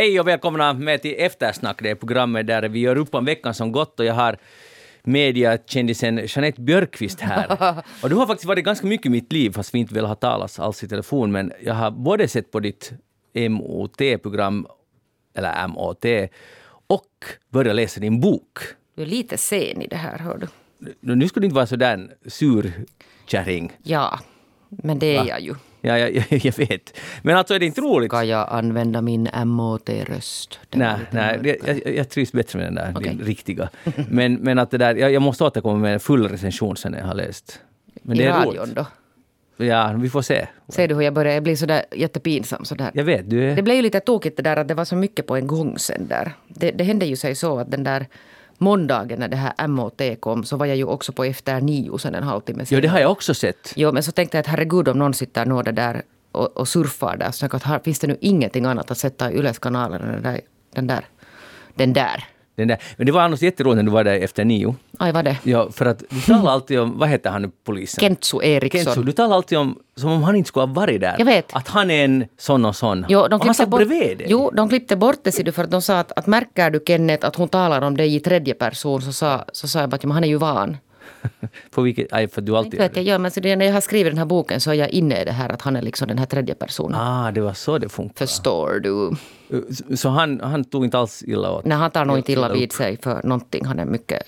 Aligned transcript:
Hej 0.00 0.20
och 0.20 0.28
välkomna 0.28 0.72
med 0.72 1.02
till 1.02 1.14
Eftersnack, 1.18 1.82
det 1.82 1.90
är 1.90 1.94
programmet 1.94 2.46
där 2.46 2.68
vi 2.68 2.78
gör 2.78 2.96
upp 2.96 3.14
om 3.14 3.24
veckan 3.24 3.54
som 3.54 3.72
gått 3.72 4.00
och 4.00 4.06
jag 4.06 4.14
har 4.14 4.38
mediakändisen 5.02 6.20
Jeanette 6.26 6.60
Björkqvist 6.60 7.20
här. 7.20 7.46
Och 8.02 8.10
du 8.10 8.16
har 8.16 8.26
faktiskt 8.26 8.48
varit 8.48 8.64
ganska 8.64 8.86
mycket 8.86 9.06
i 9.06 9.08
mitt 9.08 9.32
liv, 9.32 9.50
fast 9.50 9.74
vi 9.74 9.78
inte 9.78 9.94
vill 9.94 10.04
ha 10.04 10.14
talas 10.14 10.58
alls 10.58 10.84
i 10.84 10.88
telefon, 10.88 11.32
men 11.32 11.52
jag 11.62 11.74
har 11.74 11.90
både 11.90 12.28
sett 12.28 12.52
på 12.52 12.60
ditt 12.60 12.92
MOT-program, 13.34 14.66
eller 15.34 15.68
MOT, 15.68 16.04
och 16.86 17.24
börjat 17.48 17.76
läsa 17.76 18.00
din 18.00 18.20
bok. 18.20 18.58
Du 18.94 19.02
är 19.02 19.06
lite 19.06 19.38
sen 19.38 19.82
i 19.82 19.86
det 19.86 19.96
här, 19.96 20.18
hör 20.18 20.38
du. 20.38 20.46
Nu 21.14 21.28
ska 21.28 21.40
du 21.40 21.46
inte 21.46 21.56
vara 21.56 21.66
sådär 21.66 22.10
sur 22.26 22.72
kärring. 23.26 23.72
Ja, 23.82 24.20
men 24.68 24.98
det 24.98 25.16
är 25.16 25.20
Va? 25.20 25.28
jag 25.28 25.40
ju. 25.40 25.54
Ja, 25.80 25.98
jag, 25.98 26.10
jag, 26.30 26.44
jag 26.44 26.56
vet. 26.56 26.98
Men 27.22 27.36
alltså 27.36 27.54
är 27.54 27.58
det 27.58 27.66
inte 27.66 27.80
roligt? 27.80 28.10
Ska 28.10 28.24
jag 28.24 28.48
använda 28.50 29.02
min 29.02 29.28
var 29.32 30.58
Nej, 30.70 30.96
nej 31.10 31.58
jag, 31.66 31.94
jag, 31.94 32.08
trivs 32.08 32.32
bättre 32.32 32.58
med 32.58 32.66
den 32.66 32.74
där, 32.74 33.00
din 33.00 33.20
riktiga. 33.20 33.68
Men, 34.08 34.34
men 34.34 34.58
att 34.58 34.70
det 34.70 34.78
där, 34.78 34.94
jag, 34.94 35.12
jag 35.12 35.22
måste 35.22 35.44
återkomma 35.44 35.78
med 35.78 35.94
en 35.94 36.00
full 36.00 36.28
recension 36.28 36.76
sen 36.76 36.92
när 36.92 36.98
jag 36.98 37.06
har 37.06 37.14
läst. 37.14 37.60
Men 38.02 38.16
det 38.16 38.22
I 38.22 38.26
är 38.26 38.32
radion 38.32 38.56
roligt. 38.56 38.74
då? 38.74 38.86
Ja, 39.64 39.92
vi 39.98 40.10
får 40.10 40.22
se. 40.22 40.46
Ser 40.68 40.88
du 40.88 40.94
hur 40.94 41.02
jag 41.02 41.14
börjar? 41.14 41.34
Jag 41.34 41.42
blir 41.42 41.56
sådär 41.56 41.84
jättepinsam 41.92 42.64
sådär. 42.64 42.90
Jag 42.94 43.04
vet, 43.04 43.30
du 43.30 43.44
är... 43.44 43.56
Det 43.56 43.62
blev 43.62 43.76
ju 43.76 43.82
lite 43.82 44.00
tokigt 44.00 44.36
det 44.36 44.42
där 44.42 44.56
att 44.56 44.68
det 44.68 44.74
var 44.74 44.84
så 44.84 44.96
mycket 44.96 45.26
på 45.26 45.36
en 45.36 45.46
gång 45.46 45.78
sen 45.78 46.08
där. 46.08 46.32
Det, 46.48 46.70
det 46.70 46.84
hände 46.84 47.06
ju 47.06 47.16
sig 47.16 47.34
så 47.34 47.58
att 47.58 47.70
den 47.70 47.84
där 47.84 48.06
måndagen 48.60 49.18
när 49.18 49.28
det 49.28 49.36
här 49.36 49.68
MOT 49.68 50.02
kom 50.20 50.44
så 50.44 50.56
var 50.56 50.66
jag 50.66 50.76
ju 50.76 50.84
också 50.84 51.12
på 51.12 51.24
Efter 51.24 51.60
nio 51.60 51.98
sen 51.98 52.14
en 52.14 52.22
halvtimme 52.22 52.66
senare. 52.66 52.82
det 52.82 52.88
har 52.88 53.00
jag 53.00 53.10
också 53.10 53.34
sett. 53.34 53.72
Jo, 53.76 53.92
men 53.92 54.02
så 54.02 54.12
tänkte 54.12 54.36
jag 54.36 54.40
att 54.40 54.46
herregud 54.46 54.88
om 54.88 54.98
någon 54.98 55.14
sitter 55.14 55.46
nå 55.46 55.62
det 55.62 55.72
där 55.72 56.02
och, 56.32 56.56
och 56.56 56.68
surfar 56.68 57.16
där. 57.16 57.30
Så 57.30 57.46
att 57.46 57.62
här 57.62 57.78
finns 57.78 57.98
det 57.98 58.06
nu 58.06 58.16
ingenting 58.20 58.64
annat 58.64 58.90
att 58.90 58.98
sätta 58.98 59.32
i 59.32 59.38
Yles 59.38 59.58
kanaler 59.58 60.00
än 60.00 60.12
den 60.12 60.22
där. 60.22 60.40
Den 60.74 60.86
där. 60.86 61.04
Den 61.74 61.92
där. 61.92 62.24
Den 62.54 62.68
där. 62.68 62.78
Men 62.96 63.06
det 63.06 63.12
var 63.12 63.22
annars 63.22 63.42
jätteroligt 63.42 63.76
när 63.76 63.82
du 63.82 63.90
var 63.90 64.04
där 64.04 64.20
efter 64.20 64.44
nio. 64.44 64.74
Aj, 65.02 65.12
vad 65.12 65.24
det? 65.24 65.38
Ja, 65.42 65.70
för 65.70 65.86
att 65.86 66.02
du 66.08 66.20
talar 66.20 66.52
alltid 66.52 66.80
om, 66.80 66.98
vad 66.98 67.08
heter 67.08 67.30
han 67.30 67.42
nu, 67.42 67.50
polisen? 67.64 68.00
Kentsu 68.00 68.38
Eriksson. 68.42 68.84
Kentsu, 68.84 69.02
du 69.02 69.12
talar 69.12 69.36
alltid 69.36 69.58
om, 69.58 69.78
som 69.96 70.10
om 70.10 70.22
han 70.22 70.36
inte 70.36 70.48
skulle 70.48 70.66
ha 70.66 70.74
varit 70.74 71.00
där. 71.00 71.14
Jag 71.18 71.24
vet. 71.24 71.56
Att 71.56 71.68
han 71.68 71.90
är 71.90 72.04
en 72.04 72.24
sån 72.38 72.64
och 72.64 72.76
sån. 72.76 73.06
Jo, 73.08 73.20
och 73.20 73.30
de 73.30 73.32
han 73.32 73.40
klippte 73.40 73.56
satt 73.56 73.68
bort, 73.68 73.78
bredvid 73.78 74.18
dig. 74.18 74.26
jo, 74.30 74.50
de 74.54 74.68
klippte 74.68 74.96
bort 74.96 75.18
det 75.22 75.44
du 75.44 75.52
för 75.52 75.64
att 75.64 75.70
de 75.70 75.82
sa 75.82 75.98
att, 75.98 76.12
att 76.12 76.26
märker 76.26 76.70
du 76.70 76.80
Kenneth 76.86 77.26
att 77.26 77.36
hon 77.36 77.48
talar 77.48 77.82
om 77.82 77.96
dig 77.96 78.14
i 78.14 78.20
tredje 78.20 78.54
person 78.54 79.02
så 79.02 79.12
sa, 79.12 79.44
så 79.52 79.68
sa 79.68 79.80
jag 79.80 79.90
bara 79.90 79.96
att 79.96 80.04
han 80.04 80.24
är 80.24 80.28
ju 80.28 80.36
van. 80.36 80.76
På 81.70 81.82
vilket, 81.82 82.12
aj, 82.12 82.28
för 82.28 82.40
du 82.40 82.56
alltid 82.56 82.74
Inte 82.74 82.88
vet 82.88 82.96
jag, 82.96 83.04
ja, 83.04 83.18
men 83.18 83.30
så 83.30 83.40
det, 83.40 83.56
när 83.56 83.66
jag 83.66 83.72
har 83.72 83.80
skrivit 83.80 84.12
den 84.12 84.18
här 84.18 84.24
boken 84.24 84.60
så 84.60 84.70
är 84.70 84.74
jag 84.74 84.90
inne 84.90 85.22
i 85.22 85.24
det 85.24 85.32
här 85.32 85.48
att 85.48 85.62
han 85.62 85.76
är 85.76 85.82
liksom 85.82 86.08
den 86.08 86.18
här 86.18 86.26
tredje 86.26 86.54
personen. 86.54 87.00
Ah, 87.00 87.30
det 87.30 87.40
var 87.40 87.52
så 87.52 87.78
det 87.78 87.88
funkar. 87.88 88.26
Förstår 88.26 88.80
du? 88.82 89.16
Så- 89.96 90.08
han, 90.08 90.40
han 90.40 90.64
tog 90.64 90.84
inte 90.84 90.98
alls 90.98 91.22
illa 91.26 91.52
åt? 91.52 91.64
Nej, 91.64 91.78
han 91.78 91.90
tar 91.90 92.04
nog 92.04 92.18
inte 92.18 92.32
Illa 92.32 92.52
vid 92.52 92.72
sig 92.72 92.96
för 92.96 93.20
någonting. 93.22 93.64
Han 93.64 93.78
är 93.78 93.84
mycket 93.84 94.22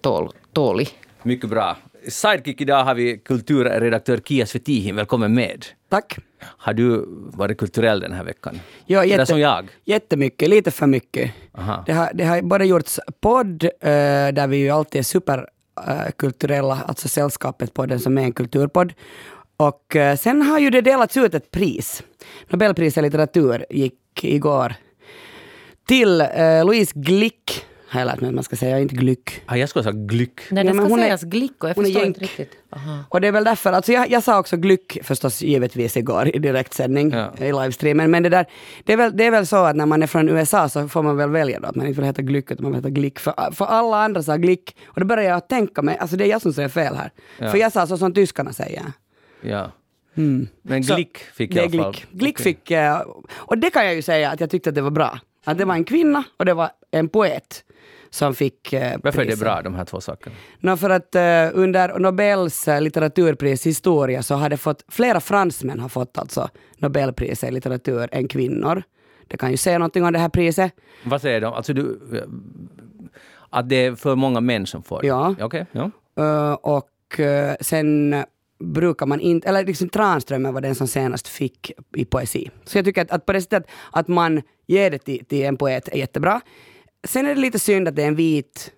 tål, 0.00 0.32
tålig. 0.52 0.88
Mycket 1.22 1.50
bra. 1.50 1.76
Sidekick 2.08 2.60
idag 2.60 2.84
har 2.84 2.94
vi 2.94 3.18
kulturredaktör 3.18 4.20
Kia 4.24 4.46
Svetihin. 4.46 4.96
Välkommen 4.96 5.34
med. 5.34 5.66
Tack. 5.88 6.18
Har 6.40 6.72
du 6.74 7.04
varit 7.08 7.58
kulturell 7.58 8.00
den 8.00 8.12
här 8.12 8.24
veckan? 8.24 8.60
Ja, 8.86 9.02
Sådär 9.02 9.24
som 9.24 9.40
jag? 9.40 9.68
Jättemycket, 9.84 10.48
lite 10.48 10.70
för 10.70 10.86
mycket. 10.86 11.32
Aha. 11.58 11.82
Det 11.86 11.92
har, 11.92 12.10
det 12.14 12.24
har 12.24 12.42
både 12.42 12.64
gjorts 12.66 13.00
podd, 13.20 13.64
eh, 13.64 13.70
där 14.32 14.46
vi 14.46 14.56
ju 14.56 14.70
alltid 14.70 14.98
är 14.98 15.02
superkulturella, 15.02 16.78
alltså 16.86 17.08
sällskapet 17.08 17.74
podden 17.74 18.00
som 18.00 18.18
är 18.18 18.22
en 18.22 18.32
kulturpodd. 18.32 18.92
Och 19.56 19.96
eh, 19.96 20.16
sen 20.16 20.42
har 20.42 20.58
ju 20.58 20.70
det 20.70 20.80
delats 20.80 21.16
ut 21.16 21.34
ett 21.34 21.50
pris. 21.50 22.02
Nobelpriset 22.48 22.98
i 22.98 23.02
litteratur 23.02 23.66
gick 23.70 24.24
igår 24.24 24.74
till 25.86 26.20
eh, 26.20 26.64
Louise 26.64 26.92
Glick, 26.94 27.66
har 27.88 28.00
jag 28.00 28.06
lärt 28.06 28.20
mig 28.20 28.28
att 28.28 28.34
man 28.34 28.44
ska 28.44 28.56
säga, 28.56 28.78
inte 28.80 28.94
Glyck. 28.94 29.42
Ah, 29.46 29.56
jag 29.56 29.68
skulle 29.68 29.82
säga 29.82 29.92
glück. 29.92 30.40
Nej, 30.50 30.64
Ja, 30.66 30.70
det 30.70 30.76
men 30.76 30.84
ska 30.84 30.92
hon 30.94 30.98
är- 30.98 31.04
sägas 31.04 31.22
glick 31.22 31.64
och 31.64 31.68
jag 31.68 31.76
förstår 31.76 32.04
inte 32.04 32.20
riktigt. 32.20 32.50
Aha. 32.70 33.04
Och 33.08 33.20
det 33.20 33.28
är 33.28 33.32
väl 33.32 33.44
därför, 33.44 33.72
alltså 33.72 33.92
jag, 33.92 34.10
jag 34.10 34.22
sa 34.22 34.38
också 34.38 34.56
Glyck 34.56 34.98
förstås 35.02 35.42
givetvis 35.42 35.96
igår 35.96 36.36
i 36.36 36.38
direktsändning 36.38 37.10
Ja. 37.12 37.32
i 37.38 37.52
livestreamen, 37.52 38.10
men 38.10 38.22
det 38.22 38.28
där, 38.28 38.46
det 38.84 38.92
är, 38.92 38.96
väl, 38.96 39.16
det 39.16 39.24
är 39.26 39.30
väl 39.30 39.46
så 39.46 39.56
att 39.64 39.76
när 39.76 39.86
man 39.86 40.02
är 40.02 40.06
från 40.06 40.28
USA 40.28 40.68
så 40.68 40.88
får 40.88 41.02
man 41.02 41.16
väl 41.16 41.30
välja 41.30 41.60
då 41.60 41.68
att 41.68 41.76
man 41.76 41.86
inte 41.86 42.00
vill 42.00 42.06
heta 42.06 42.22
Glyck 42.22 42.50
utan 42.50 42.62
man 42.62 42.72
vill 42.72 42.78
heta 42.78 42.90
Glick, 42.90 43.18
för, 43.18 43.52
för 43.52 43.64
alla 43.64 44.04
andra 44.04 44.22
sa 44.22 44.36
Glick 44.36 44.76
och 44.86 45.00
då 45.00 45.06
började 45.06 45.28
jag 45.28 45.48
tänka 45.48 45.82
mig, 45.82 45.98
alltså 45.98 46.16
det 46.16 46.24
är 46.24 46.28
jag 46.28 46.42
som 46.42 46.52
säger 46.52 46.68
fel 46.68 46.94
här, 46.94 47.10
Ja. 47.38 47.50
för 47.50 47.58
jag 47.58 47.72
sa 47.72 47.86
så 47.86 47.98
som 47.98 48.14
tyskarna 48.14 48.52
säger. 48.52 48.82
Ja. 49.40 49.70
Mm. 50.16 50.48
Men 50.62 50.84
Så 50.84 50.94
glick 50.94 51.18
fick 51.18 51.54
jag 51.54 51.74
i 51.74 51.78
alla 51.78 51.82
fall. 51.82 51.92
Glick. 51.92 52.06
Glick 52.12 52.36
Okej. 52.40 52.44
fick, 52.44 52.70
eh, 52.70 53.00
och 53.34 53.58
det 53.58 53.70
kan 53.70 53.84
jag 53.86 53.94
ju 53.94 54.02
säga 54.02 54.30
att 54.30 54.40
jag 54.40 54.50
tyckte 54.50 54.68
att 54.68 54.74
det 54.74 54.82
var 54.82 54.90
bra. 54.90 55.18
Att 55.44 55.58
det 55.58 55.64
var 55.64 55.74
en 55.74 55.84
kvinna 55.84 56.24
och 56.36 56.44
det 56.44 56.54
var 56.54 56.70
en 56.90 57.08
poet 57.08 57.64
som 58.16 58.34
fick 58.34 58.72
eh, 58.72 58.98
Varför 59.02 59.22
är 59.22 59.26
det 59.26 59.40
bra, 59.40 59.62
de 59.62 59.74
här 59.74 59.84
två 59.84 60.00
sakerna? 60.00 60.36
No, 60.60 60.76
för 60.76 60.90
att 60.90 61.14
eh, 61.14 61.48
under 61.52 61.98
Nobels 61.98 62.68
uh, 62.68 62.80
litteraturpris 62.80 63.66
historia 63.66 64.22
så 64.22 64.34
har 64.34 64.48
det 64.48 64.56
fått, 64.56 64.84
flera 64.88 65.20
fransmän 65.20 65.80
har 65.80 65.88
fått 65.88 66.18
alltså 66.18 66.48
Nobelpriset 66.78 67.48
i 67.48 67.52
litteratur 67.52 68.08
än 68.12 68.28
kvinnor. 68.28 68.82
Det 69.28 69.36
kan 69.36 69.50
ju 69.50 69.56
säga 69.56 69.78
någonting 69.78 70.04
om 70.04 70.12
det 70.12 70.18
här 70.18 70.28
priset. 70.28 70.72
Vad 71.04 71.20
säger 71.20 71.40
de? 71.40 71.54
Alltså 71.54 71.72
du... 71.72 71.98
Att 73.50 73.68
det 73.68 73.76
är 73.76 73.94
för 73.94 74.14
många 74.14 74.40
män 74.40 74.66
som 74.66 74.82
får 74.82 75.02
det? 75.02 75.08
Ja. 75.08 75.34
Okej, 75.40 75.66
ja. 75.72 75.90
Eh, 76.18 76.52
och 76.52 77.20
eh, 77.20 77.56
sen 77.60 78.14
brukar 78.58 79.06
man 79.06 79.20
inte, 79.20 79.48
eller 79.48 79.64
liksom 79.64 79.88
Tranströmer 79.88 80.52
var 80.52 80.60
den 80.60 80.74
som 80.74 80.86
senast 80.86 81.28
fick 81.28 81.72
i 81.96 82.04
poesi. 82.04 82.50
Så 82.64 82.78
jag 82.78 82.84
tycker 82.84 83.02
att, 83.02 83.10
att 83.10 83.26
på 83.26 83.32
det 83.32 83.42
sättet 83.42 83.66
att 83.92 84.08
man 84.08 84.42
ger 84.66 84.90
det 84.90 84.98
till, 84.98 85.24
till 85.24 85.44
en 85.44 85.56
poet 85.56 85.88
är 85.88 85.96
jättebra. 85.96 86.40
Sen 87.04 87.26
är 87.26 87.34
det 87.34 87.40
lite 87.40 87.58
synd 87.58 87.88
att 87.88 87.96
det 87.96 88.02
är 88.02 88.08
en 88.08 88.16
vit 88.16 88.72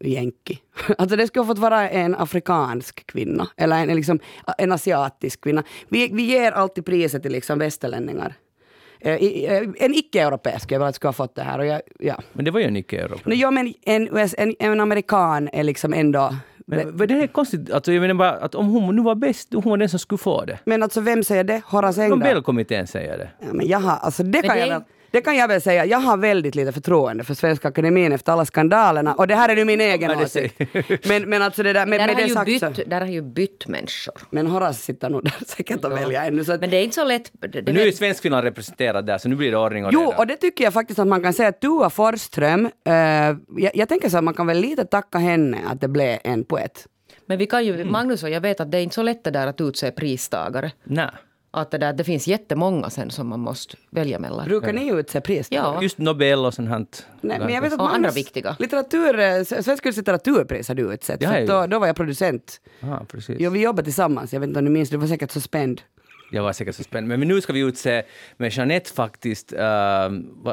jänki. 0.00 0.58
Alltså 0.98 1.16
det 1.16 1.26
skulle 1.26 1.40
ha 1.40 1.46
fått 1.46 1.58
vara 1.58 1.90
en 1.90 2.14
afrikansk 2.14 3.06
kvinna, 3.06 3.48
eller 3.56 3.76
en, 3.76 3.96
liksom, 3.96 4.18
en 4.58 4.72
asiatisk 4.72 5.40
kvinna. 5.40 5.62
Vi, 5.88 6.08
vi 6.12 6.22
ger 6.22 6.52
alltid 6.52 6.84
priset 6.86 7.22
till 7.22 7.32
liksom 7.32 7.58
västerlänningar. 7.58 8.34
Eh, 9.00 9.14
eh, 9.14 9.62
En 9.78 9.94
icke-europeisk, 9.94 10.72
jag 10.72 10.94
skulle 10.94 11.08
ha 11.08 11.12
fått 11.12 11.34
det 11.34 11.42
här. 11.42 11.58
Och 11.58 11.66
jag, 11.66 11.80
ja. 11.98 12.22
Men 12.32 12.44
det 12.44 12.50
var 12.50 12.60
ju 12.60 12.66
en 12.66 12.76
icke-europé. 12.76 13.22
Men, 13.24 13.38
ja, 13.38 13.50
men 13.50 13.74
en, 13.82 14.08
en, 14.36 14.54
en 14.58 14.80
amerikan 14.80 15.48
är 15.52 15.62
liksom 15.62 15.94
ändå... 15.94 16.36
Men, 16.66 16.88
men 16.88 17.08
det 17.08 17.14
är 17.14 17.26
konstigt, 17.26 17.70
alltså 17.70 17.92
jag 17.92 18.00
menar 18.00 18.14
bara 18.14 18.30
att 18.30 18.54
om 18.54 18.66
hon 18.66 18.96
nu 18.96 19.02
var 19.02 19.14
bäst, 19.14 19.48
hon 19.54 19.62
var 19.62 19.76
den 19.76 19.88
som 19.88 19.98
skulle 19.98 20.18
få 20.18 20.44
det. 20.44 20.58
Men 20.64 20.82
alltså 20.82 21.00
vem 21.00 21.24
säger 21.24 21.44
det? 21.44 21.62
Horace 21.66 22.02
Engdahl? 22.02 22.18
Nobelkommittén 22.18 22.86
säger 22.86 23.18
det. 23.18 23.30
Ja, 23.40 23.52
men 23.52 23.66
jag 23.66 23.78
har, 23.78 23.96
alltså 23.96 24.22
det, 24.22 24.42
kan 24.42 24.56
det 24.56 24.66
jag 24.66 24.68
väl, 24.68 24.82
det 25.14 25.20
kan 25.20 25.36
jag 25.36 25.48
väl 25.48 25.60
säga. 25.60 25.84
Jag 25.84 25.98
har 25.98 26.16
väldigt 26.16 26.54
lite 26.54 26.72
förtroende 26.72 27.24
för 27.24 27.34
Svenska 27.34 27.68
Akademin 27.68 28.12
efter 28.12 28.32
alla 28.32 28.44
skandalerna. 28.44 29.14
Och 29.14 29.26
det 29.26 29.34
här 29.34 29.48
är 29.48 29.56
ju 29.56 29.64
min 29.64 29.80
egen 29.80 30.10
Ja, 30.10 30.16
det 30.16 30.24
åsikt. 30.24 30.60
Men, 31.08 31.28
men 31.28 31.42
alltså 31.42 31.62
det 31.62 31.72
där, 31.72 31.86
med, 31.86 32.00
Där, 32.00 32.06
med 32.06 32.16
har 32.16 32.44
det 32.44 32.50
ju 32.50 32.58
sagt 32.60 32.76
så. 32.76 32.82
bytt, 32.82 32.90
där 32.90 33.00
har 33.00 33.08
ju 33.08 33.22
bytt 33.22 33.66
människor. 33.66 34.14
Men 34.30 34.46
Horace 34.46 34.82
sitter 34.82 35.10
nog 35.10 35.24
där 35.24 35.34
säkert 35.46 35.84
och 35.84 35.92
väljer 35.92 36.26
ännu. 36.26 36.44
Så 36.44 36.52
att, 36.52 36.60
Men 36.60 36.70
det 36.70 36.76
är 36.76 36.82
inte 36.84 36.94
så 36.94 37.04
lätt. 37.04 37.32
Det, 37.32 37.60
det 37.60 37.72
nu 37.72 37.80
är 37.80 37.92
Svenskfinland 37.92 38.44
representerad 38.44 39.06
där, 39.06 39.18
så 39.18 39.28
nu 39.28 39.36
blir 39.36 39.50
det 39.50 39.56
ordning 39.58 39.84
och 39.86 39.92
jo, 39.92 40.00
reda. 40.00 40.16
och 40.16 40.26
det 40.26 40.36
tycker 40.36 40.64
jag 40.64 40.72
faktiskt 40.72 40.98
att 40.98 41.06
man 41.06 41.22
kan 41.22 41.32
säga 41.32 41.48
att 41.48 41.60
Tua 41.60 41.90
Forsström, 41.90 42.70
eh, 42.84 42.92
jag, 42.92 43.70
jag 43.74 43.88
tänker 43.88 44.08
så 44.08 44.18
att 44.18 44.24
man 44.24 44.34
kan 44.34 44.46
väl 44.46 44.58
lite 44.58 44.84
tacka 44.84 45.18
henne 45.18 45.58
att 45.66 45.80
det 45.80 45.88
blev 45.88 46.18
en 46.24 46.44
poet. 46.44 46.86
men 47.26 47.38
vi 47.38 47.46
kan 47.46 47.64
ju, 47.64 47.84
Magnus 47.84 48.22
och 48.22 48.30
jag 48.30 48.40
vet 48.40 48.60
att 48.60 48.70
det 48.70 48.78
är 48.78 48.82
inte 48.82 48.94
så 48.94 49.02
lätt 49.02 49.24
det 49.24 49.30
där 49.30 49.46
att 49.46 49.60
utse 49.60 49.90
pristagare. 49.90 50.72
Nej. 50.84 51.10
Att 51.54 51.70
det, 51.70 51.78
där, 51.78 51.92
det 51.92 52.04
finns 52.04 52.26
jättemånga 52.26 52.90
sen 52.90 53.10
som 53.10 53.28
man 53.28 53.40
måste 53.40 53.76
välja 53.90 54.18
mellan. 54.18 54.44
Brukar 54.44 54.72
ni 54.72 54.88
utse 54.88 55.20
pris? 55.20 55.48
Ja. 55.50 55.82
Just 55.82 55.98
Nobel 55.98 56.44
och 56.44 56.54
sånt 56.54 56.68
här. 56.68 56.86
Nej, 57.20 57.38
men 57.38 57.48
jag 57.48 57.62
vet 57.62 57.72
att 57.72 57.80
Och 57.80 57.94
andra 57.94 58.10
viktiga. 58.10 58.56
Litteratur, 58.58 59.18
eh, 59.18 59.42
Svenska 59.42 59.90
litteraturpris 59.90 60.68
har 60.68 60.74
du 60.74 60.94
utsett. 60.94 61.22
Jag 61.22 61.46
då, 61.46 61.66
då 61.66 61.78
var 61.78 61.86
jag 61.86 61.96
producent. 61.96 62.60
Ja, 62.80 63.02
precis. 63.08 63.36
Jo, 63.38 63.50
vi 63.50 63.60
jobbade 63.60 63.84
tillsammans. 63.84 64.32
Jag 64.32 64.40
vet 64.40 64.48
inte 64.48 64.58
om 64.58 64.64
du 64.64 64.70
minns, 64.70 64.90
du 64.90 64.96
var 64.96 65.06
säkert 65.06 65.30
så 65.30 65.40
spänd. 65.40 65.82
Jag 66.30 66.42
var 66.42 66.52
säkert 66.52 66.74
så 66.76 66.82
spänd. 66.82 67.08
Men 67.08 67.20
nu 67.20 67.40
ska 67.40 67.52
vi 67.52 67.60
utse 67.60 68.02
med 68.36 68.52
Jeanette 68.52 68.92
faktiskt 68.92 69.52
uh, 69.52 69.58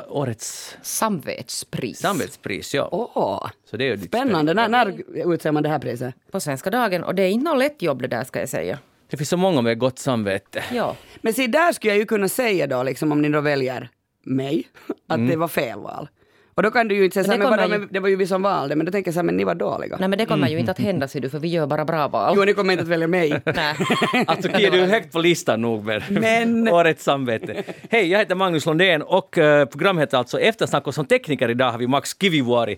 årets 0.10 0.78
Samvetspris. 0.82 2.00
samvetspris. 2.00 2.74
Ja. 2.74 2.90
Åh, 2.92 3.50
Så 3.70 3.78
det 3.78 3.90
är 3.90 3.98
spännande. 3.98 4.54
När, 4.54 4.70
när 4.70 4.96
utser 5.34 5.52
man 5.52 5.64
det 5.64 5.70
här 5.70 5.80
priset? 5.80 6.16
På 6.32 6.40
Svenska 6.40 6.70
dagen. 6.70 7.04
Och 7.04 7.16
det 7.16 7.24
är 7.24 7.30
inte 7.30 7.52
något 7.52 7.60
lätt 7.60 7.82
jobb 7.82 8.02
det 8.02 8.08
där 8.08 8.24
ska 8.24 8.40
jag 8.40 8.50
säga. 8.50 8.80
Det 9.12 9.18
finns 9.18 9.30
så 9.30 9.38
många 9.38 9.62
med 9.62 9.78
gott 9.80 10.00
samvete. 10.00 10.64
Ja. 10.74 10.96
Men 11.22 11.34
se, 11.34 11.48
där 11.48 11.72
skulle 11.74 11.94
jag 11.94 12.00
ju 12.00 12.06
kunna 12.06 12.28
säga 12.28 12.68
då, 12.68 12.84
liksom, 12.84 13.12
om 13.12 13.22
ni 13.22 13.30
då 13.30 13.42
väljer 13.42 13.90
mig, 14.26 14.68
att 15.10 15.18
Mm. 15.18 15.30
det 15.30 15.36
var 15.36 15.48
fel 15.48 15.80
val. 15.80 16.10
Och 16.54 16.64
då 16.64 16.72
kan 16.72 16.88
du 16.88 16.96
ju 16.96 17.06
inte 17.06 17.14
säga 17.24 17.38
Men 17.38 17.48
så 17.48 17.56
det 17.56 17.62
här, 17.62 17.68
men 17.68 17.70
vadå, 17.70 17.74
ju- 17.74 17.80
men 17.80 17.90
det 17.94 18.00
var 18.00 18.10
ju 18.10 18.16
vi 18.16 18.28
som 18.28 18.42
valde, 18.42 18.76
men 18.76 18.86
då 18.86 18.92
tänker 18.92 19.08
jag 19.08 19.14
så 19.14 19.18
här, 19.20 19.24
men 19.24 19.38
ni 19.38 19.44
var 19.44 19.56
dåliga. 19.56 19.98
Nej 20.00 20.10
men 20.10 20.20
det 20.20 20.26
kommer 20.26 20.48
ju 20.50 20.60
inte 20.60 20.72
att 20.72 20.80
hända 20.80 21.08
ser 21.08 21.20
du 21.20 21.30
för 21.30 21.40
vi 21.40 21.48
gör 21.48 21.68
bara 21.68 21.86
bra 21.86 22.08
val. 22.08 22.34
Jo, 22.38 22.44
ni 22.44 22.54
kommer 22.54 22.74
inte 22.74 22.84
att 22.84 22.90
välja 22.90 23.08
mig. 23.08 23.30
Nej. 23.46 23.76
Alltså 24.28 24.50
Kia, 24.50 24.70
du 24.70 24.80
är 24.80 24.88
högt 24.88 25.12
på 25.14 25.20
listan 25.20 25.62
nog 25.62 25.86
med 25.86 26.04
Men- 26.10 26.68
årets 26.74 27.04
samvete. 27.04 27.64
Hej, 27.90 28.08
jag 28.08 28.20
heter 28.20 28.36
Magnus 28.36 28.66
Lundén 28.66 29.02
och 29.02 29.38
uh, 29.38 29.66
programmet 29.66 30.02
heter 30.02 30.18
alltså 30.18 30.40
Eftersnack 30.40 30.88
och 30.88 30.96
som 30.96 31.06
tekniker 31.06 31.50
idag 31.50 31.72
har 31.72 31.78
vi 31.78 31.88
Max 31.88 32.16
Kivivuori. 32.22 32.78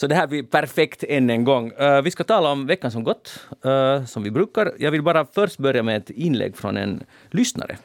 Så 0.00 0.06
det 0.06 0.14
här 0.14 0.26
blir 0.26 0.42
perfekt 0.42 1.04
än 1.08 1.30
en 1.30 1.44
gång. 1.44 1.72
Uh, 1.72 2.02
vi 2.02 2.10
ska 2.10 2.24
tala 2.24 2.52
om 2.52 2.66
veckan 2.66 2.90
som 2.90 3.04
gått, 3.04 3.46
uh, 3.66 4.04
som 4.04 4.22
vi 4.22 4.30
brukar. 4.30 4.72
Jag 4.78 4.90
vill 4.90 5.02
bara 5.02 5.24
först 5.24 5.58
börja 5.58 5.82
med 5.82 5.96
ett 5.96 6.10
inlägg 6.10 6.56
från 6.56 6.76
en 6.76 7.02
lyssnare. 7.30 7.76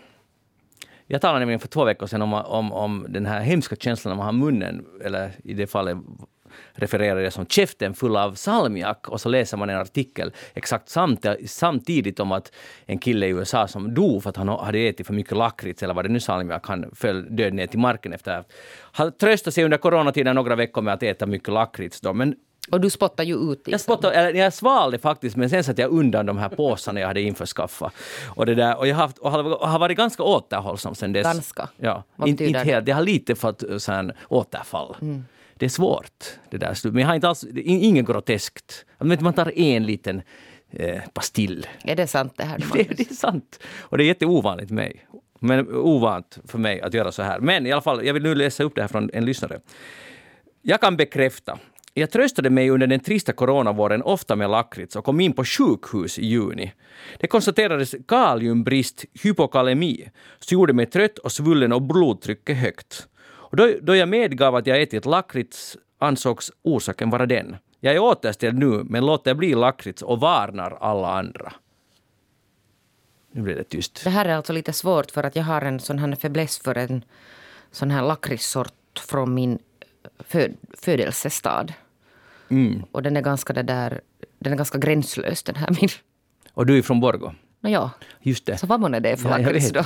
Jag 1.07 1.21
talade 1.21 1.39
nämligen 1.39 1.59
för 1.59 1.67
två 1.67 1.83
veckor 1.85 2.07
sedan 2.07 2.21
om, 2.21 2.33
om, 2.33 2.71
om 2.71 3.06
den 3.09 3.25
här 3.25 3.41
hemska 3.41 3.75
känslan 3.75 4.09
när 4.12 4.17
man 4.17 4.25
har 4.25 4.45
munnen, 4.45 4.85
eller 5.03 5.31
i 5.44 5.53
det 5.53 5.67
fallet 5.67 5.97
refererar 6.73 7.19
jag 7.19 7.33
som 7.33 7.45
käften 7.45 7.93
full 7.93 8.17
av 8.17 8.33
salmiak 8.33 9.09
och 9.09 9.21
så 9.21 9.29
läser 9.29 9.57
man 9.57 9.69
en 9.69 9.77
artikel 9.77 10.31
exakt 10.53 10.89
samt, 10.89 11.25
samtidigt 11.45 12.19
om 12.19 12.31
att 12.31 12.51
en 12.85 12.97
kille 12.97 13.25
i 13.25 13.29
USA 13.29 13.67
som 13.67 13.93
dog 13.93 14.23
för 14.23 14.29
att 14.29 14.37
han 14.37 14.49
hade 14.49 14.79
ätit 14.79 15.07
för 15.07 15.13
mycket 15.13 15.37
lakrits 15.37 15.83
eller 15.83 15.93
vad 15.93 16.05
det 16.05 16.09
nu 16.09 16.19
salmiak, 16.19 16.67
han 16.67 16.85
föll 16.95 17.35
död 17.35 17.53
ner 17.53 17.67
till 17.67 17.79
marken 17.79 18.13
efter 18.13 18.37
att 18.37 18.51
ha 18.97 19.11
tröstat 19.11 19.53
sig 19.53 19.63
under 19.63 19.77
coronatiden 19.77 20.35
några 20.35 20.55
veckor 20.55 20.81
med 20.81 20.93
att 20.93 21.03
äta 21.03 21.25
mycket 21.25 21.53
lakrits. 21.53 22.01
Då. 22.01 22.13
Men 22.13 22.35
och 22.71 22.81
du 22.81 22.89
spottar 22.89 23.23
ju 23.23 23.35
ut. 23.35 23.61
Jag, 23.65 23.81
spottade, 23.81 24.15
eller, 24.15 24.39
jag 24.39 24.53
svalde 24.53 24.97
faktiskt, 24.97 25.35
men 25.35 25.49
sen 25.49 25.63
satte 25.63 25.81
jag 25.81 25.91
undan 25.91 26.25
de 26.25 26.37
här 26.37 26.49
påsarna 26.49 26.99
jag 26.99 27.07
hade 27.07 27.21
införskaffat. 27.21 27.93
Och, 28.27 28.45
det 28.45 28.55
där, 28.55 28.77
och 28.77 28.87
jag 28.87 28.95
har, 28.95 29.01
haft, 29.01 29.17
och 29.17 29.31
har 29.31 29.79
varit 29.79 29.97
ganska 29.97 30.23
återhållsam 30.23 30.95
sen 30.95 31.13
dess. 31.13 31.23
Ganska? 31.23 31.69
Ja, 31.77 32.03
inte, 32.25 32.45
inte 32.45 32.59
helt. 32.59 32.87
Jag 32.87 32.95
har 32.95 33.03
lite 33.03 33.35
fått 33.35 33.63
återfall. 34.29 34.95
Mm 35.01 35.23
det 35.59 35.65
är 35.65 35.69
svårt. 35.69 36.25
Det 36.49 36.57
där. 36.57 36.91
Men 36.91 37.01
jag 37.01 37.07
har 37.07 37.15
inte 37.15 37.27
alls, 37.27 37.45
inget 37.63 38.05
groteskt. 38.05 38.85
Man 38.99 39.33
tar 39.33 39.59
en 39.59 39.85
liten 39.85 40.21
eh, 40.71 41.01
pastill. 41.13 41.67
Är 41.83 41.95
det 41.95 42.07
sant 42.07 42.33
det 42.37 42.43
här? 42.43 42.65
Det, 42.73 42.83
det 42.83 43.11
är 43.11 43.15
sant. 43.15 43.59
Och 43.79 43.97
det 43.97 44.03
är 44.03 44.05
jätteovanligt 44.05 44.67
för 44.67 44.75
mig. 44.75 45.05
Men 45.39 45.75
ovant 45.75 46.37
för 46.47 46.57
mig 46.57 46.81
att 46.81 46.93
göra 46.93 47.11
så 47.11 47.23
här. 47.23 47.39
Men 47.39 47.67
i 47.67 47.71
alla 47.71 47.81
fall, 47.81 48.05
jag 48.05 48.13
vill 48.13 48.23
nu 48.23 48.35
läsa 48.35 48.63
upp 48.63 48.75
det 48.75 48.81
här 48.81 48.87
från 48.87 49.09
en 49.13 49.25
lyssnare. 49.25 49.59
Jag 50.61 50.81
kan 50.81 50.97
bekräfta 50.97 51.59
jag 51.97 52.11
tröstade 52.11 52.49
mig 52.49 52.69
under 52.69 52.87
den 52.87 52.99
trista 52.99 53.33
coronavåren 53.33 54.01
ofta 54.01 54.35
med 54.35 54.49
lakrits 54.49 54.95
och 54.95 55.05
kom 55.05 55.19
in 55.19 55.33
på 55.33 55.45
sjukhus 55.45 56.19
i 56.19 56.25
juni. 56.25 56.73
Det 57.19 57.27
konstaterades 57.27 57.95
kaliumbrist, 58.07 59.05
hypokalemi, 59.23 60.09
som 60.39 60.55
gjorde 60.55 60.73
mig 60.73 60.85
trött 60.85 61.17
och 61.17 61.31
svullen 61.31 61.73
och 61.73 61.81
blodtrycket 61.81 62.57
högt. 62.57 63.07
Och 63.55 63.61
då, 63.61 63.73
då 63.81 63.95
jag 63.95 64.09
medgav 64.09 64.55
att 64.55 64.67
jag 64.67 64.81
ätit 64.81 65.05
lakrits 65.05 65.77
ansågs 65.99 66.51
orsaken 66.61 67.09
vara 67.09 67.25
den. 67.25 67.57
Jag 67.79 67.95
är 67.95 67.99
återställd 67.99 68.57
nu, 68.57 68.83
men 68.83 69.05
låter 69.05 69.33
bli 69.33 69.55
lakrits 69.55 70.01
och 70.01 70.19
varnar 70.19 70.77
alla 70.81 71.19
andra. 71.19 71.53
Nu 73.31 73.41
blir 73.41 73.55
det 73.55 73.63
tyst. 73.63 74.03
Det 74.03 74.09
här 74.09 74.25
är 74.25 74.35
alltså 74.35 74.53
lite 74.53 74.73
svårt 74.73 75.11
för 75.11 75.23
att 75.23 75.35
jag 75.35 75.43
har 75.43 75.61
en 75.61 75.79
sån 75.79 75.99
här 75.99 76.15
fäbless 76.15 76.59
för 76.59 76.77
en 76.77 77.05
sån 77.71 77.91
här 77.91 78.01
lakritssort 78.01 78.99
från 78.99 79.33
min 79.33 79.59
föd 80.19 80.57
födelsestad. 80.73 81.73
Mm. 82.49 82.83
Och 82.91 83.03
den 83.03 83.17
är 83.17 83.21
ganska 83.21 83.53
det 83.53 83.63
där, 83.63 84.01
den 84.39 84.53
är 84.53 84.57
ganska 84.57 84.77
gränslös 84.77 85.43
den 85.43 85.55
här 85.55 85.75
min. 85.81 85.89
Och 86.53 86.65
du 86.65 86.77
är 86.77 86.81
från 86.81 86.99
Borgå? 86.99 87.33
No, 87.61 87.69
ja. 87.69 87.91
Just 88.21 88.45
det. 88.45 88.57
Så 88.57 88.67
vad 88.67 88.79
månne 88.79 88.99
det 88.99 89.09
är 89.09 89.15
för 89.15 89.29
ja, 89.29 89.37
lakrits 89.37 89.71
då? 89.71 89.83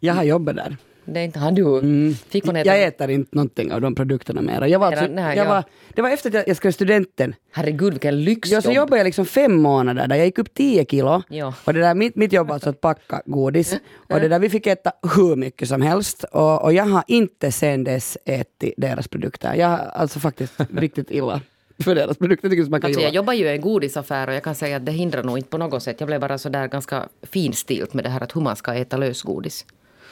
Jag 0.00 0.14
har 0.14 0.22
jobbat 0.22 0.56
där. 0.56 0.76
Det 1.04 1.20
är 1.20 1.24
inte 1.24 1.38
han 1.38 1.54
du. 1.54 1.78
Mm. 1.78 2.14
Fick 2.14 2.46
hon 2.46 2.56
äta? 2.56 2.68
Jag 2.68 2.82
äter 2.82 3.10
inte 3.10 3.36
någonting 3.36 3.72
av 3.72 3.80
de 3.80 3.94
produkterna 3.94 4.42
mera. 4.42 4.68
Jag 4.68 4.78
var 4.78 4.86
alltså, 4.86 5.04
jag 5.04 5.46
var, 5.46 5.64
det 5.94 6.02
var 6.02 6.10
efter 6.10 6.38
att 6.38 6.46
jag 6.46 6.56
skrev 6.56 6.72
studenten. 6.72 7.34
Herregud 7.52 7.92
vilken 7.92 8.24
lyxjobb. 8.24 8.56
Ja, 8.56 8.62
så 8.62 8.72
jobbade 8.72 8.96
jag 8.96 9.04
liksom 9.04 9.26
fem 9.26 9.62
månader 9.62 10.08
där. 10.08 10.16
Jag 10.16 10.26
gick 10.26 10.38
upp 10.38 10.54
tio 10.54 10.84
kilo. 10.84 11.22
Ja. 11.28 11.54
Och 11.64 11.74
det 11.74 11.80
där, 11.80 11.94
mitt, 11.94 12.16
mitt 12.16 12.32
jobb 12.32 12.46
var 12.46 12.54
alltså 12.54 12.70
att 12.70 12.80
packa 12.80 13.22
godis. 13.26 13.76
Och 14.10 14.20
det 14.20 14.28
där, 14.28 14.38
vi 14.38 14.50
fick 14.50 14.66
äta 14.66 14.92
hur 15.16 15.36
mycket 15.36 15.68
som 15.68 15.82
helst. 15.82 16.24
Och, 16.32 16.62
och 16.62 16.72
jag 16.72 16.84
har 16.84 17.04
inte 17.06 17.52
sen 17.52 17.84
dess 17.84 18.18
ätit 18.24 18.74
deras 18.76 19.08
produkter. 19.08 19.54
Jag 19.54 19.68
har 19.68 19.78
alltså 19.78 20.20
faktiskt 20.20 20.52
riktigt 20.76 21.10
illa 21.10 21.40
för 21.78 21.94
deras 21.94 22.18
produkter. 22.18 22.48
Tycker 22.48 22.70
man 22.70 22.80
kan 22.80 22.88
alltså, 22.88 23.00
jag 23.00 23.14
jobbar 23.14 23.32
ju 23.32 23.44
i 23.44 23.48
en 23.48 23.60
godisaffär 23.60 24.28
och 24.28 24.34
jag 24.34 24.42
kan 24.42 24.54
säga 24.54 24.76
att 24.76 24.86
det 24.86 24.92
hindrar 24.92 25.22
nog 25.22 25.38
inte 25.38 25.50
på 25.50 25.58
något 25.58 25.82
sätt. 25.82 26.00
Jag 26.00 26.06
blev 26.06 26.20
bara 26.20 26.38
så 26.38 26.48
där 26.48 26.68
ganska 26.68 27.08
finstilt 27.22 27.94
med 27.94 28.04
det 28.04 28.10
här 28.10 28.20
att 28.20 28.36
hur 28.36 28.40
man 28.40 28.56
ska 28.56 28.74
äta 28.74 28.96
lösgodis. 28.96 29.66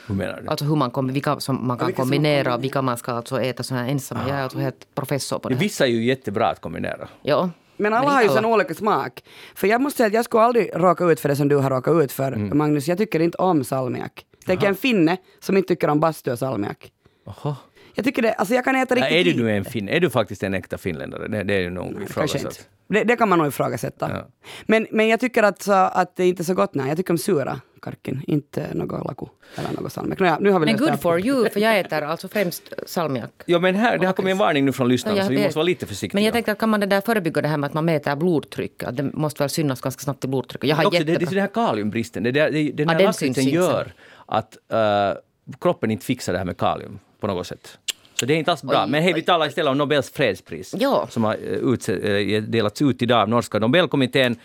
Hur 0.07 0.15
menar 0.15 0.41
du? 0.41 0.49
Alltså 0.49 0.65
hur 0.65 0.77
man, 0.77 0.91
kom, 0.91 1.13
vilka 1.13 1.41
som 1.41 1.67
man 1.67 1.79
kan 1.79 1.89
ja, 1.89 1.95
kombinera 1.95 2.55
och 2.55 2.65
vilka 2.65 2.83
man 2.83 2.97
ska 2.97 3.13
alltså 3.13 3.41
äta 3.41 3.63
så 3.63 3.75
här 3.75 3.89
ensam. 3.89 4.19
Jag 4.29 4.37
är 4.37 4.43
alltså 4.43 4.59
helt 4.59 4.95
professor 4.95 5.39
på 5.39 5.49
det. 5.49 5.55
Här. 5.55 5.63
Vissa 5.63 5.87
är 5.87 5.91
ju 5.91 6.05
jättebra 6.05 6.49
att 6.49 6.61
kombinera. 6.61 7.09
Ja. 7.23 7.51
Men 7.77 7.95
alla 7.95 8.11
har 8.11 8.23
ju 8.23 8.29
sån 8.29 8.45
olika 8.45 8.75
smak. 8.75 9.25
För 9.55 9.67
jag 9.67 9.81
måste 9.81 9.97
säga 9.97 10.07
att 10.07 10.13
jag 10.13 10.25
skulle 10.25 10.43
aldrig 10.43 10.71
råka 10.75 11.05
ut 11.05 11.21
för 11.21 11.29
det 11.29 11.37
som 11.37 11.49
du 11.49 11.57
har 11.57 11.71
råkat 11.71 12.05
ut 12.05 12.13
för, 12.13 12.33
mm. 12.33 12.59
Magnus. 12.59 12.89
Jag 12.89 12.99
tycker 12.99 13.21
inte 13.21 13.39
om 13.39 13.65
salmiak. 13.65 14.27
Tänk 14.47 14.63
en 14.63 14.75
finne 14.75 15.17
som 15.41 15.57
inte 15.57 15.69
tycker 15.69 15.89
om 15.89 16.01
bastu 16.01 16.33
och 16.33 16.39
salmiak. 16.39 16.93
Aha. 17.27 17.57
Jag 17.95 18.05
tycker 18.05 18.23
det, 18.23 18.33
alltså 18.33 18.55
jag 18.55 18.65
kan 18.65 18.77
äta 18.77 18.95
riktigt 18.95 19.13
ja, 19.13 19.19
Är 19.19 19.25
du 19.25 19.43
nu 19.43 19.57
en 19.57 19.65
fin, 19.65 19.89
är 19.89 20.01
du 20.01 20.11
faktiskt 20.11 20.43
en 20.43 20.55
äkta 20.55 20.79
finländare? 20.79 21.29
Det, 21.29 21.43
det 21.43 21.55
är 21.55 21.61
ju 21.61 21.71
nog 21.71 22.03
ifrågasatt. 22.03 22.69
Det, 22.89 23.05
det 23.05 23.17
kan 23.17 23.29
man 23.29 23.39
nog 23.39 23.49
ifrågasätta. 23.49 24.11
Ja. 24.11 24.29
Men, 24.67 24.87
men 24.91 25.09
jag 25.09 25.21
tycker 25.21 25.43
att, 25.43 25.63
så, 25.63 25.73
att 25.73 26.17
det 26.17 26.27
inte 26.27 26.43
är 26.43 26.45
så 26.45 26.55
gott. 26.55 26.75
Nej, 26.75 26.89
jag 26.89 26.97
tycker 26.97 27.13
om 27.13 27.19
sura 27.19 27.61
karkin, 27.83 28.23
inte 28.27 28.75
något 28.75 29.05
laku 29.05 29.27
eller 29.57 29.81
något 29.81 29.93
salmiak. 29.93 30.19
No, 30.19 30.27
ja, 30.27 30.39
nu 30.41 30.51
har 30.51 30.61
vi 30.61 30.67
men 30.67 30.77
good 30.77 31.01
for 31.01 31.27
you, 31.27 31.51
för 31.51 31.61
jag 31.61 31.79
äter 31.79 32.03
alltså 32.03 32.29
främst 32.29 32.73
salmiak. 32.87 33.31
Jo, 33.47 33.61
men 33.61 33.75
här, 33.75 33.99
det 33.99 34.07
har 34.07 34.13
kommit 34.13 34.31
en 34.31 34.39
varning 34.39 34.65
nu 34.65 34.73
från 34.73 34.89
lyssnarna, 34.89 35.19
ja, 35.19 35.25
så 35.25 35.31
vi 35.31 35.43
måste 35.43 35.59
vara 35.59 35.65
lite 35.65 35.87
försiktiga. 35.87 36.17
Men 36.17 36.25
jag 36.25 36.33
tänkte 36.33 36.53
att 36.53 36.59
kan 36.59 36.69
man 36.69 36.81
det 36.81 36.87
där 36.87 37.01
förebygga 37.01 37.43
det 37.43 37.49
här 37.49 37.57
med 37.57 37.69
att 37.69 37.75
man 37.75 37.85
mäter 37.85 38.17
blodtryck? 38.17 38.83
Att 38.83 38.97
det 38.97 39.03
måste 39.03 39.43
väl 39.43 39.51
synas 39.51 39.81
ganska 39.81 40.01
snabbt 40.01 40.25
i 40.25 40.29
blodtrycket. 40.29 40.69
Jag 40.69 40.77
har 40.77 40.87
också, 40.87 41.05
det, 41.05 41.19
det 41.19 41.25
är 41.25 41.31
den 41.31 41.39
här 41.39 41.47
kaliumbristen, 41.47 42.23
det, 42.23 42.31
det, 42.31 42.51
det, 42.51 42.73
den 42.73 42.89
här 42.89 43.01
ja, 43.01 43.07
lakritsen 43.07 43.45
gör 43.45 43.93
att 44.27 44.57
uh, 44.73 45.59
kroppen 45.61 45.91
inte 45.91 46.07
fixar 46.07 46.33
det 46.33 46.39
här 46.39 46.47
med 46.47 46.57
kalium 46.57 46.99
på 47.21 47.27
något 47.27 47.47
sätt. 47.47 47.79
Så 48.23 48.27
det 48.27 48.35
är 48.35 48.39
inte 48.39 48.51
alls 48.51 48.63
bra. 48.63 48.85
Oj, 48.85 48.91
Men 48.91 49.03
hej, 49.03 49.13
vi 49.13 49.23
talar 49.23 49.47
istället 49.47 49.71
om 49.71 49.79
Nobels 49.79 50.11
fredspris 50.11 50.75
ja. 50.79 51.07
som 51.11 51.25
har 51.25 51.35
utse, 51.73 52.41
delats 52.41 52.83
ut 52.83 53.03
idag 53.03 53.21
av 53.21 53.29
norska 53.29 53.59
Nobelkommittén. 53.59 54.37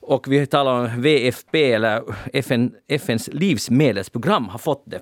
Och 0.00 0.32
vi 0.32 0.46
talar 0.46 0.72
om 0.72 1.02
VFP, 1.02 1.72
eller 1.72 2.02
FN, 2.32 2.74
FNs 2.88 3.28
livsmedelsprogram, 3.32 4.48
har 4.48 4.58
fått 4.58 4.82
det. 4.84 5.00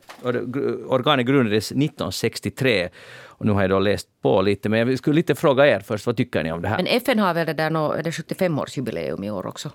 Organet 0.87 1.27
grundades 1.27 1.67
1963. 1.67 2.89
Och 3.25 3.47
nu 3.47 3.53
har 3.53 3.61
jag 3.61 3.71
då 3.71 3.79
läst 3.79 4.09
på 4.23 4.43
lite, 4.43 4.69
men 4.69 4.89
jag 4.89 4.99
skulle 4.99 5.17
lite 5.17 5.35
fråga 5.35 5.67
er 5.67 5.81
först, 5.81 6.07
vad 6.07 6.17
tycker 6.17 6.43
ni 6.43 6.53
om 6.53 6.63
det 6.63 6.69
här? 6.69 6.77
Men 6.77 6.87
FN 6.87 7.19
har 7.19 7.35
väl 7.35 7.47
det 7.47 7.53
där, 7.53 7.71
no, 7.71 7.93
är 7.93 8.03
det 8.03 8.11
75-årsjubileum 8.11 9.25
i 9.25 9.31
år 9.31 9.47
också? 9.47 9.71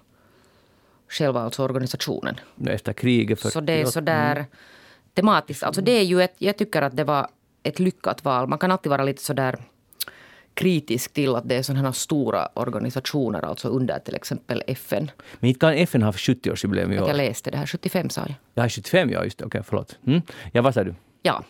Själva 1.10 1.42
alltså 1.42 1.64
organisationen. 1.64 2.36
Efter 2.68 2.94
kriget. 2.94 3.40
Så 3.40 3.62
det 3.62 3.74
är 3.74 3.86
sådär 3.86 4.36
mm. 4.36 4.46
tematiskt, 5.14 5.64
alltså 5.64 5.82
det 5.82 5.92
är 5.92 6.04
ju 6.04 6.22
ett, 6.22 6.36
jag 6.38 6.58
tycker 6.58 6.82
att 6.82 6.98
det 6.98 7.04
var 7.04 7.28
ett 7.66 7.80
lyckat 7.80 8.24
val. 8.24 8.48
Man 8.48 8.60
kan 8.60 8.72
alltid 8.72 8.90
vara 8.90 9.04
lite 9.04 9.22
sådär 9.22 9.58
kritisk 10.54 11.14
till 11.14 11.36
att 11.36 11.50
det 11.50 11.56
är 11.56 11.64
sådana 11.64 11.88
här 11.88 11.92
stora 11.92 12.48
organisationer, 12.54 13.46
alltså 13.46 13.68
under 13.68 14.00
till 14.00 14.16
exempel 14.16 14.64
FN. 14.68 15.12
Men 15.40 15.48
inte 15.48 15.60
kan 15.60 15.74
FN 15.74 16.04
ha 16.04 16.12
70-årsjubileum 16.12 16.94
i 16.94 17.00
år? 17.00 17.08
Jag 17.08 17.18
läste 17.18 17.52
det 17.52 17.58
här, 17.58 17.66
75 17.66 18.10
sa 18.10 18.22
jag. 18.22 18.36
Ja, 18.54 18.70
75, 18.70 19.10
ja 19.10 19.24
just 19.24 19.38
det, 19.38 19.46
okej, 19.46 19.60
okay, 19.60 19.68
förlåt. 19.70 19.98
Mm. 20.08 20.22
Ja, 20.52 20.62
vad 20.62 20.74
sa 20.74 20.84
du? 20.84 20.96
Ja, 21.22 21.44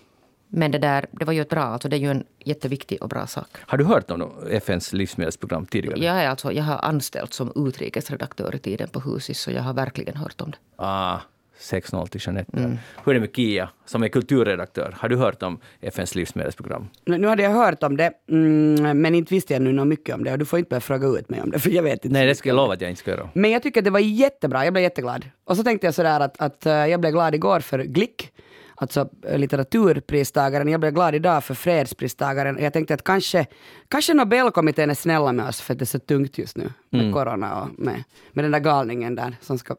men 0.47 0.71
det 0.71 0.77
där, 0.77 1.05
det 1.11 1.25
var 1.25 1.33
ju 1.33 1.41
ett 1.41 1.49
bra, 1.49 1.63
alltså 1.63 1.89
det 1.89 1.95
är 1.95 1.99
ju 1.99 2.11
en 2.11 2.25
jätteviktig 2.39 3.03
och 3.03 3.09
bra 3.09 3.27
sak. 3.27 3.47
Har 3.59 3.77
du 3.77 3.83
hört 3.83 4.11
om 4.11 4.31
FNs 4.49 4.93
livsmedelsprogram 4.93 5.65
tidigare? 5.65 5.99
Jag, 5.99 6.23
är 6.23 6.29
alltså, 6.29 6.51
jag 6.51 6.63
har 6.63 6.77
anställt 6.77 7.33
som 7.33 7.67
utrikesredaktör 7.67 8.55
i 8.55 8.59
tiden 8.59 8.89
på 8.89 8.99
Husis, 8.99 9.39
så 9.39 9.51
jag 9.51 9.61
har 9.61 9.73
verkligen 9.73 10.15
hört 10.15 10.41
om 10.41 10.51
det. 10.51 10.57
Ah, 10.75 11.19
6-0 11.59 12.07
till 12.07 12.21
Jeanette. 12.23 12.57
Mm. 12.57 12.77
Hur 13.03 13.11
är 13.11 13.13
det 13.13 13.19
med 13.19 13.35
Kia, 13.35 13.69
som 13.85 14.03
är 14.03 14.07
kulturredaktör? 14.07 14.95
Har 14.97 15.09
du 15.09 15.15
hört 15.15 15.43
om 15.43 15.59
FNs 15.81 16.15
livsmedelsprogram? 16.15 16.87
Nu 17.05 17.27
hade 17.27 17.43
jag 17.43 17.51
hört 17.51 17.83
om 17.83 17.97
det, 17.97 18.11
mm, 18.29 19.01
men 19.01 19.15
inte 19.15 19.33
visste 19.33 19.53
jag 19.53 19.61
nu 19.61 19.71
något 19.71 19.87
mycket 19.87 20.15
om 20.15 20.23
det. 20.23 20.31
Och 20.31 20.39
du 20.39 20.45
får 20.45 20.59
inte 20.59 20.69
börja 20.69 20.81
fråga 20.81 21.07
ut 21.07 21.29
mig 21.29 21.41
om 21.41 21.51
det, 21.51 21.59
för 21.65 21.69
jag 21.69 21.83
vet 21.83 22.05
inte. 22.05 22.17
Nej, 22.17 22.27
det 22.27 22.35
ska 22.35 22.49
jag 22.49 22.55
lova 22.55 22.73
att 22.73 22.81
jag 22.81 22.89
inte 22.89 22.99
ska 22.99 23.11
göra. 23.11 23.29
Men 23.33 23.51
jag 23.51 23.63
tycker 23.63 23.81
att 23.81 23.85
det 23.85 23.91
var 23.91 23.99
jättebra, 23.99 24.63
jag 24.63 24.73
blev 24.73 24.83
jätteglad. 24.83 25.25
Och 25.43 25.57
så 25.57 25.63
tänkte 25.63 25.87
jag 25.87 25.93
sådär 25.93 26.19
att, 26.19 26.41
att 26.41 26.65
eh, 26.65 26.73
jag 26.73 26.99
blev 26.99 27.11
glad 27.11 27.35
igår 27.35 27.59
för 27.59 27.79
Glick, 27.79 28.31
alltså 28.75 29.09
eh, 29.27 29.37
litteraturpristagaren. 29.39 30.67
Jag 30.67 30.79
blev 30.79 30.93
glad 30.93 31.15
idag 31.15 31.43
för 31.43 31.53
fredspristagaren. 31.53 32.57
Jag 32.59 32.73
tänkte 32.73 32.93
att 32.93 33.03
kanske, 33.03 33.45
kanske 33.87 34.13
Nobelkommittén 34.13 34.89
är 34.89 34.93
snälla 34.93 35.31
med 35.31 35.47
oss 35.47 35.61
för 35.61 35.73
att 35.73 35.79
det 35.79 35.83
är 35.83 35.85
så 35.85 35.99
tungt 35.99 36.37
just 36.37 36.57
nu 36.57 36.69
med 36.89 37.01
mm. 37.01 37.13
corona 37.13 37.61
och 37.61 37.79
med, 37.79 38.03
med 38.31 38.45
den 38.45 38.51
där 38.51 38.59
galningen 38.59 39.15
där 39.15 39.35
som 39.41 39.57
ska 39.57 39.75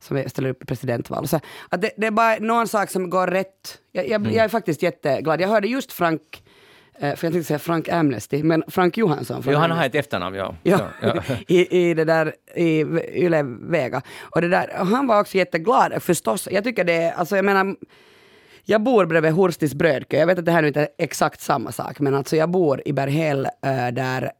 som 0.00 0.24
ställer 0.26 0.48
upp 0.48 0.62
i 0.62 0.66
presidentval. 0.66 1.28
Så 1.28 1.40
att 1.68 1.80
det, 1.80 1.90
det, 1.96 2.06
är 2.06 2.10
bara 2.10 2.36
någon 2.38 2.68
sak 2.68 2.90
som 2.90 3.10
går 3.10 3.26
rätt. 3.26 3.78
Jag, 3.92 4.08
jag, 4.08 4.20
mm. 4.20 4.34
jag 4.34 4.44
är 4.44 4.48
faktiskt 4.48 4.82
jätteglad. 4.82 5.40
Jag 5.40 5.48
hörde 5.48 5.68
just 5.68 5.92
Frank 5.92 6.42
eh, 6.94 7.00
för 7.00 7.08
jag 7.08 7.32
tänkte 7.32 7.44
säga 7.44 7.58
Frank 7.58 7.88
Amnesty, 7.88 8.42
men 8.42 8.64
Frank 8.68 8.96
Johansson. 8.96 9.42
Jo, 9.46 9.58
han 9.58 9.70
har 9.70 9.86
ett 9.86 9.94
efternamn, 9.94 10.36
ja. 10.36 10.54
ja, 10.62 10.88
ja. 11.02 11.22
I, 11.48 11.90
I 11.90 11.94
det 11.94 12.04
där, 12.04 12.34
i 12.54 12.80
Yle 13.14 13.42
Vega. 13.60 14.02
Och 14.34 14.40
det 14.40 14.48
där, 14.48 14.80
och 14.80 14.86
han 14.86 15.06
var 15.06 15.20
också 15.20 15.36
jätteglad 15.36 16.02
förstås. 16.02 16.48
Jag 16.50 16.64
tycker 16.64 16.84
det 16.84 17.12
alltså 17.12 17.36
jag 17.36 17.44
menar, 17.44 17.76
jag 18.64 18.82
bor 18.82 19.06
bredvid 19.06 19.32
Hurstis 19.32 19.74
brödkö. 19.74 20.16
Jag 20.16 20.26
vet 20.26 20.38
att 20.38 20.44
det 20.44 20.52
här 20.52 20.62
är 20.62 20.66
inte 20.66 20.80
är 20.80 20.88
exakt 20.98 21.40
samma 21.40 21.72
sak, 21.72 22.00
men 22.00 22.14
alltså 22.14 22.36
jag 22.36 22.50
bor 22.50 22.82
i 22.84 22.92
Berghäll 22.92 23.44
äh, 23.44 23.88
där 23.92 24.30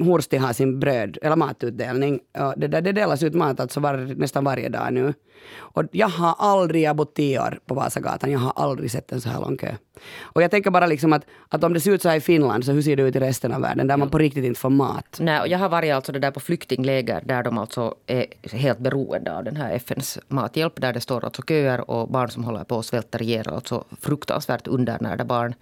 Horsti 0.00 0.36
har 0.36 0.52
sin 0.52 0.80
bröd 0.80 1.18
eller 1.22 1.36
matutdelning. 1.36 2.20
Det, 2.56 2.66
där, 2.66 2.80
det 2.80 2.92
delas 2.92 3.22
ut 3.22 3.34
mat 3.34 3.60
alltså 3.60 3.80
var, 3.80 3.96
nästan 4.16 4.44
varje 4.44 4.68
dag 4.68 4.92
nu. 4.92 5.14
Och 5.56 5.84
jag 5.92 6.08
har 6.08 6.34
aldrig, 6.38 6.82
jag 6.82 6.90
har 6.90 6.94
bott 6.94 7.14
tio 7.14 7.40
år 7.40 7.58
på 7.66 7.74
Vasagatan, 7.74 8.30
jag 8.30 8.38
har 8.38 8.52
aldrig 8.56 8.90
sett 8.90 9.12
en 9.12 9.20
så 9.20 9.28
här 9.28 9.40
lång 9.40 9.56
kö. 9.56 9.74
Och 10.20 10.42
jag 10.42 10.50
tänker 10.50 10.70
bara 10.70 10.86
liksom 10.86 11.12
att, 11.12 11.26
att 11.48 11.64
om 11.64 11.72
det 11.72 11.80
ser 11.80 11.92
ut 11.92 12.02
så 12.02 12.08
här 12.08 12.16
i 12.16 12.20
Finland, 12.20 12.64
så 12.64 12.72
hur 12.72 12.82
ser 12.82 12.96
det 12.96 13.02
ut 13.02 13.16
i 13.16 13.20
resten 13.20 13.52
av 13.52 13.60
världen, 13.60 13.86
där 13.86 13.96
man 13.96 14.10
på 14.10 14.18
riktigt 14.18 14.44
inte 14.44 14.60
får 14.60 14.70
mat? 14.70 15.18
Nej, 15.20 15.40
och 15.40 15.48
jag 15.48 15.58
har 15.58 15.68
varit 15.68 15.94
alltså 15.94 16.12
det 16.12 16.18
där 16.18 16.30
på 16.30 16.40
flyktingläger 16.40 17.22
där 17.24 17.42
de 17.42 17.58
alltså 17.58 17.94
är 18.06 18.26
helt 18.52 18.78
beroende 18.78 19.36
av 19.36 19.44
den 19.44 19.56
här 19.56 19.72
FNs 19.72 20.18
mathjälp. 20.28 20.80
Där 20.80 20.92
det 20.92 21.00
står 21.00 21.24
alltså 21.24 21.42
köer 21.42 21.90
och 21.90 22.08
barn 22.10 22.30
som 22.30 22.44
håller 22.44 22.64
på 22.64 22.78
att 22.78 22.86
svälta 22.86 23.20
ihjäl. 23.20 23.48
Alltså 23.48 23.84
fruktansvärt 24.00 24.66
undernärda 24.66 25.24
barn. 25.24 25.54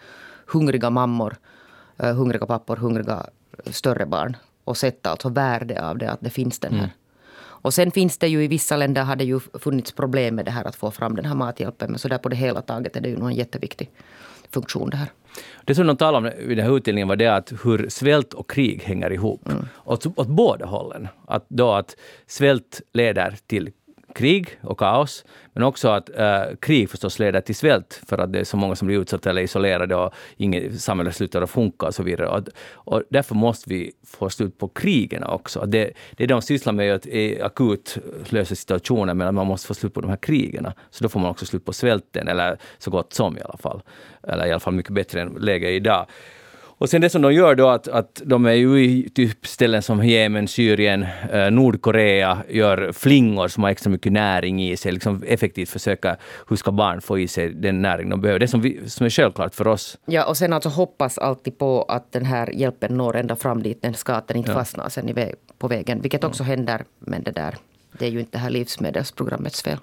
Hungriga 0.47 0.91
mammor, 0.91 1.37
uh, 2.03 2.13
hungriga 2.13 2.47
pappor, 2.47 2.77
hungriga 2.77 3.27
större 3.65 4.07
barn. 4.07 4.37
Och 4.65 4.77
sett 4.77 5.07
alltså 5.07 5.29
värde 5.29 5.87
av 5.87 5.99
det, 5.99 6.11
att 6.11 6.21
det 6.21 6.31
finns 6.31 6.59
den 6.59 6.73
här. 6.73 6.79
Mm. 6.79 6.91
Och 7.67 7.75
sen 7.75 7.91
finns 7.91 8.19
det 8.19 8.29
ju 8.29 8.45
i 8.45 8.49
vissa 8.49 8.77
länder 8.77 9.03
har 9.03 9.17
det 9.17 9.25
ju 9.25 9.41
funnits 9.41 9.93
problem 9.93 10.35
med 10.35 10.45
det 10.45 10.51
här 10.51 10.65
att 10.65 10.77
få 10.77 10.91
fram 10.91 11.17
den 11.17 11.25
här 11.25 11.35
mathjälpen. 11.35 11.91
Men 11.91 11.99
så 11.99 12.09
där 12.09 12.19
på 12.19 12.29
det 12.29 12.37
hela 12.37 12.63
taget 12.63 12.97
är 12.97 13.01
det 13.01 13.09
ju 13.09 13.17
nog 13.17 13.29
en 13.29 13.35
jätteviktig 13.35 13.91
funktion 14.51 14.91
det 14.91 14.97
här. 14.97 15.09
Det 15.65 15.75
som 15.75 15.87
de 15.87 15.97
talade 15.97 16.29
om 16.29 16.51
i 16.51 16.55
den 16.55 16.65
här 16.65 16.77
utbildningen 16.77 17.09
var 17.09 17.17
det 17.17 17.27
att 17.27 17.53
hur 17.65 17.89
svält 17.89 18.35
och 18.35 18.51
krig 18.51 18.83
hänger 18.83 19.13
ihop. 19.13 19.49
Mm. 19.49 19.69
Åt, 19.85 20.07
åt 20.07 20.29
båda 20.29 20.67
hållen. 20.67 21.09
Att, 21.27 21.45
då 21.49 21.73
att 21.73 21.97
svält 22.27 22.81
leder 22.93 23.37
till 23.47 23.71
krig 24.17 24.59
och 24.63 24.79
kaos, 24.79 25.25
men 25.53 25.63
också 25.63 25.89
att 25.89 26.11
äh, 26.19 26.43
krig 26.61 26.91
förstås 26.91 27.19
leder 27.19 27.41
till 27.41 27.55
svält 27.55 28.01
för 28.07 28.19
att 28.19 28.33
det 28.33 28.39
är 28.39 28.45
så 28.45 28.57
många 28.57 28.77
som 28.77 28.87
blir 28.87 28.99
utsatta 28.99 29.31
eller 29.31 29.43
isolerade 29.43 29.97
och 29.97 30.15
inget 30.37 30.81
samhället 30.81 31.17
slutar 31.17 31.43
att 31.43 31.51
funka 31.51 31.87
och 31.87 31.95
så 31.95 32.03
vidare. 32.03 32.29
Och, 32.29 32.49
och 32.73 33.03
därför 33.09 33.35
måste 33.35 33.71
vi 33.71 33.93
få 34.07 34.31
slut 34.31 34.59
på 34.59 34.69
krigen 34.69 35.25
också. 35.25 35.67
Det, 35.67 35.93
det 36.17 36.27
de 36.27 36.43
sysslar 36.43 36.73
med 36.73 37.07
är 37.07 37.37
att 37.37 37.47
akut 37.47 37.99
lösa 38.29 38.55
situationer, 38.55 39.15
men 39.15 39.35
man 39.35 39.47
måste 39.47 39.67
få 39.67 39.75
slut 39.75 39.95
på 39.95 40.01
de 40.01 40.11
här 40.11 40.17
krigen. 40.17 40.67
Så 40.91 41.05
då 41.05 41.09
får 41.09 41.21
man 41.21 41.31
också 41.31 41.47
slut 41.47 41.65
på 41.65 41.73
svälten, 41.73 42.29
eller 42.29 42.59
så 42.79 42.91
gott 42.91 43.13
som 43.13 43.39
i 43.39 43.41
alla 43.41 43.57
fall. 43.57 43.83
Eller 44.23 44.47
i 44.47 44.51
alla 44.51 44.61
fall 44.61 44.75
mycket 44.75 44.93
bättre 44.93 45.21
än 45.21 45.37
läget 45.41 45.71
idag. 45.71 46.07
Och 46.79 46.91
sen 46.91 47.01
det 47.01 47.11
som 47.11 47.23
de 47.23 47.33
gör 47.33 47.55
då 47.55 47.69
att, 47.69 47.89
att 47.89 48.23
de 48.25 48.47
är 48.47 48.53
ju 48.53 48.85
i 48.85 49.11
typ 49.15 49.47
ställen 49.47 49.83
som 49.83 50.07
Jemen, 50.07 50.49
Syrien, 50.49 51.07
eh, 51.33 51.51
Nordkorea, 51.51 52.39
gör 52.49 52.93
flingor 52.93 53.49
som 53.49 53.63
har 53.63 53.71
extra 53.71 53.91
mycket 53.91 54.13
näring 54.13 54.63
i 54.63 54.77
sig, 54.77 54.93
liksom 54.93 55.23
effektivt 55.27 55.69
försöka, 55.69 56.17
hur 56.49 56.57
ska 56.57 56.73
barn 56.73 57.01
få 57.01 57.19
i 57.19 57.29
sig 57.29 57.49
den 57.49 57.83
näring 57.83 58.09
de 58.09 58.21
behöver? 58.21 58.41
Det 58.41 58.49
som, 58.49 58.61
vi, 58.61 58.91
som 58.91 59.07
är 59.07 59.11
självklart 59.11 59.55
för 59.55 59.67
oss. 59.67 59.99
Ja, 60.07 60.25
och 60.25 60.37
sen 60.37 60.53
alltså 60.53 60.69
hoppas 60.69 61.19
alltid 61.19 61.59
på 61.59 61.83
att 61.83 62.13
den 62.13 62.25
här 62.25 62.51
hjälpen 62.51 62.97
når 62.97 63.17
ända 63.17 63.37
fram 63.37 63.63
dit 63.63 63.83
den 63.83 63.95
ska, 63.95 64.13
att 64.13 64.29
den 64.29 64.37
inte 64.37 64.51
ja. 64.51 64.55
fastnar 64.55 64.89
sen 64.89 65.09
i 65.09 65.35
på 65.59 65.69
vägen, 65.69 66.01
vilket 66.01 66.25
också 66.25 66.43
mm. 66.43 66.51
händer, 66.51 66.85
men 66.99 67.23
det 67.23 67.31
där 67.31 67.55
det 67.99 68.07
är 68.07 68.11
ju 68.11 68.21
inte 68.21 68.33
det 68.33 68.39
här 68.39 68.51
livsmedelsprogrammets 68.51 69.63
fel. 69.63 69.79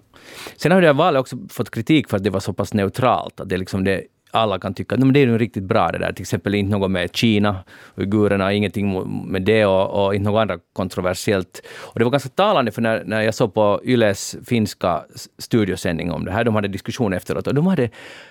Sen 0.57 0.71
har 0.71 0.81
det 0.81 0.87
här 0.87 0.93
valet 0.93 1.19
också 1.19 1.37
fått 1.49 1.71
kritik 1.71 2.09
för 2.09 2.17
att 2.17 2.23
det 2.23 2.29
var 2.29 2.39
så 2.39 2.53
pass 2.53 2.73
neutralt. 2.73 3.39
Att 3.39 3.49
det, 3.49 3.57
liksom 3.57 3.83
det 3.83 4.03
alla 4.33 4.59
kan 4.59 4.73
tycka 4.73 4.95
att 4.95 5.13
det 5.13 5.19
är 5.19 5.27
ju 5.27 5.37
riktigt 5.37 5.63
bra 5.63 5.91
det 5.91 5.97
där. 5.97 6.13
Till 6.13 6.21
exempel 6.21 6.55
inte 6.55 6.71
något 6.71 6.91
med 6.91 7.15
Kina, 7.15 7.63
uigurerna, 7.95 8.53
ingenting 8.53 9.03
med 9.31 9.41
det 9.41 9.65
och, 9.65 10.05
och 10.05 10.15
inte 10.15 10.29
något 10.29 10.41
annat 10.41 10.61
kontroversiellt. 10.73 11.61
Och 11.79 11.99
det 11.99 12.05
var 12.05 12.11
ganska 12.11 12.29
talande 12.29 12.71
för 12.71 12.81
när, 12.81 13.03
när 13.05 13.21
jag 13.21 13.33
såg 13.33 13.53
på 13.53 13.81
Yles 13.83 14.35
finska 14.45 15.03
studiosändning 15.37 16.11
om 16.11 16.25
det 16.25 16.31
här, 16.31 16.43
de 16.43 16.55
hade 16.55 16.67
diskussion 16.67 17.13
efteråt 17.13 17.47
och 17.47 17.55
de 17.55 17.67
hade, 17.67 17.89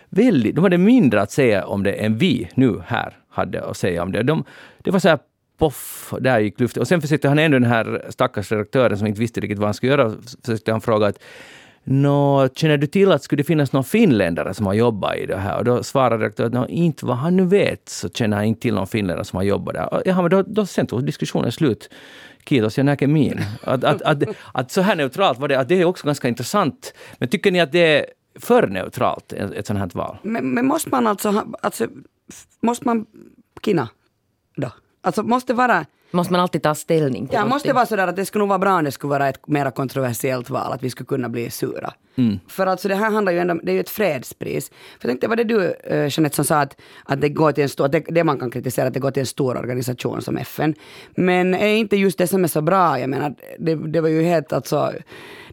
väldigt, 0.09 0.55
de 0.55 0.65
hade 0.65 0.79
mindre 0.79 1.23
att 1.23 1.31
säga 1.31 1.67
om 1.67 1.83
det 1.83 1.93
än 1.93 2.19
vi 2.19 2.49
nu 2.55 2.83
här 2.87 3.17
hade 3.31 3.65
att 3.65 3.77
säga 3.77 4.03
om 4.03 4.13
det. 4.13 4.23
De, 4.23 4.45
det 4.79 4.91
var 4.91 4.99
så 4.99 5.09
här 5.09 5.19
poff, 5.59 6.15
där 6.21 6.41
gick 6.41 6.61
luften. 6.61 6.81
Och 6.81 6.89
sen 6.89 7.01
försökte 7.01 7.29
han 7.29 7.39
ändå 7.39 7.59
den 7.59 7.71
här 7.71 8.07
stackars 8.09 8.53
redaktören 8.53 8.99
som 8.99 9.07
inte 9.07 9.21
visste 9.21 9.41
riktigt 9.41 9.59
vad 9.59 9.67
han 9.67 9.75
skulle 9.75 9.93
göra, 9.93 10.13
försökte 10.45 10.73
han 10.73 10.81
fråga 10.81 11.07
att 11.07 11.19
Nå, 11.85 12.49
känner 12.55 12.77
du 12.77 12.87
till 12.87 13.12
att 13.12 13.23
skulle 13.23 13.41
det 13.43 13.47
finnas 13.47 13.73
någon 13.73 13.85
finländare 13.85 14.55
som 14.55 14.67
har 14.67 14.75
jobbat 14.75 15.17
i 15.17 15.27
det 15.27 15.37
här? 15.37 15.59
Och 15.59 15.65
då 15.65 15.83
svarade 15.83 16.25
direktören 16.25 16.57
att 16.57 16.69
inte 16.69 17.07
vad 17.07 17.17
han 17.17 17.37
nu 17.37 17.45
vet 17.45 17.89
så 17.89 18.09
känner 18.09 18.37
han 18.37 18.47
inte 18.47 18.61
till 18.61 18.75
någon 18.75 18.87
finländare 18.87 19.25
som 19.25 19.37
har 19.37 19.45
jobbat 19.45 19.75
där. 19.75 20.03
Ja, 20.05 20.23
men 20.23 20.31
då, 20.31 20.43
då 20.43 20.67
sen 20.67 20.87
tog 20.87 21.05
diskussionen 21.05 21.53
slut. 21.53 21.91
Kiitos, 22.49 22.77
jag 22.77 22.87
näker 22.87 23.07
min. 23.07 23.41
Att, 23.65 23.85
att, 23.85 24.03
att, 24.03 24.23
att, 24.55 24.71
så 24.71 24.81
här 24.81 24.97
neutralt 24.97 25.39
var 25.39 25.49
det, 25.49 25.59
att 25.59 25.69
det 25.69 25.81
är 25.81 25.85
också 25.85 26.07
ganska 26.07 26.29
intressant. 26.29 26.95
Men 27.19 27.29
tycker 27.29 27.53
ni 27.53 27.61
att 27.61 27.73
det 27.73 27.99
är 27.99 28.07
för 28.41 28.67
neutralt, 28.67 29.33
ett 29.33 29.67
sånt 29.67 29.79
här 29.79 29.91
val? 29.93 30.17
Men, 30.23 30.51
men 30.51 30.67
måste 30.67 30.91
man 30.91 31.07
alltså, 31.07 31.45
alltså 31.62 31.87
måste 32.61 32.87
man 32.87 33.07
kina 33.65 33.89
då? 34.57 34.73
Alltså 35.01 35.23
måste 35.23 35.55
vara 35.55 35.87
Måste 36.12 36.33
man 36.33 36.40
alltid 36.40 36.62
ta 36.62 36.75
ställning 36.75 37.26
till 37.26 37.35
Ja, 37.35 37.47
måste 37.47 37.69
det 37.69 37.73
vara 37.73 37.87
sådär 37.87 38.07
att 38.07 38.16
det 38.16 38.25
skulle 38.25 38.40
nog 38.40 38.49
vara 38.49 38.59
bra 38.59 38.75
om 38.78 38.85
det 38.85 38.92
skulle 38.92 39.11
vara 39.11 39.28
ett 39.28 39.49
mer 39.49 39.71
kontroversiellt 39.71 40.50
val, 40.50 40.73
att 40.73 40.83
vi 40.83 40.90
skulle 40.90 41.07
kunna 41.07 41.28
bli 41.28 41.50
sura. 41.50 41.92
Mm. 42.16 42.40
För 42.49 42.66
alltså 42.66 42.88
det 42.88 42.95
här 42.95 43.11
handlar 43.11 43.33
ju 43.33 43.38
ändå, 43.38 43.54
det 43.62 43.73
är 43.73 43.75
ju 43.75 43.81
ett 43.81 43.90
fredspris. 43.90 44.69
För 44.69 45.09
jag 45.09 45.11
tänkte, 45.11 45.28
var 45.28 45.37
det 45.37 45.45
du 45.45 45.57
uh, 45.57 45.75
Jeanette 45.90 46.37
som 46.37 46.45
sa 46.45 46.61
att, 46.61 46.81
att 47.04 47.21
det 47.21 47.28
går 47.28 47.52
till 47.52 47.62
en 47.62 47.69
stor, 47.69 47.88
det, 47.88 48.00
det 48.09 48.25
man 48.25 48.38
kan 48.38 48.50
kritisera, 48.50 48.87
att 48.87 48.95
det 48.95 49.00
går 49.00 49.11
till 49.11 49.21
en 49.21 49.26
stor 49.26 49.57
organisation 49.57 50.23
som 50.23 50.37
FN. 50.37 50.75
Men 51.14 51.54
är 51.54 51.75
inte 51.75 51.97
just 51.97 52.19
det 52.19 52.26
som 52.26 52.45
är 52.45 52.49
så 52.49 52.62
bra, 52.62 53.00
jag 53.00 53.11
menar, 53.11 53.35
det, 53.59 53.75
det 53.75 54.00
var 54.00 54.09
ju 54.09 54.23
helt 54.23 54.52
alltså 54.52 54.92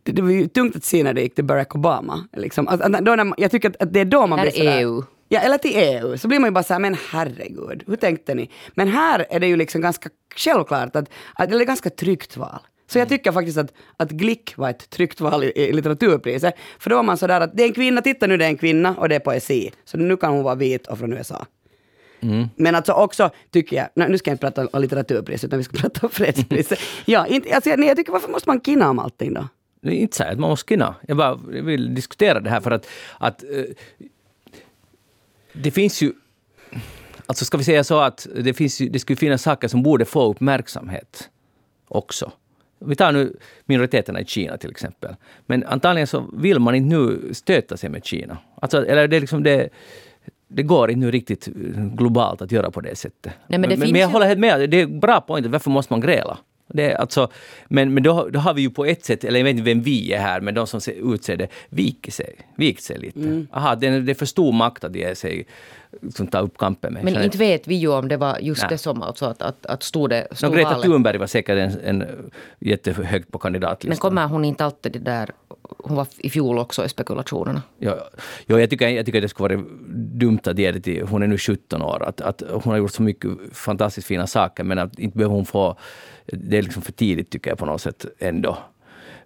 det, 0.03 0.11
det 0.11 0.21
var 0.21 0.29
ju 0.29 0.47
tungt 0.47 0.75
att 0.75 0.83
se 0.83 1.03
när 1.03 1.13
det 1.13 1.21
gick 1.21 1.35
till 1.35 1.43
Barack 1.43 1.75
Obama. 1.75 2.23
Liksom. 2.33 2.67
Alltså, 2.67 2.89
då 2.89 3.15
när, 3.15 3.33
jag 3.37 3.51
tycker 3.51 3.73
att, 3.79 3.93
det 3.93 3.99
är 3.99 4.05
då 4.05 4.27
man 4.27 4.41
blir 4.41 4.51
sådär... 4.51 4.81
EU. 4.81 5.03
Ja, 5.31 5.39
eller 5.39 5.57
till 5.57 5.71
EU. 5.75 6.17
Så 6.17 6.27
blir 6.27 6.39
man 6.39 6.47
ju 6.47 6.51
bara 6.51 6.63
såhär, 6.63 6.79
men 6.79 6.97
herregud, 7.11 7.83
hur 7.87 7.95
tänkte 7.95 8.35
ni? 8.35 8.49
Men 8.73 8.87
här 8.87 9.25
är 9.29 9.39
det 9.39 9.47
ju 9.47 9.55
liksom 9.55 9.81
ganska 9.81 10.09
självklart 10.35 10.95
att, 10.95 11.09
att 11.33 11.49
det 11.49 11.55
är 11.55 11.65
ganska 11.65 11.89
tryggt 11.89 12.37
val. 12.37 12.59
Så 12.87 12.97
jag 12.97 13.07
mm. 13.07 13.17
tycker 13.17 13.31
faktiskt 13.31 13.57
att, 13.57 13.73
att 13.97 14.11
Glick 14.11 14.57
var 14.57 14.69
ett 14.69 14.89
tryggt 14.89 15.21
val 15.21 15.43
i, 15.43 15.51
i 15.55 15.73
litteraturpriset. 15.73 16.53
För 16.79 16.89
då 16.89 16.95
var 16.95 17.03
man 17.03 17.17
sådär 17.17 17.41
att 17.41 17.57
det 17.57 17.63
är 17.63 17.67
en 17.67 17.73
kvinna, 17.73 18.01
titta 18.01 18.27
nu 18.27 18.37
det 18.37 18.45
är 18.45 18.49
en 18.49 18.57
kvinna 18.57 18.95
och 18.97 19.09
det 19.09 19.15
är 19.15 19.19
poesi. 19.19 19.71
Så 19.85 19.97
nu 19.97 20.17
kan 20.17 20.33
hon 20.33 20.43
vara 20.43 20.55
vit 20.55 20.87
och 20.87 20.99
från 20.99 21.13
USA. 21.13 21.45
Mm. 22.21 22.47
Men 22.55 22.75
alltså 22.75 22.91
också 22.91 23.29
tycker 23.51 23.75
jag, 23.75 23.87
nej, 23.93 24.09
nu 24.09 24.17
ska 24.17 24.29
jag 24.29 24.33
inte 24.33 24.51
prata 24.51 24.67
om 24.77 24.81
litteraturpriset 24.81 25.47
utan 25.47 25.57
vi 25.57 25.63
ska 25.63 25.77
prata 25.77 26.05
om 26.05 26.09
fredspriset. 26.09 26.79
ja, 27.05 27.27
inte, 27.27 27.55
alltså, 27.55 27.69
nej, 27.77 27.87
jag 27.87 27.97
tycker 27.97 28.11
varför 28.11 28.31
måste 28.31 28.49
man 28.49 28.61
kinna 28.61 28.89
om 28.89 28.99
allting 28.99 29.33
då? 29.33 29.47
Det 29.81 29.89
är 29.89 29.93
inte 29.93 30.17
så 30.17 30.23
att 30.23 30.39
man 30.39 30.49
måste 30.49 30.69
kinna. 30.69 30.95
Jag 31.07 31.17
bara 31.17 31.35
vill 31.47 31.95
diskutera 31.95 32.39
det 32.39 32.49
här 32.49 32.61
för 32.61 32.71
att, 32.71 32.87
att 33.17 33.43
uh, 33.43 33.63
det 35.63 35.71
finns 35.71 36.01
ju... 36.01 36.13
Alltså 37.25 37.45
ska 37.45 37.57
vi 37.57 37.63
säga 37.63 37.83
så 37.83 37.99
att 37.99 38.27
det, 38.35 38.53
finns 38.53 38.77
det 38.77 38.99
skulle 38.99 39.17
finnas 39.17 39.41
saker 39.41 39.67
som 39.67 39.83
borde 39.83 40.05
få 40.05 40.31
uppmärksamhet 40.31 41.29
också. 41.87 42.31
Vi 42.79 42.95
tar 42.95 43.11
nu 43.11 43.37
minoriteterna 43.65 44.21
i 44.21 44.25
Kina 44.25 44.57
till 44.57 44.71
exempel. 44.71 45.15
Men 45.45 45.63
antagligen 45.63 46.07
så 46.07 46.29
vill 46.33 46.59
man 46.59 46.75
inte 46.75 46.95
nu 46.95 47.33
stöta 47.33 47.77
sig 47.77 47.89
med 47.89 48.05
Kina. 48.05 48.37
Alltså, 48.55 48.85
eller 48.85 49.07
det, 49.07 49.19
liksom 49.19 49.43
det, 49.43 49.69
det 50.47 50.63
går 50.63 50.89
inte 50.89 50.99
nu 50.99 51.11
riktigt 51.11 51.45
globalt 51.75 52.41
att 52.41 52.51
göra 52.51 52.71
på 52.71 52.81
det 52.81 52.95
sättet. 52.95 53.33
Nej, 53.47 53.59
men, 53.59 53.69
det 53.69 53.77
men, 53.77 53.91
men 53.91 54.01
jag 54.01 54.07
håller 54.07 54.25
helt 54.25 54.39
med, 54.39 54.69
det 54.69 54.81
är 54.81 54.87
bra 54.87 55.21
point. 55.21 55.45
Varför 55.45 55.71
måste 55.71 55.93
man 55.93 56.01
gräla? 56.01 56.37
Det 56.73 56.95
alltså, 56.95 57.31
men 57.67 57.93
men 57.93 58.03
då, 58.03 58.29
då 58.29 58.39
har 58.39 58.53
vi 58.53 58.61
ju 58.61 58.69
på 58.69 58.85
ett 58.85 59.05
sätt, 59.05 59.23
eller 59.23 59.39
jag 59.39 59.43
vet 59.43 59.51
inte 59.51 59.63
vem 59.63 59.81
vi 59.81 60.13
är 60.13 60.19
här, 60.19 60.41
men 60.41 60.53
de 60.53 60.67
som 60.67 60.79
utser 61.13 61.37
det, 61.37 61.47
viker 61.69 62.11
sig, 62.11 62.35
vikt 62.55 62.83
sig 62.83 62.99
lite. 62.99 63.19
Mm. 63.19 63.47
Aha, 63.51 63.75
det, 63.75 63.99
det 63.99 64.11
är 64.11 64.15
för 64.15 64.25
stor 64.25 64.51
makt 64.51 64.83
att 64.83 64.95
ge 64.95 65.15
sig 65.15 65.45
som 66.15 66.27
tar 66.27 66.41
upp 66.41 66.57
kampen 66.57 66.93
med. 66.93 67.03
Men 67.03 67.23
inte 67.23 67.37
vet 67.37 67.67
vi 67.67 67.75
ju 67.75 67.87
om 67.87 68.07
det 68.07 68.17
var 68.17 68.37
just 68.39 68.61
Nej. 68.61 68.69
det 68.69 68.77
som 68.77 69.03
alltså 69.03 69.25
att, 69.25 69.41
att, 69.41 69.65
att 69.65 69.83
stod 69.83 70.09
det 70.09 70.27
stod 70.31 70.51
no, 70.51 70.55
Greta 70.55 70.81
Thunberg 70.81 71.17
var 71.17 71.27
säkert 71.27 71.57
en, 71.57 71.79
en 71.83 72.31
jättehögt 72.59 73.31
på 73.31 73.39
kandidatlistan. 73.39 73.89
Men 73.89 73.97
kommer 73.97 74.27
hon 74.27 74.45
inte 74.45 74.65
alltid 74.65 74.91
det 74.91 74.99
där 74.99 75.29
hon 75.77 75.95
var 75.95 76.07
i 76.17 76.29
fjol 76.29 76.57
också 76.59 76.85
i 76.85 76.89
spekulationerna. 76.89 77.61
Ja, 77.77 77.97
ja, 78.45 78.59
jag, 78.59 78.69
tycker, 78.69 78.89
jag 78.89 79.05
tycker 79.05 79.21
det 79.21 79.29
skulle 79.29 79.55
vara 79.55 79.65
dumt 80.13 80.39
att 80.43 80.59
ge 80.59 80.71
det 80.71 80.81
till... 80.81 81.03
Hon 81.07 81.23
är 81.23 81.27
nu 81.27 81.37
17 81.37 81.81
år. 81.81 82.03
Att, 82.03 82.21
att 82.21 82.43
hon 82.51 82.71
har 82.71 82.77
gjort 82.77 82.91
så 82.91 83.01
mycket 83.01 83.31
fantastiskt 83.53 84.07
fina 84.07 84.27
saker 84.27 84.63
men 84.63 84.79
att 84.79 84.99
inte 84.99 85.17
behöver 85.17 85.35
hon 85.35 85.45
få... 85.45 85.77
Det 86.31 86.57
är 86.57 86.61
liksom 86.61 86.81
för 86.81 86.91
tidigt 86.91 87.29
tycker 87.29 87.51
jag 87.51 87.57
på 87.57 87.65
något 87.65 87.81
sätt 87.81 88.05
ändå. 88.19 88.57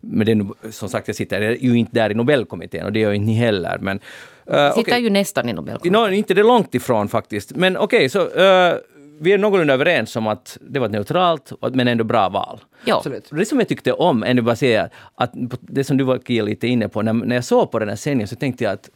Men 0.02 0.26
det 0.26 0.32
är, 0.32 0.72
som 0.72 0.90
sagt, 0.90 1.08
jag 1.08 1.16
sitter 1.16 1.42
ju 1.42 1.78
inte 1.78 1.92
där 1.92 2.10
i 2.10 2.14
Nobelkommittén 2.14 2.86
och 2.86 2.92
det 2.92 3.00
gör 3.00 3.12
inte 3.12 3.26
ni 3.26 3.34
heller. 3.34 3.78
Men, 3.82 3.98
uh, 3.98 4.70
sitter 4.70 4.82
okay. 4.82 5.02
ju 5.02 5.10
nästan 5.10 5.50
i 5.50 5.54
Nobelkommittén. 5.54 6.02
No, 6.02 6.10
inte 6.10 6.34
det 6.34 6.44
långt 6.44 6.76
ifrån 6.76 7.08
faktiskt. 7.08 7.56
Men 7.56 7.78
okej, 7.78 7.98
okay, 7.98 8.10
så 8.10 8.20
uh, 8.20 8.78
vi 9.20 9.32
är 9.32 9.38
någorlunda 9.38 9.74
överens 9.74 10.16
om 10.16 10.28
att 10.28 10.58
det 10.62 10.80
var 10.80 10.86
ett 10.86 10.92
neutralt 10.92 11.52
men 11.74 11.88
ändå 11.88 12.04
bra 12.04 12.30
val. 12.30 12.60
Ja. 12.86 12.98
Absolut. 12.98 13.30
Det 13.32 13.46
som 13.46 13.60
jag 13.60 13.68
tyckte 13.68 13.94
om, 13.94 14.24
ändå 14.24 14.44
bara 14.44 14.56
säga, 14.56 14.90
att 15.16 15.32
det 15.62 15.84
som 15.84 15.98
du 15.98 16.04
var 16.04 16.20
Kia, 16.28 16.44
lite 16.44 16.68
inne 16.68 16.90
på, 16.90 17.02
när, 17.02 17.14
när 17.14 17.36
jag 17.36 17.46
såg 17.46 17.72
på 17.72 17.80
den 17.80 17.90
här 17.90 17.96
sändningen 17.96 18.28
så 18.28 18.36
tänkte 18.36 18.64
jag 18.64 18.74
att 18.74 18.90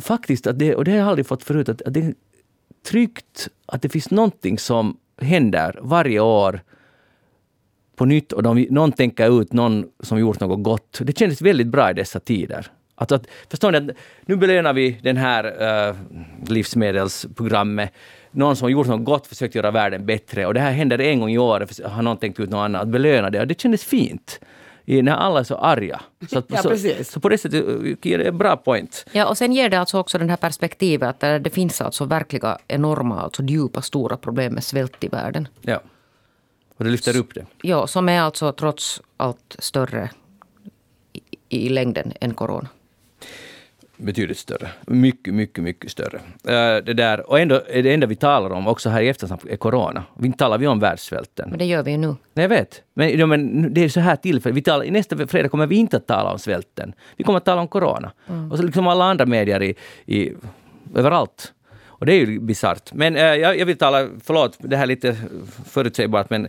faktiskt, 0.00 0.46
att 0.46 0.58
det, 0.58 0.74
och 0.74 0.84
det 0.84 0.90
har 0.90 0.98
jag 0.98 1.08
aldrig 1.08 1.26
fått 1.26 1.42
förut, 1.42 1.68
att, 1.68 1.82
att 1.82 1.94
det 1.94 2.00
är 2.00 2.14
tryggt 2.86 3.48
att 3.66 3.82
det 3.82 3.88
finns 3.88 4.10
någonting 4.10 4.58
som 4.58 4.96
händer 5.20 5.78
varje 5.82 6.20
år 6.20 6.60
på 8.00 8.06
nytt 8.06 8.32
och 8.32 8.42
de, 8.42 8.66
någon 8.70 8.92
tänker 8.92 9.40
ut 9.40 9.52
någon 9.52 9.86
som 10.02 10.18
gjort 10.18 10.40
något 10.40 10.62
gott. 10.62 10.98
Det 11.00 11.18
kändes 11.18 11.42
väldigt 11.42 11.66
bra 11.66 11.90
i 11.90 11.94
dessa 11.94 12.20
tider. 12.20 12.66
Att, 12.94 13.12
att, 13.12 13.26
förstår 13.50 13.72
ni? 13.72 13.78
Att 13.78 13.96
nu 14.26 14.36
belönar 14.36 14.72
vi 14.72 14.98
den 15.02 15.16
här 15.16 15.44
uh, 15.88 15.96
livsmedelsprogrammet 16.48 17.92
någon 18.30 18.56
som 18.56 18.64
har 18.64 18.70
gjort 18.70 18.86
något 18.86 19.04
gott, 19.04 19.26
försökt 19.26 19.54
göra 19.54 19.70
världen 19.70 20.06
bättre. 20.06 20.46
Och 20.46 20.54
det 20.54 20.60
här 20.60 20.72
händer 20.72 21.00
en 21.00 21.20
gång 21.20 21.30
i 21.30 21.38
året, 21.38 21.80
har 21.84 22.02
någon 22.02 22.16
tänkt 22.16 22.40
ut 22.40 22.50
något 22.50 22.64
annat, 22.64 22.82
att 22.82 22.88
belöna 22.88 23.30
det. 23.30 23.40
Och 23.40 23.46
det 23.46 23.60
kändes 23.60 23.84
fint 23.84 24.40
när 24.84 25.12
alla 25.12 25.40
är 25.40 25.44
så 25.44 25.56
arga. 25.56 26.00
Så, 26.30 26.38
att, 26.38 26.44
ja, 26.48 26.62
så, 26.62 27.04
så 27.04 27.20
på 27.20 27.28
det 27.28 27.38
sättet 27.38 27.64
ger 28.04 28.18
det 28.18 28.24
en 28.24 28.38
bra 28.38 28.56
point. 28.56 29.06
Ja, 29.12 29.28
och 29.28 29.38
sen 29.38 29.52
ger 29.52 29.68
det 29.68 29.80
alltså 29.80 29.98
också 29.98 30.18
det 30.18 30.26
här 30.26 30.36
perspektivet 30.36 31.08
att 31.08 31.44
det 31.44 31.50
finns 31.50 31.80
alltså 31.80 32.04
verkliga 32.04 32.58
enorma, 32.68 33.20
alltså 33.20 33.42
djupa, 33.42 33.82
stora 33.82 34.16
problem 34.16 34.54
med 34.54 34.64
svält 34.64 35.04
i 35.04 35.08
världen. 35.08 35.48
Ja. 35.60 35.80
Och 36.80 36.84
det 36.84 36.90
lyfter 36.90 37.16
upp 37.16 37.34
det. 37.34 37.46
Ja, 37.62 37.86
som 37.86 38.08
är 38.08 38.20
alltså 38.20 38.52
trots 38.52 39.02
allt 39.16 39.56
större 39.58 40.10
i, 41.12 41.20
i 41.48 41.68
längden 41.68 42.12
än 42.20 42.34
corona 42.34 42.68
betydligt 44.02 44.38
större. 44.38 44.68
Mycket, 44.86 45.34
mycket, 45.34 45.64
mycket 45.64 45.90
större. 45.90 46.16
Uh, 46.16 46.84
det 46.84 46.94
där, 46.94 47.30
och 47.30 47.40
ändå 47.40 47.62
är 47.68 47.82
det 47.82 47.94
enda 47.94 48.06
vi 48.06 48.16
talar 48.16 48.50
om 48.50 48.68
också 48.68 48.88
här 48.88 49.02
i 49.02 49.08
eftersnack 49.08 49.40
är 49.48 49.56
corona. 49.56 50.04
Vi 50.18 50.32
talar 50.32 50.58
vi 50.58 50.66
om 50.66 50.80
världssvälten. 50.80 51.50
Men 51.50 51.58
det 51.58 51.64
gör 51.64 51.82
vi 51.82 51.90
ju 51.90 51.96
nu. 51.96 52.06
Nej, 52.06 52.42
jag 52.44 52.48
vet. 52.48 52.82
Men, 52.94 53.18
ja, 53.18 53.26
men 53.26 53.74
det 53.74 53.84
är 53.84 53.88
så 53.88 54.00
här 54.00 54.16
tillfället. 54.16 54.56
Vi 54.56 54.62
talar, 54.62 54.90
nästa 54.90 55.26
fredag 55.26 55.48
kommer 55.48 55.66
vi 55.66 55.76
inte 55.76 55.96
att 55.96 56.06
tala 56.06 56.32
om 56.32 56.38
svälten. 56.38 56.92
Vi 57.16 57.24
kommer 57.24 57.36
att 57.36 57.44
tala 57.44 57.60
om 57.60 57.68
corona. 57.68 58.12
Mm. 58.28 58.52
Och 58.52 58.58
så 58.58 58.62
liksom 58.62 58.86
alla 58.86 59.04
andra 59.04 59.26
medier 59.26 59.62
i, 59.62 59.74
i, 60.06 60.32
överallt. 60.94 61.52
Och 62.00 62.06
det 62.06 62.12
är 62.12 62.26
ju 62.26 62.40
bisarrt. 62.40 62.92
Men 62.92 63.16
uh, 63.16 63.22
jag, 63.22 63.58
jag 63.58 63.66
vill 63.66 63.78
tala, 63.78 64.08
förlåt, 64.24 64.56
det 64.58 64.76
här 64.76 64.82
är 64.82 64.86
lite 64.86 65.16
förutsägbart, 65.66 66.30
men 66.30 66.48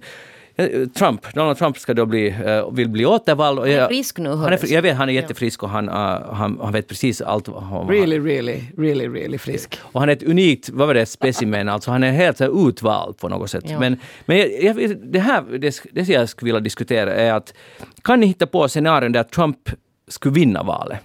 Eh, 0.55 0.87
Trump, 0.87 1.33
Donald 1.33 1.57
Trump 1.57 1.77
ska 1.77 1.93
då 1.93 2.05
bli, 2.05 2.29
uh, 2.29 2.73
vill 2.73 2.89
bli 2.89 3.05
återvald. 3.05 3.59
Han 3.59 3.69
är 3.69 3.87
frisk 3.87 4.17
nu. 4.17 4.29
Han 4.29 4.53
är, 4.53 4.73
jag 4.73 4.81
vet, 4.81 4.97
han 4.97 5.09
är 5.09 5.13
jättefrisk 5.13 5.63
och 5.63 5.69
han, 5.69 5.89
uh, 5.89 5.95
han, 6.33 6.59
han 6.61 6.73
vet 6.73 6.87
precis 6.87 7.21
allt. 7.21 7.47
Om 7.47 7.89
really, 7.89 8.19
really, 8.19 8.61
really, 8.77 9.07
really 9.07 9.37
frisk. 9.37 9.79
Och 9.81 9.99
han 9.99 10.09
är 10.09 10.13
ett 10.13 10.23
unikt, 10.23 10.69
vad 10.69 10.87
var 10.87 10.93
det, 10.93 11.05
specimen, 11.05 11.69
alltså 11.69 11.91
han 11.91 12.03
är 12.03 12.11
helt 12.11 12.37
så 12.37 12.43
här, 12.43 12.69
utvald 12.69 13.17
på 13.17 13.29
något 13.29 13.49
sätt. 13.49 13.63
Ja. 13.67 13.79
Men, 13.79 13.97
men 14.25 14.37
jag, 14.37 14.81
jag, 14.81 14.97
det 14.97 15.19
här, 15.19 15.43
det, 15.57 15.83
det 15.91 16.09
jag 16.09 16.29
skulle 16.29 16.47
vilja 16.47 16.59
diskutera 16.59 17.13
är 17.13 17.33
att 17.33 17.53
kan 18.01 18.19
ni 18.19 18.25
hitta 18.25 18.47
på 18.47 18.67
scenarion 18.67 19.11
där 19.11 19.23
Trump 19.23 19.69
skulle 20.07 20.33
vinna 20.33 20.63
valet? 20.63 20.99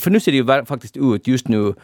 För 0.00 0.10
nu 0.10 0.20
ser 0.20 0.32
det 0.32 0.38
ju 0.38 0.64
faktiskt 0.64 0.96
ut 0.96 1.26
just 1.26 1.48
nu, 1.48 1.74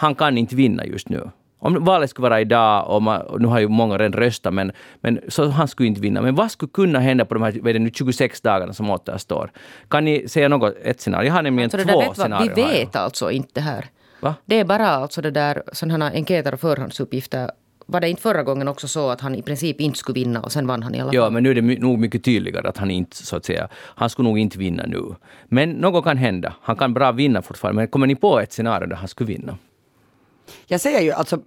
han 0.00 0.14
kan 0.14 0.38
inte 0.38 0.56
vinna 0.56 0.86
just 0.86 1.08
nu. 1.08 1.30
Om 1.58 1.84
valet 1.84 2.10
skulle 2.10 2.28
vara 2.28 2.40
idag, 2.40 2.88
och, 2.88 3.02
man, 3.02 3.20
och 3.20 3.40
nu 3.40 3.48
har 3.48 3.60
ju 3.60 3.68
många 3.68 3.98
redan 3.98 4.12
röstat, 4.12 4.54
men, 4.54 4.72
men 5.00 5.20
så 5.28 5.48
han 5.48 5.68
skulle 5.68 5.88
inte 5.88 6.00
vinna. 6.00 6.22
Men 6.22 6.34
vad 6.34 6.50
skulle 6.50 6.70
kunna 6.70 6.98
hända 6.98 7.24
på 7.24 7.34
de 7.34 7.42
här 7.42 7.58
vad 7.62 7.74
det 7.74 7.78
nu, 7.78 7.90
26 7.94 8.40
dagarna 8.40 8.72
som 8.72 8.90
återstår? 8.90 9.50
Kan 9.88 10.04
ni 10.04 10.28
säga 10.28 10.48
något, 10.48 10.74
ett 10.82 11.00
scenario? 11.00 11.26
Jag 11.26 11.34
har 11.34 11.42
nämligen 11.42 11.70
alltså, 11.74 11.88
två 11.88 12.14
scenarier. 12.14 12.54
Vi 12.54 12.62
vet 12.62 12.96
alltså 12.96 13.30
inte 13.30 13.50
det 13.54 13.60
här. 13.60 13.84
Va? 14.20 14.34
Det 14.44 14.60
är 14.60 14.64
bara 14.64 14.88
alltså 14.88 15.22
det 15.22 15.30
där 15.30 15.62
sådana 15.72 16.12
enkäter 16.12 16.54
och 16.54 16.60
förhandsuppgifter 16.60 17.50
var 17.86 18.00
det 18.00 18.08
inte 18.08 18.22
förra 18.22 18.42
gången 18.42 18.68
också 18.68 18.88
så 18.88 19.10
att 19.10 19.20
han 19.20 19.34
i 19.34 19.42
princip 19.42 19.80
inte 19.80 19.98
skulle 19.98 20.14
vinna 20.14 20.40
och 20.40 20.52
sen 20.52 20.66
vann 20.66 20.82
han 20.82 20.94
i 20.94 21.00
alla 21.00 21.08
fall? 21.08 21.14
Ja, 21.14 21.30
men 21.30 21.42
nu 21.42 21.50
är 21.50 21.54
det 21.54 21.80
nog 21.80 21.98
mycket 21.98 22.24
tydligare 22.24 22.68
att 22.68 22.78
han 22.78 22.90
inte, 22.90 23.16
så 23.16 23.36
att 23.36 23.44
säga, 23.44 23.68
han 23.74 24.10
skulle 24.10 24.28
nog 24.28 24.38
inte 24.38 24.58
vinna 24.58 24.84
nu. 24.86 25.14
Men 25.48 25.70
något 25.70 26.04
kan 26.04 26.16
hända. 26.16 26.54
Han 26.62 26.76
kan 26.76 26.94
bra 26.94 27.12
vinna 27.12 27.42
fortfarande. 27.42 27.80
Men 27.80 27.88
kommer 27.88 28.06
ni 28.06 28.14
på 28.14 28.40
ett 28.40 28.52
scenario 28.52 28.86
där 28.86 28.96
han 28.96 29.08
skulle 29.08 29.28
vinna? 29.28 29.58
Jag 30.70 30.80
säger 30.80 31.00
ju 31.00 31.12
alltså, 31.12 31.38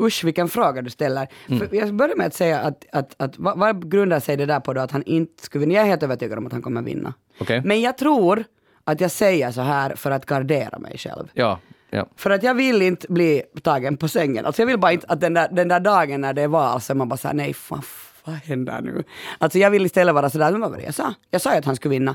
usch 0.00 0.24
vilken 0.24 0.48
fråga 0.48 0.82
du 0.82 0.90
ställer. 0.90 1.28
Mm. 1.48 1.68
Jag 1.72 1.94
börjar 1.94 2.16
med 2.16 2.26
att 2.26 2.34
säga 2.34 2.60
att, 2.60 2.84
att, 2.92 3.14
att 3.16 3.38
vad, 3.38 3.58
vad 3.58 3.90
grundar 3.90 4.20
sig 4.20 4.36
det 4.36 4.46
där 4.46 4.60
på 4.60 4.72
då 4.74 4.80
att 4.80 4.90
han 4.90 5.02
inte 5.02 5.44
skulle 5.44 5.60
vinna? 5.66 5.74
Jag 5.74 5.84
är 5.84 5.88
helt 5.88 6.02
övertygad 6.02 6.38
om 6.38 6.46
att 6.46 6.52
han 6.52 6.62
kommer 6.62 6.82
vinna. 6.82 7.14
Okay. 7.40 7.60
Men 7.64 7.80
jag 7.80 7.98
tror 7.98 8.44
att 8.84 9.00
jag 9.00 9.10
säger 9.10 9.50
så 9.50 9.60
här 9.60 9.94
för 9.94 10.10
att 10.10 10.26
gardera 10.26 10.78
mig 10.78 10.98
själv. 10.98 11.28
Ja, 11.32 11.58
ja. 11.90 12.08
För 12.16 12.30
att 12.30 12.42
jag 12.42 12.54
vill 12.54 12.82
inte 12.82 13.06
bli 13.12 13.42
tagen 13.62 13.96
på 13.96 14.08
sängen. 14.08 14.46
Alltså 14.46 14.62
jag 14.62 14.66
vill 14.66 14.78
bara 14.78 14.92
inte 14.92 15.06
att 15.06 15.20
den 15.20 15.34
där, 15.34 15.48
den 15.52 15.68
där 15.68 15.80
dagen 15.80 16.20
när 16.20 16.32
det 16.32 16.42
är 16.42 16.48
val 16.48 16.80
så 16.80 16.94
man 16.94 17.08
bara 17.08 17.16
säger 17.16 17.34
nej 17.34 17.54
fan, 17.54 17.82
vad 18.24 18.34
händer 18.34 18.80
nu? 18.80 19.04
Alltså 19.38 19.58
jag 19.58 19.70
vill 19.70 19.86
istället 19.86 20.14
vara 20.14 20.30
sådär, 20.30 20.52
vad 20.52 20.70
var 20.70 20.78
det 20.78 20.84
jag 20.84 20.94
sa? 20.94 21.14
Jag 21.30 21.40
sa 21.40 21.52
ju 21.52 21.58
att 21.58 21.64
han 21.64 21.76
skulle 21.76 21.92
vinna. 21.92 22.14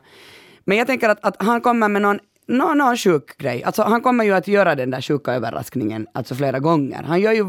Men 0.66 0.78
jag 0.78 0.88
tänker 0.88 1.10
att, 1.10 1.26
att 1.26 1.36
han 1.40 1.62
kommer 1.62 1.90
med 1.90 2.02
någon 2.02 2.20
någon 2.48 2.78
no, 2.78 2.96
sjuk 2.98 3.38
grej. 3.38 3.64
Alltså, 3.64 3.84
han 3.84 4.02
kommer 4.02 4.24
ju 4.24 4.34
att 4.34 4.48
göra 4.48 4.76
den 4.76 4.92
där 4.92 5.02
sjuka 5.02 5.34
överraskningen 5.34 6.08
alltså 6.14 6.36
flera 6.36 6.60
gånger. 6.60 7.04
Han 7.04 7.22
gör 7.22 7.32
ju 7.32 7.46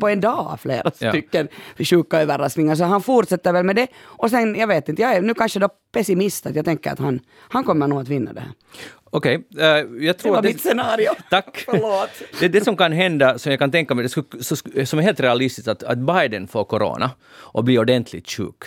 på 0.00 0.08
en 0.08 0.20
dag 0.20 0.58
flera 0.60 0.92
ja. 0.98 1.10
stycken 1.10 1.48
sjuka 1.78 2.20
överraskningar, 2.20 2.74
så 2.74 2.84
han 2.84 3.02
fortsätter 3.02 3.52
väl 3.52 3.64
med 3.64 3.76
det. 3.76 3.86
Och 3.96 4.30
sen, 4.30 4.54
jag 4.54 4.66
vet 4.66 4.88
inte, 4.88 5.02
jag 5.02 5.14
är 5.14 5.20
nu 5.20 5.34
kanske 5.34 5.58
då 5.58 5.68
pessimist, 5.92 6.46
att 6.46 6.56
jag 6.56 6.64
tänker 6.64 6.92
att 6.92 6.98
han, 6.98 7.20
han 7.48 7.64
kommer 7.64 7.86
nog 7.86 8.00
att 8.00 8.08
vinna 8.08 8.32
det 8.32 8.40
här. 8.40 8.52
Okej, 9.10 9.46
okay. 9.50 9.64
uh, 9.64 10.00
eh, 10.00 10.06
jag 10.06 10.18
tror 10.18 10.30
det 10.30 10.36
var 10.36 10.42
det, 10.42 10.48
mitt 10.48 10.60
scenario. 10.60 11.10
Tack. 11.30 11.64
Förlåt. 11.66 12.10
det, 12.40 12.48
det 12.48 12.64
som 12.64 12.76
kan 12.76 12.92
hända, 12.92 13.38
som 13.38 13.52
jag 13.52 13.58
kan 13.58 13.70
tänka 13.70 13.94
mig, 13.94 14.02
det 14.02 14.08
skulle, 14.08 14.86
som 14.86 14.98
är 14.98 15.02
helt 15.02 15.20
realistiskt, 15.20 15.68
att, 15.68 15.82
att 15.82 15.98
Biden 15.98 16.48
får 16.48 16.64
corona 16.64 17.10
och 17.28 17.64
blir 17.64 17.78
ordentligt 17.78 18.30
sjuk 18.30 18.64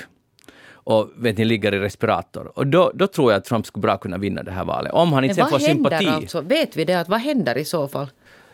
och 0.89 1.09
vet 1.15 1.37
ni, 1.37 1.45
ligger 1.45 1.73
i 1.73 1.79
respirator. 1.79 2.51
Och 2.55 2.67
då, 2.67 2.91
då 2.93 3.07
tror 3.07 3.31
jag 3.31 3.39
att 3.39 3.45
Trump 3.45 3.65
skulle 3.65 3.81
bra 3.81 3.97
kunna 3.97 4.17
vinna 4.17 4.43
det 4.43 4.51
här 4.51 4.65
valet. 4.65 4.91
Om 4.93 5.13
han 5.13 5.23
inte 5.23 5.35
sen 5.35 5.47
får 5.47 5.59
sympati. 5.59 6.07
Alltså? 6.07 6.41
Vet 6.41 6.77
vi 6.77 6.85
det? 6.85 6.99
Att 6.99 7.09
vad 7.09 7.19
händer 7.19 7.57
i 7.57 7.65
så 7.65 7.87
fall? 7.87 8.07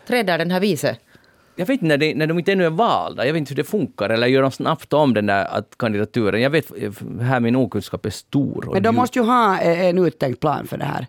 Träder 0.07 0.37
den 0.37 0.51
här 0.51 0.59
vice? 0.59 0.97
Jag 1.55 1.65
vet 1.65 1.73
inte 1.73 1.85
när, 1.85 1.97
det, 1.97 2.15
när 2.15 2.27
de 2.27 2.39
inte 2.39 2.51
ännu 2.51 2.65
är 2.65 2.69
valda, 2.69 3.25
jag 3.25 3.33
vet 3.33 3.39
inte 3.39 3.51
hur 3.51 3.55
det 3.55 3.63
funkar, 3.63 4.09
eller 4.09 4.27
gör 4.27 4.41
de 4.41 4.51
snabbt 4.51 4.93
om 4.93 5.13
den 5.13 5.25
där 5.25 5.45
att 5.45 5.77
kandidaturen? 5.77 6.41
Jag 6.41 6.49
vet, 6.49 6.71
här 7.21 7.39
min 7.39 7.55
okunskap 7.55 8.05
är 8.05 8.09
stor. 8.09 8.69
Men 8.73 8.83
de 8.83 8.95
måste 8.95 9.19
ju 9.19 9.25
ha 9.25 9.59
en 9.59 9.97
uttänkt 9.97 10.39
plan 10.39 10.67
för 10.67 10.77
det 10.77 10.85
här. 10.85 11.07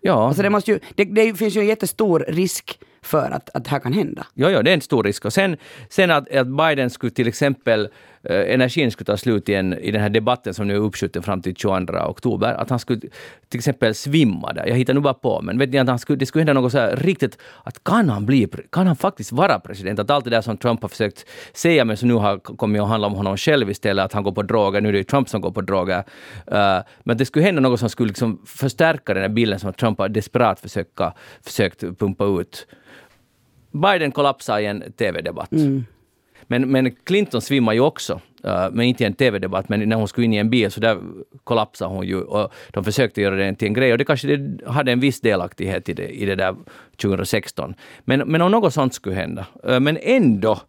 Ja. 0.00 0.26
Alltså 0.26 0.42
det, 0.42 0.50
måste 0.50 0.70
ju, 0.70 0.80
det, 0.94 1.04
det 1.04 1.34
finns 1.34 1.56
ju 1.56 1.60
en 1.60 1.66
jättestor 1.66 2.24
risk 2.28 2.78
för 3.02 3.30
att, 3.30 3.50
att 3.54 3.64
det 3.64 3.70
här 3.70 3.78
kan 3.78 3.92
hända. 3.92 4.26
Ja, 4.34 4.50
ja, 4.50 4.62
det 4.62 4.70
är 4.70 4.74
en 4.74 4.80
stor 4.80 5.04
risk. 5.04 5.24
Och 5.24 5.32
sen, 5.32 5.56
sen 5.88 6.10
att, 6.10 6.36
att 6.36 6.46
Biden 6.46 6.90
skulle 6.90 7.12
till 7.12 7.28
exempel 7.28 7.80
Eh, 7.84 7.88
Eh, 8.22 8.54
energin 8.54 8.90
skulle 8.90 9.06
ta 9.06 9.16
slut 9.16 9.48
igen 9.48 9.74
i 9.74 9.90
den 9.90 10.00
här 10.00 10.08
debatten 10.08 10.54
som 10.54 10.66
nu 10.66 10.74
är 10.74 10.78
uppskjuten 10.78 11.22
fram 11.22 11.42
till 11.42 11.56
22 11.56 11.92
oktober, 12.08 12.54
att 12.54 12.70
han 12.70 12.78
skulle 12.78 13.00
till 13.48 13.58
exempel 13.58 13.94
svimma 13.94 14.52
där. 14.52 14.66
Jag 14.66 14.76
hittar 14.76 14.94
nu 14.94 15.00
bara 15.00 15.14
på, 15.14 15.42
men 15.42 15.58
vet 15.58 15.70
ni 15.70 15.78
att 15.78 15.88
han 15.88 15.98
skulle, 15.98 16.18
det 16.18 16.26
skulle 16.26 16.40
hända 16.40 16.52
något 16.52 16.72
så 16.72 16.78
här 16.78 16.96
riktigt, 16.96 17.38
att 17.64 17.84
kan 17.84 18.08
han 18.08 18.26
bli, 18.26 18.48
kan 18.70 18.86
han 18.86 18.96
faktiskt 18.96 19.32
vara 19.32 19.60
president? 19.60 19.98
Att 19.98 20.10
allt 20.10 20.24
det 20.24 20.30
där 20.30 20.40
som 20.40 20.56
Trump 20.56 20.82
har 20.82 20.88
försökt 20.88 21.26
säga, 21.52 21.84
men 21.84 21.96
som 21.96 22.08
nu 22.08 22.14
har 22.14 22.38
kommit 22.38 22.82
att 22.82 22.88
handla 22.88 23.06
om 23.06 23.14
honom 23.14 23.36
själv 23.36 23.70
istället, 23.70 24.04
att 24.04 24.12
han 24.12 24.22
går 24.22 24.32
på 24.32 24.42
droger, 24.42 24.80
nu 24.80 24.88
är 24.88 24.92
det 24.92 25.04
Trump 25.04 25.28
som 25.28 25.40
går 25.40 25.50
på 25.50 25.60
droger. 25.60 25.98
Uh, 26.52 26.82
men 27.04 27.16
det 27.16 27.26
skulle 27.26 27.44
hända 27.44 27.60
något 27.60 27.80
som 27.80 27.88
skulle 27.88 28.08
liksom 28.08 28.42
förstärka 28.46 29.14
den 29.14 29.22
här 29.22 29.28
bilden 29.28 29.58
som 29.58 29.72
Trump 29.72 29.98
har 29.98 30.08
desperat 30.08 30.60
försöka, 30.60 31.12
försökt 31.42 31.80
pumpa 31.80 32.24
ut. 32.24 32.66
Biden 33.72 34.12
kollapsar 34.12 34.58
i 34.58 34.66
en 34.66 34.92
TV-debatt. 34.92 35.52
Mm. 35.52 35.84
Men, 36.50 36.70
men 36.70 36.90
Clinton 37.04 37.40
svimmar 37.40 37.72
ju 37.72 37.80
också, 37.80 38.20
uh, 38.44 38.68
men 38.72 38.80
inte 38.80 39.04
i 39.04 39.06
en 39.06 39.14
TV-debatt, 39.14 39.68
men 39.68 39.88
när 39.88 39.96
hon 39.96 40.08
skulle 40.08 40.24
in 40.24 40.32
i 40.32 40.36
en 40.36 40.50
bil 40.50 40.70
så 40.70 40.80
där 40.80 40.98
kollapsade 41.44 41.94
hon 41.94 42.06
ju 42.06 42.20
och 42.20 42.52
de 42.70 42.84
försökte 42.84 43.20
göra 43.20 43.36
det 43.36 43.54
till 43.54 43.68
en 43.68 43.74
grej 43.74 43.92
och 43.92 43.98
det 43.98 44.04
kanske 44.04 44.36
det 44.36 44.66
hade 44.66 44.92
en 44.92 45.00
viss 45.00 45.20
delaktighet 45.20 45.88
i 45.88 45.92
det, 45.92 46.08
i 46.08 46.24
det 46.24 46.34
där 46.34 46.56
2016. 47.02 47.74
Men, 48.04 48.20
men 48.20 48.42
om 48.42 48.50
något 48.50 48.74
sånt 48.74 48.94
skulle 48.94 49.14
hända, 49.14 49.46
uh, 49.68 49.80
men 49.80 49.98
ändå 50.02 50.60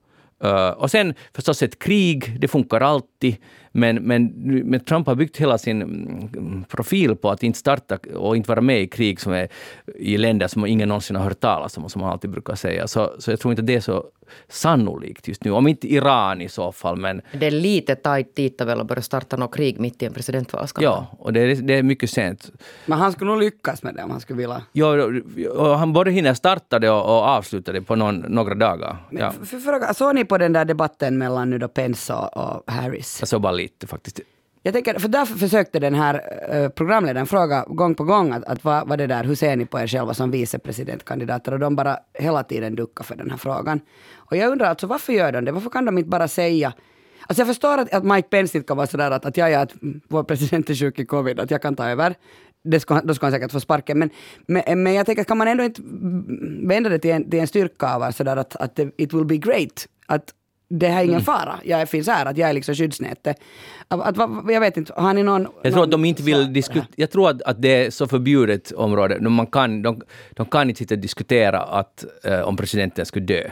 Uh, 0.44 0.70
och 0.70 0.92
sen 0.92 1.14
förstås 1.36 1.64
ett 1.64 1.80
krig, 1.80 2.40
det 2.40 2.48
funkar 2.48 2.82
alltid. 2.82 3.36
Men, 3.72 3.96
men, 3.96 4.26
men 4.66 4.80
Trump 4.80 5.08
har 5.08 5.16
byggt 5.16 5.38
hela 5.38 5.58
sin 5.58 5.82
mm, 5.82 6.64
profil 6.64 7.16
på 7.16 7.32
att 7.32 7.44
inte 7.44 7.60
starta 7.60 7.98
och 8.16 8.38
inte 8.38 8.50
vara 8.50 8.62
med 8.62 8.82
i 8.82 8.88
krig 8.88 9.20
som 9.20 9.34
är 9.34 9.48
i 9.96 10.18
länder 10.18 10.48
som 10.48 10.66
ingen 10.66 10.90
någonsin 10.90 11.16
har 11.16 11.24
hört 11.24 11.40
talas 11.40 11.78
om, 11.78 11.90
som 11.90 12.02
han 12.02 12.12
alltid 12.12 12.30
brukar 12.30 12.56
säga. 12.56 12.88
Så, 12.88 13.16
så 13.20 13.32
jag 13.32 13.40
tror 13.40 13.52
inte 13.52 13.62
det 13.62 13.76
är 13.76 13.82
så 13.82 14.06
sannolikt 14.48 15.28
just 15.28 15.44
nu. 15.44 15.52
Om 15.52 15.68
inte 15.68 15.94
Iran 15.94 16.42
i 16.42 16.50
så 16.50 16.72
fall. 16.72 16.98
Men... 16.98 17.22
Det 17.40 17.48
är 17.48 17.52
lite 17.52 17.96
tajt 17.96 18.36
tidtabell 18.36 18.80
att 18.80 18.88
börja 18.88 19.02
starta 19.02 19.38
något 19.38 19.56
krig 19.56 19.80
mitt 19.80 20.04
i 20.04 20.06
en 20.06 20.14
presidentvalskampanj. 20.14 20.86
Ja, 20.86 21.18
och 21.20 21.34
det 21.34 21.40
är, 21.40 21.56
det 21.56 21.74
är 21.74 21.84
mycket 21.84 22.10
sent. 22.10 22.52
Men 22.86 23.00
han 23.00 23.12
skulle 23.12 23.32
nog 23.32 23.40
lyckas 23.40 23.84
med 23.84 23.96
det 23.96 24.04
om 24.04 24.12
han 24.12 24.20
skulle 24.20 24.38
vilja. 24.38 24.62
Ja, 24.72 25.10
och 25.50 25.78
han 25.78 25.94
både 25.94 26.12
hinner 26.12 26.34
starta 26.34 26.80
det 26.80 26.90
och, 26.90 27.06
och 27.06 27.24
avsluta 27.28 27.72
det 27.72 27.82
på 27.82 27.96
någon, 27.96 28.16
några 28.16 28.56
dagar. 28.56 28.98
Men 29.10 29.22
ja. 29.22 29.32
för, 29.32 29.58
för, 29.58 29.94
såg 29.94 30.16
ni 30.16 30.26
på 30.26 30.38
den 30.38 30.54
där 30.54 30.66
debatten 30.66 31.18
mellan 31.18 31.50
nu 31.50 31.58
då 31.58 31.68
Pence 31.68 32.14
och, 32.14 32.38
och 32.38 32.72
Harris? 32.72 33.18
Jag 33.20 33.28
såg 33.30 33.42
bara 33.42 33.52
lite 33.62 33.88
faktiskt. 33.88 34.20
Jag 34.64 34.74
tänker, 34.74 35.00
för 35.00 35.08
därför 35.08 35.36
försökte 35.36 35.80
den 35.80 35.96
här 35.96 36.22
eh, 36.50 36.70
programledaren 36.70 37.28
fråga 37.28 37.66
gång 37.68 37.96
på 37.96 38.04
gång 38.04 38.32
att, 38.32 38.44
att 38.44 38.64
vad, 38.64 38.88
vad 38.88 38.98
det 38.98 39.08
där, 39.08 39.24
hur 39.24 39.36
ser 39.36 39.56
ni 39.56 39.66
på 39.66 39.80
er 39.80 39.88
själva 39.88 40.14
som 40.14 40.32
vicepresidentkandidater? 40.32 41.54
Och 41.54 41.60
de 41.60 41.76
bara 41.76 42.00
hela 42.14 42.44
tiden 42.44 42.76
duckar 42.76 43.04
för 43.04 43.16
den 43.16 43.30
här 43.30 43.38
frågan. 43.38 43.80
Och 44.16 44.38
jag 44.38 44.52
undrar 44.52 44.68
alltså 44.68 44.88
varför 44.88 45.14
gör 45.14 45.32
de 45.32 45.46
det? 45.46 45.52
Varför 45.52 45.70
kan 45.70 45.86
de 45.86 45.98
inte 45.98 46.10
bara 46.10 46.28
säga 46.28 46.74
Alltså 47.28 47.42
jag 47.42 47.48
förstår 47.48 47.78
att, 47.78 47.94
att 47.94 48.04
Mike 48.04 48.28
Pence 48.28 48.58
inte 48.58 48.68
kan 48.68 48.78
vara 48.78 48.88
sådär 48.88 49.12
att, 49.12 49.26
att 49.26 49.38
jag 49.38 49.52
är 49.52 49.60
att 49.60 49.74
vår 50.08 50.24
president 50.24 50.70
är 50.70 50.76
sjuk 50.76 51.00
i 51.00 51.06
covid, 51.06 51.40
att 51.40 51.52
jag 51.52 51.62
kan 51.62 51.76
ta 51.76 51.90
över. 51.90 52.16
Det 52.64 52.80
ska, 52.80 53.02
då 53.02 53.14
ska 53.14 53.26
han 53.26 53.34
säkert 53.34 53.52
få 53.52 53.60
sparken. 53.60 54.00
Men, 54.00 54.10
men, 54.48 54.84
men 54.84 54.94
jag 54.94 55.06
tänker, 55.06 55.24
kan 55.24 55.38
man 55.38 55.48
ändå 55.48 55.64
inte 55.64 55.82
vända 56.68 56.90
det 56.90 57.00
till 57.00 57.12
en, 57.12 57.30
till 57.30 57.40
en 57.40 57.48
styrka 57.48 57.96
av 57.96 58.12
sådär 58.12 58.38
att, 58.38 58.56
att 58.56 58.80
it 58.80 59.14
will 59.14 59.26
be 59.26 59.38
great? 59.38 59.88
Att 60.08 60.34
det 60.72 60.88
här 60.88 61.02
är 61.02 61.06
ingen 61.06 61.22
fara, 61.22 61.60
jag 61.64 61.90
finns 61.90 62.08
här, 62.08 62.26
att 62.26 62.38
jag 62.38 62.50
är 62.50 62.54
liksom 62.54 62.76
skyddsnätet. 62.76 63.38
Att, 63.88 64.20
att, 64.20 64.30
jag 64.52 64.60
vet 64.60 64.78
inte, 64.78 64.94
har 64.96 65.14
ni 65.14 65.24
någon... 65.24 65.48
Jag 65.62 65.74
tror 65.74 65.76
någon 65.76 65.84
att 65.84 65.92
de 65.92 66.06
inte 66.06 66.24
vill 66.24 66.54
diskutera, 66.54 66.88
jag 66.96 67.12
tror 67.12 67.30
att, 67.30 67.42
att 67.42 67.62
det 67.62 67.86
är 67.86 67.90
så 67.90 68.08
förbjudet 68.08 68.72
område, 68.72 69.20
de, 69.20 69.34
man 69.34 69.48
kan, 69.48 69.82
de, 69.82 70.02
de 70.32 70.46
kan 70.46 70.70
inte 70.70 70.80
sitta 70.80 70.96
och 70.96 71.00
diskutera 71.00 71.62
att, 71.62 72.06
eh, 72.24 72.40
om 72.42 72.58
presidenten 72.58 73.06
skulle 73.06 73.26
dö. 73.26 73.50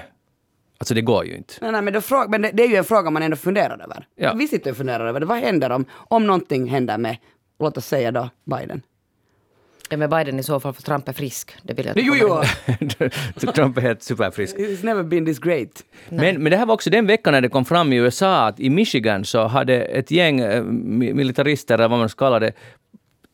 Alltså 0.78 0.94
det 0.94 1.02
går 1.02 1.26
ju 1.26 1.36
inte. 1.36 1.54
Nej, 1.62 1.72
nej, 1.72 1.82
men, 1.82 1.94
då 1.94 2.02
fråga, 2.02 2.28
men 2.28 2.42
det, 2.42 2.52
det 2.54 2.64
är 2.64 2.68
ju 2.68 2.76
en 2.76 2.84
fråga 2.84 3.10
man 3.10 3.24
ändå 3.24 3.38
funderar 3.38 3.84
över. 3.84 4.08
Ja. 4.16 4.34
Vi 4.34 4.48
sitter 4.48 4.72
och 4.72 4.78
funderar 4.78 5.08
över 5.08 5.20
det. 5.20 5.26
Vad 5.26 5.38
händer 5.38 5.70
om, 5.70 5.86
om 5.92 6.28
någonting 6.28 6.70
händer 6.70 6.98
med, 6.98 7.18
låt 7.60 7.78
oss 7.78 7.86
säga 7.86 8.12
då, 8.12 8.30
Biden? 8.44 8.82
Det 9.90 9.98
med 9.98 10.10
Biden 10.10 10.40
i 10.40 10.44
så 10.44 10.60
fall, 10.60 10.74
för 10.74 10.82
Trump 10.82 11.08
är 11.08 11.14
frisk. 11.14 11.56
Det 11.64 11.74
vill 11.74 11.86
jag 11.86 11.98
Jo, 11.98 12.16
jo, 12.20 12.42
Trump 13.56 13.78
är 13.78 13.82
helt 13.82 14.04
superfrisk. 14.04 14.56
it's 14.56 14.86
never 14.86 15.04
been 15.04 15.26
this 15.26 15.40
great. 15.40 15.84
Men, 16.10 16.44
men 16.44 16.52
det 16.52 16.58
här 16.58 16.66
var 16.66 16.74
också 16.74 16.90
den 16.90 17.08
veckan 17.08 17.34
när 17.34 17.42
det 17.42 17.50
kom 17.50 17.66
fram 17.66 17.94
i 17.94 17.96
USA 17.96 18.48
att 18.48 18.60
i 18.60 18.70
Michigan 18.70 19.26
så 19.26 19.48
hade 19.48 19.82
ett 19.82 20.12
gäng 20.12 20.40
eh, 20.40 20.64
mi- 20.64 21.14
militarister, 21.14 21.74
eller 21.76 21.88
vad 21.88 22.00
man 22.00 22.10
ska 22.10 22.26
kalla 22.26 22.40
det, 22.40 22.52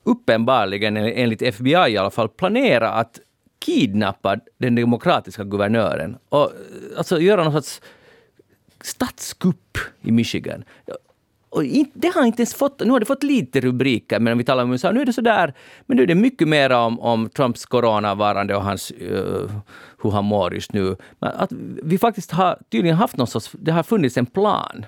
uppenbarligen, 0.04 0.98
enligt 0.98 1.42
FBI 1.42 1.72
i 1.72 1.98
alla 1.98 2.12
fall, 2.12 2.30
planerat 2.30 2.94
att 3.00 3.20
kidnappa 3.66 4.38
den 4.58 4.76
demokratiska 4.76 5.44
guvernören 5.44 6.18
och 6.30 6.42
eh, 6.44 6.50
alltså 6.98 7.20
göra 7.20 7.44
någon 7.44 7.54
sorts 7.54 7.82
statskupp 8.82 9.78
i 10.02 10.12
Michigan. 10.12 10.64
Och 11.56 11.64
det 11.94 12.08
har 12.16 12.26
inte 12.26 12.42
ens 12.42 12.54
fått, 12.54 12.80
nu 12.80 12.92
har 12.92 13.00
det 13.00 13.06
fått 13.06 13.24
lite 13.24 13.62
rubriker, 13.62 14.20
men 14.20 14.34
om 14.34 14.38
vi 14.38 14.44
talar 14.44 14.64
om 14.64 14.72
USA, 14.72 14.92
nu 14.92 15.02
är 15.02 15.06
det 15.06 15.14
sådär. 15.14 15.54
Men 15.86 15.98
nu 15.98 16.04
är 16.04 16.08
det 16.08 16.16
mycket 16.16 16.48
mer 16.48 16.70
om, 16.70 17.00
om 17.00 17.30
Trumps 17.30 17.66
coronavarande 17.66 18.56
och 18.56 18.64
hans, 18.64 18.92
uh, 18.92 19.52
hur 20.04 20.12
han 20.12 20.26
mår 20.26 20.54
just 20.54 20.74
nu. 20.74 20.96
Men 21.20 21.32
att 21.36 21.52
vi 21.84 21.98
faktiskt 21.98 22.32
har 22.32 22.60
tydligen 22.72 22.98
haft 22.98 23.18
någon 23.18 23.28
sorts, 23.28 23.52
det 23.52 23.72
har 23.72 23.84
funnits 23.84 24.18
en 24.18 24.26
plan. 24.26 24.86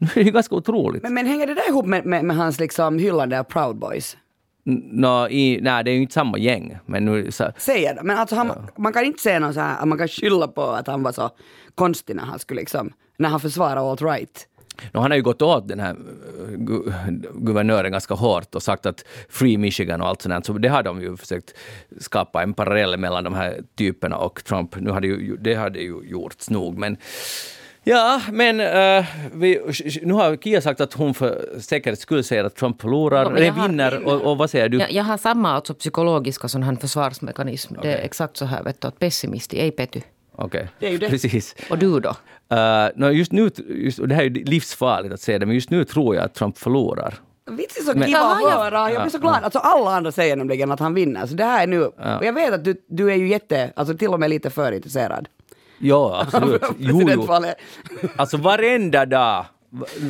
Är 0.00 0.14
det 0.14 0.22
ju 0.22 0.30
ganska 0.30 0.54
otroligt. 0.54 1.02
Men, 1.02 1.14
men 1.14 1.26
hänger 1.26 1.46
det 1.46 1.54
där 1.54 1.68
ihop 1.68 1.86
med, 1.86 2.06
med, 2.06 2.24
med 2.24 2.36
hans 2.36 2.60
liksom 2.60 2.98
hyllande 2.98 3.40
av 3.40 3.44
Proud 3.44 3.76
Boys? 3.76 4.16
Nå, 4.64 5.28
i, 5.28 5.60
nej, 5.62 5.84
det 5.84 5.90
är 5.90 5.94
ju 5.94 6.02
inte 6.02 6.14
samma 6.14 6.38
gäng. 6.38 6.78
Men 6.86 7.04
nu, 7.04 7.32
så, 7.32 7.52
Säger 7.56 7.94
det. 7.94 8.02
Men 8.02 8.18
alltså 8.18 8.36
han, 8.36 8.52
man 8.76 8.92
kan 8.92 9.04
inte 9.04 9.22
säga 9.22 9.38
någon 9.38 9.54
så 9.54 9.60
här, 9.60 9.82
att 9.82 9.88
man 9.88 9.98
kan 9.98 10.08
skylla 10.08 10.48
på 10.48 10.62
att 10.62 10.86
han 10.86 11.02
var 11.02 11.12
så 11.12 11.30
konstig 11.74 12.16
när 12.16 12.22
han 12.22 12.38
skulle 12.38 12.60
liksom, 12.60 12.92
när 13.16 13.28
han 13.28 13.40
försvarade 13.40 13.80
alt-right. 13.80 14.46
Nå, 14.92 15.00
han 15.00 15.10
har 15.10 15.16
ju 15.16 15.22
gått 15.22 15.42
åt 15.42 15.68
den 15.68 15.80
här 15.80 15.90
eh, 15.90 16.56
gu, 16.56 16.82
guvernören 17.34 17.92
ganska 17.92 18.14
hårt 18.14 18.54
och 18.54 18.62
sagt 18.62 18.86
att 18.86 19.04
Free 19.28 19.58
Michigan 19.58 20.00
och 20.00 20.08
allt 20.08 20.22
sånt. 20.22 20.46
Så 20.46 20.52
det 20.52 20.68
har 20.68 20.82
de 20.82 21.02
ju 21.02 21.16
försökt 21.16 21.54
skapa 22.00 22.42
en 22.42 22.54
parallell 22.54 22.96
mellan 22.96 23.24
de 23.24 23.34
här 23.34 23.60
typerna 23.78 24.16
och 24.16 24.44
Trump. 24.44 24.76
Nu 24.76 24.90
hade 24.90 25.06
ju, 25.06 25.36
det 25.36 25.54
hade 25.54 25.78
ju 25.78 26.00
gjorts 26.04 26.50
nog, 26.50 26.78
men 26.78 26.96
Ja, 27.84 28.20
men 28.32 28.60
eh, 28.60 29.06
vi, 29.34 29.60
nu 30.02 30.14
har 30.14 30.36
Kia 30.36 30.60
sagt 30.60 30.80
att 30.80 30.92
hon 30.92 31.14
för 31.14 31.60
säkerhets 31.60 32.02
skull 32.02 32.24
säger 32.24 32.44
att 32.44 32.56
Trump 32.56 32.80
förlorar, 32.80 33.32
eller 33.32 33.68
vinner. 33.68 34.04
Och, 34.04 34.22
och 34.22 34.38
vad 34.38 34.50
säger 34.50 34.68
du? 34.68 34.78
Jag, 34.78 34.92
jag 34.92 35.04
har 35.04 35.16
samma 35.16 35.52
alltså 35.52 35.74
psykologiska 35.74 36.48
sån 36.48 36.62
här 36.62 36.76
försvarsmekanism. 36.76 37.74
Det 37.82 37.92
är 37.92 38.04
exakt 38.04 38.36
så 38.36 38.44
här, 38.44 38.62
vet 38.62 38.80
du, 38.80 38.88
att 38.88 38.98
pessimisti, 38.98 39.60
ej 39.60 39.70
petty. 39.70 40.00
Okej, 40.34 40.68
Det 40.78 40.86
är 40.86 40.90
ju 40.90 40.98
det. 40.98 41.08
precis. 41.08 41.54
Och 41.70 41.78
du 41.78 42.00
då? 42.00 42.16
Uh, 42.52 42.88
no, 42.96 43.10
just 43.10 43.32
nu, 43.32 43.50
just, 43.68 43.98
och 43.98 44.08
det 44.08 44.14
här 44.14 44.24
är 44.24 44.30
livsfarligt 44.30 45.14
att 45.14 45.20
säga 45.20 45.38
det, 45.38 45.46
men 45.46 45.54
just 45.54 45.70
nu 45.70 45.84
tror 45.84 46.14
jag 46.14 46.24
att 46.24 46.34
Trump 46.34 46.58
förlorar. 46.58 47.14
Det 47.44 47.82
så 47.84 47.92
Men- 47.94 48.08
kiva 48.08 48.18
att 48.18 48.52
höra? 48.52 48.92
Jag 48.92 49.02
blir 49.02 49.10
så 49.10 49.18
glad. 49.18 49.44
Alltså 49.44 49.58
alla 49.58 49.90
andra 49.90 50.12
säger 50.12 50.36
nämligen 50.36 50.70
att 50.70 50.80
han 50.80 50.94
vinner. 50.94 51.26
Så 51.26 51.34
det 51.34 51.44
här 51.44 51.62
är 51.62 51.66
nu... 51.66 51.84
Och 51.84 52.24
jag 52.24 52.32
vet 52.32 52.54
att 52.54 52.64
du, 52.64 52.76
du 52.88 53.12
är 53.12 53.16
ju 53.16 53.28
jätte, 53.28 53.72
alltså 53.76 53.96
till 53.96 54.08
och 54.08 54.20
med 54.20 54.30
lite 54.30 54.50
för 54.50 54.72
intresserad. 54.72 55.28
Ja, 55.78 56.20
absolut. 56.26 56.62
Jo, 56.78 57.02
jo. 57.10 57.26
Alltså 58.16 58.36
varenda 58.36 59.06
dag, 59.06 59.44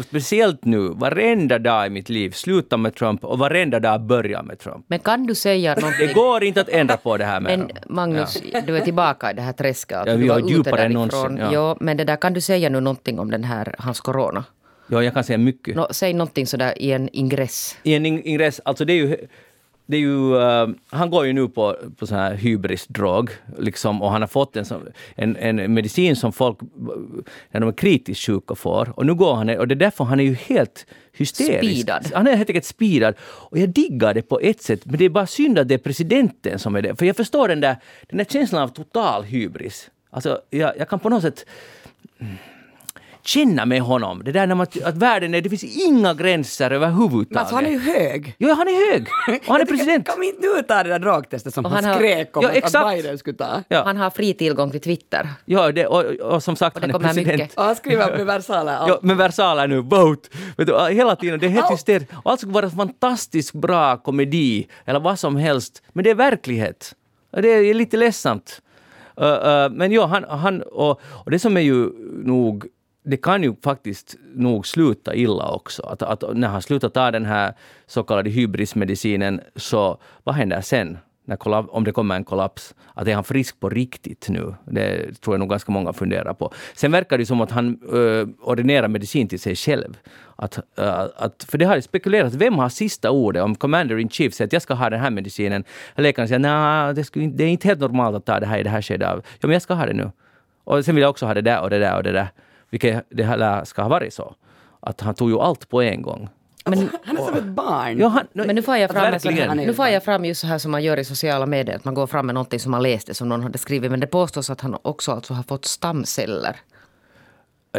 speciellt 0.09 0.65
nu, 0.65 0.79
varenda 0.89 1.59
dag 1.59 1.87
i 1.87 1.91
mitt 1.91 2.09
liv 2.09 2.31
slutar 2.31 2.77
med 2.77 2.95
Trump 2.95 3.25
och 3.25 3.39
varenda 3.39 3.81
dag 3.81 4.01
börjar 4.01 4.43
med 4.43 4.59
Trump. 4.59 4.85
Men 4.89 4.99
kan 4.99 5.27
du 5.27 5.35
säga 5.35 5.75
Det 5.75 5.81
någonting? 5.81 6.13
går 6.15 6.45
inte 6.45 6.61
att 6.61 6.69
ändra 6.69 6.97
på 6.97 7.17
det 7.17 7.25
här 7.25 7.41
med 7.41 7.59
Men 7.59 7.71
Magnus, 7.87 8.43
du 8.67 8.77
är 8.77 8.81
tillbaka 8.81 9.31
i 9.31 9.35
det 9.35 9.43
här 9.43 9.53
träsket. 9.53 10.03
Ja, 10.07 10.15
vi 10.15 10.29
var 10.29 10.39
djupare 10.51 10.83
än 10.83 10.93
någonsin, 10.93 11.37
ja. 11.41 11.51
Jo, 11.53 11.77
men 11.81 11.97
det 11.97 12.05
där, 12.05 12.17
kan 12.17 12.33
du 12.33 12.41
säga 12.41 12.69
nu 12.69 12.81
någonting 12.81 13.19
om 13.19 13.31
den 13.31 13.45
här, 13.45 13.75
hans 13.79 14.01
corona? 14.01 14.45
Ja, 14.87 15.03
jag 15.03 15.15
kan 15.15 15.25
säga 15.25 15.39
mycket. 15.39 15.77
Nå, 15.77 15.89
säg 15.91 16.13
någonting 16.13 16.47
sådär 16.47 16.75
i 16.83 16.93
en 16.93 17.09
ingress. 17.13 17.77
I 17.83 17.95
en 17.95 18.07
in- 18.07 18.23
ingress, 18.25 18.61
alltså 18.65 18.85
det 18.85 18.93
är 18.93 18.97
ju, 18.97 19.17
det 19.87 19.97
är 19.97 20.01
ju 20.01 20.37
eh, 20.37 20.69
han 20.87 21.11
går 21.11 21.27
ju 21.27 21.33
nu 21.33 21.49
på, 21.49 21.77
på 21.97 22.07
sån 22.07 22.19
här 22.19 22.35
hybrisdrog, 22.35 23.31
liksom, 23.59 24.03
och 24.03 24.11
han 24.11 24.23
har 24.23 24.29
fått 24.29 24.57
en, 24.57 24.65
en, 25.17 25.37
en 25.37 25.75
medicin 25.75 26.17
som 26.17 26.33
folk, 26.33 26.59
när 27.51 27.61
de 27.61 27.69
är 27.69 27.73
kritiskt 27.73 28.27
sjuka 28.27 28.55
får. 28.55 28.93
Och 28.99 29.07
nu 29.07 29.15
går 29.15 29.35
han, 29.35 29.49
och 29.59 29.69
det 29.69 29.75
är 29.75 29.77
därför 29.77 30.05
han 30.05 30.21
är 30.21 30.25
ju 30.25 30.35
helt 30.35 30.87
hysterisk. 31.13 31.83
Speedad. 31.83 32.11
Han 32.15 32.27
är 32.27 32.37
helt 32.37 32.51
enkelt 32.51 32.65
speedad. 32.65 33.15
Och 33.23 33.59
jag 33.59 33.69
diggar 33.69 34.15
det 34.15 34.23
på 34.23 34.41
ett 34.41 34.63
sätt, 34.63 34.81
men 34.85 34.99
det 34.99 35.05
är 35.05 35.09
bara 35.09 35.27
synd 35.27 35.59
att 35.59 35.69
det 35.69 35.75
är 35.75 35.79
presidenten 35.79 36.59
som 36.59 36.77
är 36.77 36.83
det. 36.83 36.97
För 36.97 37.07
jag 37.07 37.17
förstår 37.17 37.49
den 37.49 37.61
där, 37.61 37.77
den 38.09 38.19
där 38.19 38.25
känslan 38.25 38.63
av 38.63 38.69
total 38.69 39.23
hybris. 39.23 39.91
Alltså, 40.11 40.41
jag, 40.51 40.73
jag 40.79 40.89
kan 40.89 40.99
på 40.99 41.09
något 41.09 41.23
sätt 41.23 41.47
känna 43.25 43.67
med 43.67 43.81
honom. 43.83 44.23
Det 44.25 44.33
där 44.33 44.47
när 44.47 44.55
man, 44.55 44.67
att 44.85 44.97
världen 44.97 45.35
är, 45.35 45.41
det 45.41 45.51
finns 45.51 45.65
inga 45.87 46.15
gränser 46.15 46.71
överhuvudtaget. 46.71 47.31
Men 47.31 47.39
alltså 47.39 47.55
han 47.55 47.67
är 47.67 47.71
ju 47.71 47.79
hög. 47.79 48.35
Jo, 48.39 48.49
han 48.55 48.69
är 48.69 48.93
hög. 48.93 49.07
Och 49.47 49.53
han 49.53 49.61
är 49.61 49.65
president. 49.67 50.07
Kan 50.07 50.21
vi 50.21 50.29
inte 50.29 50.41
nu 50.57 50.63
ta 50.63 50.83
det 50.83 50.89
där 50.89 50.99
drogtestet 50.99 51.55
som 51.55 51.65
Och 51.65 51.71
han, 51.71 51.85
han 51.85 51.93
har- 51.93 52.01
skrek 52.01 52.37
om 52.37 52.43
Ja, 52.43 52.49
att- 52.49 52.57
exakt. 52.57 52.75
att 52.85 52.91
Biden 52.95 53.19
skulle 53.19 53.37
ta? 53.37 53.63
Ja, 53.69 53.83
Han 53.85 53.97
har 53.97 54.11
fri 54.11 54.35
tillgång 54.35 54.71
till 54.71 54.81
Twitter. 54.81 55.29
ja 55.45 55.73
det, 55.73 55.87
och, 55.87 56.05
och 56.05 56.43
som 56.43 56.57
sagt, 56.57 56.77
Och 56.77 56.83
det 56.83 56.93
han 56.93 57.03
är 57.03 57.09
president. 57.09 57.39
mycket. 57.41 57.59
Och 57.59 57.65
han 57.65 57.77
skriver 57.77 58.17
med 58.17 58.27
versaler. 58.27 58.73
Ja, 58.89 58.99
med 59.03 59.17
versaler 59.17 59.69
nu, 59.69 59.81
vote! 59.81 60.29
Vet 60.57 60.67
du, 60.67 60.89
hela 60.91 61.17
tiden, 61.17 61.41
det 61.41 61.47
är 61.47 61.51
helt 61.51 61.73
hysteriskt. 61.73 62.13
Och 62.25 62.31
allt 62.31 62.41
skulle 62.41 62.53
vara 62.55 62.71
fantastiskt 62.71 63.53
bra 63.53 63.97
komedi, 63.97 64.67
eller 64.85 65.01
vad 65.01 65.19
som 65.19 65.37
helst. 65.37 65.83
Men 65.93 66.05
det 66.05 66.11
är 66.11 66.15
verklighet. 66.15 66.95
Det 67.43 67.49
är 67.49 67.75
lite 67.75 67.97
ledsamt. 67.97 68.63
Uh, 69.21 69.27
uh, 69.27 69.69
men 69.71 69.93
ja, 69.93 70.07
han, 70.07 70.25
han 70.25 70.63
och, 70.63 71.01
och 71.25 71.31
det 71.31 71.39
som 71.39 71.57
är 71.57 71.61
ju 71.61 71.89
nog 72.25 72.67
det 73.03 73.17
kan 73.17 73.43
ju 73.43 73.55
faktiskt 73.65 74.17
nog 74.35 74.67
sluta 74.67 75.15
illa 75.15 75.51
också. 75.53 75.83
Att, 75.83 76.03
att 76.03 76.37
när 76.37 76.49
han 76.49 76.63
slutar 76.63 76.89
ta 76.89 77.11
den 77.11 77.25
här 77.25 77.55
så 77.87 78.03
kallade 78.03 78.31
hybrismedicinen, 78.31 79.41
så 79.57 79.99
vad 80.25 80.35
händer 80.35 80.61
sen? 80.61 80.99
När 81.25 81.75
om 81.77 81.85
det 81.85 81.93
kommer 81.93 82.17
en 82.17 82.25
kollaps, 82.25 82.75
att 82.95 83.09
är 83.09 83.15
han 83.15 83.25
frisk 83.25 83.61
på 83.61 83.69
riktigt 83.69 84.29
nu? 84.29 84.55
Det 84.65 85.21
tror 85.21 85.35
jag 85.35 85.39
nog 85.41 85.51
ganska 85.51 85.73
många 85.73 85.93
funderar 85.93 86.35
på. 86.35 86.53
Sen 86.75 86.93
verkar 86.93 87.19
det 87.19 87.27
som 87.27 87.41
att 87.41 87.51
han 87.51 87.79
uh, 87.95 88.29
ordinerar 88.41 88.89
medicin 88.89 89.29
till 89.29 89.41
sig 89.41 89.57
själv. 89.57 89.99
Att, 90.37 90.59
uh, 90.59 91.07
att, 91.17 91.47
för 91.49 91.59
det 91.59 91.65
har 91.65 91.81
spekulerats, 91.81 92.35
vem 92.35 92.59
har 92.59 92.69
sista 92.69 93.11
ordet? 93.11 93.43
Om 93.43 93.55
commander 93.55 93.99
in 93.99 94.09
chief 94.09 94.35
säger 94.35 94.47
att 94.47 94.53
jag 94.53 94.63
ska 94.63 94.75
ha 94.75 94.91
den 94.91 95.01
här 95.01 95.11
medicinen, 95.11 95.65
läkaren 95.97 96.29
säger 96.29 96.39
nej, 96.39 96.95
det, 96.95 97.05
skulle 97.05 97.27
det 97.27 97.45
är 97.45 97.49
inte 97.49 97.69
helt 97.69 97.81
normalt 97.81 98.17
att 98.17 98.27
ta 98.27 98.41
det 98.41 98.47
här 98.47 98.59
i 98.59 98.63
det 98.63 98.71
här 98.71 98.83
skedet. 98.83 99.09
Ja, 99.41 99.47
men 99.47 99.53
jag 99.53 99.63
ska 99.63 99.75
ha 99.75 99.87
det 99.87 99.93
nu. 99.93 100.11
Och 100.65 100.85
sen 100.85 100.95
vill 100.95 101.03
jag 101.03 101.11
också 101.11 101.27
ha 101.27 101.35
det 101.35 101.43
där 101.43 101.61
och 101.61 101.71
det 101.71 101.79
där 101.79 101.97
och 101.97 102.03
det 102.03 102.13
där. 102.13 102.29
Vilket 102.73 103.07
det 103.09 103.25
här 103.25 103.65
ska 103.65 103.83
ha 103.83 103.89
varit 103.89 104.15
så. 104.15 104.35
Att 104.81 105.01
han 105.01 105.15
tog 105.15 105.31
ju 105.31 105.39
allt 105.39 105.69
på 105.69 105.83
en 105.83 106.03
gång. 106.03 106.29
Men, 106.65 106.89
han 107.05 107.17
är 107.17 107.25
som 107.25 107.35
ett 107.35 107.45
barn. 107.45 107.99
Ja, 107.99 108.09
han, 108.09 108.27
Men 108.33 108.55
nu 108.55 108.63
får 108.63 108.77
jag 108.77 108.91
fram, 108.91 109.03
här, 109.03 109.55
nu 109.55 109.75
får 109.75 109.89
jag 109.89 110.05
fram 110.05 110.25
just 110.25 110.41
så 110.41 110.47
här 110.47 110.59
som 110.59 110.71
man 110.71 110.83
gör 110.83 110.97
i 110.97 111.05
sociala 111.05 111.47
medier, 111.47 111.77
att 111.77 111.85
man 111.85 111.95
går 111.95 112.07
fram 112.07 112.27
med 112.27 112.35
någonting 112.35 112.61
som 112.61 112.71
man 112.71 112.83
läste 112.83 113.15
som 113.15 113.29
någon 113.29 113.43
hade 113.43 113.59
skrivit, 113.59 113.91
men 113.91 114.01
det 114.01 114.07
påstås 114.07 114.51
att 114.51 114.61
han 114.61 114.77
också 114.83 115.13
alltså 115.13 115.35
har 115.35 115.43
fått 115.43 115.65
stamceller. 115.65 116.57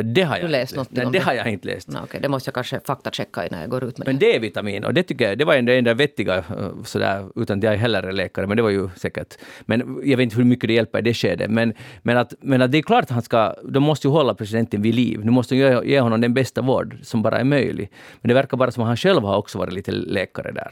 Det 0.02 0.22
har 0.22 0.38
jag 0.38 0.50
läst 0.50 0.76
inte 0.76 0.96
läst. 0.96 1.04
Nej, 1.04 1.12
det 1.12 1.20
har 1.20 1.34
jag 1.34 1.48
inte 1.48 1.68
läst. 1.68 1.88
Nå, 1.88 2.00
okej, 2.04 2.20
det 2.22 2.30
måste 2.30 2.48
jag 2.48 2.54
kanske 2.54 2.80
faktachecka 2.80 3.48
innan 3.48 3.62
jag 3.62 3.70
går 3.70 3.84
ut 3.84 3.98
med 3.98 4.08
Men 4.08 4.20
det. 4.20 4.34
D-vitamin, 4.34 4.84
och 4.84 4.94
det 4.94 5.04
tycker 5.04 5.30
jag, 5.30 5.38
det 5.38 5.46
var 5.46 5.62
det 5.62 5.78
enda 5.78 5.94
vettiga, 5.94 6.38
eh, 6.38 6.44
sådär, 6.84 7.30
utan 7.36 7.58
att 7.58 7.64
jag 7.64 7.74
är 7.74 7.78
heller 7.78 8.04
är 8.04 8.12
läkare, 8.12 8.48
men 8.48 8.58
det 8.58 8.64
var 8.64 8.70
ju 8.70 8.90
säkert. 8.96 9.38
Men 9.62 10.02
jag 10.04 10.18
vet 10.18 10.24
inte 10.24 10.36
hur 10.36 10.44
mycket 10.44 10.68
det 10.68 10.74
hjälper 10.74 11.00
i 11.00 11.02
det 11.02 11.14
skedet. 11.14 11.52
Men, 11.52 11.74
men, 12.02 12.18
att, 12.18 12.34
men 12.42 12.62
att 12.62 12.72
det 12.72 12.78
är 12.78 12.82
klart 12.82 13.04
att 13.04 13.10
han 13.10 13.22
ska, 13.22 13.56
de 13.64 13.84
måste 13.84 14.08
ju 14.08 14.12
hålla 14.12 14.34
presidenten 14.34 14.82
vid 14.82 14.96
liv. 14.96 15.20
Nu 15.24 15.32
måste 15.32 15.56
de 15.56 15.62
ge, 15.62 15.82
ge 15.84 16.00
honom 16.00 16.22
den 16.22 16.34
bästa 16.34 16.62
vård 16.62 16.98
som 17.04 17.22
bara 17.22 17.38
är 17.38 17.44
möjlig. 17.44 17.92
Men 18.22 18.28
det 18.28 18.34
verkar 18.34 18.58
bara 18.58 18.72
som 18.72 18.84
att 18.84 18.88
han 18.88 18.98
själv 18.98 19.24
har 19.24 19.38
också 19.38 19.58
varit 19.58 19.74
lite 19.74 19.92
läkare 19.92 20.52
där. 20.52 20.72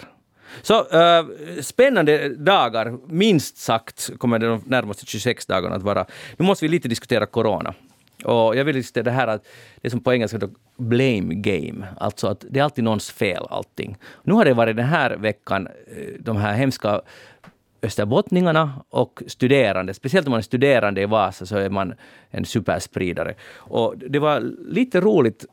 Så 0.61 0.73
äh, 0.73 1.25
spännande 1.61 2.29
dagar, 2.29 2.97
minst 3.07 3.57
sagt, 3.57 4.09
kommer 4.17 4.39
de 4.39 4.63
närmaste 4.65 5.05
26 5.05 5.45
dagarna 5.45 5.75
att 5.75 5.83
vara. 5.83 6.05
Nu 6.37 6.45
måste 6.45 6.65
vi 6.65 6.69
lite 6.69 6.87
diskutera 6.87 7.25
corona. 7.25 7.73
Och 8.23 8.55
jag 8.55 8.65
vill 8.65 8.75
just 8.75 8.95
det 8.95 9.11
här 9.11 9.27
att 9.27 9.47
det 9.81 9.89
som 9.89 9.99
på 9.99 10.13
engelska 10.13 10.37
heter 10.37 10.49
blame 10.77 11.35
game, 11.35 11.87
alltså 11.97 12.27
att 12.27 12.45
det 12.49 12.59
är 12.59 12.63
alltid 12.63 12.83
någons 12.83 13.11
fel 13.11 13.45
allting. 13.49 13.97
Nu 14.23 14.33
har 14.33 14.45
det 14.45 14.53
varit 14.53 14.75
den 14.75 14.85
här 14.85 15.17
veckan 15.17 15.67
eh, 15.67 16.13
de 16.19 16.37
här 16.37 16.53
hemska 16.53 17.01
österbottningarna 17.81 18.83
och 18.89 19.23
studerande. 19.27 19.93
Speciellt 19.93 20.27
om 20.27 20.31
man 20.31 20.37
är 20.37 20.41
studerande 20.43 21.01
i 21.01 21.05
Vasa 21.05 21.45
så 21.45 21.57
är 21.57 21.69
man 21.69 21.93
en 22.29 22.45
superspridare. 22.45 23.33
Och 23.55 23.97
det 23.97 24.19
var 24.19 24.39
lite 24.71 25.01
roligt 25.01 25.45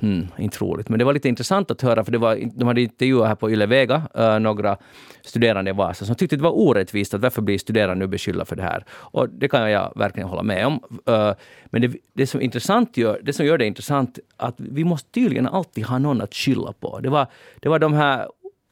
Hmm, 0.00 0.26
inte 0.38 0.58
roligt, 0.58 0.88
men 0.88 0.98
det 0.98 1.04
var 1.04 1.12
lite 1.12 1.28
intressant 1.28 1.70
att 1.70 1.82
höra, 1.82 2.04
för 2.04 2.12
det 2.12 2.18
var, 2.18 2.38
de 2.54 2.68
hade 2.68 2.80
intervjuat 2.80 3.28
här 3.28 3.34
på 3.34 3.50
Yle 3.50 3.66
Vega 3.66 4.02
äh, 4.14 4.38
några 4.38 4.76
studerande 5.22 5.70
i 5.70 5.74
Vasa 5.74 6.04
som 6.04 6.14
tyckte 6.14 6.36
det 6.36 6.42
var 6.42 6.58
orättvist 6.58 7.14
att 7.14 7.20
varför 7.20 7.42
blir 7.42 7.58
studerande 7.58 8.04
nu 8.04 8.06
beskyllda 8.06 8.44
för 8.44 8.56
det 8.56 8.62
här? 8.62 8.84
Och 8.90 9.28
det 9.28 9.48
kan 9.48 9.70
jag 9.70 9.92
verkligen 9.96 10.28
hålla 10.28 10.42
med 10.42 10.66
om. 10.66 10.80
Äh, 11.06 11.32
men 11.66 11.82
det, 11.82 11.92
det, 12.12 12.26
som 12.26 12.40
intressant 12.40 12.96
gör, 12.96 13.20
det 13.22 13.32
som 13.32 13.46
gör 13.46 13.58
det 13.58 13.66
intressant 13.66 14.18
att 14.36 14.54
vi 14.58 14.84
måste 14.84 15.10
tydligen 15.10 15.46
alltid 15.46 15.84
ha 15.84 15.98
någon 15.98 16.20
att 16.20 16.34
skylla 16.34 16.72
på. 16.72 17.00
Det 17.00 17.08
var, 17.08 17.26
det 17.60 17.68
var 17.68 17.78
de 17.78 17.92
här 17.92 18.26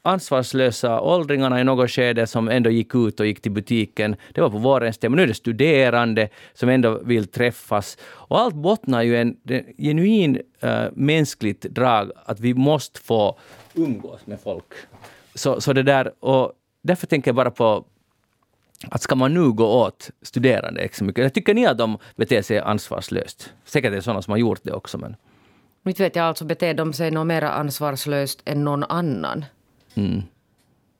ansvarslösa 0.07 1.01
åldringarna 1.01 1.61
i 1.61 1.63
något 1.63 1.91
skede 1.91 2.27
som 2.27 2.49
ändå 2.49 2.69
gick 2.69 2.95
ut 2.95 3.19
och 3.19 3.25
gick 3.25 3.41
till 3.41 3.51
butiken. 3.51 4.15
Det 4.33 4.41
var 4.41 4.49
på 4.49 4.57
vårens 4.57 4.97
tema. 4.97 5.15
Nu 5.15 5.23
är 5.23 5.27
det 5.27 5.33
studerande 5.33 6.29
som 6.53 6.69
ändå 6.69 6.99
vill 7.03 7.27
träffas. 7.27 7.97
Och 8.03 8.39
allt 8.39 8.55
bottnar 8.55 9.01
ju 9.01 9.17
en, 9.17 9.37
en 9.49 9.63
genuin 9.77 10.41
äh, 10.59 10.83
mänskligt 10.93 11.61
drag 11.61 12.11
att 12.25 12.39
vi 12.39 12.53
måste 12.53 12.99
få 12.99 13.39
umgås 13.73 14.27
med 14.27 14.39
folk. 14.39 14.73
Så, 15.35 15.61
så 15.61 15.73
det 15.73 15.83
där, 15.83 16.11
och 16.19 16.51
därför 16.81 17.07
tänker 17.07 17.29
jag 17.29 17.35
bara 17.35 17.51
på 17.51 17.85
att 18.91 19.01
ska 19.01 19.15
man 19.15 19.33
nu 19.33 19.51
gå 19.51 19.65
åt 19.65 20.09
studerande 20.21 20.81
extra 20.81 21.05
mycket? 21.05 21.23
Jag 21.23 21.33
tycker 21.33 21.53
ni 21.53 21.65
att 21.65 21.77
de 21.77 21.97
beter 22.15 22.41
sig 22.41 22.59
ansvarslöst? 22.59 23.53
Säkert 23.65 23.91
är 23.91 23.95
det 23.95 24.01
sådana 24.01 24.21
som 24.21 24.31
har 24.31 24.37
gjort 24.37 24.59
det 24.63 24.71
också. 24.73 24.97
Men... 24.97 25.15
Inte 25.85 26.03
vet 26.03 26.15
jag, 26.15 26.25
alltså 26.25 26.45
beter 26.45 26.73
de 26.73 26.93
sig 26.93 27.11
nog 27.11 27.25
mer 27.25 27.41
ansvarslöst 27.41 28.41
än 28.45 28.63
någon 28.63 28.83
annan. 28.83 29.45
Mm. 29.97 30.21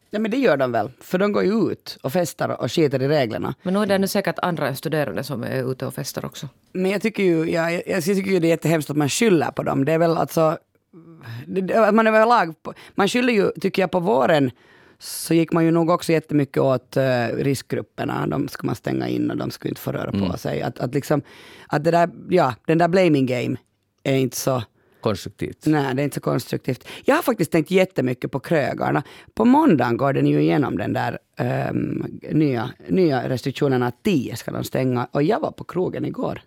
Ja, 0.10 0.20
men 0.20 0.32
det 0.32 0.38
gör 0.38 0.58
de 0.58 0.72
väl, 0.72 0.92
för 1.00 1.18
de 1.18 1.32
går 1.32 1.44
ju 1.44 1.72
ut 1.72 1.98
och 2.02 2.14
festar 2.14 2.62
och 2.62 2.72
skiter 2.72 3.02
i 3.02 3.08
reglerna. 3.08 3.56
Men 3.64 3.74
nu 3.74 3.80
är 3.80 3.86
det 3.86 3.98
nu 3.98 4.08
säkert 4.08 4.40
andra 4.40 4.76
studerande 4.76 5.24
som 5.24 5.44
är 5.44 5.72
ute 5.72 5.86
och 5.86 5.94
festar 5.94 6.26
också. 6.26 6.50
Men 6.72 6.92
jag 6.92 7.02
tycker 7.02 7.24
ju, 7.24 7.52
ja, 7.52 7.72
jag, 7.72 7.84
jag 7.88 8.04
tycker 8.04 8.32
ju 8.32 8.40
det 8.40 8.48
är 8.48 8.50
jättehemskt 8.50 8.90
att 8.90 8.98
man 8.98 9.10
skyller 9.10 9.52
på 9.52 9.64
dem. 9.64 9.86
Det 9.86 9.92
är 9.92 9.98
väl 9.98 10.18
alltså... 10.18 10.58
Det, 11.46 11.92
man 11.92 12.08
överlag, 12.08 12.56
man 12.96 13.08
skyller 13.08 13.34
ju, 13.34 13.52
tycker 13.62 13.82
jag, 13.82 13.92
på 13.92 14.00
våren 14.00 14.52
så 15.00 15.34
gick 15.34 15.52
man 15.52 15.66
ju 15.66 15.72
nog 15.72 15.90
också 15.90 16.12
jättemycket 16.12 16.58
åt 16.58 16.98
uh, 16.98 17.36
riskgrupperna. 17.36 18.28
De 18.28 18.48
ska 18.48 18.68
man 18.68 18.76
stänga 18.76 19.08
in 19.08 19.32
och 19.32 19.38
de 19.38 19.52
ska 19.52 19.70
inte 19.70 19.82
få 19.82 19.92
röra 19.92 20.12
på 20.12 20.18
mm. 20.18 20.38
sig. 20.38 20.62
Att, 20.62 20.80
att 20.80 20.94
liksom, 20.94 21.22
att 21.68 21.84
det 21.84 21.92
där, 21.92 22.10
ja, 22.30 22.54
den 22.66 22.78
där 22.78 22.88
blaming 22.88 23.26
game 23.26 23.58
är 24.04 24.16
inte 24.16 24.38
så 24.38 24.64
konstruktivt. 25.08 25.66
Nej, 25.66 25.96
det 25.96 26.02
är 26.02 26.04
inte 26.04 26.16
så 26.16 26.22
konstruktivt. 26.22 26.88
Jag 27.06 27.16
har 27.16 27.24
faktiskt 27.24 27.52
tänkt 27.52 27.72
jättemycket 27.72 28.32
på 28.32 28.40
krögarna. 28.40 29.04
På 29.34 29.46
måndagen 29.46 29.98
går 29.98 30.14
den 30.14 30.28
ju 30.28 30.42
igenom 30.42 30.78
den 30.78 30.94
där 30.94 31.18
um, 31.70 32.20
nya, 32.32 32.70
nya 32.88 33.30
restriktionerna. 33.30 33.92
Tio 34.04 34.36
ska 34.36 34.52
de 34.52 34.64
stänga. 34.64 35.08
Och 35.12 35.24
jag 35.24 35.40
var 35.40 35.52
på 35.52 35.64
krogen 35.64 36.06
igår. 36.06 36.42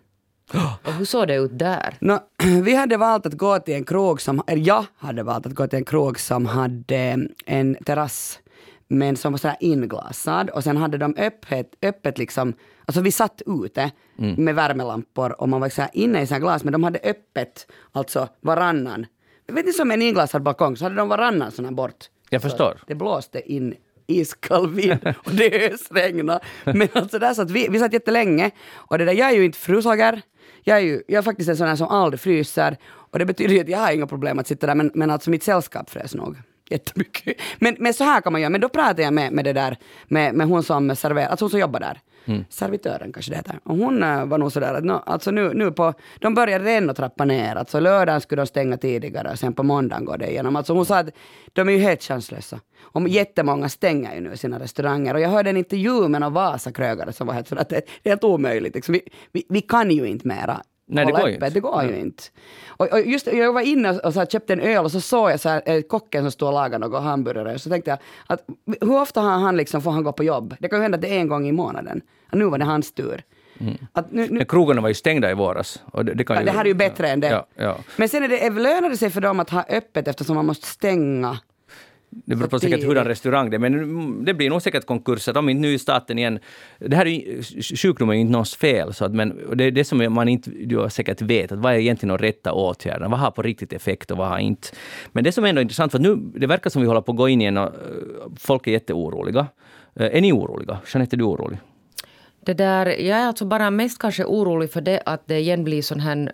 Och 0.83 0.93
hur 0.93 1.05
såg 1.05 1.27
det 1.27 1.35
ut 1.35 1.59
där? 1.59 1.97
No, 1.99 2.19
vi 2.63 2.75
hade 2.75 2.97
valt 2.97 3.25
att 3.25 3.33
gå 3.33 3.59
till 3.59 3.73
en 3.73 3.83
krog 3.83 4.21
som, 4.21 4.41
eller 4.47 4.67
jag 4.67 4.85
hade 4.97 5.23
valt 5.23 5.45
att 5.45 5.53
gå 5.53 5.67
till 5.67 5.77
en 5.77 5.85
krog 5.85 6.19
som 6.19 6.45
hade 6.45 7.27
en 7.45 7.77
terrass 7.85 8.39
men 8.91 9.17
som 9.17 9.33
var 9.33 9.37
så 9.37 9.51
inglasad 9.59 10.49
och 10.49 10.63
sen 10.63 10.77
hade 10.77 10.97
de 10.97 11.15
öppet, 11.17 11.75
öppet 11.81 12.17
liksom, 12.17 12.53
alltså 12.85 13.01
vi 13.01 13.11
satt 13.11 13.41
ute 13.45 13.91
mm. 14.19 14.45
med 14.45 14.55
värmelampor 14.55 15.41
och 15.41 15.49
man 15.49 15.61
var 15.61 15.69
så 15.69 15.85
inne 15.93 16.21
i 16.21 16.27
så 16.27 16.39
glas 16.39 16.63
men 16.63 16.73
de 16.73 16.83
hade 16.83 16.99
öppet, 16.99 17.71
alltså 17.91 18.27
varannan, 18.41 19.05
jag 19.45 19.53
vet 19.53 19.65
inte 19.65 19.77
som 19.77 19.91
en 19.91 20.01
inglasad 20.01 20.43
balkong 20.43 20.77
så 20.77 20.85
hade 20.85 20.95
de 20.95 21.09
varannan 21.09 21.51
sån 21.51 21.65
här 21.65 21.71
bort. 21.71 22.05
Jag 22.29 22.41
förstår. 22.41 22.77
Så 22.79 22.85
det 22.87 22.95
blåste 22.95 23.51
in 23.53 23.75
iskall 24.07 24.69
vind 24.69 24.99
och 25.25 25.31
det 25.31 25.73
ösregnade. 25.73 26.39
Men 26.65 26.87
alltså 26.93 27.19
där 27.19 27.33
satt 27.33 27.51
vi, 27.51 27.67
vi 27.69 27.79
satt 27.79 27.93
jättelänge 27.93 28.51
och 28.73 28.97
det 28.97 29.05
där, 29.05 29.13
jag 29.13 29.29
är 29.29 29.35
ju 29.35 29.45
inte 29.45 29.57
frusager. 29.57 30.21
Jag 30.63 30.77
är 30.77 30.81
ju, 30.81 31.01
jag 31.07 31.17
är 31.17 31.21
faktiskt 31.21 31.49
en 31.49 31.57
sån 31.57 31.67
här 31.67 31.75
som 31.75 31.87
aldrig 31.87 32.19
fryser 32.19 32.77
och 32.87 33.19
det 33.19 33.25
betyder 33.25 33.53
ju 33.53 33.61
att 33.61 33.69
jag 33.69 33.79
har 33.79 33.91
inga 33.91 34.07
problem 34.07 34.39
att 34.39 34.47
sitta 34.47 34.67
där 34.67 34.75
men, 34.75 34.91
men 34.93 35.09
alltså 35.09 35.29
mitt 35.29 35.43
sällskap 35.43 35.89
frös 35.89 36.15
nog 36.15 36.37
jättemycket. 36.71 37.37
Men, 37.59 37.75
men 37.79 37.93
så 37.93 38.03
här 38.03 38.21
kan 38.21 38.31
man 38.31 38.41
göra, 38.41 38.49
men 38.49 38.61
då 38.61 38.69
pratar 38.69 39.03
jag 39.03 39.13
med, 39.13 39.31
med 39.31 39.45
det 39.45 39.53
där, 39.53 39.77
med, 40.07 40.35
med 40.35 40.47
hon 40.47 40.63
som 40.63 40.95
serverar, 40.95 41.27
alltså 41.27 41.45
hon 41.45 41.49
som 41.49 41.59
jobbar 41.59 41.79
där. 41.79 41.99
Mm. 42.25 42.45
Servitören 42.49 43.13
kanske 43.13 43.31
det 43.31 43.35
heter. 43.35 43.59
Och 43.63 43.77
hon 43.77 44.03
äh, 44.03 44.25
var 44.25 44.37
nog 44.37 44.51
sådär 44.51 44.73
att 44.73 44.83
no, 44.83 45.03
alltså 45.05 45.31
nu, 45.31 45.53
nu 45.53 45.71
på, 45.71 45.93
de 46.19 46.33
började 46.33 46.65
redan 46.65 46.89
att 46.89 46.97
trappa 46.97 47.25
ner. 47.25 47.55
Alltså 47.55 47.79
lördagen 47.79 48.21
skulle 48.21 48.41
de 48.41 48.47
stänga 48.47 48.77
tidigare 48.77 49.31
och 49.31 49.39
sen 49.39 49.53
på 49.53 49.63
måndagen 49.63 50.05
går 50.05 50.17
det 50.17 50.31
igenom. 50.31 50.55
Alltså 50.55 50.73
hon 50.73 50.85
sa 50.85 50.97
att 50.97 51.09
de 51.53 51.69
är 51.69 51.73
ju 51.73 51.79
helt 51.79 52.03
chanslösa. 52.03 52.59
Och 52.81 53.09
jättemånga 53.09 53.69
stänger 53.69 54.15
ju 54.15 54.21
nu 54.21 54.37
sina 54.37 54.59
restauranger. 54.59 55.13
Och 55.13 55.19
jag 55.21 55.29
hörde 55.29 55.49
en 55.49 55.57
intervju 55.57 56.07
med 56.07 56.21
någon 56.21 56.33
Vasakrögare 56.33 57.13
som 57.13 57.27
var 57.27 57.33
helt 57.33 57.47
sådär 57.47 57.61
att 57.61 57.69
det 57.69 57.75
är 57.75 58.09
helt 58.09 58.23
omöjligt. 58.23 58.75
Liksom. 58.75 58.93
Vi, 58.93 59.01
vi, 59.31 59.45
vi 59.49 59.61
kan 59.61 59.91
ju 59.91 60.07
inte 60.07 60.27
mera 60.27 60.61
Nej, 60.91 61.05
det 61.05 61.11
går 61.11 61.27
ju 61.27 61.33
inte. 61.33 61.49
Det 61.49 61.59
går 61.59 61.83
ju 61.83 61.99
inte. 61.99 62.23
Och, 62.67 62.93
och, 62.93 63.01
just, 63.01 63.27
jag 63.27 63.53
var 63.53 63.61
inne 63.61 63.99
och 63.99 64.13
så 64.13 64.19
här, 64.19 64.25
köpte 64.25 64.53
en 64.53 64.59
öl 64.59 64.85
och 64.85 64.91
så 64.91 65.01
såg 65.01 65.31
jag 65.31 65.39
så 65.39 65.49
här, 65.49 65.61
eh, 65.65 65.81
kocken 65.81 66.23
som 66.23 66.31
stod 66.31 66.47
och 66.47 66.53
lagade 66.53 66.87
några 66.87 66.99
hamburgare. 66.99 67.59
Så 67.59 67.69
tänkte 67.69 67.89
jag, 67.89 67.99
att, 68.27 68.45
hur 68.81 69.01
ofta 69.01 69.21
har 69.21 69.39
han 69.39 69.57
liksom, 69.57 69.81
får 69.81 69.91
han 69.91 70.03
gå 70.03 70.11
på 70.11 70.23
jobb? 70.23 70.55
Det 70.59 70.69
kan 70.69 70.79
ju 70.79 70.83
hända 70.83 70.95
att 70.95 71.01
det 71.01 71.15
är 71.15 71.19
en 71.19 71.27
gång 71.27 71.47
i 71.47 71.51
månaden. 71.51 72.01
Och 72.31 72.37
nu 72.37 72.45
var 72.45 72.57
det 72.57 72.65
hans 72.65 72.93
tur. 72.93 73.23
Mm. 73.59 73.77
Nu, 73.93 74.21
nu, 74.21 74.27
Men 74.31 74.45
krogarna 74.45 74.81
var 74.81 74.87
ju 74.87 74.93
stängda 74.93 75.31
i 75.31 75.33
våras. 75.33 75.83
Och 75.85 76.05
det, 76.05 76.13
det, 76.13 76.25
ja, 76.29 76.39
ju, 76.39 76.45
det 76.45 76.51
här 76.51 76.61
är 76.61 76.65
ju 76.65 76.73
bättre 76.73 77.07
ja, 77.07 77.13
än 77.13 77.19
det. 77.19 77.27
Ja, 77.27 77.45
ja. 77.55 77.77
Men 77.97 78.09
sen 78.09 78.23
är 78.23 78.27
det, 78.27 78.49
lönar 78.49 78.89
det 78.89 78.97
sig 78.97 79.09
för 79.09 79.21
dem 79.21 79.39
att 79.39 79.49
ha 79.49 79.65
öppet 79.69 80.07
eftersom 80.07 80.35
man 80.35 80.45
måste 80.45 80.67
stänga 80.67 81.37
det 82.13 82.35
beror 82.35 82.47
på 82.47 82.59
säkert 82.59 82.83
hurdan 82.83 83.05
restaurang 83.05 83.49
det 83.49 83.57
är, 83.57 83.59
men 83.59 84.25
det 84.25 84.33
blir 84.33 84.49
nog 84.49 84.61
säkert 84.61 84.85
konkurser 84.85 85.37
om 85.37 85.49
inte 85.49 85.61
nu 85.61 85.73
i 85.73 85.79
staten 85.79 86.19
igen. 86.19 86.39
Det 86.79 86.95
här 86.95 87.07
är 87.07 87.75
sjukdom 87.75 88.09
är 88.09 88.13
inte 88.13 88.31
någons 88.31 88.55
fel, 88.55 88.93
så 88.93 89.05
att, 89.05 89.13
men 89.13 89.39
det 89.55 89.63
är 89.63 89.71
det 89.71 89.83
som 89.83 90.13
man 90.13 90.27
inte 90.27 90.49
du 90.49 90.87
säkert 90.89 91.21
vet, 91.21 91.51
att 91.51 91.59
vad 91.59 91.73
är 91.73 91.77
egentligen 91.77 92.17
de 92.17 92.23
rätta 92.23 92.53
åtgärderna? 92.53 93.09
Vad 93.09 93.19
har 93.19 93.31
på 93.31 93.41
riktigt 93.41 93.73
effekt 93.73 94.11
och 94.11 94.17
vad 94.17 94.27
har 94.27 94.37
inte? 94.37 94.67
Men 95.11 95.23
det 95.23 95.31
som 95.31 95.45
är 95.45 95.49
ändå 95.49 95.61
intressant, 95.61 95.91
för 95.91 95.99
nu, 95.99 96.15
det 96.15 96.47
verkar 96.47 96.69
som 96.69 96.81
vi 96.81 96.87
håller 96.87 97.01
på 97.01 97.11
att 97.11 97.17
gå 97.17 97.29
in 97.29 97.41
igen 97.41 97.57
och 97.57 97.63
eh, 97.63 97.71
folk 98.37 98.67
är 98.67 98.71
jätteoroliga. 98.71 99.47
Eh, 99.95 100.17
är 100.17 100.21
ni 100.21 100.31
oroliga? 100.31 100.79
Jeanette, 100.93 101.15
är 101.15 101.17
du 101.17 101.23
orolig? 101.23 101.59
Det 102.45 102.53
där, 102.53 102.85
jag 102.85 103.17
är 103.17 103.27
alltså 103.27 103.45
bara 103.45 103.71
mest 103.71 103.99
kanske 103.99 104.25
orolig 104.25 104.71
för 104.71 104.81
det 104.81 105.01
att 105.05 105.27
det 105.27 105.39
igen 105.39 105.63
blir 105.63 105.81
sån 105.81 105.99
här, 105.99 106.31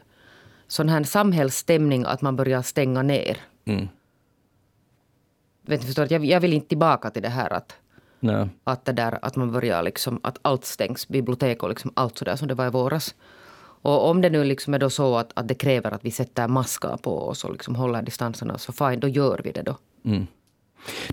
sån 0.67 0.89
här 0.89 1.03
samhällsstämning 1.03 2.05
att 2.05 2.21
man 2.21 2.35
börjar 2.35 2.61
stänga 2.61 3.01
ner. 3.01 3.37
Mm 3.65 3.87
vet 5.69 5.84
förstår, 5.84 6.08
jag, 6.10 6.25
jag 6.25 6.39
vill 6.39 6.53
inte 6.53 6.67
tillbaka 6.67 7.10
till 7.10 7.21
det 7.21 7.30
här 7.30 7.53
att, 7.53 7.75
no. 8.19 8.49
att, 8.63 8.86
det 8.86 8.91
där, 8.91 9.19
att 9.21 9.36
man 9.36 9.51
börjar 9.51 9.84
liksom, 9.84 10.19
att 10.23 10.39
allt 10.41 10.65
stängs, 10.65 11.08
bibliotek 11.08 11.63
och 11.63 11.69
liksom 11.69 11.91
allt 11.93 12.17
sådär 12.17 12.36
som 12.36 12.47
det 12.47 12.53
var 12.53 12.67
i 12.67 12.69
våras. 12.69 13.15
Och 13.82 14.10
om 14.10 14.21
det 14.21 14.30
nu 14.30 14.43
liksom 14.43 14.73
är 14.73 14.80
då 14.80 14.89
så 14.89 15.17
att, 15.17 15.32
att 15.34 15.47
det 15.47 15.56
kräver 15.56 15.91
att 15.91 16.06
vi 16.06 16.12
sätter 16.12 16.47
maskar 16.47 16.97
på 16.97 17.27
oss 17.27 17.43
och 17.43 17.51
liksom 17.51 17.75
håller 17.75 18.01
distanserna, 18.01 18.58
så 18.58 18.71
fine, 18.71 18.99
då 18.99 19.08
gör 19.08 19.41
vi 19.43 19.51
det 19.51 19.62
då. 19.62 19.77
Mm. 20.06 20.27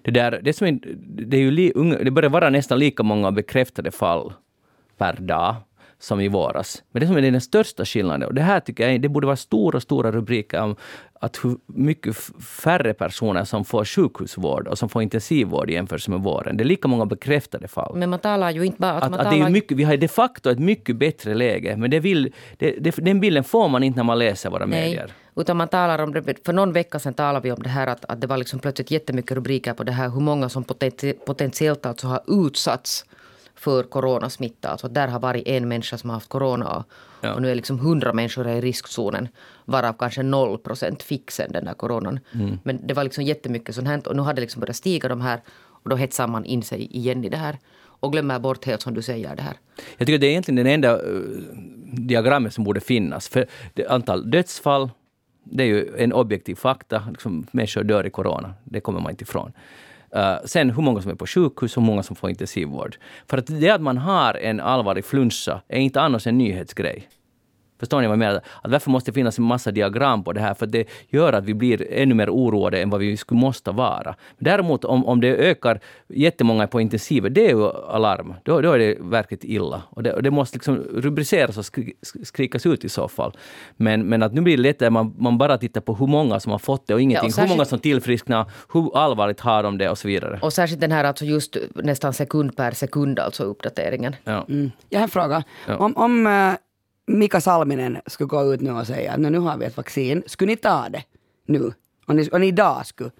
Det, 0.03 0.11
där, 0.11 0.40
det, 0.43 0.53
som 0.53 0.67
är, 0.67 0.79
det, 1.27 1.37
är 1.37 1.40
ju 1.40 1.51
li, 1.51 1.73
det 2.05 2.11
börjar 2.11 2.31
vara 2.31 2.51
nästan 2.51 2.79
lika 2.79 3.03
många 3.03 3.33
bekräftade 3.33 3.90
fall 3.90 4.33
per 4.97 5.12
dag 5.12 5.57
som 6.05 6.21
i 6.21 6.29
våras. 6.29 6.83
Men 6.90 7.01
det 7.01 7.07
som 7.07 7.17
är 7.17 7.23
den 7.23 7.40
största 7.40 7.85
skillnaden, 7.85 8.29
och 8.29 8.35
det 8.35 8.43
här 8.43 8.61
tycker 8.61 8.88
jag 8.88 9.01
det 9.01 9.09
borde 9.09 9.27
vara 9.27 9.37
stora, 9.37 9.81
stora 9.81 10.12
rubriker 10.12 10.62
om 10.62 10.77
att 11.21 11.45
hur 11.45 11.57
mycket 11.67 12.17
färre 12.62 12.95
personer 12.95 13.45
som 13.45 13.64
får 13.64 13.85
sjukhusvård 13.85 14.69
och 14.69 14.79
som 14.79 14.88
får 14.88 15.03
intensivvård 15.03 15.71
jämfört 15.71 16.09
med 16.09 16.21
våren. 16.21 16.57
Det 16.57 16.62
är 16.62 16.67
lika 16.67 16.88
många 16.88 17.07
bekräftade 17.07 17.69
fall. 17.69 17.97
Men 17.97 18.11
man 18.11 18.19
talar 18.19 18.51
ju 18.51 18.64
inte 18.64 18.81
bara... 18.81 18.93
Att, 18.93 19.03
att, 19.03 19.12
talar... 19.12 19.31
det 19.31 19.40
är 19.40 19.51
mycket, 19.51 19.77
vi 19.77 19.85
har 19.85 19.97
de 19.97 20.09
facto 20.09 20.51
ett 20.51 20.59
mycket 20.59 20.97
bättre 20.97 21.35
läge, 21.35 21.77
men 21.77 21.90
det 21.90 22.01
vill, 22.01 22.33
det, 22.59 22.71
det, 22.71 22.97
den 22.97 23.21
bilden 23.21 23.45
får 23.45 23.69
man 23.69 23.83
inte 23.83 23.97
när 23.97 24.05
man 24.05 24.19
läser 24.19 24.51
våra 24.51 24.67
Nej, 24.67 24.88
medier. 24.88 25.11
Utan 25.37 25.57
man 25.57 25.69
talar 25.69 25.99
om 25.99 26.12
det, 26.12 26.45
för 26.47 26.53
någon 26.53 26.73
vecka 26.73 26.99
sedan 26.99 27.14
talade 27.14 27.40
vi 27.40 27.53
om 27.53 27.62
det 27.62 27.69
här 27.69 27.87
att, 27.87 28.05
att 28.05 28.21
det 28.21 28.27
var 28.27 28.37
liksom 28.37 28.59
plötsligt 28.59 28.90
jättemycket 28.90 29.33
rubriker 29.33 29.75
på 29.75 29.85
det 29.85 29.93
här 29.93 30.11
hur 30.11 30.21
många 30.21 30.49
som 30.49 30.64
potentiellt 31.27 31.87
alltså 31.87 32.07
har 32.07 32.21
utsatts 32.27 33.05
för 33.64 33.83
coronasmitta. 33.83 34.68
Alltså 34.68 34.88
där 34.88 35.09
har 35.09 35.20
varit 35.20 35.48
en 35.48 35.68
människa 35.68 35.98
som 35.98 36.11
har 36.11 36.14
haft 36.14 36.29
corona 36.29 36.85
ja. 37.20 37.35
och 37.35 37.42
nu 37.42 37.50
är 37.50 37.55
liksom 37.55 37.79
hundra 37.79 38.12
människor 38.12 38.48
i 38.48 38.61
riskzonen 38.61 39.29
varav 39.64 39.92
kanske 39.92 40.22
noll 40.22 40.59
procent 40.59 41.03
fick 41.03 41.31
sen 41.31 41.53
den 41.53 41.64
där 41.64 41.74
coronan. 41.74 42.20
Mm. 42.35 42.59
Men 42.62 42.87
det 42.87 42.94
var 42.94 43.05
liksom 43.05 43.24
jättemycket 43.24 43.74
som 43.74 43.87
hänt 43.87 44.07
och 44.07 44.16
nu 44.16 44.22
hade 44.22 44.37
det 44.37 44.40
liksom 44.40 44.61
börjat 44.61 44.77
stiga 44.77 45.09
de 45.09 45.20
här 45.20 45.40
och 45.85 45.90
då 45.90 45.96
hetsar 45.96 46.27
man 46.27 46.44
in 46.44 46.62
sig 46.62 46.96
igen 46.96 47.24
i 47.24 47.29
det 47.29 47.37
här 47.37 47.59
och 48.00 48.12
glömmer 48.12 48.38
bort 48.38 48.64
helt 48.64 48.83
som 48.83 48.94
du 48.94 49.03
säger 49.03 49.37
det 49.37 49.42
här. 49.42 49.57
Jag 49.96 50.07
tycker 50.07 50.18
det 50.18 50.27
är 50.27 50.31
egentligen 50.31 50.57
den 50.57 50.66
enda 50.66 51.03
uh, 51.03 51.22
diagrammet 51.92 52.55
som 52.55 52.64
borde 52.64 52.81
finnas. 52.81 53.29
För 53.29 53.46
det, 53.74 53.87
antal 53.87 54.31
dödsfall, 54.31 54.90
det 55.44 55.62
är 55.64 55.66
ju 55.66 55.96
en 55.96 56.12
objektiv 56.12 56.55
fakta. 56.55 57.03
Liksom, 57.11 57.46
människor 57.50 57.83
dör 57.85 58.07
i 58.07 58.11
corona, 58.11 58.55
det 58.64 58.81
kommer 58.81 59.00
man 59.00 59.11
inte 59.11 59.22
ifrån. 59.22 59.53
Uh, 60.16 60.37
sen 60.44 60.70
hur 60.70 60.83
många 60.83 61.03
som 61.03 61.11
är 61.11 61.14
på 61.14 61.27
sjukhus 61.27 61.77
och 61.77 61.83
hur 61.83 61.87
många 61.87 62.03
som 62.03 62.16
får 62.16 62.31
intensivvård. 62.31 62.96
För 63.27 63.38
att 63.38 63.46
det 63.46 63.70
att 63.70 63.81
man 63.81 63.98
har 63.98 64.35
en 64.35 64.61
allvarlig 64.61 65.05
flunsa 65.05 65.61
är 65.68 65.81
inte 65.81 66.00
annars 66.00 66.27
en 66.27 66.38
nyhetsgrej. 66.38 67.09
Förstår 67.81 68.01
ni 68.01 68.07
vad 68.07 68.13
jag 68.13 68.19
menar? 68.19 68.41
Att 68.63 68.71
varför 68.71 68.91
måste 68.91 69.11
det 69.11 69.15
finnas 69.15 69.39
en 69.39 69.45
massa 69.45 69.71
diagram 69.71 70.25
på 70.25 70.33
det 70.33 70.41
här? 70.41 70.55
För 70.55 70.67
det 70.67 70.89
gör 71.09 71.33
att 71.33 71.45
vi 71.45 71.55
blir 71.55 71.93
ännu 71.93 72.15
mer 72.15 72.31
oroade 72.31 72.83
än 72.83 72.91
vad 72.91 73.01
vi 73.01 73.17
skulle 73.17 73.41
måste 73.41 73.71
vara. 73.71 74.15
Däremot 74.39 74.85
om, 74.85 75.07
om 75.07 75.21
det 75.21 75.29
ökar 75.29 75.81
jättemånga 76.09 76.67
på 76.67 76.81
intensiven, 76.81 77.35
det 77.35 77.47
är 77.47 77.51
ju 77.51 77.71
alarm. 77.71 78.35
Då, 78.43 78.61
då 78.61 78.73
är 78.73 78.79
det 78.79 78.97
verkligt 79.01 79.45
illa. 79.45 79.83
Och 79.91 80.03
det, 80.03 80.13
och 80.13 80.23
det 80.23 80.31
måste 80.31 80.57
liksom 80.57 80.77
rubriceras 80.77 81.59
och 81.59 81.65
skri, 81.65 81.93
skrikas 82.23 82.67
ut 82.67 82.85
i 82.85 82.89
så 82.89 83.09
fall. 83.09 83.33
Men, 83.77 84.07
men 84.07 84.23
att 84.23 84.33
nu 84.33 84.41
blir 84.41 84.57
det 84.57 84.63
lättare, 84.63 84.91
man, 84.91 85.15
man 85.19 85.39
bara 85.39 85.59
tittar 85.59 85.81
på 85.81 85.95
hur 85.95 86.07
många 86.07 86.41
som 86.41 86.53
har 86.53 86.59
fått 86.59 86.87
det 86.87 86.95
och 86.95 87.01
ingenting. 87.01 87.31
Ja, 87.37 87.43
och 87.43 87.49
hur 87.49 87.57
många 87.57 87.65
som 87.65 87.79
tillfrisknar, 87.79 88.51
hur 88.73 88.97
allvarligt 88.97 89.41
har 89.41 89.63
de 89.63 89.79
det 89.79 89.91
och 89.91 89.99
så 89.99 90.09
vidare. 90.09 90.39
Och 90.43 90.53
särskilt 90.53 90.81
den 90.81 90.93
här 90.93 91.05
alltså 91.05 91.25
just 91.25 91.57
nästan 91.75 92.13
sekund 92.13 92.57
per 92.57 92.71
sekund, 92.71 93.19
alltså 93.19 93.43
uppdateringen. 93.43 94.17
Ja. 94.25 94.45
Mm. 94.49 94.71
Jag 94.89 94.99
har 94.99 95.05
en 95.05 95.11
fråga. 95.11 95.45
Ja. 95.67 95.77
Om, 95.77 95.97
om 95.97 96.27
uh, 96.27 96.55
Mika 97.07 97.40
Salminen 97.40 97.99
skulle 98.07 98.29
gå 98.29 98.55
ut 98.55 98.61
nu 98.61 98.73
och 98.73 98.87
säga 98.87 99.12
att 99.12 99.21
nu 99.21 99.38
har 99.38 99.57
vi 99.57 99.64
ett 99.64 99.77
vaccin, 99.77 100.23
skulle 100.27 100.53
ni 100.53 100.57
ta 100.57 100.88
det 100.88 101.05
nu? 101.47 101.73
Om 102.07 102.17
ni, 102.17 102.29
om 102.31 102.40
ni 102.40 102.47
idag 102.47 102.87
skulle 102.87 103.11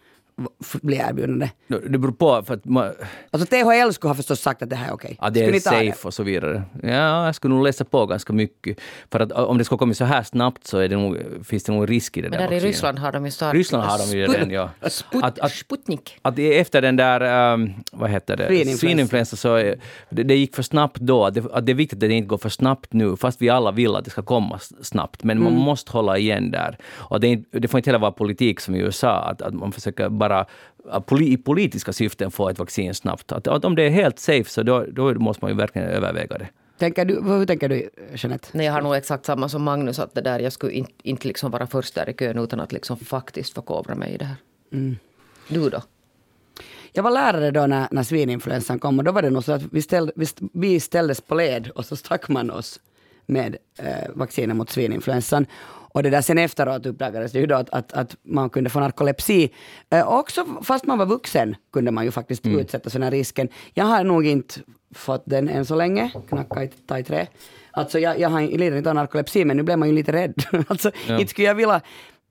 bli 0.83 0.97
erbjudande? 0.97 1.51
Det 1.67 1.99
beror 1.99 2.13
på. 2.13 2.43
För 2.43 2.55
att 2.55 2.65
man... 2.65 2.93
Alltså 3.31 3.47
THL 3.47 3.93
skulle 3.93 4.09
ha 4.09 4.15
förstås 4.15 4.41
sagt 4.41 4.63
att 4.63 4.71
det 4.71 4.77
här 4.77 4.89
är 4.89 4.95
okej. 4.95 5.07
Okay. 5.07 5.17
Ja, 5.21 5.31
det 5.31 5.57
är 5.57 5.61
safe 5.61 5.85
det? 5.85 6.05
och 6.05 6.15
så 6.15 6.23
vidare. 6.23 6.63
Ja, 6.83 7.27
jag 7.27 7.35
skulle 7.35 7.55
nog 7.55 7.65
läsa 7.65 7.85
på 7.85 8.07
ganska 8.07 8.33
mycket. 8.33 8.81
För 9.11 9.21
att 9.21 9.33
om 9.33 9.59
det 9.59 9.65
ska 9.65 9.79
komma 9.79 9.95
så 9.95 10.05
här 10.05 10.23
snabbt 10.23 10.67
så 10.67 10.79
är 10.79 10.89
det 10.89 10.97
nog, 10.97 11.19
finns 11.45 11.65
det 11.65 11.73
nog 11.73 11.91
risk 11.91 12.17
i 12.17 12.21
det 12.21 12.31
Men 12.31 12.39
där 12.39 12.49
där 12.49 12.57
i 12.57 12.61
Ryssland 12.61 12.99
har 12.99 13.13
de 13.13 13.25
ju 13.25 13.31
startat... 13.31 13.55
Ryssland 13.55 13.85
har 13.85 13.99
de 13.99 14.19
ju 14.19 14.27
den, 14.27 14.51
ja. 14.51 14.71
Sput, 14.89 15.25
att, 15.25 15.39
att, 15.39 15.53
Sputnik. 15.53 16.19
Att 16.23 16.39
efter 16.39 16.83
den 16.83 16.97
där, 16.97 17.53
um, 17.53 17.75
vad 17.93 18.11
heter 18.11 18.37
det, 18.37 18.79
svininfluensa 18.79 19.37
så 19.37 19.57
det, 19.57 20.23
det, 20.23 20.37
gick 20.37 20.55
för 20.55 20.63
snabbt 20.63 21.01
då. 21.01 21.31
Det, 21.31 21.45
att 21.53 21.67
det 21.67 21.73
är 21.73 21.75
viktigt 21.75 21.97
att 21.97 22.09
det 22.09 22.15
inte 22.15 22.29
går 22.29 22.39
för 22.39 22.49
snabbt 22.49 22.93
nu, 22.93 23.17
fast 23.17 23.43
vi 23.43 23.49
alla 23.49 23.73
vill 23.73 23.97
att 23.97 24.05
det 24.05 24.11
ska 24.11 24.23
komma 24.23 24.59
snabbt. 24.83 25.25
Men 25.25 25.37
mm. 25.37 25.53
man 25.53 25.63
måste 25.63 25.93
hålla 25.93 26.19
igen 26.19 26.51
där. 26.51 26.79
Och 26.95 27.21
det, 27.21 27.43
det 27.51 27.69
får 27.69 27.79
inte 27.79 27.91
heller 27.91 27.99
vara 27.99 28.13
politik 28.13 28.61
som 28.61 28.75
i 28.75 28.79
USA, 28.79 29.17
att, 29.17 29.43
att 29.43 29.55
man 29.55 29.73
försöker 29.73 30.09
bara 30.29 30.47
i 31.21 31.37
politiska 31.37 31.93
syften 31.93 32.31
få 32.31 32.49
ett 32.49 32.59
vaccin 32.59 32.95
snabbt. 32.95 33.33
Att, 33.33 33.49
att 33.49 33.65
om 33.65 33.75
det 33.75 33.83
är 33.83 33.91
helt 33.91 34.19
safe 34.19 34.51
så 34.51 34.63
då, 34.63 34.85
då 34.89 35.15
måste 35.15 35.45
man 35.45 35.51
ju 35.51 35.57
verkligen 35.57 35.89
överväga 35.89 36.39
det. 36.39 36.49
Tänker 36.79 37.05
du, 37.05 37.23
hur 37.23 37.47
tänker 37.47 37.69
du, 37.69 37.91
Jeanette? 38.15 38.49
Nej, 38.53 38.67
jag 38.67 38.73
har 38.73 38.83
nog 38.83 38.95
exakt 38.95 39.25
samma 39.25 39.49
som 39.49 39.63
Magnus, 39.63 39.99
att 39.99 40.15
det 40.15 40.21
där, 40.21 40.41
jag 40.41 40.53
skulle 40.53 40.73
inte, 40.73 40.93
inte 41.03 41.29
liksom 41.29 41.51
vara 41.51 41.67
först 41.67 41.95
där 41.95 42.09
i 42.09 42.13
kön 42.13 42.39
utan 42.39 42.61
att 42.61 42.73
liksom 42.73 42.97
faktiskt 42.97 43.55
förkovra 43.55 43.95
mig 43.95 44.15
i 44.15 44.17
det 44.17 44.25
här. 44.25 44.37
Mm. 44.73 44.97
Du 45.49 45.71
då? 45.71 45.83
Jag 46.93 47.03
var 47.03 47.11
lärare 47.11 47.51
då 47.51 47.67
när, 47.67 47.89
när 47.91 48.03
svininfluensan 48.03 48.79
kom 48.79 48.99
och 48.99 49.05
då 49.05 49.13
var 49.13 49.23
det 49.23 49.31
nog 49.31 49.45
så 49.45 49.53
att 49.53 49.63
vi, 49.73 49.83
ställde, 49.83 50.13
vi, 50.17 50.27
vi 50.53 50.81
ställdes 50.81 51.21
på 51.21 51.35
led 51.35 51.69
och 51.69 51.85
så 51.85 51.97
stack 51.97 52.29
man 52.29 52.51
oss 52.51 52.81
med 53.27 53.57
eh, 53.79 54.11
vacciner 54.15 54.55
mot 54.55 54.71
svininfluensan. 54.71 55.47
Och 55.67 56.03
det 56.03 56.11
där 56.11 56.23
sen 56.23 56.39
efteråt 56.39 56.87
uppdagades 56.87 57.33
det 57.33 57.39
ju 57.39 57.47
då 57.47 57.55
att, 57.55 57.71
att, 57.71 57.93
att 57.93 58.17
man 58.23 58.51
kunde 58.51 58.71
få 58.71 58.81
narkolepsi. 58.81 59.51
Eh, 59.91 60.09
också 60.09 60.47
fast 60.63 60.87
man 60.87 60.99
var 60.99 61.07
vuxen 61.07 61.57
kunde 61.73 61.91
man 61.91 62.05
ju 62.05 62.11
faktiskt 62.11 62.47
mm. 62.47 62.59
utsättas 62.59 62.93
för 62.93 63.01
den 63.01 63.05
här 63.05 63.11
risken. 63.11 63.49
Jag 63.75 63.85
har 63.85 64.05
nog 64.05 64.27
inte 64.27 64.55
fått 64.95 65.23
den 65.27 65.49
än 65.49 65.65
så 65.65 65.75
länge, 65.75 66.11
knacka 66.29 66.65
i, 66.65 66.69
ta 66.69 66.99
i 66.99 67.05
trä. 67.05 67.27
Alltså 67.71 67.99
jag, 67.99 68.19
jag 68.19 68.29
har 68.29 68.41
lider 68.43 68.77
inte 68.77 68.91
av 68.91 68.95
narkolepsi 68.95 69.45
men 69.45 69.57
nu 69.57 69.63
blev 69.63 69.79
man 69.79 69.89
ju 69.89 69.95
lite 69.95 70.13
rädd. 70.13 70.35
alltså 70.69 70.91
ja. 71.09 71.19
inte 71.19 71.31
skulle 71.31 71.49
jag 71.49 71.55
vilja 71.55 71.81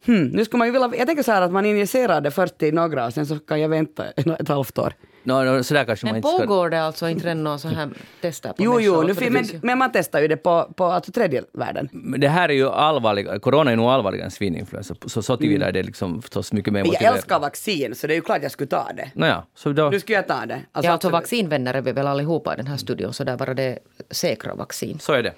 Hmm, 0.05 0.27
nu 0.27 0.45
skulle 0.45 0.57
man 0.57 0.67
ju 0.67 0.71
vilja, 0.71 0.91
jag 0.97 1.07
tänker 1.07 1.23
så 1.23 1.31
här 1.31 1.41
att 1.41 1.51
man 1.51 1.65
injicerar 1.65 2.21
det 2.21 2.31
först 2.31 2.63
i 2.63 2.71
några 2.71 3.05
och 3.05 3.13
sen 3.13 3.25
så 3.25 3.39
kan 3.39 3.61
jag 3.61 3.69
vänta 3.69 4.05
ett 4.39 4.47
halvt 4.47 4.77
år. 4.77 4.93
No, 5.23 5.33
no, 5.43 5.63
sådär 5.63 5.85
kanske 5.85 6.05
men 6.05 6.13
man 6.13 6.17
inte 6.17 6.45
pågår 6.45 6.69
det 6.69 6.83
alltså 6.83 7.09
inte 7.09 7.25
redan 7.25 7.43
någon 7.43 7.59
sån 7.59 7.75
här 7.75 7.89
tester 8.21 8.49
på 8.49 8.63
Jo, 8.63 8.79
jo, 8.79 9.01
nu, 9.01 9.29
men, 9.29 9.45
men 9.61 9.77
man 9.77 9.89
testar 9.93 10.19
ju 10.19 10.27
det 10.27 10.37
på, 10.37 10.73
på 10.75 10.85
alltså 10.85 11.11
tredje 11.11 11.43
världen. 11.53 11.89
Det 12.17 12.27
här 12.27 12.49
är 12.49 12.53
ju 12.53 12.69
allvarligt, 12.69 13.41
corona 13.41 13.71
är 13.71 13.75
nog 13.75 13.85
allvarligare 13.85 14.25
än 14.25 14.31
svininfluensa, 14.31 14.95
så 15.05 15.21
så 15.21 15.37
tillvida 15.37 15.67
är 15.67 15.71
det 15.71 15.83
liksom 15.83 16.21
förstås 16.21 16.53
mycket 16.53 16.73
mer 16.73 16.79
motiverat. 16.79 17.03
Jag 17.03 17.15
älskar 17.15 17.39
vaccin, 17.39 17.95
så 17.95 18.07
det 18.07 18.13
är 18.13 18.15
ju 18.15 18.21
klart 18.21 18.39
jag 18.41 18.51
skulle 18.51 18.67
ta 18.67 18.87
det. 18.95 19.11
Nåja, 19.13 19.43
så 19.55 19.69
då... 19.69 19.89
Nu 19.89 19.99
skulle 19.99 20.15
jag 20.15 20.27
ta 20.27 20.45
det. 20.45 20.59
Alltså, 20.71 20.87
ja, 20.87 20.93
alltså 20.93 21.09
vaccinvänner 21.09 21.73
är 21.73 21.81
vi 21.81 21.91
väl 21.91 22.07
allihopa 22.07 22.53
i 22.53 22.57
den 22.57 22.67
här 22.67 22.77
studion, 22.77 23.13
så 23.13 23.23
där 23.23 23.37
var 23.37 23.53
det 23.53 23.79
säkra 24.09 24.55
vaccin. 24.55 24.99
Så 24.99 25.13
är 25.13 25.23
det. 25.23 25.33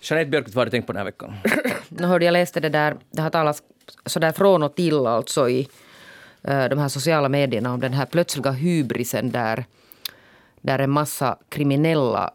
Jeanette 0.00 0.30
Björk, 0.30 0.46
vad 0.46 0.56
har 0.56 0.64
du 0.64 0.70
tänkt 0.70 0.86
på 0.86 0.92
den 0.92 0.98
här 0.98 1.04
veckan? 1.04 1.34
nu 1.88 2.06
hörde 2.06 2.24
jag 2.24 2.32
läste 2.32 2.60
det 2.60 2.68
där, 2.68 2.96
det 3.10 3.22
har 3.22 3.30
talats 3.30 3.62
sådär 4.06 4.32
från 4.32 4.62
och 4.62 4.74
till 4.74 5.06
alltså 5.06 5.48
i 5.48 5.68
Eh, 6.42 6.68
de 6.68 6.78
här 6.78 6.88
sociala 6.88 7.28
medierna 7.28 7.74
om 7.74 7.80
den 7.80 7.92
här 7.92 8.06
plötsliga 8.06 8.50
hybrisen 8.50 9.30
där, 9.30 9.64
där 10.60 10.78
en 10.78 10.90
massa 10.90 11.38
kriminella 11.48 12.30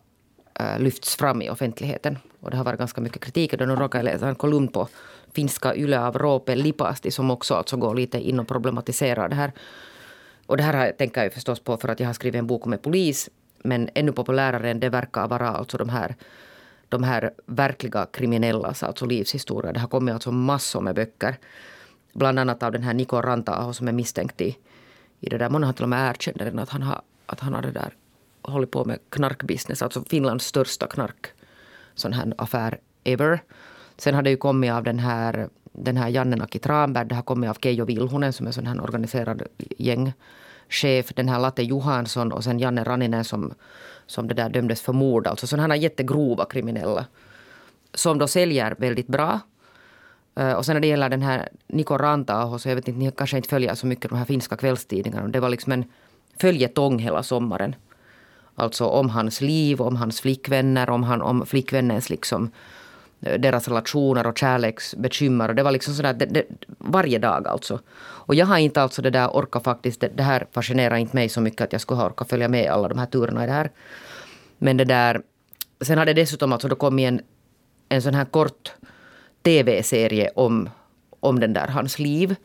eh, 0.60 0.80
lyfts 0.80 1.16
fram 1.16 1.42
i 1.42 1.50
offentligheten. 1.50 2.18
Och 2.40 2.52
det 2.52 2.58
har 2.58 2.64
varit 2.64 2.80
ganska 2.80 3.02
mycket 3.02 3.24
kritik. 3.24 3.54
Och 3.54 3.68
nu 3.68 3.76
råkade 3.76 4.06
jag 4.06 4.14
läsa 4.14 4.28
en 4.28 4.36
kolumn 4.36 4.68
på 4.68 4.88
finska 5.34 5.76
Yle 5.76 6.00
av 6.00 6.18
Roope 6.18 6.56
Lipasti 6.56 7.12
som 7.12 7.32
också 7.32 7.54
alltså 7.54 7.78
går 7.78 7.96
lite 7.96 8.20
in 8.20 8.40
och 8.40 8.48
problematiserar 8.48 9.30
det 9.30 9.36
här. 9.36 9.52
Och 10.46 10.58
det 10.58 10.64
här 10.64 10.92
tänker 10.92 11.24
jag 11.24 11.34
förstås 11.34 11.60
på 11.60 11.78
för 11.78 11.88
att 11.88 12.00
jag 12.00 12.08
har 12.08 12.14
skrivit 12.14 12.40
en 12.40 12.48
bok 12.48 12.66
om 12.66 12.74
en 12.74 12.80
polis. 12.80 13.30
Men 13.64 13.90
ännu 13.96 14.12
populärare 14.12 14.72
än 14.72 14.80
det 14.80 14.90
verkar 14.90 15.28
vara 15.28 15.50
alltså 15.50 15.78
de 15.78 15.90
här 15.90 16.16
de 16.90 17.04
här 17.04 17.32
verkliga 17.46 18.06
kriminellas 18.06 18.84
alltså 18.84 19.06
livshistorier. 19.06 19.74
Det 19.74 19.80
har 19.80 19.88
kommit 19.88 20.14
alltså 20.14 20.32
massor 20.32 20.82
med 20.82 20.96
böcker. 20.96 21.36
Bland 22.16 22.40
annat 22.40 22.64
av 22.64 22.72
den 22.72 22.84
här 22.84 22.94
Niko 22.94 23.22
Ranta 23.22 23.74
som 23.74 23.88
är 23.88 23.92
misstänkt 23.92 24.42
i, 24.42 24.58
i 25.20 25.30
det 25.30 25.38
där. 25.38 25.50
Många 25.50 25.66
har 25.66 25.74
till 25.74 25.84
och 25.84 25.90
med 25.90 26.10
erkänt 26.10 26.60
att 26.60 26.70
han 26.70 26.82
har, 26.82 27.02
att 27.26 27.40
han 27.40 27.54
har 27.54 27.62
det 27.62 27.72
där 27.72 27.94
hållit 28.42 28.72
på 28.72 28.86
med 28.86 29.00
knarkbusiness. 29.10 29.82
Alltså 29.82 30.04
Finlands 30.04 30.46
största 30.46 30.88
knark 30.88 31.28
sån 31.96 32.14
här 32.14 32.34
affär 32.38 32.80
ever. 33.04 33.44
Sen 33.98 34.16
har 34.16 34.22
det 34.22 34.30
ju 34.30 34.38
kommit 34.38 34.72
av 34.72 34.84
den 34.84 35.00
här, 35.00 35.50
den 35.72 35.98
här 35.98 36.10
Janne 36.10 36.36
Naki 36.36 36.60
Tranberg. 36.60 37.08
Det 37.08 37.16
har 37.16 37.24
kommit 37.24 37.50
av 37.50 37.58
Keijo 37.62 37.86
Vilhunen 37.86 38.34
som 38.34 38.48
är 38.48 38.52
sån 38.52 38.68
här 38.68 38.82
organiserad 38.82 39.44
gängchef. 39.78 41.14
Den 41.16 41.30
här 41.30 41.40
Latte 41.40 41.64
Johansson 41.64 42.32
och 42.32 42.44
sen 42.44 42.60
Janne 42.60 42.84
Raninen 42.84 43.24
som 43.24 43.54
som 44.08 44.28
det 44.28 44.34
där 44.34 44.50
dömdes 44.50 44.82
för 44.82 44.94
mord. 44.94 45.28
Alltså 45.28 45.48
sådana 45.48 45.74
här 45.74 45.82
jättegrova 45.82 46.46
kriminella. 46.46 47.06
Som 47.94 48.18
då 48.18 48.28
säljer 48.28 48.76
väldigt 48.78 49.08
bra. 49.08 49.40
Eh, 50.36 50.54
och 50.54 50.66
sen 50.66 50.74
när 50.74 50.82
det 50.82 50.88
gäller 50.88 51.10
den 51.10 51.22
här 51.22 51.50
Niko 51.68 51.98
Rantaho, 51.98 52.60
så 52.60 52.70
jag 52.70 52.76
vet 52.76 52.88
inte, 52.88 53.00
ni 53.00 53.12
kanske 53.12 53.38
inte 53.38 53.50
följer 53.50 53.76
så 53.76 53.88
mycket 53.88 54.10
de 54.10 54.18
här 54.18 54.26
finska 54.26 54.58
kvällstidningarna. 54.58 55.28
Det 55.28 55.40
var 55.40 55.50
liksom 55.50 55.72
en 55.72 55.86
följetong 56.42 57.00
hela 57.00 57.24
sommaren. 57.24 57.76
Alltså 58.56 58.86
om 58.86 59.10
hans 59.10 59.42
liv, 59.42 59.82
om 59.82 59.96
hans 59.96 60.22
flickvänner, 60.22 60.90
om, 60.90 61.04
han, 61.04 61.22
om 61.22 61.46
flickvännens 61.46 62.10
liksom 62.10 62.52
eh, 63.22 63.40
deras 63.40 63.68
relationer 63.68 64.28
och 64.28 64.38
kärleksbekymmer. 64.38 65.50
Och 65.50 65.56
det 65.56 65.64
var 65.64 65.72
liksom 65.72 65.94
sådär, 65.94 66.14
det, 66.14 66.26
det, 66.26 66.46
varje 66.68 67.20
dag 67.20 67.48
alltså. 67.48 67.80
Och 67.98 68.36
jag 68.36 68.46
har 68.46 68.58
inte 68.58 68.82
alltså 68.82 69.02
det 69.02 69.10
där 69.10 69.28
orkat 69.28 69.64
faktiskt, 69.64 70.02
det, 70.02 70.08
det, 70.08 70.24
här 70.24 70.48
fascinerar 70.52 70.96
inte 70.96 71.16
mig 71.16 71.30
så 71.30 71.42
mycket 71.42 71.62
att 71.62 71.72
jag 71.72 71.82
skulle 71.82 72.00
ha 72.00 72.08
orkat 72.08 72.30
följa 72.30 72.48
med 72.48 72.72
alla 72.72 72.88
de 72.88 73.00
här 73.00 73.06
turerna 73.06 73.44
i 73.44 73.48
det 73.48 73.54
här. 73.54 73.72
Men 74.58 74.78
det 74.78 74.86
där, 74.86 75.22
sen 75.82 75.98
har 75.98 76.06
det 76.06 76.14
dessutom 76.14 76.54
alltså 76.54 76.68
då 76.68 76.76
kommit 76.76 77.08
en, 77.08 77.22
en 77.90 78.02
sån 78.02 78.14
här 78.14 78.26
kort 78.26 78.74
tv-serie 79.46 80.30
om, 80.36 80.70
om 81.20 81.40
den 81.40 81.54
där 81.54 81.68
hans 81.68 82.00
liv. 82.00 82.36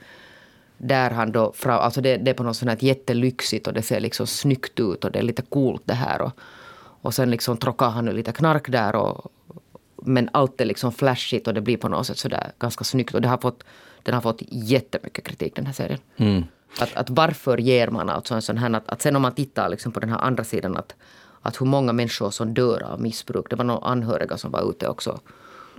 Där 0.78 1.10
han 1.10 1.32
då, 1.32 1.52
alltså 1.64 2.00
det, 2.00 2.16
det 2.16 2.30
är 2.30 2.34
på 2.34 2.42
något 2.42 2.56
sånt 2.56 2.82
jättelyxigt 2.82 3.66
och 3.66 3.72
det 3.72 3.82
ser 3.82 4.00
liksom 4.00 4.26
snyggt 4.26 4.80
ut 4.80 5.04
och 5.04 5.12
det 5.12 5.18
är 5.18 5.22
lite 5.22 5.42
coolt 5.42 5.82
det 5.84 5.94
här. 5.94 6.22
Och, 6.22 6.32
och 7.02 7.14
sen 7.14 7.30
liksom 7.30 7.56
trockar 7.56 7.90
han 7.90 8.06
lite 8.06 8.32
knark 8.32 8.70
där 8.70 8.96
och, 8.96 9.32
men 10.02 10.28
allt 10.32 10.60
är 10.60 10.64
liksom 10.64 10.92
flashigt 10.92 11.48
och 11.48 11.54
det 11.54 11.60
blir 11.60 11.76
på 11.76 11.88
något 11.88 12.06
sätt 12.06 12.18
sådär 12.18 12.52
ganska 12.58 12.84
snyggt. 12.84 13.14
Och 13.14 13.20
det 13.20 13.28
har 13.28 13.38
fått 13.38 13.64
den 14.02 14.14
har 14.14 14.20
fått 14.20 14.42
jättemycket 14.48 15.24
kritik 15.24 15.56
den 15.56 15.66
här 15.66 15.72
serien. 15.72 16.00
Mm. 16.16 16.44
Att, 16.78 16.96
att 16.96 17.10
varför 17.10 17.58
ger 17.58 17.88
man 17.88 18.08
alltså 18.08 18.34
en 18.34 18.42
sån 18.42 18.58
här, 18.58 18.74
att, 18.74 18.88
att 18.88 19.02
sen 19.02 19.16
om 19.16 19.22
man 19.22 19.34
tittar 19.34 19.68
liksom 19.68 19.92
på 19.92 20.00
den 20.00 20.08
här 20.08 20.18
andra 20.18 20.44
sidan 20.44 20.76
att, 20.76 20.94
att 21.42 21.60
hur 21.60 21.66
många 21.66 21.92
människor 21.92 22.30
som 22.30 22.54
dör 22.54 22.82
av 22.82 23.00
missbruk. 23.00 23.50
Det 23.50 23.56
var 23.56 23.64
några 23.64 23.86
anhöriga 23.86 24.36
som 24.36 24.50
var 24.50 24.70
ute 24.70 24.88
också. 24.88 25.20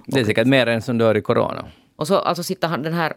Det 0.05 0.19
är 0.19 0.25
säkert 0.25 0.47
mer 0.47 0.67
än 0.67 0.81
som 0.81 0.97
dör 0.97 1.17
i 1.17 1.21
corona. 1.21 1.65
Och 1.95 2.07
så 2.07 2.19
alltså 2.19 2.43
sitter 2.43 2.67
han, 2.67 2.83
den 2.83 2.93
här 2.93 3.13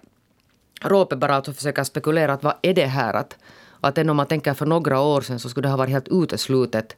Råpe 0.82 1.16
bara 1.16 1.34
alltså 1.34 1.52
försöker 1.52 1.84
spekulera 1.84 2.32
att 2.32 2.42
vad 2.42 2.54
är 2.62 2.74
det 2.74 2.86
här 2.86 3.14
att, 3.14 3.36
att 3.80 3.98
än 3.98 4.10
om 4.10 4.16
man 4.16 4.26
tänker 4.26 4.54
för 4.54 4.66
några 4.66 5.00
år 5.00 5.20
sedan 5.20 5.38
så 5.38 5.48
skulle 5.48 5.66
det 5.66 5.70
ha 5.70 5.76
varit 5.76 5.90
helt 5.90 6.08
uteslutet 6.08 6.96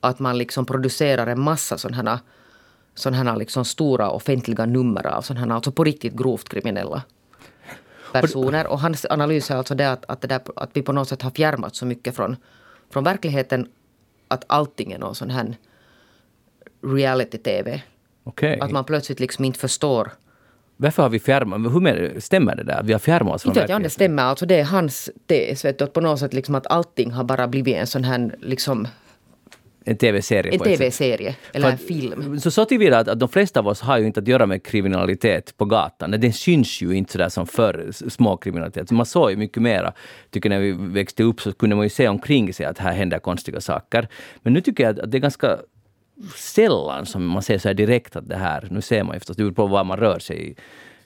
att 0.00 0.18
man 0.18 0.38
liksom 0.38 0.66
producerar 0.66 1.26
en 1.26 1.40
massa 1.40 1.78
sådana 1.78 2.20
här, 3.12 3.36
liksom 3.36 3.64
stora 3.64 4.10
offentliga 4.10 4.66
nummer 4.66 5.06
av 5.06 5.22
sådana 5.22 5.46
här, 5.46 5.54
alltså 5.54 5.72
på 5.72 5.84
riktigt 5.84 6.14
grovt 6.14 6.48
kriminella 6.48 7.02
personer. 8.12 8.66
Och 8.66 8.80
hans 8.80 9.06
analys 9.10 9.50
är 9.50 9.56
alltså 9.56 9.74
det 9.74 9.92
att, 9.92 10.04
att, 10.08 10.20
det 10.20 10.28
där, 10.28 10.40
att 10.56 10.70
vi 10.72 10.82
på 10.82 10.92
något 10.92 11.08
sätt 11.08 11.22
har 11.22 11.30
fjärmat 11.30 11.76
så 11.76 11.86
mycket 11.86 12.16
från, 12.16 12.36
från 12.90 13.04
verkligheten 13.04 13.68
att 14.28 14.44
allting 14.46 14.92
är 14.92 14.98
någon 14.98 15.14
sån 15.14 15.30
här 15.30 15.56
reality-tv. 16.82 17.82
Okay. 18.24 18.58
Att 18.58 18.70
man 18.70 18.84
plötsligt 18.84 19.20
liksom 19.20 19.44
inte 19.44 19.58
förstår. 19.58 20.10
Varför 20.76 21.02
har 21.02 21.10
vi 21.10 21.20
fjärmat? 21.20 21.60
Hur 21.60 22.20
stämmer 22.20 22.56
det 22.56 22.64
där? 22.64 22.82
Vi 22.82 22.92
har 22.92 23.00
fjärmat 23.00 23.34
oss 23.34 23.42
från 23.42 23.50
inte? 23.50 23.60
Inte 23.60 23.82
det 23.82 23.90
stämmer. 23.90 24.22
Alltså 24.22 24.46
det 24.46 24.60
är 24.60 24.64
hans 24.64 25.10
tes. 25.26 25.64
Vet 25.64 25.78
du, 25.78 25.84
att 25.84 25.92
på 25.92 26.00
något 26.00 26.18
sätt 26.18 26.34
liksom 26.34 26.54
att 26.54 26.66
allting 26.66 27.10
har 27.10 27.24
bara 27.24 27.48
blivit 27.48 27.76
en 27.76 27.86
sån 27.86 28.04
här 28.04 28.34
liksom 28.40 28.88
En 29.84 29.96
tv-serie 29.96 30.52
En 30.52 30.58
tv-serie 30.58 31.36
eller 31.52 31.70
en 31.70 31.78
film. 31.78 32.40
Så, 32.40 32.50
så 32.50 32.64
tillvida 32.64 32.98
att, 32.98 33.08
att 33.08 33.20
de 33.20 33.28
flesta 33.28 33.60
av 33.60 33.68
oss 33.68 33.80
har 33.80 33.98
ju 33.98 34.06
inte 34.06 34.20
att 34.20 34.28
göra 34.28 34.46
med 34.46 34.62
kriminalitet 34.62 35.56
på 35.56 35.64
gatan. 35.64 36.10
Den 36.10 36.32
syns 36.32 36.82
ju 36.82 36.92
inte 36.92 37.12
sådär 37.12 37.28
som 37.28 37.46
förr, 37.46 37.90
småkriminalitet. 38.08 38.90
Man 38.90 39.06
såg 39.06 39.30
ju 39.30 39.36
mycket 39.36 39.62
mera. 39.62 39.92
Tycker 40.30 40.50
när 40.50 40.60
vi 40.60 40.72
växte 40.72 41.22
upp 41.22 41.40
så 41.40 41.52
kunde 41.52 41.76
man 41.76 41.84
ju 41.84 41.90
se 41.90 42.08
omkring 42.08 42.54
sig 42.54 42.66
att 42.66 42.78
här 42.78 42.92
händer 42.92 43.18
konstiga 43.18 43.60
saker. 43.60 44.08
Men 44.42 44.52
nu 44.52 44.60
tycker 44.60 44.84
jag 44.84 45.00
att 45.00 45.10
det 45.10 45.18
är 45.18 45.20
ganska 45.20 45.58
sällan 46.36 47.06
som 47.06 47.26
man 47.26 47.42
ser 47.42 47.58
så 47.58 47.68
här 47.68 47.74
direkt 47.74 48.16
att 48.16 48.28
det 48.28 48.36
här, 48.36 48.68
nu 48.70 48.80
ser 48.80 49.02
man 49.04 49.14
ju 49.16 49.20
förstås, 49.20 49.36
det 49.36 49.42
beror 49.42 49.54
på 49.54 49.66
var 49.66 49.84
man 49.84 49.96
rör 49.98 50.18
sig 50.18 50.50
i. 50.50 50.54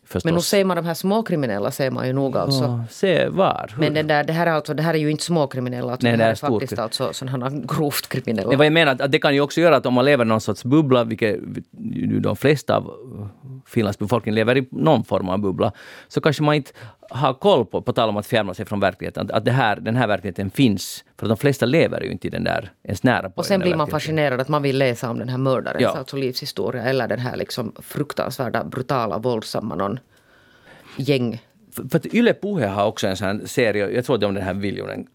Förstås. 0.05 0.25
Men 0.25 0.35
nu 0.35 0.41
ser 0.41 0.65
man 0.65 0.77
de 0.77 0.87
här 0.87 0.95
småkriminella 0.95 1.71
ser 1.71 1.91
man 1.91 2.07
ju 2.07 2.13
nog 2.13 2.37
alltså. 2.37 2.65
Ja, 2.65 2.85
se 2.91 3.29
var. 3.29 3.75
Men 3.79 3.95
den 3.95 4.07
där, 4.07 4.25
det, 4.25 4.33
här 4.33 4.47
är 4.47 4.51
alltså, 4.51 4.75
det 4.75 4.83
här 4.83 4.95
är 4.95 4.99
ju 4.99 5.11
inte 5.11 5.25
småkriminella, 5.25 5.93
alltså, 5.93 6.07
Nej, 6.07 6.17
det 6.17 6.23
här 6.23 6.31
är 6.31 6.33
är 6.33 6.51
faktiskt 6.59 6.79
alltså 6.79 7.13
sådana 7.13 7.51
grovt 7.51 8.09
kriminella. 8.09 8.51
Det 8.51 8.57
var 8.57 8.65
jag 8.65 8.73
menar, 8.73 8.93
att- 9.01 9.13
det 9.13 9.19
kan 9.19 9.35
ju 9.35 9.41
också 9.41 9.61
göra 9.61 9.77
att 9.77 9.87
om 9.87 9.95
man 9.95 10.05
lever 10.05 10.25
i 10.25 10.29
någon 10.29 10.41
sorts 10.41 10.65
bubbla, 10.65 11.05
vilket 11.05 11.37
de 12.23 12.37
flesta 12.37 12.77
av 12.77 12.91
Finlands 13.67 13.99
befolkning 13.99 14.35
lever 14.35 14.57
i 14.57 14.69
någon 14.71 15.05
form 15.05 15.29
av 15.29 15.39
bubbla, 15.39 15.73
så 16.09 16.21
kanske 16.21 16.43
man 16.43 16.55
inte 16.55 16.71
har 17.11 17.35
koll 17.35 17.67
på, 17.67 17.83
på 17.83 17.93
tal 17.93 18.09
om 18.09 18.17
att 18.17 18.27
fjärma 18.27 18.55
sig 18.55 18.67
från 18.67 18.81
verkligheten, 18.81 19.31
att, 19.33 19.45
det 19.45 19.51
här, 19.51 19.77
den 19.77 19.97
här 19.97 20.07
verkligheten 20.07 20.51
finns. 20.51 21.05
För 21.19 21.29
de 21.29 21.37
flesta 21.37 21.67
lever 21.67 22.01
ju 22.01 22.11
inte 22.11 22.27
i 22.27 22.31
den 22.31 22.45
där, 22.45 22.73
ens 22.85 23.03
nära 23.03 23.31
på 23.31 23.39
Och 23.39 23.47
sen 23.47 23.61
blir 23.61 23.75
man 23.77 23.89
fascinerad 23.89 24.41
att 24.41 24.49
man 24.49 24.63
vill 24.63 24.79
läsa 24.79 25.11
om 25.11 25.19
den 25.19 25.29
här 25.29 25.39
mördarens 25.39 25.83
Ja. 25.83 25.97
alltså 25.97 26.17
livshistoria 26.17 26.83
eller 26.83 27.09
den 27.09 27.19
här 27.19 27.37
liksom 27.37 27.73
fruktansvärda, 27.83 28.65
brutala, 28.65 29.19
våldsamma 29.19 29.75
någon 29.75 29.99
gäng. 30.97 31.43
För, 31.73 31.89
för 31.89 31.99
att 31.99 32.07
Yle 32.15 32.35
Puhe 32.35 32.67
har 32.67 32.87
också 32.87 33.07
en 33.07 33.17
sån 33.17 33.27
här 33.29 33.47
serie, 33.47 33.89
jag 33.91 34.05
tror 34.05 34.19
det 34.19 34.25
är 34.25 34.29
om 34.29 34.35
den 34.35 34.45
här 34.45 34.55
Viljonen. 34.55 35.07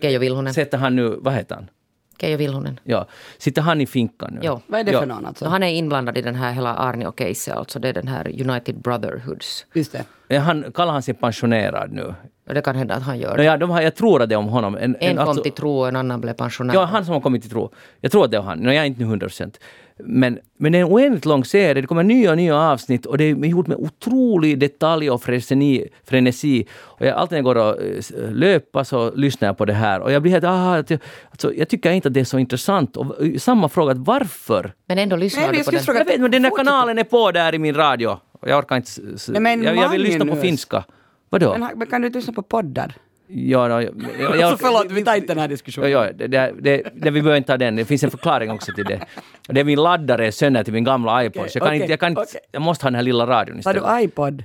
Keijo 0.00 0.18
Vilhunen. 0.18 0.54
Sätter 0.54 0.78
han 0.78 0.96
nu, 0.96 1.16
vad 1.20 1.34
heter 1.34 1.54
han? 1.54 1.70
Keijo 2.20 2.36
Vilhunen. 2.36 2.80
Ja, 2.84 3.06
sitter 3.38 3.62
han 3.62 3.80
i 3.80 3.86
finkan 3.86 4.30
nu? 4.34 4.40
Jo. 4.42 4.60
Vad 4.66 4.80
är 4.80 4.84
det 4.84 4.92
Ja. 4.92 5.00
för 5.00 5.06
någon 5.06 5.26
alltså? 5.26 5.44
Så 5.44 5.50
han 5.50 5.62
är 5.62 5.68
inblandad 5.74 6.18
i 6.18 6.22
den 6.22 6.34
här 6.34 6.52
hela 6.52 6.74
Arnio-caset, 6.76 7.54
alltså 7.56 7.78
det 7.78 7.88
är 7.88 7.92
den 7.92 8.08
här 8.08 8.28
United 8.50 8.78
Brotherhoods. 8.78 9.66
Just 9.74 9.96
det. 10.28 10.38
Han, 10.38 10.72
kallar 10.74 10.92
han 10.92 11.02
sig 11.02 11.14
pensionerad 11.14 11.92
nu? 11.92 12.14
Det 12.50 12.60
kan 12.60 12.76
hända 12.76 12.94
att 12.94 13.02
han 13.02 13.18
gör 13.18 13.36
det. 13.36 13.44
Ja, 13.44 13.56
de 13.56 13.70
har, 13.70 13.80
jag 13.82 13.94
tror 13.94 14.22
att 14.22 14.28
det 14.28 14.34
är 14.34 14.38
om 14.38 14.48
honom. 14.48 14.76
En, 14.80 14.96
En 15.00 15.16
kom 15.16 15.28
alltså- 15.28 15.42
till 15.42 15.52
tro 15.52 15.78
och 15.78 15.88
en 15.88 15.96
annan 15.96 16.20
blev 16.20 16.32
pensionär. 16.32 16.74
Ja, 16.74 16.84
han 16.84 17.04
som 17.04 17.14
har 17.14 17.20
kommit 17.20 17.42
till 17.42 17.50
tro. 17.50 17.70
Jag 18.00 18.12
tror 18.12 18.24
att 18.24 18.30
det 18.30 18.36
är 18.36 18.40
han. 18.42 18.58
No, 18.58 18.66
jag 18.70 18.76
är 18.76 18.84
inte 18.84 19.00
nu 19.00 19.06
100 19.06 19.26
procent. 19.26 19.60
Men, 19.98 20.38
men 20.58 20.72
det 20.72 20.78
är 20.78 20.82
en 20.82 20.88
oändligt 20.92 21.24
lång 21.24 21.44
serie. 21.44 21.74
Det 21.82 21.86
kommer 21.86 22.02
nya 22.02 22.30
och 22.30 22.36
nya 22.36 22.56
avsnitt 22.56 23.06
och 23.06 23.18
det 23.18 23.24
är 23.24 23.34
gjort 23.34 23.66
med 23.66 23.76
otrolig 23.76 24.58
detalj 24.58 25.10
och 25.10 25.22
frenesi. 25.22 25.88
frenesi. 26.04 26.66
Och 26.74 27.06
jag, 27.06 27.14
alltid 27.16 27.32
när 27.32 27.38
jag 27.38 27.44
går 27.44 27.56
och 27.56 27.82
eh, 27.82 28.30
löpa 28.32 28.84
så 28.84 29.14
lyssnar 29.14 29.48
jag 29.48 29.58
på 29.58 29.64
det 29.64 29.72
här. 29.72 30.00
Och 30.00 30.12
jag 30.12 30.22
blir 30.22 30.32
helt... 30.32 30.44
Ah, 30.44 30.76
alltså, 31.30 31.54
jag 31.54 31.68
tycker 31.68 31.90
inte 31.90 32.08
att 32.08 32.14
det 32.14 32.20
är 32.20 32.24
så 32.24 32.38
intressant. 32.38 32.96
Och 32.96 33.24
eh, 33.24 33.36
samma 33.38 33.68
fråga, 33.68 33.94
varför? 33.94 34.72
Men 34.88 34.98
ändå 34.98 35.16
lyssnar 35.16 35.42
Nej, 35.42 35.50
men 35.50 35.58
du 35.58 35.64
på 35.64 35.70
den. 35.70 35.80
fråga- 35.80 35.98
Jag 35.98 36.04
vet 36.04 36.20
men 36.20 36.30
den 36.30 36.42
där 36.42 36.50
kanalen 36.56 36.98
är 36.98 37.04
på 37.04 37.30
där 37.32 37.54
i 37.54 37.58
min 37.58 37.74
radio. 37.74 38.18
Jag 38.46 38.58
orkar 38.58 38.76
inte... 38.76 38.90
Nej, 39.28 39.40
men 39.40 39.62
jag, 39.62 39.76
jag 39.76 39.88
vill 39.88 40.02
lyssna 40.02 40.26
på 40.26 40.36
finska. 40.36 40.84
Vadå? 41.30 41.56
Men, 41.58 41.78
men 41.78 41.86
kan 41.86 42.00
du 42.00 42.06
inte 42.06 42.18
lyssna 42.18 42.32
på 42.32 42.42
poddar? 42.42 42.94
Ja, 43.28 43.68
no, 43.68 43.72
jag, 43.82 43.82
jag, 43.82 44.36
jag, 44.36 44.42
Alltså 44.42 44.66
förlåt, 44.66 44.86
vi 44.92 45.04
tar 45.04 45.14
inte 45.16 45.26
den 45.26 45.38
här 45.38 45.44
Ja, 45.44 45.48
diskussionen. 45.48 45.90
ja, 45.90 46.12
det, 46.12 46.26
det, 46.26 46.52
det, 46.60 46.82
det, 46.94 47.10
vi 47.10 47.22
behöver 47.22 47.36
inte 47.36 47.46
ta 47.52 47.56
den. 47.56 47.76
Det 47.76 47.84
finns 47.84 48.04
en 48.04 48.10
förklaring 48.10 48.50
också 48.50 48.72
till 48.72 48.84
det. 48.84 49.00
Det 49.48 49.60
är 49.60 49.64
min 49.64 49.82
laddare 49.82 50.26
är 50.26 50.30
sönder 50.30 50.64
till 50.64 50.72
min 50.72 50.84
gamla 50.84 51.24
iPod. 51.24 51.50
så 51.50 51.58
jag, 51.58 51.62
kan 51.62 51.68
okej, 51.68 51.80
inte, 51.80 51.92
jag, 51.92 52.00
kan 52.00 52.10
inte, 52.10 52.24
jag 52.52 52.62
måste 52.62 52.84
ha 52.84 52.90
den 52.90 52.94
här 52.94 53.02
lilla 53.02 53.26
radion 53.26 53.54
Har 53.54 53.58
istället. 53.58 53.82
du 53.98 54.02
iPod? 54.04 54.44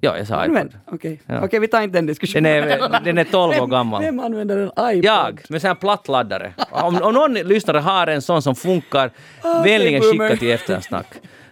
Ja, 0.00 0.18
jag 0.18 0.26
sa 0.26 0.44
iPod. 0.46 0.74
Okej, 0.86 1.20
Ja. 1.26 1.44
Okej, 1.44 1.60
vi 1.60 1.68
tar 1.68 1.82
inte 1.82 1.98
den 1.98 2.06
diskussionen. 2.06 2.68
Den 2.68 2.70
är, 2.82 3.00
den 3.04 3.18
är 3.18 3.24
12 3.24 3.50
år 3.50 3.60
Vem- 3.60 3.70
gammal. 3.70 4.02
Vem 4.02 4.20
använder 4.20 4.56
en 4.58 4.66
iPod? 4.96 5.04
Jag, 5.04 5.40
med 5.48 5.60
sån 5.60 5.68
här 5.68 5.74
platt 5.74 6.08
laddare. 6.08 6.52
Om, 6.70 7.02
om 7.02 7.14
någon 7.14 7.34
lyssnare 7.34 7.78
har 7.78 8.06
en 8.06 8.22
sån 8.22 8.42
som 8.42 8.54
funkar, 8.54 9.10
Ah, 9.42 9.62
vänligen 9.62 10.00
okej, 10.02 10.10
skicka 10.18 10.36
till 10.36 10.50
eftersnack. 10.50 11.06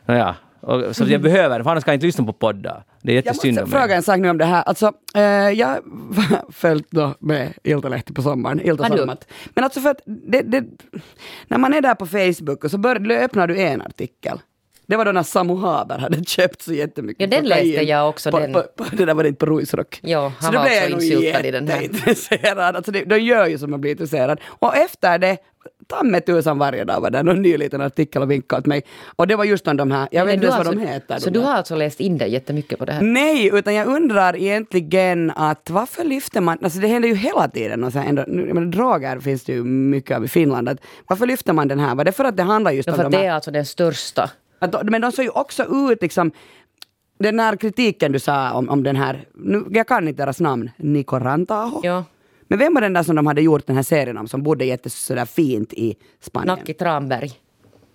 Ja, 0.06 0.34
och, 0.60 0.96
så 0.96 1.04
jag 1.04 1.22
behöver, 1.22 1.62
för 1.62 1.70
annars 1.70 1.84
kan 1.84 1.92
jag 1.92 1.96
inte 1.96 2.06
lyssna 2.06 2.24
på 2.24 2.32
poddar. 2.32 2.84
Det 3.02 3.12
är 3.12 3.16
Jag 3.16 3.24
jättesynd 3.26 3.52
måste 3.54 3.64
om 3.64 3.70
fråga 3.70 3.86
mig. 3.86 3.96
en 3.96 4.02
sak 4.02 4.18
nu 4.18 4.30
om 4.30 4.38
det 4.38 4.44
här. 4.44 4.62
Alltså, 4.62 4.92
eh, 5.16 5.22
jag 5.22 5.66
har 5.66 5.80
följt 6.52 6.90
då 6.90 7.14
med 7.20 7.52
Iltalehti 7.64 8.12
på 8.14 8.22
sommaren, 8.22 8.60
Ilta 8.60 8.82
Har 8.82 8.90
du? 8.90 8.96
Sanomat. 8.96 9.28
Men 9.54 9.64
alltså 9.64 9.80
för 9.80 9.90
att 9.90 10.00
det, 10.06 10.42
det, 10.42 10.64
när 11.48 11.58
man 11.58 11.74
är 11.74 11.80
där 11.80 11.94
på 11.94 12.06
Facebook 12.06 12.64
och 12.64 12.70
så 12.70 12.78
bör, 12.78 13.10
öppnar 13.12 13.46
du 13.46 13.58
en 13.60 13.82
artikel. 13.82 14.38
Det 14.88 14.96
var 14.96 15.04
då 15.04 15.12
när 15.12 15.22
Samu 15.22 15.56
Haber 15.56 15.98
hade 15.98 16.24
köpt 16.24 16.62
så 16.62 16.72
jättemycket 16.72 17.20
Ja, 17.20 17.26
den 17.26 17.44
kokain 17.44 17.66
läste 17.68 17.84
jag 17.84 18.08
också, 18.08 18.30
På, 18.30 18.38
den. 18.38 18.52
På, 18.52 18.62
på, 18.76 18.84
det 18.92 19.04
där 19.04 19.14
var 19.14 19.22
det 19.22 19.28
inte 19.28 19.46
på 19.46 19.52
Ruisrock. 19.52 20.00
Ja, 20.02 20.32
han 20.40 20.52
så 20.52 20.58
var 20.58 20.64
också 20.66 20.88
insyltad 20.90 21.46
i 21.46 21.50
den 21.50 21.68
här. 21.68 21.80
jätteintresserad. 21.80 22.76
Alltså 22.76 22.92
det, 22.92 23.04
de 23.04 23.18
gör 23.18 23.46
ju 23.46 23.58
som 23.58 23.70
man 23.70 23.80
blir 23.80 23.90
intresserad. 23.90 24.40
Och 24.46 24.76
efter 24.76 25.18
det, 25.18 25.36
ta 25.86 26.02
med 26.02 26.26
tusan 26.26 26.58
varje 26.58 26.84
dag 26.84 27.00
var 27.00 27.10
det 27.10 27.22
någon 27.22 27.42
ny 27.42 27.56
liten 27.56 27.80
artikel 27.80 28.22
och 28.22 28.30
vinkade 28.30 28.60
åt 28.60 28.66
mig. 28.66 28.82
Och 29.16 29.26
det 29.26 29.36
var 29.36 29.44
just 29.44 29.68
om 29.68 29.76
de 29.76 29.90
här, 29.90 30.08
jag 30.10 30.24
vet 30.24 30.26
Men 30.26 30.34
inte 30.34 30.46
ens 30.46 30.58
vad 30.58 30.66
har 30.66 30.72
de 30.74 30.80
alltså- 30.80 30.94
heter. 30.94 31.18
Så 31.18 31.30
de 31.30 31.38
du 31.38 31.40
har 31.44 31.54
alltså 31.54 31.74
läst 31.76 32.00
in 32.00 32.18
dig 32.18 32.32
jättemycket 32.32 32.78
på 32.78 32.84
det 32.84 32.92
här? 32.92 33.02
Nej, 33.02 33.50
utan 33.54 33.74
jag 33.74 33.86
undrar 33.86 34.36
egentligen 34.36 35.30
att 35.30 35.70
varför 35.70 36.04
lyfter 36.04 36.40
man, 36.40 36.58
alltså 36.62 36.78
det 36.78 36.86
händer 36.88 37.08
ju 37.08 37.14
hela 37.14 37.48
tiden, 37.48 37.84
och 37.84 37.92
så 37.92 37.98
ändå, 37.98 38.24
nu, 38.28 38.46
jag 38.46 38.54
menar, 38.54 38.66
droger 38.72 39.20
finns 39.20 39.44
det 39.44 39.52
ju 39.52 39.64
mycket 39.64 40.16
av 40.16 40.24
i 40.24 40.28
Finland, 40.28 40.68
att 40.68 40.78
varför 41.06 41.26
lyfter 41.26 41.52
man 41.52 41.68
den 41.68 41.80
här? 41.80 41.94
Var 41.94 42.04
det 42.04 42.12
för 42.12 42.24
att 42.24 42.36
det 42.36 42.42
handlar 42.42 42.70
just 42.70 42.86
Ja, 42.86 42.92
om 42.92 42.96
för 42.96 43.02
de 43.02 43.06
att 43.06 43.12
det 43.12 43.18
här, 43.18 43.24
är 43.24 43.32
alltså 43.32 43.50
den 43.50 43.66
största. 43.66 44.30
Att, 44.58 44.90
men 44.90 45.00
de 45.00 45.12
såg 45.12 45.24
ju 45.24 45.30
också 45.30 45.90
ut 45.90 46.02
liksom, 46.02 46.30
den 47.18 47.40
här 47.40 47.56
kritiken 47.56 48.12
du 48.12 48.18
sa 48.18 48.52
om, 48.52 48.68
om 48.68 48.82
den 48.82 48.96
här, 48.96 49.24
nu, 49.34 49.64
jag 49.70 49.88
kan 49.88 50.08
inte 50.08 50.22
deras 50.22 50.40
namn, 50.40 50.70
Niko 50.76 51.18
Rantaho. 51.18 51.80
Ja. 51.82 52.04
Men 52.48 52.58
vem 52.58 52.74
var 52.74 52.80
den 52.80 52.92
där 52.92 53.02
som 53.02 53.16
de 53.16 53.26
hade 53.26 53.42
gjort 53.42 53.66
den 53.66 53.76
här 53.76 53.82
serien 53.82 54.18
om, 54.18 54.28
som 54.28 54.42
bodde 54.42 54.64
jättesådär 54.64 55.24
fint 55.24 55.72
i 55.72 55.96
Spanien? 56.20 56.58
Nacki 56.58 56.74
Tranberg. 56.74 57.32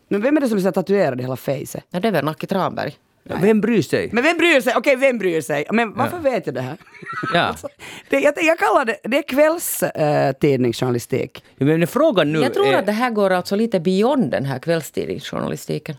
Men 0.08 0.22
vem 0.22 0.38
är 0.38 0.42
det 0.42 0.48
som 0.48 0.58
är 0.58 0.62
så 0.62 0.72
tatuerad 0.72 1.20
i 1.20 1.24
hela 1.24 1.36
fejset? 1.36 1.84
Ja, 1.90 2.00
det 2.00 2.08
är 2.08 2.12
väl 2.12 2.26
Nacki 2.26 2.48
Tranberg. 2.48 2.96
Vem 3.24 3.62
bryr 3.62 3.82
sig? 3.82 4.10
Men 4.14 4.24
vem 4.24 4.38
bryr 4.38 4.62
sig? 4.62 4.74
Okej, 4.78 4.96
vem 4.96 5.18
bryr 5.18 5.42
sig? 5.42 5.66
Men 5.72 5.94
varför 5.94 6.20
vet 6.20 6.46
jag 6.46 6.56
det 6.56 6.62
här? 6.62 6.78
Ja. 7.34 7.56
det, 8.10 8.20
jag, 8.20 8.34
jag 8.38 8.60
kallar 8.60 8.86
det, 8.86 8.98
det 9.04 9.18
är 9.18 9.22
kvällstidningsjournalistik. 9.22 11.44
Ja, 11.58 11.66
Men 11.66 11.88
frågan 11.88 12.34
nu 12.34 12.40
Jag 12.40 12.54
tror 12.54 12.68
är, 12.68 12.78
att 12.78 12.86
det 12.86 12.92
här 12.92 13.10
går 13.10 13.30
alltså 13.30 13.56
lite 13.56 13.80
beyond 13.80 14.32
den 14.32 14.46
här 14.46 14.60
kvällstidningsjournalistiken. 14.60 15.96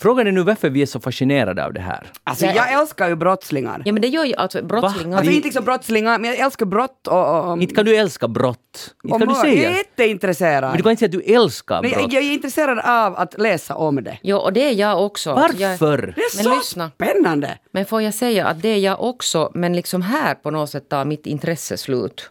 Frågan 0.00 0.26
är 0.26 0.32
nu 0.32 0.42
varför 0.42 0.70
vi 0.70 0.82
är 0.82 0.86
så 0.86 1.00
fascinerade 1.00 1.64
av 1.64 1.72
det 1.72 1.80
här. 1.80 2.10
Alltså 2.24 2.46
jag 2.46 2.72
älskar 2.72 3.08
ju 3.08 3.16
brottslingar. 3.16 3.82
Ja 3.84 3.92
men 3.92 4.02
det 4.02 4.08
gör 4.08 4.24
ju 4.24 4.34
alltså 4.34 4.62
brottslingar. 4.62 5.16
Alltså 5.18 5.32
inte 5.32 5.44
liksom 5.46 5.64
brottslingar, 5.64 6.18
men 6.18 6.30
jag 6.30 6.38
älskar 6.38 6.66
brott 6.66 7.06
och... 7.08 7.62
Inte 7.62 7.74
kan 7.74 7.84
du 7.84 7.96
älska 7.96 8.28
brott. 8.28 8.94
Inte 9.04 9.18
kan 9.18 9.28
du 9.28 9.34
säga. 9.34 9.62
Jag 9.62 9.72
är 9.72 9.76
jätteintresserad. 9.76 10.62
Men 10.70 10.76
du 10.76 10.82
kan 10.82 10.90
inte 10.90 11.00
säga 11.00 11.18
att 11.18 11.24
du 11.26 11.32
älskar 11.34 11.82
Men 11.82 11.90
brott. 11.90 12.02
jag, 12.02 12.12
jag 12.22 12.30
är 12.30 12.34
intresserad 12.34 12.78
av 12.78 13.16
att 13.16 13.38
läsa 13.38 13.74
om 13.74 14.04
det. 14.04 14.18
Jo, 14.22 14.36
och 14.36 14.52
det 14.52 14.68
är 14.68 14.72
jag 14.72 15.04
också. 15.06 15.30
Alltså, 15.30 15.58
jag- 15.62 15.70
Varför? 15.70 15.98
Det 16.16 16.20
är 16.22 16.36
Men 16.36 16.44
så 16.44 16.56
lyssna. 16.56 16.90
spännande! 16.94 17.58
Men 17.70 17.84
får 17.86 18.02
jag 18.02 18.14
säga 18.14 18.46
att 18.46 18.62
det 18.62 18.68
är 18.68 18.78
jag 18.78 19.02
också, 19.02 19.50
men 19.54 19.76
liksom 19.76 20.02
här 20.02 20.34
på 20.34 20.50
något 20.50 20.70
sätt 20.70 20.88
tar 20.88 21.04
mitt 21.04 21.26
intresse 21.26 21.76
slut. 21.76 22.30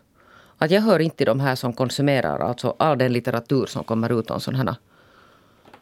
Att 0.57 0.72
jag 0.72 0.82
hör 0.82 0.99
inte 0.99 1.18
till 1.18 1.26
de 1.26 1.39
här 1.39 1.55
som 1.55 1.74
konsumerar 1.74 2.39
alltså 2.39 2.76
all 2.80 2.97
den 2.97 3.14
litteratur 3.14 3.66
som 3.66 3.84
kommer 3.84 4.20
ut 4.20 4.32
om 4.32 4.39
sådana 4.39 4.64
här 4.64 4.76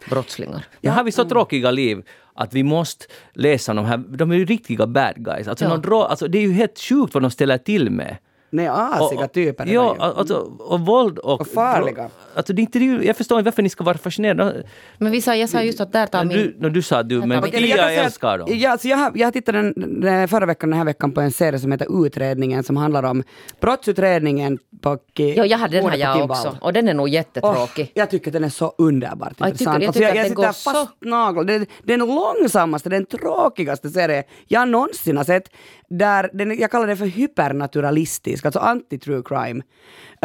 brottslingar. 0.10 0.66
Ja, 0.82 0.92
har 0.92 1.04
vi 1.04 1.12
så 1.12 1.26
tråkiga 1.26 1.72
liv 1.72 2.04
att 2.34 2.54
vi 2.54 2.64
måste 2.64 3.06
läsa 3.34 3.74
de 3.74 3.86
här, 3.86 3.98
de 3.98 4.32
är 4.32 4.36
ju 4.36 4.46
riktiga 4.46 4.88
bad 4.88 5.14
guys. 5.16 5.48
Alltså, 5.48 5.66
Ja. 5.66 5.70
någon 5.78 5.82
alltså 6.04 6.28
det 6.28 6.38
är 6.38 6.42
ju 6.42 6.52
helt 6.52 6.80
sjukt 6.80 7.14
vad 7.14 7.24
de 7.24 7.32
ställer 7.32 7.58
till 7.58 7.90
med. 7.90 8.18
Nej, 8.54 8.68
asiga 8.68 9.28
typer. 9.28 9.70
är 9.70 9.74
Ja, 9.74 9.96
alltså, 10.00 10.36
och 10.60 10.80
våld 10.80 11.18
och... 11.20 11.42
Och 11.42 11.48
farliga. 11.48 12.10
Alltså, 12.36 12.54
det 12.54 12.62
är 12.62 12.64
inte, 12.64 13.06
jag 13.08 13.18
förstår 13.18 13.40
inte 13.40 13.46
varför 13.48 13.62
ni 13.64 13.70
ska 13.70 13.84
vara 13.84 13.98
fascinerade. 13.98 14.64
Men 14.98 15.12
vi 15.12 15.22
sa, 15.22 15.36
jag 15.36 15.50
sa 15.50 15.62
just 15.62 15.82
att 15.82 15.94
där 15.94 16.08
tar 16.08 16.24
min... 16.26 16.38
du, 16.38 16.56
no, 16.60 16.70
du 16.70 16.82
sa 16.82 17.00
att 17.00 17.10
du, 17.10 17.26
men 17.26 17.42
Pia 17.42 17.78
kan 17.78 17.88
säga 17.88 18.04
älskar 18.04 18.38
dem. 18.38 18.48
Ja, 18.52 18.72
alltså 18.72 18.88
jag, 18.88 18.98
har, 18.98 19.12
jag 19.16 19.28
har 19.28 19.32
tittat 19.32 19.54
den, 19.54 19.74
den 20.02 20.28
förra 20.28 20.46
veckan 20.46 20.70
den 20.70 20.78
här 20.78 20.86
veckan 20.86 21.12
på 21.12 21.22
en 21.22 21.32
serie 21.32 21.60
som 21.60 21.72
heter 21.72 22.06
Utredningen 22.06 22.64
som 22.64 22.78
handlar 22.78 23.04
om 23.04 23.24
brottsutredningen 23.60 24.60
på 24.82 24.98
Jo, 25.16 25.46
jag 25.46 25.58
hade 25.58 25.78
den 25.78 25.90
här 25.90 25.98
jag 25.98 26.32
också. 26.32 26.58
Och 26.62 26.74
den 26.74 26.88
är 26.88 26.94
nog 26.94 27.10
jättetråkig. 27.10 27.92
jag 27.96 28.10
tycker 28.10 28.32
den 28.32 28.44
är 28.44 28.50
så 28.50 28.74
underbart 28.78 29.34
jag 29.38 29.38
tycker- 29.38 29.48
intressant. 29.48 29.82
jag 29.84 29.88
Alltså, 29.88 30.00
tycker 30.00 30.08
jag, 30.08 30.12
att 30.12 30.16
jag 30.16 30.26
den 30.26 30.54
sitter 30.54 30.72
går 30.72 30.84
fast 30.84 30.96
nagel. 31.02 31.50
Är 31.50 31.66
den 31.84 32.00
långsammaste, 32.00 32.90
den 32.90 33.06
tråkigaste 33.06 33.90
serie 33.90 34.24
jag 34.48 34.68
någonsin 34.70 35.18
har 35.18 35.24
sett. 35.24 35.50
Där 35.92 36.30
den, 36.34 36.60
jag 36.60 36.72
kallar 36.72 36.88
det 36.88 36.96
för 36.96 37.06
hypernaturalistisk, 37.06 38.46
alltså 38.46 38.60
anti-true 38.60 39.24
crime. 39.24 39.64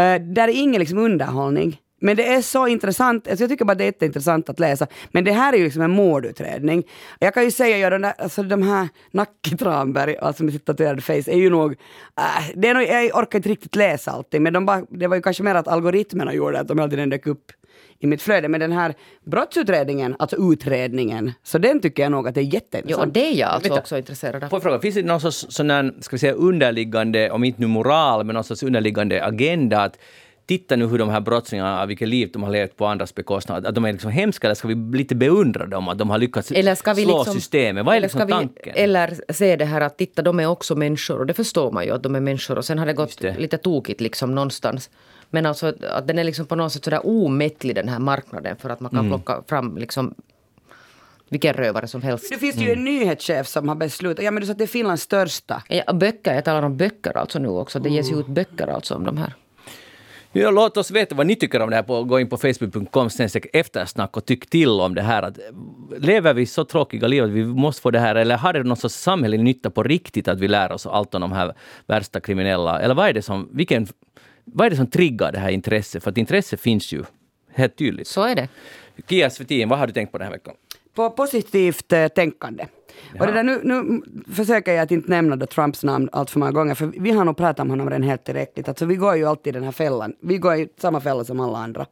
Uh, 0.01 0.27
där 0.35 0.49
är 0.49 0.53
ingen 0.53 0.79
liksom 0.79 0.99
underhållning. 0.99 1.81
Men 2.01 2.17
det 2.17 2.35
är 2.35 2.43
så 2.43 2.67
intressant, 2.67 3.29
alltså 3.29 3.43
jag 3.43 3.51
tycker 3.51 3.65
bara 3.65 3.75
det 3.75 3.85
är 3.85 3.87
jätteintressant 3.87 4.49
att 4.49 4.61
läsa. 4.61 4.87
Men 5.11 5.25
det 5.25 5.33
här 5.33 5.53
är 5.53 5.57
ju 5.57 5.65
liksom 5.65 5.83
en 5.83 5.91
mordutredning. 5.91 6.85
Jag 7.19 7.35
kan 7.35 7.45
ju 7.45 7.51
säga, 7.51 7.79
ja, 7.79 7.91
de, 7.91 8.03
där, 8.03 8.15
alltså 8.19 8.43
de 8.43 8.63
här 8.63 8.89
Nacke 9.11 9.57
Tranberg, 9.57 10.17
alltså 10.17 10.45
med 10.45 10.53
sitt 10.53 10.65
tatuerade 10.65 11.03
face, 11.03 11.31
är 11.31 11.37
ju 11.37 11.51
nog... 11.51 11.73
Äh, 12.19 12.51
det 12.55 12.69
är 12.69 12.75
nog 12.75 12.83
jag 12.83 13.19
orkar 13.23 13.39
inte 13.39 13.49
riktigt 13.49 13.77
läsa 13.77 14.11
allting, 14.11 14.43
men 14.43 14.53
de 14.53 14.67
bara, 14.67 14.83
det 14.91 15.07
var 15.07 15.17
ju 15.17 15.23
kanske 15.23 15.43
mer 15.43 15.55
att 15.55 15.69
algoritmerna 15.69 16.35
gjorde 16.35 16.61
att 16.61 16.69
de 16.69 16.79
hela 16.79 16.91
tiden 16.91 17.11
dök 17.11 17.27
upp 17.27 17.53
i 17.99 18.07
mitt 18.07 18.23
flöde. 18.23 18.49
Men 18.49 18.61
den 18.61 18.73
här 18.73 18.95
brottsutredningen, 19.25 20.17
alltså 20.19 20.53
utredningen, 20.53 21.33
så 21.43 21.59
den 21.59 21.81
tycker 21.81 22.03
jag 22.03 22.13
nog 22.13 22.29
att 22.29 22.35
det 22.35 22.41
är 22.41 22.45
Jo, 22.45 22.51
jätteintressant. 22.53 23.07
och 23.07 23.13
det 23.13 23.29
är 23.33 23.35
jag 23.37 23.49
alltså 23.49 23.73
också 23.73 23.97
intresserad 23.99 24.45
av. 24.45 24.49
Får 24.49 24.57
jag 24.57 24.63
fråga, 24.63 24.79
finns 24.81 24.95
det 24.95 25.03
någon 25.03 25.21
sorts 25.21 25.47
sån 25.49 25.71
här, 25.71 25.95
ska 26.01 26.17
vi 26.17 26.21
säga 26.21 26.33
underliggande, 26.33 27.31
om 27.31 27.45
inte 27.45 27.61
nu 27.61 27.67
moral, 27.67 28.25
men 28.27 28.35
någon 28.35 28.45
sorts 28.45 28.63
underliggande 28.63 29.25
agenda 29.25 29.81
att 29.83 29.99
titta 30.47 30.77
nu 30.77 30.87
hur 30.87 30.99
de 30.99 31.09
här 31.09 31.21
brottslingarna, 31.21 31.87
vilket 31.87 32.09
liv 32.09 32.31
de 32.33 32.43
har 32.43 32.51
levt 32.51 32.77
på 32.77 32.87
andras 32.87 33.15
bekostnad, 33.15 33.67
att 33.67 33.75
de 33.75 33.85
är 33.85 33.93
liksom 33.93 34.11
hemska 34.11 34.47
eller 34.47 34.55
ska 34.55 34.69
vi 34.69 34.75
lite 34.99 35.15
beundra 35.15 35.67
dem 35.67 35.89
att 35.89 35.99
de 35.99 36.11
har 36.11 36.19
lyckats 36.19 36.51
Eller 36.53 36.75
ska 36.75 36.93
vi 36.95 37.03
slå 37.05 37.19
liksom, 37.19 37.35
systemet? 37.35 37.85
Vad 37.87 37.93
är 37.93 37.97
eller 37.97 38.05
liksom 38.07 38.19
ska 38.21 38.27
vi- 38.27 38.33
tanken? 38.33 38.73
Eller 38.77 39.33
se 39.33 39.57
det 39.57 39.65
här 39.65 39.81
att 39.81 39.99
titta, 39.99 40.23
de 40.23 40.41
är 40.41 40.47
också 40.47 40.75
människor 40.77 41.19
och 41.21 41.27
det 41.27 41.35
förstår 41.35 41.73
man 41.73 41.85
ju 41.85 41.91
att 41.91 42.03
de 42.03 42.15
är 42.15 42.21
människor 42.21 42.59
och 42.59 42.65
sen 42.65 42.79
har 42.79 42.87
det 42.87 42.93
gått 42.93 43.21
det. 43.21 43.39
lite 43.39 43.59
tokigt 43.59 44.01
liksom 44.01 44.35
någonstans. 44.35 44.91
Men 45.37 45.47
alltså 45.47 45.73
att 45.91 46.07
den 46.07 46.19
är 46.19 46.25
liksom 46.25 46.47
på 46.47 46.55
något 46.57 46.73
sätt 46.73 46.85
sådär 46.85 47.01
omättlig 47.07 47.75
den 47.75 47.89
här 47.89 47.99
marknaden 47.99 48.57
för 48.57 48.71
att 48.71 48.81
man 48.81 48.91
kan 48.91 48.99
Mm. 48.99 49.11
plocka 49.11 49.43
fram 49.49 49.77
liksom 49.77 50.15
vilken 51.29 51.55
rövare 51.55 51.87
som 51.87 52.03
helst. 52.03 52.31
Det 52.31 52.39
finns 52.39 52.57
ju 52.57 52.73
en 52.73 52.85
nyhetschef 52.85 53.47
som 53.47 53.69
har 53.69 53.77
beslutat, 53.77 54.25
ja 54.25 54.31
men 54.31 54.41
du 54.41 54.47
sa 54.47 54.53
att 54.53 54.59
det 54.59 54.65
är 54.65 54.69
Finlands 54.69 55.03
största. 55.03 55.63
Ja, 55.69 55.93
böcker, 55.93 56.35
jag 56.35 56.45
talar 56.45 56.63
om 56.63 56.77
böcker 56.77 57.17
alltså 57.17 57.39
nu 57.39 57.49
också. 57.49 57.79
Det 57.79 57.89
ges 57.89 58.13
ju 58.13 58.21
ut 58.21 58.27
böcker 58.27 58.67
alltså 58.67 58.95
om 58.95 59.05
de 59.05 59.17
här. 59.17 59.35
Ja, 60.33 60.51
låt 60.51 60.77
oss 60.77 60.91
veta 60.91 61.15
vad 61.15 61.27
ni 61.27 61.37
tycker 61.37 61.63
om 61.63 61.71
det 61.71 61.77
här. 61.77 61.83
På, 61.83 62.05
gå 62.05 62.21
in 62.21 62.29
på 62.29 62.37
facebook.com 62.37 63.09
eftersnack 63.53 64.17
och 64.17 64.25
tyck 64.25 64.51
till 64.51 64.69
om 64.81 64.95
det 64.95 65.03
här. 65.03 65.23
Att, 65.23 65.39
lever 65.99 66.35
vi 66.35 66.47
så 66.47 66.65
tråkiga 66.65 67.09
liv 67.09 67.25
att 67.25 67.31
vi 67.31 67.45
måste 67.45 67.83
få 67.83 67.91
det 67.91 68.01
här, 68.01 68.15
eller 68.15 68.37
har 68.37 68.53
det 68.53 68.63
någon 68.63 68.77
sorts 68.77 68.95
samhällelig 68.95 69.45
nytta 69.45 69.71
på 69.71 69.83
riktigt 69.83 70.29
att 70.29 70.41
vi 70.41 70.49
lär 70.49 70.73
oss 70.73 70.87
allt 70.87 71.15
om 71.15 71.21
de 71.21 71.33
här 71.33 71.55
värsta 71.87 72.21
kriminella? 72.21 72.81
Eller 72.81 72.95
vad 72.95 73.09
är 73.09 73.13
det 73.13 73.23
som, 73.23 73.49
vilken, 73.53 73.87
vad 74.53 74.67
är 74.67 74.71
det 74.71 74.77
som 74.77 74.87
triggar 74.87 75.33
det 75.33 75.39
här 75.39 75.51
intresset? 75.51 76.03
För 76.03 76.11
att 76.11 76.19
intresse 76.19 76.57
finns 76.57 76.93
ju 76.93 77.05
helt 77.51 77.77
tydligt. 77.77 78.09
Så 78.09 78.23
är 78.23 78.35
det. 78.35 78.49
Kia 79.09 79.31
Svetin, 79.31 79.69
vad 79.69 79.79
har 79.79 79.87
du 79.87 79.93
tänkt 79.93 80.13
på 80.13 80.19
den 80.19 80.25
här 80.25 80.33
veckan? 80.33 80.55
På 80.95 81.11
positivt 81.11 81.93
eh, 81.93 82.09
tänkande. 82.09 82.67
Och 83.21 83.27
det 83.27 83.33
där, 83.33 83.43
nu, 83.43 83.61
nu 83.65 84.03
försöker 84.35 84.73
jag 84.73 84.83
att 84.83 84.91
inte 84.91 85.11
nämna 85.11 85.37
då 85.37 85.47
Trumps 85.47 85.85
namn 85.85 86.09
allt 86.13 86.31
för 86.31 86.39
många 86.39 86.53
gånger, 86.53 86.75
för 86.75 86.87
vi 86.87 87.11
har 87.11 87.25
nog 87.25 87.37
pratat 87.37 87.61
om 87.61 87.71
honom 87.71 87.91
redan 87.91 88.03
helt 88.03 88.25
tillräckligt. 88.25 88.69
Alltså, 88.69 88.85
vi 88.85 88.97
går 88.97 89.17
ju 89.17 89.25
alltid 89.25 89.51
i 89.51 89.55
den 89.55 89.65
här 89.65 89.73
fällan. 89.73 90.15
Vi 90.21 90.39
går 90.39 90.55
i 90.55 90.69
samma 90.79 91.01
fälla 91.01 91.25
som 91.25 91.41
alla 91.41 91.59
andra. 91.59 91.87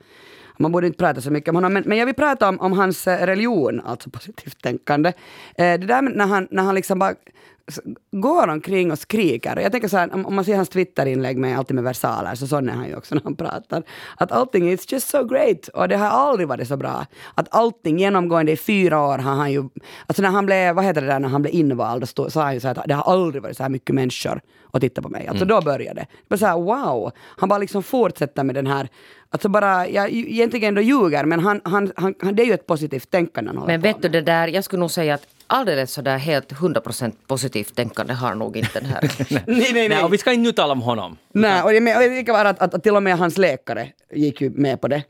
Man 0.59 0.73
borde 0.73 0.87
inte 0.87 0.99
prata 0.99 1.21
så 1.21 1.31
mycket 1.31 1.49
om 1.49 1.55
honom, 1.55 1.73
men, 1.73 1.83
men 1.87 1.99
jag 1.99 2.07
vill 2.07 2.15
prata 2.15 2.49
om, 2.49 2.61
om 2.61 2.73
hans 2.73 3.07
eh, 3.07 3.27
religion, 3.27 3.81
alltså 3.81 4.11
positivt 4.11 4.63
tänkande. 4.63 5.09
Eh, 5.09 5.15
det 5.57 5.77
där 5.87 6.03
när 6.03 6.27
han, 6.27 6.49
när 6.51 6.63
han 6.63 6.75
liksom 6.75 6.99
bara 6.99 7.15
går 8.11 8.49
omkring 8.49 8.93
och 8.93 8.99
skriker. 8.99 9.57
Jag 9.61 9.73
tänker 9.73 9.89
så 9.89 9.97
här, 9.97 10.27
om 10.27 10.35
man 10.35 10.45
ser 10.45 10.57
hans 10.57 10.69
Twitterinlägg 10.69 11.39
med 11.39 11.59
alltid 11.59 11.75
med 11.75 11.85
versaler, 11.85 12.35
så 12.35 12.47
sån 12.47 12.69
är 12.69 12.73
han 12.73 12.89
ju 12.89 12.97
också 12.97 13.15
när 13.15 13.23
han 13.25 13.37
pratar. 13.37 13.83
Att 14.17 14.33
allting 14.33 14.71
is 14.73 14.93
just 14.93 15.09
so 15.09 15.25
great 15.25 15.69
och 15.69 15.89
det 15.89 15.97
har 15.97 16.09
aldrig 16.09 16.49
varit 16.49 16.69
så 16.69 16.77
bra. 16.77 17.07
Att 17.35 17.47
allting 17.51 17.99
genomgående 17.99 18.53
i 18.53 18.57
fyra 18.57 19.01
år 19.01 19.19
har 19.19 19.35
han 19.35 19.53
ju, 19.53 19.65
alltså 20.07 20.23
när 20.23 20.31
han 20.31 20.47
blev, 20.47 20.75
vad 20.75 20.85
heter 20.85 21.01
det 21.01 21.07
där, 21.07 21.21
när 21.21 21.29
han 21.29 21.43
blev 21.43 21.55
invald, 21.55 22.03
då 22.03 22.07
stod- 22.07 22.33
sa 22.33 22.43
han 22.43 22.55
ju 22.55 22.61
så 22.61 22.69
här 22.69 22.79
att 22.79 22.89
det 22.89 22.95
har 22.95 23.13
aldrig 23.13 23.43
varit 23.43 23.57
så 23.57 23.63
här 23.63 23.71
mycket 23.71 23.95
människor 23.95 24.41
att 24.73 24.81
titta 24.81 25.03
på 25.03 25.09
mig. 25.09 25.27
Alltså 25.27 25.45
då 25.45 25.61
började 25.61 26.01
det. 26.01 26.07
Bara 26.29 26.37
så 26.37 26.47
här, 26.47 26.59
wow! 26.59 27.11
Han 27.37 27.49
bara 27.49 27.59
liksom 27.59 27.83
fortsätter 27.83 28.45
med 28.45 28.55
den 28.55 28.67
här, 28.67 28.89
alltså 29.31 29.49
bara, 29.49 29.89
jag 29.89 30.11
egentligen 30.13 30.75
då 30.75 30.81
ljuger, 30.81 31.25
men 31.25 31.41
han, 31.41 31.61
han, 31.65 31.93
han, 31.97 32.15
det 32.33 32.43
är 32.43 32.47
ju 32.47 32.55
ett 32.55 32.67
positivt 32.67 33.11
tänkande 33.11 33.49
han 33.49 33.59
håller 33.59 33.73
Men 33.73 33.81
på 33.81 33.89
vet 33.89 34.03
du 34.03 34.09
det 34.09 34.21
där, 34.21 34.49
jag 34.49 34.65
skulle 34.65 34.81
nog 34.81 34.91
säga 34.91 35.15
att 35.15 35.27
alldeles 35.47 35.93
sådär 35.93 36.19
helt 36.19 36.53
100% 36.53 37.13
positivt 37.27 37.77
tänkande 37.77 38.15
har 38.15 38.35
nog 38.35 38.57
inte 38.57 38.81
den 38.81 38.89
här. 38.89 39.01
Nej, 39.29 39.43
nej, 39.47 39.73
nej. 39.73 39.89
Nej, 39.89 40.05
och 40.05 40.13
vi 40.13 40.19
ska 40.19 40.33
inte 40.33 40.43
nu 40.43 40.53
tala 40.53 40.73
om 40.73 40.81
honom. 40.81 41.17
Nej, 41.33 41.63
och 41.63 41.75
jag, 41.75 41.83
men, 41.83 41.97
och 41.97 42.03
jag 42.03 42.11
tycker 42.11 42.33
bara 42.33 42.49
att, 42.49 42.63
att, 42.63 42.75
att 42.75 42.83
till 42.83 42.97
och 42.97 43.03
med 43.03 43.19
hans 43.19 43.39
läkare 43.39 43.89
gick 44.13 44.41
ju 44.41 44.51
med 44.51 44.81
på 44.81 44.89
det. 44.89 45.03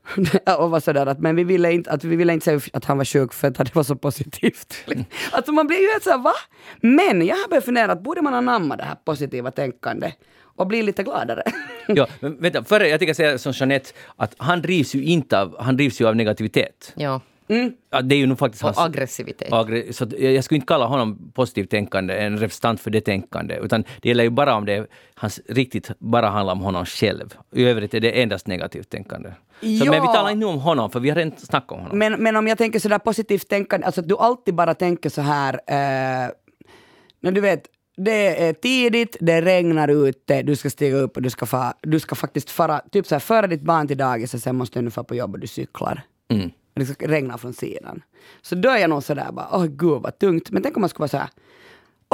och 0.58 0.70
var 0.70 0.80
sådär 0.80 1.06
att, 1.06 1.18
men 1.18 1.36
vi 1.36 1.44
ville 1.44 1.72
inte, 1.72 1.90
att 1.90 2.04
vi 2.04 2.16
ville 2.16 2.32
inte 2.32 2.44
säga 2.44 2.60
att 2.72 2.84
han 2.84 2.96
var 2.96 3.04
sjuk 3.04 3.32
för 3.32 3.48
att 3.48 3.56
det 3.56 3.74
var 3.74 3.82
så 3.82 3.96
positivt. 3.96 4.74
alltså 5.30 5.52
man 5.52 5.66
blir 5.66 5.80
ju 5.80 5.90
helt 5.90 6.04
såhär, 6.04 6.18
va? 6.18 6.34
Men 6.80 7.26
jag 7.26 7.36
har 7.36 7.48
börjat 7.48 7.64
fundera, 7.64 7.92
att 7.92 8.02
borde 8.02 8.22
man 8.22 8.34
anamma 8.34 8.76
det 8.76 8.84
här 8.84 8.96
positiva 9.04 9.50
tänkande 9.50 10.12
och 10.56 10.66
bli 10.66 10.82
lite 10.82 11.02
gladare? 11.02 11.42
Ja, 11.86 12.06
men 12.20 12.40
vänta, 12.40 12.64
före 12.64 12.88
jag 12.88 13.00
tänker 13.00 13.14
säga 13.14 13.38
som 13.38 13.52
Jeanette, 13.52 13.90
att 14.16 14.34
han 14.36 14.62
drivs 14.62 14.94
ju 14.94 15.04
inte 15.04 15.40
av, 15.40 15.56
han 15.60 15.76
drivs 15.76 16.00
ju 16.00 16.08
av 16.08 16.16
negativitet. 16.16 16.92
ja. 16.96 17.20
Ja, 17.90 18.02
det 18.02 18.14
är 18.14 18.18
ju 18.18 18.26
nog 18.26 18.38
faktiskt 18.38 18.62
hans... 18.62 18.76
Och 18.76 18.84
aggressivitet. 18.84 19.50
Aggre- 19.52 19.92
så 19.92 20.06
jag 20.18 20.44
skulle 20.44 20.56
inte 20.56 20.66
kalla 20.66 20.86
honom 20.86 21.32
positivt 21.34 21.70
tänkande, 21.70 22.14
en 22.14 22.38
representant 22.38 22.80
för 22.80 22.90
det 22.90 23.00
tänkande, 23.00 23.58
utan 23.62 23.84
det 24.02 24.08
gäller 24.08 24.24
ju 24.24 24.30
bara 24.30 24.54
om 24.54 24.64
det 24.64 24.86
hans, 25.14 25.40
riktigt 25.48 25.90
bara 25.98 26.28
handlar 26.28 26.52
om 26.52 26.60
honom 26.60 26.84
själv. 26.86 27.34
I 27.52 27.64
övrigt 27.64 27.94
är 27.94 28.00
det 28.00 28.22
endast 28.22 28.46
negativt 28.46 28.90
tänkande. 28.90 29.28
Så, 29.60 29.66
Ja. 29.66 29.90
Men 29.90 30.02
vi 30.02 30.06
talar 30.06 30.30
inte 30.30 30.40
nu 30.40 30.46
om 30.46 30.58
honom, 30.58 30.90
för 30.90 31.00
vi 31.00 31.08
har 31.08 31.16
redan 31.16 31.38
snackat 31.38 31.72
om 31.72 31.80
honom. 31.80 31.98
Men, 31.98 32.12
men 32.12 32.36
om 32.36 32.46
jag 32.46 32.58
tänker 32.58 32.78
sådär 32.78 32.98
positivt 32.98 33.48
tänkande, 33.48 33.86
alltså 33.86 34.00
att 34.00 34.08
du 34.08 34.16
alltid 34.16 34.54
bara 34.54 34.74
tänker 34.74 35.10
så 35.10 35.20
här, 35.20 35.54
eh, 35.54 36.30
när 37.20 37.32
du 37.32 37.40
vet, 37.40 37.62
det 37.96 38.48
är 38.48 38.52
tidigt, 38.52 39.16
det 39.20 39.42
regnar 39.42 39.88
ute, 39.88 40.42
du 40.42 40.56
ska 40.56 40.70
stiga 40.70 40.96
upp 40.96 41.16
och 41.16 41.22
du 41.22 41.30
ska, 41.30 41.46
fa, 41.46 41.74
du 41.82 42.00
ska 42.00 42.14
faktiskt 42.14 42.50
fara, 42.50 42.80
typ 42.92 43.06
så 43.06 43.14
här, 43.14 43.20
föra 43.20 43.46
ditt 43.46 43.62
barn 43.62 43.88
till 43.88 43.96
dagis 43.96 44.34
och 44.34 44.40
sen 44.40 44.56
måste 44.56 44.80
du 44.80 44.90
fara 44.90 45.04
på 45.04 45.14
jobb 45.14 45.34
och 45.34 45.40
du 45.40 45.46
cyklar. 45.46 46.02
Mm. 46.30 46.50
Och 46.74 46.80
det 46.80 46.86
ska 46.86 47.08
regna 47.08 47.38
från 47.38 47.52
sidan. 47.52 48.02
Så 48.42 48.54
då 48.54 48.68
är 48.68 48.78
jag 48.78 48.90
nog 48.90 49.02
sådär 49.02 49.32
bara, 49.32 49.48
åh 49.52 49.66
gud 49.66 50.02
vad 50.02 50.18
tungt. 50.18 50.50
Men 50.50 50.62
tänk 50.62 50.76
om 50.76 50.80
man 50.80 50.90
skulle 50.90 51.02
vara 51.02 51.08
såhär, 51.08 51.28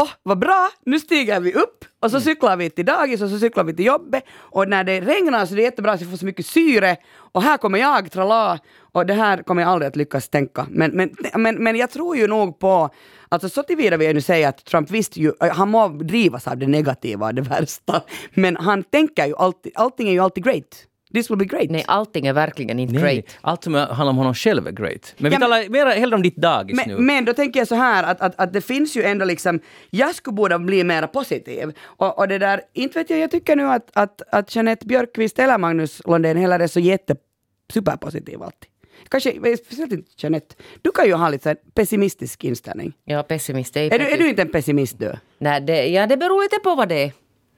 åh 0.00 0.08
vad 0.22 0.38
bra, 0.38 0.68
nu 0.84 1.00
stiger 1.00 1.40
vi 1.40 1.52
upp 1.54 1.84
och 2.00 2.10
så 2.10 2.20
cyklar 2.20 2.56
vi 2.56 2.70
till 2.70 2.84
dagis 2.84 3.22
och 3.22 3.28
så 3.28 3.38
cyklar 3.38 3.64
vi 3.64 3.74
till 3.74 3.84
jobbet 3.84 4.24
och 4.36 4.68
när 4.68 4.84
det 4.84 5.00
regnar 5.00 5.46
så 5.46 5.54
är 5.54 5.56
det 5.56 5.62
jättebra 5.62 5.98
så 5.98 6.04
vi 6.04 6.10
får 6.10 6.18
så 6.18 6.26
mycket 6.26 6.46
syre 6.46 6.96
och 7.12 7.42
här 7.42 7.56
kommer 7.56 7.78
jag, 7.78 8.10
trala 8.12 8.58
och 8.92 9.06
det 9.06 9.14
här 9.14 9.42
kommer 9.42 9.62
jag 9.62 9.70
aldrig 9.70 9.88
att 9.88 9.96
lyckas 9.96 10.28
tänka. 10.28 10.66
Men, 10.70 10.90
men, 10.90 11.10
men, 11.34 11.64
men 11.64 11.76
jag 11.76 11.90
tror 11.90 12.16
ju 12.16 12.26
nog 12.26 12.58
på, 12.58 12.90
alltså 13.28 13.48
så 13.48 13.62
tillvida 13.62 13.96
vill 13.96 14.06
jag 14.06 14.14
nu 14.14 14.20
säga 14.20 14.48
att 14.48 14.64
Trump 14.64 14.90
visst 14.90 15.16
ju, 15.16 15.32
han 15.40 15.68
må 15.68 15.88
drivas 15.88 16.46
av 16.46 16.58
det 16.58 16.66
negativa 16.66 17.32
det 17.32 17.42
värsta, 17.42 18.02
men 18.34 18.56
han 18.56 18.82
tänker 18.82 19.26
ju 19.26 19.36
alltid, 19.36 19.72
allting 19.74 20.08
är 20.08 20.12
ju 20.12 20.20
alltid 20.20 20.44
great. 20.44 20.86
This 21.14 21.30
will 21.30 21.38
be 21.38 21.44
great. 21.44 21.70
Nej, 21.70 21.84
allting 21.86 22.26
är 22.26 22.32
verkligen 22.32 22.78
inte 22.78 22.94
Nej, 22.94 23.02
great. 23.14 23.24
allt 23.40 23.64
som 23.64 23.74
handlar 23.74 24.06
om 24.08 24.16
honom 24.16 24.34
själv 24.34 24.66
är 24.66 24.72
great. 24.72 25.14
Men 25.18 25.30
vi 25.30 25.34
Ja, 25.36 25.38
men- 25.38 25.40
talar 25.40 25.68
mer 25.68 25.86
hellre 25.86 26.16
om 26.16 26.22
ditt 26.22 26.36
dagis 26.36 26.86
nu. 26.86 26.94
Men, 26.96 27.06
men 27.06 27.24
då 27.24 27.32
tänker 27.32 27.60
jag 27.60 27.68
så 27.68 27.74
här 27.74 28.02
att, 28.04 28.20
att, 28.20 28.34
att 28.40 28.52
det 28.52 28.60
finns 28.60 28.96
ju 28.96 29.02
ändå 29.02 29.24
liksom, 29.24 29.60
jag 29.90 30.14
skulle 30.14 30.34
borde 30.34 30.58
bli 30.58 30.84
mer 30.84 31.06
positiv. 31.06 31.72
Och, 31.84 32.18
och 32.18 32.28
det 32.28 32.38
där, 32.38 32.60
inte 32.72 32.98
vet 32.98 33.10
jag, 33.10 33.18
jag 33.18 33.30
tycker 33.30 33.56
nu 33.56 33.64
att, 33.66 33.90
att, 33.92 34.22
att 34.32 34.54
Jeanette 34.56 34.86
Björkqvist 34.86 35.38
eller 35.38 35.58
Magnus 35.58 36.02
Lundén 36.06 36.36
heller 36.36 36.60
är 36.60 36.66
så 36.66 36.80
jätte 36.80 37.16
superpositiv 37.72 38.42
alltid. 38.42 38.70
Kanske, 39.08 39.56
speciellt 39.56 39.92
inte 39.92 40.10
Jeanette. 40.16 40.54
Du 40.82 40.90
kan 40.90 41.06
ju 41.06 41.12
ha 41.14 41.28
lite 41.28 41.54
pessimistisk 41.74 42.44
inställning. 42.44 42.92
Ja, 43.04 43.22
pessimist. 43.22 43.74
Det 43.74 43.80
Är 43.94 43.98
du, 43.98 44.04
är 44.08 44.18
du 44.18 44.28
inte 44.28 44.42
en 44.42 44.48
pessimist 44.48 44.98
du? 44.98 45.12
Nej, 45.38 45.60
det, 45.60 45.86
ja, 45.86 46.06
det 46.06 46.16
beror 46.16 46.42
lite 46.42 46.56
på 46.64 46.74
vad 46.74 46.88
det 46.88 47.02
är. 47.04 47.12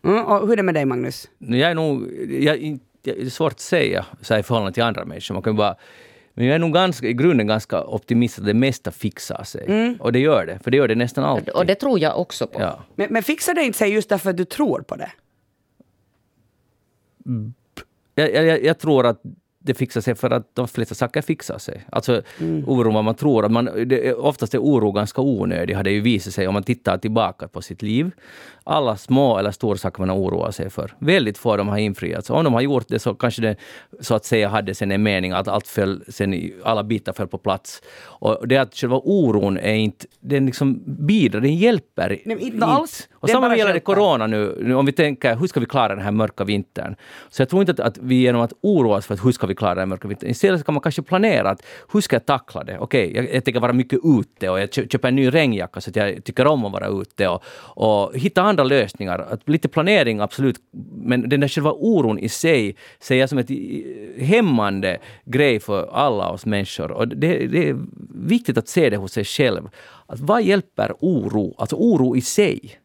Mm, 0.04 0.24
och 0.24 0.40
hur 0.46 0.52
är 0.52 0.56
det 0.56 0.62
med 0.62 0.74
dig 0.74 0.84
Magnus? 0.84 1.28
Jag 1.38 1.70
är 1.70 1.74
nog... 1.74 2.08
Jag, 2.30 2.78
det 3.02 3.20
är 3.20 3.30
svårt 3.30 3.52
att 3.52 3.60
säga 3.60 4.06
så 4.20 4.34
här, 4.34 4.40
i 4.40 4.42
förhållande 4.42 4.72
till 4.72 4.82
andra 4.82 5.04
människor. 5.04 5.34
Man 5.34 5.42
kan 5.42 5.56
bara, 5.56 5.76
men 6.34 6.46
jag 6.46 6.54
är 6.54 6.58
nog 6.58 6.72
ganska, 6.72 7.06
i 7.06 7.12
grunden 7.12 7.46
ganska 7.46 7.84
optimist 7.84 8.38
att 8.38 8.44
det 8.44 8.54
mesta 8.54 8.90
fixar 8.90 9.44
sig. 9.44 9.96
Och 10.00 10.12
det 10.12 10.18
gör 10.18 10.46
det, 10.46 10.58
för 10.64 10.70
det 10.70 10.76
gör 10.76 10.88
det 10.88 10.94
nästan 10.94 11.24
alltid. 11.24 11.48
Och 11.48 11.66
det 11.66 11.74
tror 11.74 11.98
jag 11.98 12.20
också 12.20 12.46
på. 12.46 12.60
ja. 12.60 12.84
Men, 12.94 13.06
men 13.10 13.22
fixar 13.22 13.54
det 13.54 13.64
inte 13.64 13.78
sig 13.78 13.92
just 13.92 14.08
därför 14.08 14.30
att 14.30 14.36
du 14.36 14.44
tror 14.44 14.80
på 14.80 14.96
det? 14.96 15.10
jag, 18.14 18.34
jag, 18.34 18.64
jag 18.64 18.78
tror 18.78 19.06
att 19.06 19.22
det 19.62 19.74
fixar 19.74 20.00
sig 20.00 20.14
för 20.14 20.30
att 20.30 20.54
de 20.54 20.68
flesta 20.68 20.94
saker 20.94 21.22
fixar 21.22 21.58
sig. 21.58 21.84
Alltså 21.92 22.22
Mm. 22.38 22.64
oron 22.66 22.94
vad 22.94 23.04
man 23.04 23.14
tror. 23.14 23.44
Att 23.44 23.52
man, 23.52 23.64
det, 23.86 24.14
oftast 24.14 24.54
är 24.54 24.58
oro 24.58 24.92
ganska 24.92 25.20
onödig, 25.20 25.74
har 25.74 25.82
det 25.82 25.90
ju 25.90 26.00
visat 26.00 26.34
sig 26.34 26.48
om 26.48 26.54
man 26.54 26.62
tittar 26.62 26.98
tillbaka 26.98 27.48
på 27.48 27.62
sitt 27.62 27.82
liv. 27.82 28.10
Alla 28.64 28.96
små 28.96 29.38
eller 29.38 29.50
stora 29.50 29.76
saker 29.78 30.00
man 30.00 30.08
har 30.08 30.16
oroat 30.16 30.54
sig 30.54 30.70
för. 30.70 30.94
Väldigt 30.98 31.38
få 31.38 31.50
av 31.50 31.58
dem 31.58 31.68
har 31.68 31.78
infriats. 31.78 32.30
Om 32.30 32.44
de 32.44 32.54
har 32.54 32.60
gjort 32.60 32.88
det 32.88 32.98
så 32.98 33.14
kanske 33.14 33.42
det 33.42 33.56
så 34.00 34.14
att 34.14 34.24
säga 34.24 34.48
hade 34.48 34.74
sen 34.74 34.92
en 34.92 35.02
mening 35.02 35.32
att 35.32 35.48
allt 35.48 35.66
föll, 35.66 36.04
sen 36.08 36.52
alla 36.64 36.82
bitar 36.84 37.12
föll 37.12 37.28
på 37.28 37.38
plats. 37.38 37.82
Och 38.20 38.48
det 38.48 38.56
att 38.56 38.74
själva 38.74 38.96
oron 38.96 39.56
är 39.58 39.74
inte, 39.74 40.06
den 40.20 40.46
liksom 40.46 40.82
bidrar, 40.86 41.40
den 41.40 41.56
hjälper 41.56 42.18
Nej, 42.24 42.38
inte 42.40 42.66
alls. 42.66 43.08
Och 43.14 43.30
samma 43.30 43.56
gäller 43.56 43.74
det 43.74 43.80
corona 43.80 44.26
nu, 44.26 44.58
nu, 44.62 44.74
om 44.74 44.86
vi 44.86 44.92
tänker 44.92 45.36
hur 45.36 45.46
ska 45.46 45.60
vi 45.60 45.66
klara 45.66 45.94
den 45.94 46.04
här 46.04 46.10
mörka 46.10 46.44
vintern? 46.44 46.96
Så 47.30 47.42
jag 47.42 47.48
tror 47.48 47.62
inte 47.62 47.72
att, 47.72 47.80
att 47.80 47.98
vi 47.98 48.14
genom 48.14 48.40
att 48.40 48.52
oroa 48.60 48.96
oss 48.96 49.06
för 49.06 49.14
att 49.14 49.24
hur 49.24 49.32
ska 49.32 49.46
vi 49.46 49.51
klara 49.54 49.74
den 49.74 49.88
mörka 49.88 50.08
vintern, 50.08 50.30
istället 50.30 50.64
kan 50.64 50.74
man 50.74 50.82
kanske 50.82 51.02
planera 51.02 51.50
att 51.50 51.62
hur 51.92 52.00
ska 52.00 52.16
jag 52.16 52.26
tackla 52.26 52.64
det? 52.64 52.78
Okej, 52.78 53.12
jag, 53.16 53.34
jag 53.34 53.44
tänker 53.44 53.60
vara 53.60 53.72
mycket 53.72 54.00
ute 54.04 54.50
och 54.50 54.60
jag 54.60 54.72
köper 54.72 55.08
en 55.08 55.16
ny 55.16 55.30
regnjacka 55.30 55.80
så 55.80 55.90
att 55.90 55.96
jag 55.96 56.24
tycker 56.24 56.46
om 56.46 56.64
att 56.64 56.72
vara 56.72 56.88
ute 56.88 57.28
och, 57.28 57.42
och 57.76 58.16
hitta 58.16 58.42
andra 58.42 58.64
lösningar. 58.64 59.18
Att 59.18 59.48
lite 59.48 59.68
planering, 59.68 60.20
absolut, 60.20 60.56
men 60.92 61.28
den 61.28 61.40
där 61.40 61.48
själva 61.48 61.72
oron 61.72 62.18
i 62.18 62.28
sig 62.28 62.76
ser 63.00 63.16
jag 63.16 63.28
som 63.28 63.38
ett 63.38 63.50
hämmande 64.18 64.98
grej 65.24 65.60
för 65.60 65.90
alla 65.92 66.30
oss 66.30 66.46
människor. 66.46 66.90
Och 66.90 67.08
det, 67.08 67.46
det 67.46 67.68
är 67.68 67.76
viktigt 68.14 68.58
att 68.58 68.68
se 68.68 68.90
det 68.90 68.96
hos 68.96 69.12
sig 69.12 69.24
själv. 69.24 69.68
Att 70.06 70.20
vad 70.20 70.42
hjälper 70.42 70.94
oro? 71.00 71.54
Alltså 71.58 71.76
oro 71.76 72.16
i 72.16 72.20
sig. 72.20 72.78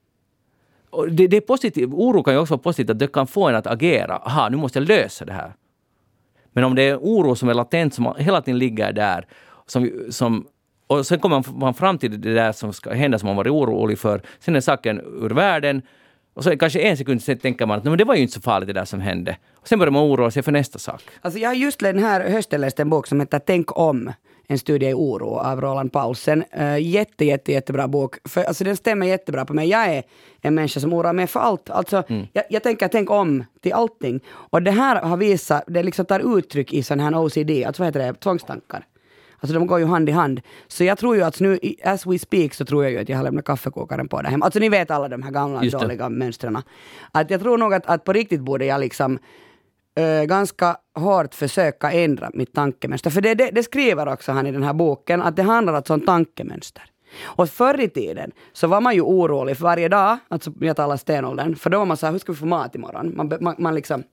Det, 1.10 1.28
det 1.28 1.38
är 1.38 1.42
positivt. 1.42 1.90
Oro 1.94 2.24
kan 2.24 2.34
ju 2.34 2.40
också 2.40 2.54
vara 2.54 2.62
positivt, 2.62 2.90
att 2.90 3.00
det 3.00 3.14
kan 3.14 3.28
få 3.28 3.48
en 3.48 3.56
att 3.56 3.68
agera. 3.68 4.18
Aha, 4.18 4.50
nu 4.50 4.58
måste 4.58 4.80
jag 4.80 4.88
lösa 4.88 5.26
det 5.26 5.34
här. 5.34 5.54
Men 6.58 6.64
om 6.64 6.76
det 6.76 6.84
är 6.84 6.98
oro 6.98 7.36
som 7.36 7.50
är 7.50 7.54
latent, 7.54 7.94
som 7.94 8.14
hela 8.18 8.42
tiden 8.42 8.60
ligger 8.60 8.94
där, 8.94 9.26
som, 9.66 9.92
som, 10.10 10.48
och 10.88 11.06
sen 11.06 11.20
kommer 11.20 11.60
man 11.60 11.74
fram 11.74 11.98
till 11.98 12.22
det 12.22 12.34
där 12.34 12.52
som 12.52 12.74
ska 12.74 12.94
hända 12.94 13.20
som 13.20 13.28
man 13.28 13.36
varit 13.36 13.52
orolig 13.52 14.00
för, 14.00 14.22
sen 14.40 14.56
är 14.56 14.62
saken 14.62 15.00
ur 15.00 15.30
världen, 15.30 15.82
Och 16.34 16.44
så 16.44 16.58
kanske 16.58 16.80
en 16.80 16.98
sekund 16.98 17.24
sen 17.24 17.38
tänker 17.38 17.66
man 17.66 17.78
att 17.78 17.84
men 17.84 17.98
det 17.98 18.04
var 18.04 18.16
ju 18.16 18.22
inte 18.22 18.34
så 18.34 18.42
farligt 18.42 18.68
det 18.68 18.74
där 18.74 18.86
som 18.86 19.00
hände. 19.00 19.38
Och 19.56 19.68
sen 19.68 19.80
börjar 19.80 19.92
man 19.92 20.04
oroa 20.04 20.32
sig 20.32 20.44
för 20.44 20.52
nästa 20.52 20.80
sak. 20.80 21.04
Alltså 21.22 21.40
jag 21.40 21.50
har 21.50 21.56
just 21.56 21.80
den 21.80 22.00
här 22.00 22.30
hösten 22.30 22.62
läst 22.62 22.80
en 22.80 22.90
bok 22.90 23.08
som 23.08 23.20
heter 23.20 23.40
Tänk 23.40 23.78
om. 23.78 24.12
En 24.50 24.60
studie 24.60 24.90
i 24.90 24.94
oro 24.94 25.30
av 25.30 25.62
Roland 25.62 25.92
Paulsen. 25.92 26.44
Uh, 26.60 26.80
jätte, 26.80 27.26
jätte, 27.26 27.52
jättebra 27.52 27.88
bok. 27.88 28.16
För, 28.30 28.44
alltså 28.44 28.64
den 28.64 28.78
stämmer 28.78 29.08
jättebra 29.08 29.46
på 29.46 29.54
mig. 29.54 29.70
Jag 29.70 29.86
är 29.86 30.04
en 30.42 30.56
människa 30.56 30.80
som 30.80 30.94
oroar 30.94 31.14
mig 31.14 31.28
för 31.28 31.40
allt. 31.40 31.70
Alltså, 31.70 32.04
jag, 32.34 32.44
jag 32.50 32.64
tänker 32.64 32.88
tänk 32.88 33.12
om 33.12 33.44
till 33.62 33.74
allting. 33.74 34.20
Och 34.30 34.64
det 34.64 34.72
här 34.72 35.02
har 35.02 35.18
visat, 35.18 35.64
det 35.68 35.84
liksom 35.84 36.06
tar 36.06 36.38
uttryck 36.38 36.74
i 36.74 36.84
sån 36.84 37.00
här 37.00 37.26
OCD, 37.26 37.66
alltså 37.66 37.82
vad 37.84 37.88
heter 37.88 38.00
det, 38.00 38.14
tvångstankar. 38.14 38.86
Alltså 39.40 39.54
de 39.54 39.68
går 39.68 39.80
ju 39.80 39.86
hand 39.86 40.10
i 40.10 40.12
hand. 40.12 40.42
Så 40.68 40.84
jag 40.84 40.98
tror 40.98 41.16
ju 41.16 41.24
att 41.24 41.40
nu, 41.40 41.60
as 41.84 42.06
we 42.06 42.20
speak, 42.20 42.54
så 42.54 42.66
tror 42.66 42.84
jag 42.84 42.92
ju 42.92 43.00
att 43.00 43.10
jag 43.10 43.18
har 43.18 43.24
lämnat 43.24 43.46
kaffekokaren 43.46 44.08
på 44.08 44.22
där 44.22 44.30
hemma. 44.30 44.46
Alltså 44.46 44.60
ni 44.60 44.70
vet 44.70 44.92
alla 44.92 45.08
de 45.08 45.24
här 45.24 45.32
gamla 45.32 45.62
dåliga 45.62 46.10
mönstren. 46.10 46.58
Att 47.12 47.30
jag 47.30 47.42
tror 47.42 47.58
nog 47.58 47.74
att, 47.74 47.86
att 47.86 48.04
på 48.04 48.14
riktigt 48.14 48.42
borde 48.42 48.66
jag 48.66 48.80
liksom 48.80 49.20
eh, 49.98 50.24
ganska 50.24 50.78
hårt 50.96 51.36
försöka 51.36 51.92
ändra 51.92 52.30
mitt 52.34 52.54
tankemönster. 52.54 53.10
För 53.10 53.22
det, 53.22 53.36
det, 53.36 53.52
det 53.52 53.64
skriver 53.64 54.08
också 54.08 54.32
han 54.32 54.48
i 54.48 54.52
den 54.52 54.64
här 54.64 54.74
boken, 54.74 55.22
att 55.22 55.36
det 55.36 55.44
handlar 55.44 55.74
alltså 55.74 55.94
om 55.94 56.02
tankemönster. 56.02 56.84
Och 57.24 57.50
förr 57.50 57.80
i 57.82 57.90
tiden 57.90 58.32
så 58.54 58.68
var 58.68 58.82
man 58.82 58.96
ju 58.96 59.02
orolig 59.02 59.58
för 59.58 59.64
varje 59.64 59.90
dag, 59.90 60.18
alltså 60.28 60.52
jag 60.60 60.76
talar 60.76 60.98
stenåldern, 60.98 61.56
för 61.56 61.70
då 61.70 61.78
var 61.78 61.86
man 61.86 61.98
så 61.98 62.06
här, 62.06 62.14
hur 62.14 62.20
ska 62.20 62.32
vi 62.32 62.38
få 62.38 62.46
mat 62.46 62.76
imorgon? 62.76 63.14
Man, 63.16 63.34
man, 63.42 63.56
man 63.58 63.76
liksom, 63.76 64.04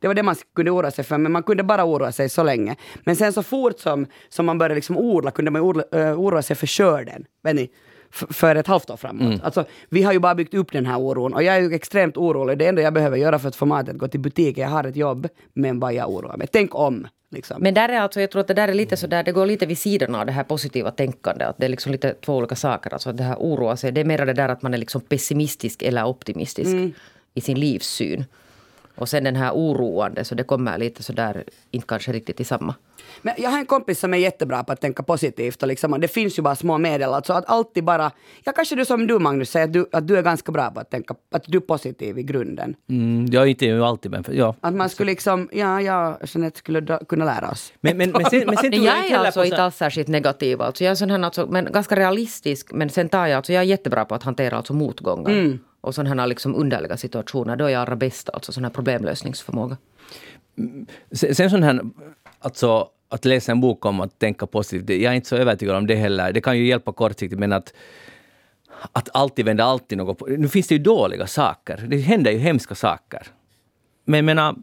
det 0.00 0.08
var 0.08 0.14
det 0.14 0.22
man 0.22 0.36
kunde 0.54 0.70
oroa 0.70 0.90
sig 0.90 1.04
för, 1.04 1.18
men 1.18 1.32
man 1.32 1.42
kunde 1.42 1.62
bara 1.62 1.84
oroa 1.84 2.12
sig 2.12 2.28
så 2.28 2.42
länge. 2.42 2.76
Men 3.04 3.16
sen 3.16 3.32
så 3.32 3.42
fort 3.42 3.78
som, 3.78 4.06
som 4.28 4.46
man 4.46 4.58
började 4.58 4.74
liksom 4.74 4.96
odla 4.96 5.30
kunde 5.30 5.50
man 5.50 5.62
odla, 5.62 5.84
eh, 5.92 6.20
oroa 6.20 6.42
sig 6.42 6.56
för 6.56 6.66
skörden. 6.66 7.24
Vet 7.42 7.56
ni? 7.56 7.70
För 8.14 8.56
ett 8.56 8.66
halvt 8.66 8.90
år 8.90 8.96
framåt. 8.96 9.40
Alltså, 9.42 9.64
vi 9.88 10.02
har 10.02 10.12
ju 10.12 10.18
bara 10.18 10.34
byggt 10.34 10.54
upp 10.54 10.72
den 10.72 10.86
här 10.86 10.98
oron 10.98 11.34
och 11.34 11.42
jag 11.42 11.56
är 11.56 11.60
ju 11.60 11.74
extremt 11.74 12.16
orolig. 12.16 12.58
Det 12.58 12.66
enda 12.66 12.82
jag 12.82 12.92
behöver 12.92 13.16
göra 13.16 13.38
för 13.38 13.48
att 13.48 13.56
få 13.56 13.66
mat 13.66 13.88
är 13.88 13.92
att 13.92 13.98
gå 13.98 14.08
till 14.08 14.20
butiken. 14.20 14.62
Jag 14.62 14.70
har 14.70 14.84
ett 14.84 14.96
jobb, 14.96 15.28
men 15.52 15.80
vad 15.80 15.94
jag 15.94 16.10
oroar 16.10 16.36
mig. 16.36 16.46
Tänk 16.52 16.74
om. 16.74 17.06
Liksom. 17.30 17.62
Men 17.62 17.74
där 17.74 17.88
är 17.88 18.00
alltså, 18.00 18.20
jag 18.20 18.30
tror 18.30 18.40
att 18.40 18.48
det 18.48 18.54
där 18.54 18.68
är 18.68 18.74
lite 18.74 18.96
så 18.96 19.06
där, 19.06 19.22
det 19.22 19.32
går 19.32 19.46
lite 19.46 19.66
vid 19.66 19.78
sidan 19.78 20.14
av 20.14 20.26
det 20.26 20.32
här 20.32 20.44
positiva 20.44 20.90
tänkandet. 20.90 21.48
Att 21.48 21.58
det 21.58 21.64
är 21.64 21.68
liksom 21.68 21.92
lite 21.92 22.14
två 22.14 22.36
olika 22.36 22.56
saker. 22.56 22.92
Alltså 22.92 23.10
att 23.10 23.16
det 23.16 23.22
här 23.22 23.36
oroa 23.36 23.76
sig, 23.76 23.92
det 23.92 24.00
är 24.00 24.04
mer 24.04 24.26
det 24.26 24.32
där 24.32 24.48
att 24.48 24.62
man 24.62 24.74
är 24.74 24.78
liksom 24.78 25.00
pessimistisk 25.00 25.82
eller 25.82 26.04
optimistisk 26.04 26.96
i 27.34 27.40
sin 27.40 27.60
livssyn. 27.60 28.24
Och 28.96 29.08
sen 29.08 29.24
den 29.24 29.36
här 29.36 29.52
oroande, 29.52 30.24
så 30.24 30.34
det 30.34 30.44
kommer 30.44 30.78
lite 30.78 31.02
så 31.02 31.12
där, 31.12 31.44
inte 31.70 31.86
kanske 31.86 32.12
riktigt 32.12 32.40
i 32.40 32.44
samma. 32.44 32.74
Men 33.22 33.34
jag 33.38 33.50
har 33.50 33.58
en 33.58 33.66
kompis 33.66 34.00
som 34.00 34.14
är 34.14 34.18
jättebra 34.18 34.64
på 34.64 34.72
att 34.72 34.80
tänka 34.80 35.02
positivt 35.02 35.62
och 35.62 35.68
liksom, 35.68 35.92
och 35.92 36.00
det 36.00 36.08
finns 36.08 36.38
ju 36.38 36.42
bara 36.42 36.56
små 36.56 36.78
medel. 36.78 37.14
Alltså 37.14 37.32
att 37.32 37.44
alltid 37.50 37.84
bara, 37.84 38.10
ja 38.44 38.52
kanske 38.52 38.74
du 38.76 38.84
som 38.84 39.06
du 39.06 39.18
Magnus 39.18 39.50
säger 39.50 39.66
att 39.66 39.72
du, 39.72 39.86
att 39.92 40.08
du 40.08 40.18
är 40.18 40.22
ganska 40.22 40.52
bra 40.52 40.70
på 40.70 40.80
att 40.80 40.90
tänka, 40.90 41.14
att 41.32 41.44
du 41.46 41.58
är 41.58 41.62
positiv 41.62 42.18
i 42.18 42.22
grunden. 42.22 42.74
Mm, 42.90 43.26
jag 43.26 43.42
är 43.42 43.46
inte 43.46 43.66
ju 43.66 43.84
alltid, 43.84 44.10
men 44.10 44.24
för, 44.24 44.32
ja. 44.32 44.54
Att 44.60 44.74
man 44.74 44.88
skulle 44.88 45.10
liksom, 45.10 45.48
ja, 45.52 45.80
ja, 45.80 46.18
Jeanette 46.26 46.58
skulle 46.58 46.80
da, 46.80 46.98
kunna 47.08 47.24
lära 47.24 47.50
oss. 47.50 47.72
Men, 47.80 47.96
men, 47.96 48.10
men, 48.10 48.24
sen, 48.24 48.42
men 48.46 48.56
sen 48.56 48.72
jag 48.72 48.94
jag 49.04 49.10
är 49.10 49.26
alltså 49.26 49.40
på 49.40 49.46
inte 49.46 49.62
alls 49.62 49.76
särskilt 49.76 50.08
negativ. 50.08 50.62
Alltså 50.62 50.84
jag 50.84 50.90
är 50.90 50.94
sån 50.94 51.10
här, 51.10 51.22
alltså, 51.22 51.46
men 51.46 51.72
ganska 51.72 51.96
realistisk. 51.96 52.72
Men 52.72 52.90
sen 52.90 53.08
tar 53.08 53.26
jag, 53.26 53.36
alltså 53.36 53.52
jag 53.52 53.60
är 53.60 53.66
jättebra 53.66 54.04
på 54.04 54.14
att 54.14 54.22
hantera 54.22 54.56
alltså 54.56 54.72
motgångar. 54.72 55.58
Och 55.84 55.94
sådana 55.94 56.22
här 56.22 56.28
liksom 56.28 56.54
underliga 56.54 56.96
situationer. 56.96 57.56
Då 57.56 57.64
är 57.64 57.68
jag 57.68 57.80
allra 57.80 57.96
bäst. 57.96 58.28
Alltså 58.28 58.52
sån 58.52 58.64
här 58.64 58.70
problemlösningsförmåga. 58.70 59.76
sen, 61.12 61.34
sen 61.34 61.50
sån 61.50 61.62
här, 61.62 61.80
alltså 62.38 62.88
att 63.08 63.24
läsa 63.24 63.52
en 63.52 63.60
bok 63.60 63.86
om 63.86 64.00
att 64.00 64.18
tänka 64.18 64.46
positivt, 64.46 65.02
jag 65.02 65.12
är 65.12 65.16
inte 65.16 65.28
så 65.28 65.36
övertygad 65.36 65.76
om 65.76 65.86
det 65.86 65.94
heller. 65.94 66.32
Det 66.32 66.40
kan 66.40 66.58
ju 66.58 66.66
hjälpa 66.66 66.92
kortsiktigt, 66.92 67.40
men 67.40 67.52
att 67.52 67.72
att 68.92 69.08
alltid 69.14 69.44
vända 69.44 69.64
alltid 69.64 69.98
något 69.98 70.18
på. 70.18 70.26
Nu 70.26 70.48
finns 70.48 70.68
det 70.68 70.74
ju 70.74 70.82
dåliga 70.82 71.26
saker. 71.26 71.84
Det 71.88 71.96
händer 71.96 72.30
ju 72.30 72.38
hemska 72.38 72.74
saker. 72.74 73.26
Men 74.04 74.18
jag 74.18 74.24
menar, 74.24 74.56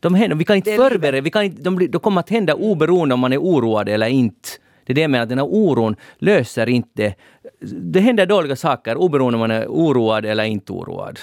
de 0.00 0.14
händer, 0.14 0.36
vi 0.36 0.44
kan 0.44 0.56
inte 0.56 0.76
förbereda, 0.76 1.20
vi 1.20 1.30
kan 1.30 1.42
inte, 1.42 1.62
de, 1.62 1.90
de 1.90 1.98
kommer 1.98 2.20
att 2.20 2.30
hända 2.30 2.54
oberoende 2.54 3.14
om 3.14 3.20
man 3.20 3.32
är 3.32 3.38
oroad 3.38 3.88
eller 3.88 4.06
inte. 4.06 4.48
Det 4.90 4.92
är 4.92 4.94
det 4.94 5.00
jag 5.00 5.10
menar, 5.10 5.26
den 5.26 5.38
här 5.38 5.46
oron 5.46 5.96
löser 6.18 6.68
inte... 6.68 7.14
Det 7.60 8.00
händer 8.00 8.26
dåliga 8.26 8.56
saker 8.56 8.96
oberoende 8.96 9.36
om 9.36 9.40
man 9.40 9.50
är 9.50 9.66
oroad 9.66 10.24
eller 10.26 10.44
inte 10.44 10.72
oroad. 10.72 11.20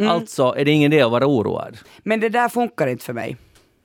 Alltså 0.00 0.54
är 0.56 0.64
det 0.64 0.70
ingen 0.70 0.92
idé 0.92 1.02
att 1.02 1.10
vara 1.10 1.26
oroad. 1.26 1.78
Men 2.02 2.20
det 2.20 2.28
där 2.28 2.48
funkar 2.48 2.86
inte 2.86 3.04
för 3.04 3.12
mig. 3.12 3.36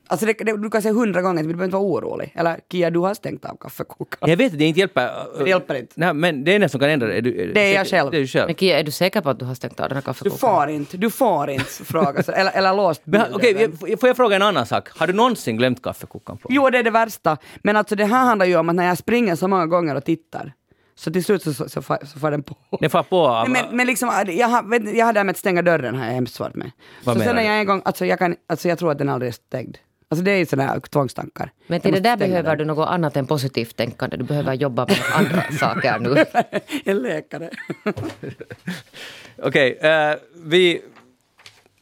Alltså 0.08 0.26
det, 0.26 0.34
det, 0.34 0.58
du 0.58 0.70
kan 0.70 0.82
säga 0.82 0.94
hundra 0.94 1.22
gånger 1.22 1.42
du 1.44 1.48
behöver 1.48 1.66
inte 1.66 1.74
vara 1.78 1.86
orolig. 1.86 2.32
Eller 2.36 2.60
Kia, 2.72 2.90
du 2.90 3.00
har 3.00 3.14
stängt 3.14 3.46
av 3.46 3.56
kaffekokaren. 3.58 4.30
Jag 4.30 4.38
vet 4.38 4.52
att 4.54 4.60
det 4.60 4.66
inte 4.66 4.80
hjälper. 4.80 5.12
Det 5.44 5.50
hjälper 5.50 5.76
inte. 5.76 5.94
Nej, 5.96 6.14
men 6.14 6.44
det 6.44 6.56
enda 6.56 6.70
som 6.70 6.80
kan 6.80 6.90
ändra 6.90 7.08
det 7.08 7.14
är 7.18 7.22
du. 7.22 7.52
Det 7.54 7.60
är 7.62 7.76
jag 7.76 7.88
själv. 7.88 8.12
Det 8.12 8.18
är 8.18 8.22
du 8.22 8.28
själv. 8.28 8.48
Men 8.48 8.56
Kia, 8.56 8.80
är 8.80 8.84
du 8.84 8.92
säker 8.92 9.22
på 9.22 9.30
att 9.30 9.40
du 9.40 9.46
har 9.46 9.56
stängt 9.56 9.80
av 9.80 9.90
den 9.90 9.96
här 9.96 10.02
Du 10.02 10.06
kaffekokaren? 10.06 10.40
får 10.40 10.70
inte, 10.70 10.98
du 10.98 11.10
får 11.10 11.50
inte 11.50 11.66
fråga 11.66 12.24
så, 12.24 12.32
eller, 12.32 12.52
eller 12.52 12.74
låst. 12.74 13.02
Okej, 13.34 13.70
jag- 13.88 14.00
får 14.00 14.10
jag 14.10 14.16
fråga 14.18 14.36
en 14.36 14.42
annan 14.42 14.66
sak? 14.66 14.90
Har 15.00 15.08
du 15.08 15.14
någonsin 15.14 15.58
glömt 15.58 15.82
kaffekokaren 15.84 16.38
på? 16.38 16.48
Jo, 16.52 16.70
det 16.70 16.78
är 16.78 16.84
det 16.84 16.92
värsta. 16.92 17.38
Men 17.64 17.76
alltså 17.76 17.96
det 17.96 18.06
här 18.06 18.26
handlar 18.26 18.46
ju 18.46 18.56
om 18.58 18.70
att 18.70 18.76
när 18.76 18.86
jag 18.88 18.98
springer 18.98 19.36
så 19.36 19.48
många 19.48 19.66
gånger 19.66 19.96
och 19.96 20.06
tittar, 20.06 20.54
så 20.96 21.12
till 21.12 21.24
slut 21.24 21.44
så, 21.44 21.54
så, 21.54 21.70
så, 21.70 21.82
får- 21.82 22.06
så 22.06 22.20
får 22.20 22.32
den 22.32 22.44
på. 22.44 22.56
Den 22.80 22.90
får 22.90 23.04
på. 23.04 23.44
Nej, 23.48 23.64
men, 23.70 23.78
men 23.78 23.88
liksom, 23.88 24.10
jag 24.28 24.48
har, 24.48 24.96
jag 24.96 25.06
har 25.06 25.14
det 25.14 25.20
här 25.20 25.24
med 25.24 25.30
att 25.34 25.38
stänga 25.38 25.62
dörren 25.62 25.96
har 25.96 26.06
jag 26.06 26.14
hemskt 26.14 26.36
svårt 26.36 26.56
med. 26.56 26.72
Vad 27.04 27.16
så 27.16 27.20
menar 27.20 27.26
sen 27.26 27.36
när 27.36 27.44
du? 27.44 27.50
jag 27.50 27.60
en 27.60 27.66
gång, 27.66 27.82
alltså 27.86 28.06
jag, 28.06 28.20
kan, 28.20 28.36
alltså 28.50 28.68
jag 28.70 28.80
tror 28.80 28.92
att 28.92 28.98
den 28.98 29.10
aldrig 29.10 29.30
är 29.30 29.34
stängd. 29.34 29.78
Alltså 30.14 30.24
det 30.26 30.32
är 30.32 30.38
ju 30.38 30.46
sådana 30.46 30.70
här 30.70 30.80
tvångstankar. 30.80 31.52
Men 31.68 31.82
till 31.82 31.92
det 31.94 32.00
där 32.00 32.18
behöver 32.18 32.50
den. 32.50 32.58
du 32.58 32.66
något 32.66 32.88
annat 32.90 33.18
än 33.18 33.28
positivt 33.28 33.76
tänkande. 33.76 34.18
Du 34.18 34.24
behöver 34.24 34.54
jobba 34.54 34.86
med 34.86 34.98
andra 35.14 35.44
saker 35.60 36.00
nu. 36.00 36.26
en 36.92 36.98
läkare. 36.98 37.50
Okej, 39.44 39.78
eh, 39.82 40.16
vi, 40.46 40.82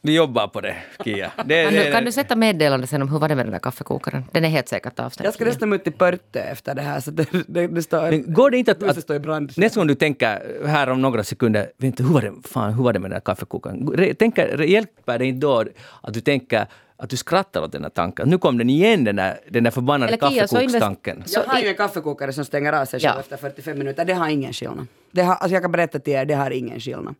vi 0.02 0.14
jobbar 0.14 0.48
på 0.48 0.60
det, 0.60 0.76
Kia. 1.04 1.32
Det, 1.44 1.64
Kan 1.64 1.74
det, 1.74 1.84
du, 1.84 1.92
kan 1.92 2.04
du 2.04 2.12
sätta 2.12 2.36
meddelande 2.36 2.86
sen 2.86 3.02
om 3.02 3.08
hur 3.08 3.18
var 3.18 3.28
det 3.28 3.34
med 3.34 3.46
den 3.46 3.52
där 3.52 3.58
kaffekokaren? 3.58 4.24
Den 4.32 4.44
är 4.44 4.48
helt 4.48 4.68
säkert 4.68 4.98
avstängd. 5.00 5.26
jag 5.26 5.34
ska 5.34 5.44
nästan 5.44 5.72
ut 5.72 5.84
till 5.84 5.92
Pörte 5.92 6.40
efter 6.40 6.74
det 6.74 6.82
här 6.82 7.00
så 7.00 7.10
det, 7.10 7.26
det, 7.46 7.66
det 7.66 7.82
står... 7.82 8.10
Men 8.10 8.32
går 8.34 8.50
det 8.50 8.58
inte 8.58 8.72
att, 8.72 8.82
att 8.82 9.02
står 9.02 9.16
i 9.16 9.18
brand. 9.18 9.52
nästa 9.56 9.80
gång 9.80 9.86
du 9.86 9.94
tänker 9.94 10.66
här 10.66 10.88
om 10.90 11.02
några 11.02 11.24
sekunder, 11.24 11.60
vet 11.60 11.84
inte, 11.86 12.02
hur 12.02 12.12
var 12.14 12.22
det, 12.22 12.32
fan, 12.48 12.74
hur 12.74 12.82
var 12.84 12.92
det 12.92 12.98
med 12.98 13.10
den 13.10 13.16
där 13.16 13.24
kaffekokaren? 13.24 13.88
Re- 13.88 14.14
Tänker, 14.14 14.58
hjälper 14.62 15.18
det 15.18 15.26
inte 15.26 15.46
då 15.46 15.64
att 16.02 16.14
du 16.14 16.20
tänker 16.20 16.66
att 17.02 17.10
du 17.10 17.16
skrattar 17.16 17.62
åt 17.62 17.72
den 17.72 17.82
här 17.82 17.90
tanken? 17.90 18.28
Nu 18.28 18.38
kom 18.38 18.58
den 18.58 18.70
igen, 18.70 19.04
den 19.04 19.16
där, 19.16 19.40
den 19.50 19.64
där 19.64 19.70
förbannade 19.70 20.16
kaffekokstanken. 20.16 21.24
Jag 21.26 21.42
har 21.44 21.60
ju 21.60 21.68
en 21.68 21.74
kaffekokare 21.74 22.32
som 22.32 22.44
stänger 22.44 22.72
av 22.72 22.84
sig 22.84 23.00
själv 23.00 23.12
Ja. 23.16 23.20
efter 23.20 23.36
45 23.36 23.78
minuter. 23.78 24.04
Det 24.04 24.14
har 24.14 24.28
ingen 24.28 24.52
skillnad. 24.52 24.86
Det 25.10 25.22
har, 25.22 25.34
alltså 25.34 25.54
jag 25.54 25.62
kan 25.62 25.72
berätta 25.72 25.98
till 25.98 26.12
er, 26.12 26.24
det 26.24 26.34
har 26.34 26.50
ingen 26.50 26.80
skillnad. 26.80 27.14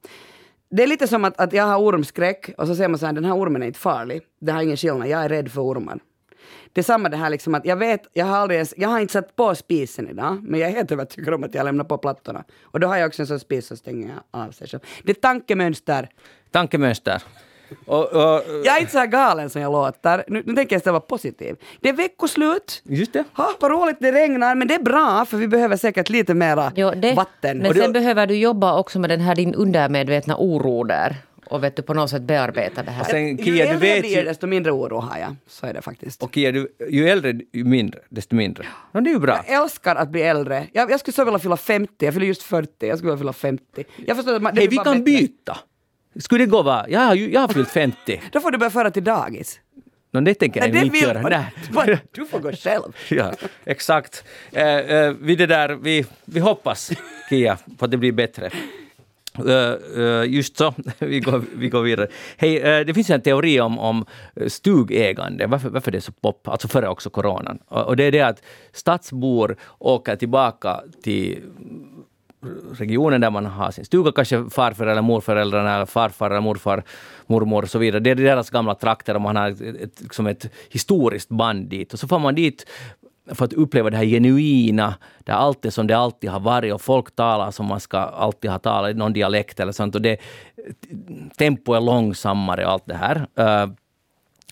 Det 0.71 0.83
är 0.83 0.87
lite 0.87 1.09
som 1.09 1.25
att, 1.25 1.41
att 1.41 1.53
jag 1.53 1.65
har 1.65 1.79
ormskräck 1.79 2.51
och 2.59 2.67
så 2.67 2.75
säger 2.75 2.89
man 2.89 2.99
så 2.99 3.07
här, 3.07 3.13
den 3.13 3.25
här 3.25 3.37
ormen 3.37 3.63
är 3.63 3.67
inte 3.67 3.79
farlig. 3.79 4.23
Det 4.41 4.53
har 4.53 4.63
ingen 4.63 4.77
skillnad, 4.77 5.09
jag 5.09 5.25
är 5.25 5.29
rädd 5.29 5.51
för 5.53 5.61
ormar. 5.61 5.99
Det 6.73 6.81
är 6.81 6.83
samma 6.83 7.09
det 7.09 7.17
här 7.17 7.31
liksom 7.31 7.55
att 7.55 7.65
jag 7.67 7.77
vet, 7.77 8.03
jag 8.13 8.27
har 8.27 8.37
aldrig 8.37 8.57
ens, 8.57 8.75
jag 8.77 8.89
har 8.89 9.01
inte 9.01 9.13
satt 9.13 9.37
på 9.37 9.55
spisen 9.55 10.09
idag, 10.09 10.39
men 10.43 10.61
jag 10.61 10.71
är 10.71 10.75
helt 10.75 10.93
övertygad 10.93 11.35
om 11.35 11.45
att 11.45 11.55
jag 11.55 11.65
lämnar 11.65 11.85
på 11.85 11.99
plattorna. 11.99 12.45
Och 12.63 12.81
då 12.81 12.87
har 12.87 12.97
jag 12.97 13.07
också 13.09 13.23
en 13.23 13.27
sån 13.27 13.41
spis 13.41 13.67
som 13.67 13.77
stänger 13.77 14.15
av 14.31 14.51
sig 14.51 14.69
själv. 14.69 14.81
Det 15.05 15.11
är 15.13 15.15
tankemönster. 15.15 16.09
Tankemönster. 16.51 17.23
Och, 17.87 18.13
och, 18.13 18.43
Jag 18.65 18.77
är 18.77 18.81
inte 18.81 18.93
så 18.93 18.99
här 18.99 19.07
galen 19.07 19.51
som 19.51 19.63
jag 19.63 19.73
låter. 19.73 20.25
Nu, 20.29 20.43
nu 20.47 20.55
tänker 20.55 20.75
jag 20.75 20.81
istället 20.81 20.93
vara 20.93 21.01
positiv. 21.01 21.57
Det 21.81 21.89
är 21.89 21.93
veckoslut. 21.93 22.83
just 22.85 23.13
det. 23.13 23.25
Ha, 23.33 23.53
vad 23.61 23.71
roligt 23.71 23.97
det 24.01 24.13
regnar, 24.13 24.55
men 24.55 24.69
det 24.69 24.75
är 24.75 24.83
bra 24.83 25.25
för 25.25 25.37
vi 25.37 25.49
behöver 25.49 25.77
säkert 25.77 26.09
lite 26.09 26.35
mera 26.35 26.73
Jo, 26.77 26.91
det, 26.97 27.15
vatten. 27.15 27.59
Men 27.59 27.75
sen 27.75 27.93
behöver 27.93 28.27
du 28.27 28.37
jobba 28.37 28.79
också 28.79 28.99
med 28.99 29.11
den 29.11 29.21
här 29.21 29.35
din 29.35 29.55
undermedvetna 29.55 30.37
oro 30.39 30.85
där. 30.85 31.17
Och 31.47 31.65
vet 31.65 31.77
du, 31.77 31.83
på 31.83 31.95
något 31.95 32.11
sätt 32.11 32.23
bearbeta 32.23 32.83
det 32.83 32.91
här. 32.91 33.01
Och 33.01 33.07
sen, 33.07 33.37
ju 33.37 33.45
Kia, 33.45 33.53
du 33.53 33.61
äldre 33.61 33.89
jag 33.89 33.95
vet 33.95 34.03
blir, 34.03 34.17
ju... 34.17 34.25
desto 34.25 34.47
mindre 34.47 34.73
oro 34.73 35.01
har 35.01 35.19
jag. 35.19 35.37
Så 35.47 35.67
är 35.67 35.75
det 35.75 35.83
faktiskt. 35.83 36.23
Och 36.23 36.35
Kia, 36.35 36.53
du, 36.53 36.69
ju 36.91 37.09
äldre, 37.09 37.41
ju 37.53 37.65
mindre, 37.65 38.01
desto 38.09 38.35
mindre. 38.35 38.67
Ja, 38.93 39.01
det 39.01 39.11
är 39.11 39.13
ju 39.15 39.19
bra. 39.19 39.45
Jag 39.49 39.63
älskar 39.63 39.97
att 39.97 40.09
bli 40.09 40.23
äldre. 40.23 40.67
Jag, 40.73 40.91
jag 40.91 41.01
skulle 41.01 41.13
så 41.13 41.25
vilja 41.25 41.39
fylla 41.39 41.57
50, 41.57 41.93
jag 41.99 42.15
fyller 42.15 42.27
just 42.27 42.43
40, 42.43 42.87
jag 42.87 42.99
skulle 42.99 43.11
vilja 43.11 43.19
fylla 43.19 43.33
50. 43.33 43.85
Jag 44.07 44.17
förstår 44.17 44.35
att 44.35 44.43
man, 44.43 44.55
det 44.55 44.61
blir 44.61 44.71
vi 44.71 44.77
kan 44.77 44.85
bättre. 44.85 45.03
byta. 45.05 45.59
Skulle 46.17 46.45
det 46.45 46.51
gå 46.51 46.63
va? 46.63 46.87
Jag 46.89 47.01
har, 47.01 47.15
ju, 47.15 47.33
jag 47.33 47.41
har 47.41 47.49
fyllt 47.49 47.71
50. 47.71 48.23
Då 48.33 48.41
får 48.41 48.51
du 48.51 48.59
börja 48.59 48.71
föra 48.71 48.91
till 48.91 49.05
dagis. 49.05 49.61
No, 50.13 50.21
det 50.21 50.35
tänker 50.35 50.61
jag 50.61 50.73
Nej, 50.73 50.83
inte 50.85 50.93
vill 50.93 51.03
göra. 51.03 51.23
Nej. 51.23 51.99
Du 52.13 52.27
får 52.27 52.39
gå 52.39 52.53
själv. 52.53 52.93
ja, 53.11 53.33
exakt. 53.65 54.25
Eh, 54.53 54.67
eh, 54.67 55.13
vi, 55.21 55.37
det 55.37 55.47
där, 55.47 55.69
vi, 55.69 56.07
vi 56.25 56.41
hoppas, 56.41 56.91
Kia, 57.29 57.59
på 57.79 57.85
att 57.85 57.91
det 57.91 57.97
blir 57.97 58.13
bättre. 58.13 58.51
Eh, 59.39 60.25
just 60.27 60.57
så, 60.57 60.75
vi 60.99 61.21
går, 61.21 61.45
vi 61.55 61.69
går 61.69 61.83
vidare. 61.83 62.09
Hej, 62.37 62.85
det 62.85 62.95
finns 62.95 63.11
en 63.11 63.21
teori 63.21 63.61
om, 63.61 63.79
om 63.79 64.05
stugägande, 64.47 65.47
varför, 65.47 65.69
varför 65.69 65.91
det 65.91 65.99
är 65.99 66.01
så 66.01 66.13
pop, 66.13 66.49
alltså 66.49 66.69
före 66.69 66.89
också 66.89 67.11
coronan. 67.11 67.59
Och, 67.69 67.87
och 67.87 67.97
det 67.97 68.05
är 68.05 68.13
det 68.13 68.21
att 68.21 68.43
stadsbor 68.73 69.57
åker 69.79 70.17
tillbaka 70.17 70.81
till 71.03 71.43
regionen 72.73 73.21
där 73.21 73.31
man 73.31 73.47
har 73.47 73.71
sin 73.71 73.85
stuga, 73.85 74.13
kanske 74.13 74.51
farfar 74.51 74.87
eller 74.87 75.03
morföräldrarna, 75.03 75.75
eller 75.75 75.87
farfar 75.87 76.31
eller 76.31 76.41
morfar, 76.41 76.83
mormor 77.27 77.63
och 77.63 77.71
så 77.71 77.79
vidare. 77.79 78.01
Det 78.01 78.11
är 78.11 78.15
deras 78.15 78.51
gamla 78.51 78.75
trakter 78.75 79.15
och 79.15 79.21
man 79.21 79.37
har 79.37 79.51
ett, 79.51 79.61
ett, 79.61 80.01
liksom 80.01 80.27
ett 80.27 80.51
historiskt 80.71 81.29
band 81.29 81.69
dit. 81.69 81.93
Och 81.93 81.99
så 81.99 82.09
får 82.09 82.19
man 82.19 82.35
dit 82.35 82.67
för 83.27 83.45
att 83.45 83.53
uppleva 83.53 83.91
det 83.91 83.97
här 83.97 84.05
genuina, 84.05 84.95
där 85.19 85.33
allt 85.33 85.65
är 85.65 85.71
som 85.71 85.87
det 85.87 85.95
alltid 85.97 86.31
har 86.31 86.41
varit 86.41 86.75
och 86.75 86.81
folk 86.81 87.17
talar 87.17 87.51
som 87.51 87.67
man 87.67 87.81
ska 87.81 87.99
alltid 87.99 88.51
ha 88.51 88.59
talat 88.59 88.97
någon 88.97 89.13
dialekt 89.13 89.61
eller 89.61 89.73
sånt. 89.73 89.95
Och 89.95 90.03
det, 90.03 90.21
tempo 91.39 91.73
är 91.73 91.81
långsammare 91.81 92.67
och 92.67 92.73
allt 92.73 92.87
det 92.87 92.95
här. 92.95 93.17
Uh, 93.41 93.73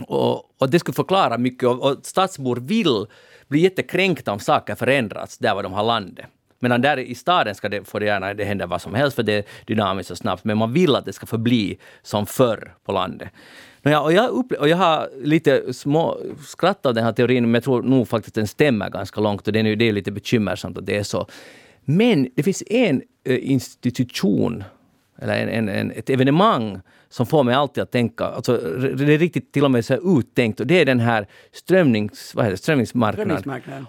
och, 0.07 0.61
och, 0.61 0.71
det 0.71 0.79
skulle 0.79 0.95
förklara 0.95 1.39
mycket 1.39 1.69
och, 1.69 1.91
och 1.91 1.97
stadsbor 2.03 2.57
vill 2.57 3.07
bli 3.49 3.61
jättekränkta 3.61 4.33
om 4.33 4.39
saker 4.39 4.75
förändras 4.75 5.39
där 5.39 5.55
var 5.55 5.63
de 5.63 5.73
har 5.73 5.85
landet. 5.85 6.27
Medan 6.63 6.81
där 6.81 6.97
i 6.97 7.15
staden 7.15 7.55
ska 7.55 7.69
det, 7.69 7.89
får 7.89 8.01
det 8.01 8.07
gärna 8.07 8.35
det 8.35 8.45
hända 8.45 8.67
vad 8.67 8.83
som 8.83 8.95
helst 8.95 9.17
för 9.17 9.23
det 9.23 9.33
är 9.33 9.45
dynamiskt 9.67 10.11
och 10.11 10.19
snabbt. 10.19 10.45
Men 10.45 10.59
man 10.59 10.73
vill 10.73 10.97
att 10.97 11.05
det 11.05 11.13
ska 11.13 11.27
förbli 11.27 11.79
som 12.03 12.27
förr 12.27 12.75
på 12.85 12.93
landet. 12.93 13.29
Och 13.85 14.13
jag, 14.13 14.31
upple- 14.31 14.57
och 14.57 14.69
jag 14.69 14.77
har 14.77 15.09
lite 15.23 15.73
små 15.73 16.19
skrattat 16.47 16.87
av 16.87 16.95
den 16.95 17.05
här 17.05 17.13
teorin, 17.13 17.45
men 17.45 17.55
jag 17.55 17.65
tror 17.65 17.83
nog 17.83 18.09
faktiskt 18.09 18.31
att 18.31 18.41
den 18.41 18.47
stämmer 18.47 18.91
ganska 18.91 19.21
långt 19.21 19.47
och 19.47 19.53
det 19.53 19.61
är, 19.61 19.77
det 19.77 19.89
är 19.89 19.93
lite 19.93 20.13
bekymmersamt 20.13 20.79
att 20.79 20.87
det 20.87 20.97
är 20.97 21.03
så. 21.03 21.27
Men 21.85 22.29
det 22.37 22.43
finns 22.43 22.63
en 22.67 23.03
uh, 23.29 23.51
institution, 23.51 24.65
eller 25.19 25.35
en, 25.35 25.49
en, 25.49 25.69
en, 25.69 25.91
ett 25.91 26.11
evenemang 26.11 26.81
som 27.09 27.27
får 27.27 27.45
mig 27.45 27.55
alltid 27.55 27.83
att 27.83 27.91
tänka, 27.91 28.25
alltså, 28.25 28.57
det 28.97 29.15
är 29.15 29.19
riktigt 29.19 29.53
till 29.53 29.65
och 29.65 29.71
med 29.71 29.85
så 29.85 30.19
uttänkt 30.19 30.61
och 30.61 30.67
det 30.67 30.81
är 30.81 30.85
den 30.85 31.01
här 31.01 31.27
strömnings, 31.53 32.35
vad 32.35 32.45
heter 32.45 32.53
det, 32.53 32.57
strömmingsmarknaden. 32.63 33.37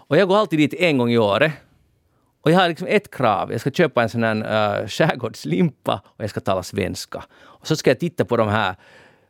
Och 0.07 0.17
jag 0.17 0.27
går 0.27 0.37
alltid 0.37 0.59
dit 0.59 0.73
en 0.73 0.97
gång 0.97 1.11
i 1.11 1.17
året. 1.17 1.51
Och 2.41 2.51
jag 2.51 2.59
har 2.59 2.69
liksom 2.69 2.87
ett 2.87 3.11
krav, 3.11 3.51
jag 3.51 3.61
ska 3.61 3.71
köpa 3.71 4.03
en 4.03 4.09
sån 4.09 4.23
här 4.23 4.35
uh, 4.35 4.87
skärgårdslimpa 4.87 6.01
och 6.05 6.23
jag 6.23 6.29
ska 6.29 6.39
tala 6.39 6.63
svenska. 6.63 7.23
Och 7.41 7.67
så 7.67 7.75
ska 7.75 7.89
jag 7.89 7.99
titta 7.99 8.25
på 8.25 8.37
de 8.37 8.49
här 8.49 8.75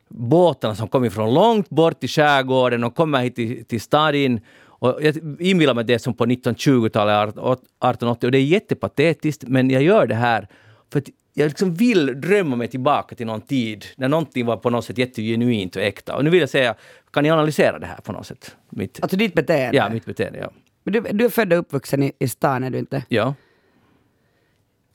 båtarna 0.08 0.74
som 0.74 0.88
kommer 0.88 1.10
från 1.10 1.34
långt 1.34 1.70
bort 1.70 2.04
i 2.04 2.08
skärgården 2.08 2.84
och 2.84 2.94
kommer 2.94 3.22
hit 3.22 3.36
till, 3.36 3.64
till 3.64 3.80
staden. 3.80 4.40
Och 4.64 4.98
jag 5.02 5.40
inbillar 5.40 5.74
mig 5.74 5.84
det 5.84 5.98
som 5.98 6.14
på 6.14 6.26
1920-talet, 6.26 7.28
1880 7.28 8.26
och 8.26 8.32
det 8.32 8.38
är 8.38 8.42
jättepatetiskt 8.42 9.44
men 9.46 9.70
jag 9.70 9.82
gör 9.82 10.06
det 10.06 10.14
här 10.14 10.48
för 10.92 10.98
att 10.98 11.08
jag 11.34 11.48
liksom 11.48 11.74
vill 11.74 12.20
drömma 12.20 12.56
mig 12.56 12.68
tillbaka 12.68 13.14
till 13.14 13.26
någon 13.26 13.40
tid 13.40 13.84
när 13.96 14.08
någonting 14.08 14.46
var 14.46 14.56
på 14.56 14.70
något 14.70 14.84
sätt 14.84 14.98
jättegenuint 14.98 15.76
och 15.76 15.82
äkta. 15.82 16.16
Och 16.16 16.24
nu 16.24 16.30
vill 16.30 16.40
jag 16.40 16.48
säga, 16.48 16.74
kan 17.12 17.22
ni 17.22 17.30
analysera 17.30 17.78
det 17.78 17.86
här 17.86 17.96
på 17.96 18.12
något 18.12 18.26
sätt? 18.26 18.56
Mitt, 18.70 18.98
alltså 19.02 19.16
ditt 19.16 19.34
beteende? 19.34 19.76
Ja, 19.76 19.90
mitt 19.90 20.04
beteende, 20.04 20.38
ja. 20.38 20.50
Men 20.84 20.92
du, 20.92 21.00
du 21.00 21.24
är 21.24 21.28
född 21.28 21.52
och 21.52 21.58
uppvuxen 21.58 22.02
i, 22.02 22.12
i 22.18 22.28
stan, 22.28 22.64
är 22.64 22.70
du 22.70 22.78
inte? 22.78 23.02
Ja. 23.08 23.34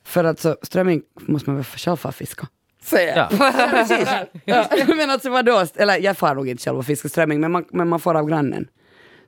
För 0.04 0.24
alltså, 0.24 0.56
strömming 0.62 1.02
måste 1.20 1.50
man 1.50 1.56
väl 1.56 1.64
själv 1.64 1.96
få 1.96 2.12
fiska? 2.12 2.48
Ja. 3.16 3.28
Precis. 3.70 4.08
Ja. 4.44 4.68
men 4.96 5.10
alltså 5.10 5.30
vadå, 5.30 5.64
eller 5.76 5.98
jag 5.98 6.16
får 6.16 6.34
nog 6.34 6.48
inte 6.48 6.62
själv 6.64 6.78
och 6.78 6.86
fiska 6.86 7.08
strömming, 7.08 7.40
men 7.40 7.52
man, 7.52 7.64
men 7.70 7.88
man 7.88 8.00
får 8.00 8.14
av 8.14 8.28
grannen. 8.28 8.68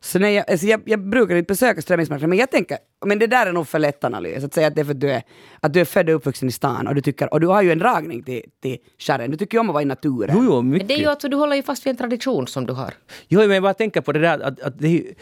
Så 0.02 0.18
när 0.18 0.28
jag, 0.28 0.50
alltså 0.50 0.66
jag, 0.66 0.80
jag 0.84 1.08
brukar 1.08 1.36
inte 1.36 1.52
besöka 1.52 1.82
strömmingsmarknaden, 1.82 2.30
men 2.30 2.38
jag 2.38 2.50
tänker, 2.50 2.78
men 3.06 3.18
det 3.18 3.26
där 3.26 3.46
är 3.46 3.52
nog 3.52 3.68
för 3.68 3.78
lätt 3.78 4.04
analys, 4.04 4.44
att 4.44 4.54
säga 4.54 4.66
att 4.66 4.74
det 4.74 4.80
är 4.80 4.84
för 4.84 4.92
att 4.92 5.00
du 5.00 5.10
är, 5.10 5.22
att 5.60 5.72
du 5.72 5.80
är 5.80 5.84
född 5.84 6.08
och 6.08 6.14
uppvuxen 6.14 6.48
i 6.48 6.52
stan 6.52 6.86
och 6.86 6.94
du 6.94 7.00
tycker, 7.00 7.32
och 7.32 7.40
du 7.40 7.46
har 7.46 7.62
ju 7.62 7.72
en 7.72 7.78
dragning 7.78 8.22
till, 8.22 8.42
till 8.62 8.78
skärren, 8.98 9.30
du 9.30 9.36
tycker 9.36 9.56
ju 9.56 9.60
om 9.60 9.68
att 9.70 9.72
vara 9.72 9.82
i 9.82 9.86
naturen. 9.86 10.36
Jo, 10.38 10.44
jo, 10.44 10.62
mycket. 10.62 10.88
Men 10.88 10.88
det 10.88 10.94
är 10.94 10.98
ju 11.04 11.06
alltså, 11.06 11.28
du 11.28 11.36
håller 11.36 11.56
ju 11.56 11.62
fast 11.62 11.86
vid 11.86 11.90
en 11.90 11.96
tradition 11.96 12.46
som 12.46 12.66
du 12.66 12.72
har. 12.72 12.94
Jo, 13.28 13.40
men 13.40 13.50
jag 13.50 13.62
bara 13.62 13.74
tänker 13.74 14.00
på 14.00 14.12
det 14.12 14.20
där 14.20 14.40
att, 14.40 14.60
att 14.60 14.78
det 14.78 15.14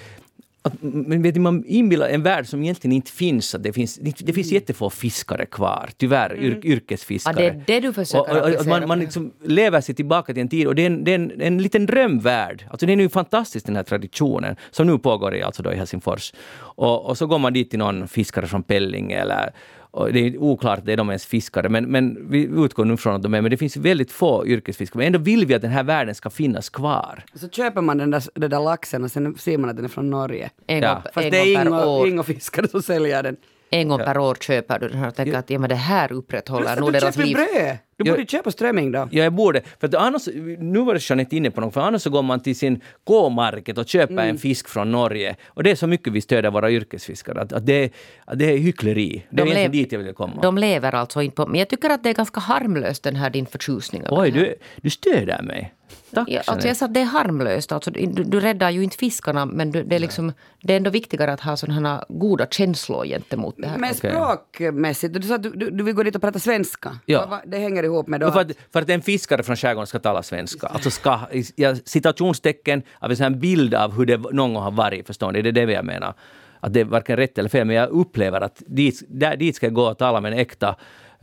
att, 0.62 0.72
men 0.82 1.22
vet 1.22 1.34
du, 1.34 1.40
man 1.40 1.64
inbillar 1.66 2.08
en 2.08 2.22
värld 2.22 2.46
som 2.46 2.62
egentligen 2.62 2.92
inte 2.92 3.10
finns. 3.10 3.54
Att 3.54 3.62
det, 3.62 3.72
finns 3.72 3.96
det 3.96 4.32
finns 4.32 4.52
jättefå 4.52 4.90
fiskare 4.90 5.46
kvar, 5.46 5.90
tyvärr, 5.96 6.30
mm. 6.30 6.44
yr, 6.44 6.60
yrkesfiskare. 6.64 7.44
Ja, 7.44 7.52
det 7.66 7.74
är 7.76 7.80
det 7.80 7.86
du 7.86 7.92
försöker 7.92 8.42
och, 8.42 8.48
och, 8.48 8.60
och 8.60 8.66
Man, 8.66 8.88
man 8.88 8.98
liksom 8.98 9.32
lever 9.44 9.80
sig 9.80 9.94
tillbaka 9.94 10.32
till 10.32 10.40
en 10.40 10.48
tid 10.48 10.66
och 10.66 10.74
det 10.74 10.82
är 10.82 10.86
en, 10.86 11.04
det 11.04 11.10
är 11.10 11.14
en, 11.14 11.40
en 11.40 11.62
liten 11.62 11.86
drömvärld. 11.86 12.64
Alltså 12.70 12.86
det 12.86 12.92
är 12.92 12.96
nu 12.96 13.08
fantastiskt 13.08 13.66
den 13.66 13.76
här 13.76 13.82
traditionen 13.82 14.56
som 14.70 14.86
nu 14.86 14.98
pågår 14.98 15.34
i, 15.34 15.42
alltså 15.42 15.62
då 15.62 15.72
i 15.72 15.76
Helsingfors. 15.76 16.32
Och, 16.58 17.06
och 17.06 17.18
så 17.18 17.26
går 17.26 17.38
man 17.38 17.52
dit 17.52 17.70
till 17.70 17.78
någon 17.78 18.08
fiskare 18.08 18.46
från 18.46 18.62
Pelling 18.62 19.12
eller 19.12 19.52
och 19.90 20.12
det 20.12 20.26
är 20.26 20.38
oklart, 20.38 20.88
är 20.88 20.96
de 20.96 21.08
ens 21.08 21.26
fiskare, 21.26 21.68
men, 21.68 21.84
men 21.84 22.30
vi 22.30 22.42
utgår 22.42 22.84
nu 22.84 22.96
från 22.96 23.14
att 23.14 23.22
de 23.22 23.34
är, 23.34 23.40
men 23.40 23.50
det 23.50 23.56
finns 23.56 23.76
väldigt 23.76 24.12
få 24.12 24.46
yrkesfiskare. 24.46 24.98
Men 24.98 25.06
ändå 25.06 25.18
vill 25.18 25.46
vi 25.46 25.54
att 25.54 25.62
den 25.62 25.70
här 25.70 25.82
världen 25.82 26.14
ska 26.14 26.30
finnas 26.30 26.68
kvar. 26.68 27.24
Så 27.34 27.48
köper 27.48 27.80
man 27.80 27.98
den 27.98 28.10
där, 28.10 28.22
den 28.34 28.50
där 28.50 28.60
laxen 28.60 29.04
och 29.04 29.10
sen 29.10 29.34
ser 29.34 29.58
man 29.58 29.70
att 29.70 29.76
den 29.76 29.84
är 29.84 29.88
från 29.88 30.10
Norge. 30.10 30.50
En 30.66 30.82
ja. 30.82 30.94
gång, 30.94 31.02
Fast 31.02 31.24
en 31.24 31.30
det 31.30 31.54
är 31.54 32.06
inga 32.06 32.22
fiskare 32.22 32.68
som 32.68 32.82
säljer 32.82 33.22
den. 33.22 33.36
En 33.70 33.88
gång 33.88 33.98
per 33.98 34.18
år 34.18 34.34
köper 34.34 34.78
du 34.78 34.88
den 34.88 34.98
här 34.98 35.08
och 35.08 35.14
tänker 35.14 35.38
att 35.38 35.50
ja, 35.50 35.58
men 35.58 35.68
det 35.68 35.74
här 35.74 36.12
upprätthåller 36.12 36.76
nog 36.76 36.92
deras 36.92 37.16
liv. 37.16 37.36
bröd! 37.36 37.78
Du 37.96 38.04
borde 38.04 38.18
jag, 38.18 38.28
köpa 38.28 38.50
strömming 38.50 38.92
då. 38.92 39.08
Ja, 39.10 39.24
jag 39.24 39.32
borde. 39.32 39.62
För 39.80 39.86
att 39.86 39.94
annars, 39.94 40.28
nu 40.58 40.78
var 40.78 40.94
det 40.94 41.10
Jeanette 41.10 41.36
inne 41.36 41.50
på 41.50 41.60
något, 41.60 41.74
för 41.74 41.80
annars 41.80 42.02
så 42.02 42.10
går 42.10 42.22
man 42.22 42.40
till 42.40 42.56
sin 42.56 42.80
K-market 43.04 43.78
och 43.78 43.88
köper 43.88 44.12
mm. 44.12 44.28
en 44.28 44.38
fisk 44.38 44.68
från 44.68 44.92
Norge. 44.92 45.36
Och 45.46 45.62
det 45.62 45.70
är 45.70 45.74
så 45.74 45.86
mycket 45.86 46.12
vi 46.12 46.20
stöder 46.20 46.50
våra 46.50 46.70
yrkesfiskare, 46.70 47.40
att, 47.40 47.52
att, 47.52 47.66
det, 47.66 47.92
att 48.24 48.38
det 48.38 48.52
är 48.52 48.58
hyckleri. 48.58 49.24
Det 49.30 49.36
de 49.36 49.42
är 49.42 49.46
egentligen 49.46 49.72
dit 49.72 49.92
jag 49.92 49.98
vill 49.98 50.14
komma. 50.14 50.42
De 50.42 50.58
lever 50.58 50.94
alltså 50.94 51.22
inte 51.22 51.34
på... 51.34 51.46
Men 51.46 51.58
jag 51.58 51.68
tycker 51.68 51.90
att 51.90 52.02
det 52.02 52.10
är 52.10 52.14
ganska 52.14 52.40
harmlöst 52.40 53.02
den 53.02 53.16
här 53.16 53.30
din 53.30 53.46
förtjusning. 53.46 54.02
Oj, 54.10 54.30
du, 54.30 54.54
du 54.76 54.90
stöder 54.90 55.42
mig. 55.42 55.74
Tack, 56.14 56.28
ja, 56.28 56.42
alltså 56.46 56.68
jag 56.68 56.76
sa 56.76 56.84
att 56.84 56.94
det 56.94 57.00
är 57.00 57.04
harmlöst. 57.04 57.72
Alltså, 57.72 57.90
du, 57.90 58.06
du 58.06 58.40
räddar 58.40 58.70
ju 58.70 58.82
inte 58.82 58.96
fiskarna 58.96 59.46
men 59.46 59.72
du, 59.72 59.82
det, 59.82 59.96
är 59.96 60.00
liksom, 60.00 60.32
det 60.62 60.72
är 60.72 60.76
ändå 60.76 60.90
viktigare 60.90 61.32
att 61.32 61.40
ha 61.40 61.56
sådana 61.56 62.04
goda 62.08 62.46
känslor 62.46 63.04
gentemot 63.06 63.54
det 63.58 63.68
här. 63.68 63.78
Men 63.78 63.94
språkmässigt, 63.94 65.14
du 65.14 65.22
sa 65.22 65.34
att 65.34 65.42
du, 65.42 65.50
du, 65.50 65.70
du 65.70 65.84
vill 65.84 65.94
gå 65.94 66.02
dit 66.02 66.16
och 66.16 66.22
prata 66.22 66.38
svenska. 66.38 66.98
Ja. 67.06 67.40
Det 67.46 67.58
hänger 67.58 67.82
ihop 67.82 68.06
med 68.06 68.20
då 68.20 68.32
för, 68.32 68.40
att, 68.40 68.52
för 68.72 68.82
att 68.82 68.90
en 68.90 69.02
fiskare 69.02 69.42
från 69.42 69.56
skärgården 69.56 69.86
ska 69.86 69.98
tala 69.98 70.22
svenska. 70.22 70.66
Alltså 70.66 70.90
ska, 70.90 71.20
ja, 71.56 71.74
citationstecken 71.84 72.82
av 72.98 73.12
en 73.20 73.40
bild 73.40 73.74
av 73.74 73.92
hur 73.92 74.06
det 74.06 74.16
någon 74.16 74.54
gång 74.54 74.62
har 74.62 74.70
varit, 74.70 75.06
förstår 75.06 75.32
ni? 75.32 75.42
Det 75.42 75.48
är 75.48 75.66
det 75.66 75.72
jag 75.72 75.84
menar. 75.84 76.14
Att 76.60 76.72
det 76.72 76.80
är 76.80 76.84
varken 76.84 77.16
rätt 77.16 77.38
eller 77.38 77.48
fel, 77.48 77.66
men 77.66 77.76
jag 77.76 77.88
upplever 77.88 78.40
att 78.40 78.62
dit, 78.66 79.02
där, 79.08 79.36
dit 79.36 79.56
ska 79.56 79.66
jag 79.66 79.74
gå 79.74 79.84
och 79.90 79.98
tala 79.98 80.20
med 80.20 80.32
en 80.32 80.38
äkta 80.38 80.76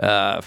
Uh, 0.04 0.42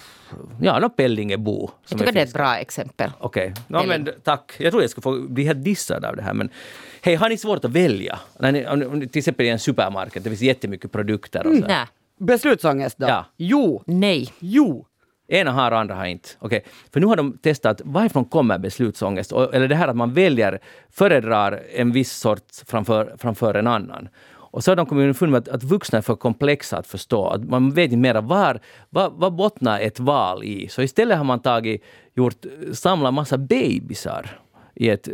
ja, 0.61 0.79
no, 0.79 0.89
Pellingebo. 0.89 1.71
Jag 1.89 1.99
tycker 1.99 2.13
det 2.13 2.21
är 2.21 2.25
ett 2.25 2.33
bra 2.33 2.57
exempel. 2.57 3.11
Okej, 3.19 3.55
okay. 3.69 3.83
no, 3.83 3.89
men 3.89 4.09
tack. 4.25 4.53
Jag 4.59 4.71
tror 4.71 4.83
jag 4.83 4.91
ska 4.91 5.01
få 5.01 5.21
bli 5.21 5.45
helt 5.45 5.65
dissad 5.65 6.05
av 6.05 6.17
det 6.17 6.23
här. 6.23 6.35
Men 6.35 6.51
hej, 7.03 7.15
har 7.15 7.29
ni 7.29 7.37
svårt 7.37 7.65
att 7.65 7.71
välja? 7.71 8.19
När 8.39 8.77
ni, 8.77 9.09
till 9.09 9.19
exempel 9.19 9.47
i 9.47 9.49
en 9.49 9.59
supermarket, 9.59 10.25
det 10.25 10.31
finns 10.31 10.43
jättemycket 10.43 10.93
produkter. 10.93 11.39
Och 11.39 11.53
så. 11.53 11.57
Mm, 11.57 11.69
nej. 11.69 11.87
Beslutsångest 12.19 12.99
då? 12.99 13.07
Ja. 13.09 13.25
Jo. 13.37 13.83
Nej. 13.87 14.33
Jo. 14.39 14.87
Ena 15.29 15.53
har 15.53 15.73
och 15.73 15.79
andra 15.79 15.95
har 15.95 16.07
inte. 16.07 16.29
Okay. 16.41 16.61
För 16.93 17.01
nu 17.01 17.07
har 17.07 17.17
de 17.17 17.39
testat 17.39 17.81
varifrån 17.85 18.25
kommer 18.25 18.59
beslutsångest? 18.59 19.33
Eller 19.33 19.69
det 19.69 19.75
här 19.75 19.89
att 19.89 19.97
man 19.97 20.15
väljer, 20.15 20.59
föredrar 20.91 21.63
en 21.75 21.93
viss 21.93 22.13
sort 22.13 22.45
framför, 22.67 23.15
framför 23.19 23.55
en 23.55 23.67
annan. 23.67 24.09
Och 24.51 24.65
så 24.65 24.71
har 24.71 24.77
de 24.77 24.87
kommit 24.87 25.03
underfund 25.03 25.33
med 25.33 25.39
att, 25.39 25.49
att 25.49 25.65
vuxna 25.65 25.99
är 25.99 26.03
för 26.03 26.17
komplexa 26.17 26.79
att 26.79 26.87
förstå. 26.87 27.27
Att 27.27 27.45
man 27.45 27.71
vet 27.71 27.85
inte 27.85 27.97
mera 27.97 28.21
var, 28.21 28.61
vad, 28.91 29.13
vad 29.13 29.33
bottnar 29.33 29.81
ett 29.81 30.01
val 30.01 30.45
i. 30.45 30.69
Så 30.69 30.83
istället 30.83 31.17
har 31.19 31.25
man 31.25 31.41
tagit, 31.41 31.85
gjort, 32.15 32.47
samlat 32.73 33.15
massa 33.15 33.39
bebisar 33.39 34.41
i 34.75 34.89
ett 34.89 35.09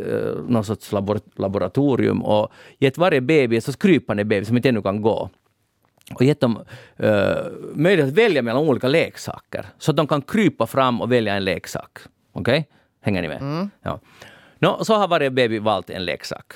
någon 0.47 0.63
sorts 0.63 0.91
labor 0.91 1.19
laboratorium 1.35 2.23
och 2.23 2.51
gett 2.79 2.97
varje 2.97 3.21
baby, 3.21 3.55
en 3.55 3.61
sorts 3.61 3.77
krypande 3.77 4.25
baby 4.25 4.45
som 4.45 4.57
inte 4.57 4.69
ännu 4.69 4.81
kan 4.81 5.01
gå 5.01 5.29
och 6.13 6.21
gett 6.21 6.39
dem 6.39 6.57
uh, 7.03 7.09
möjlighet 7.73 8.11
att 8.11 8.17
välja 8.17 8.41
mellan 8.41 8.69
olika 8.69 8.87
leksaker. 8.87 9.65
Så 9.77 9.91
att 9.91 9.97
de 9.97 10.07
kan 10.07 10.21
krypa 10.21 10.67
fram 10.67 11.01
och 11.01 11.11
välja 11.11 11.35
en 11.35 11.43
leksak. 11.43 11.99
Okej? 12.31 12.59
Okay? 12.59 12.63
Hänger 13.01 13.21
ni 13.21 13.27
med? 13.27 13.41
Mm. 13.41 13.69
Ja. 13.81 13.99
No, 14.59 14.83
så 14.83 14.95
har 14.95 15.07
varje 15.07 15.31
baby 15.31 15.59
valt 15.59 15.89
en 15.89 16.05
leksak. 16.05 16.53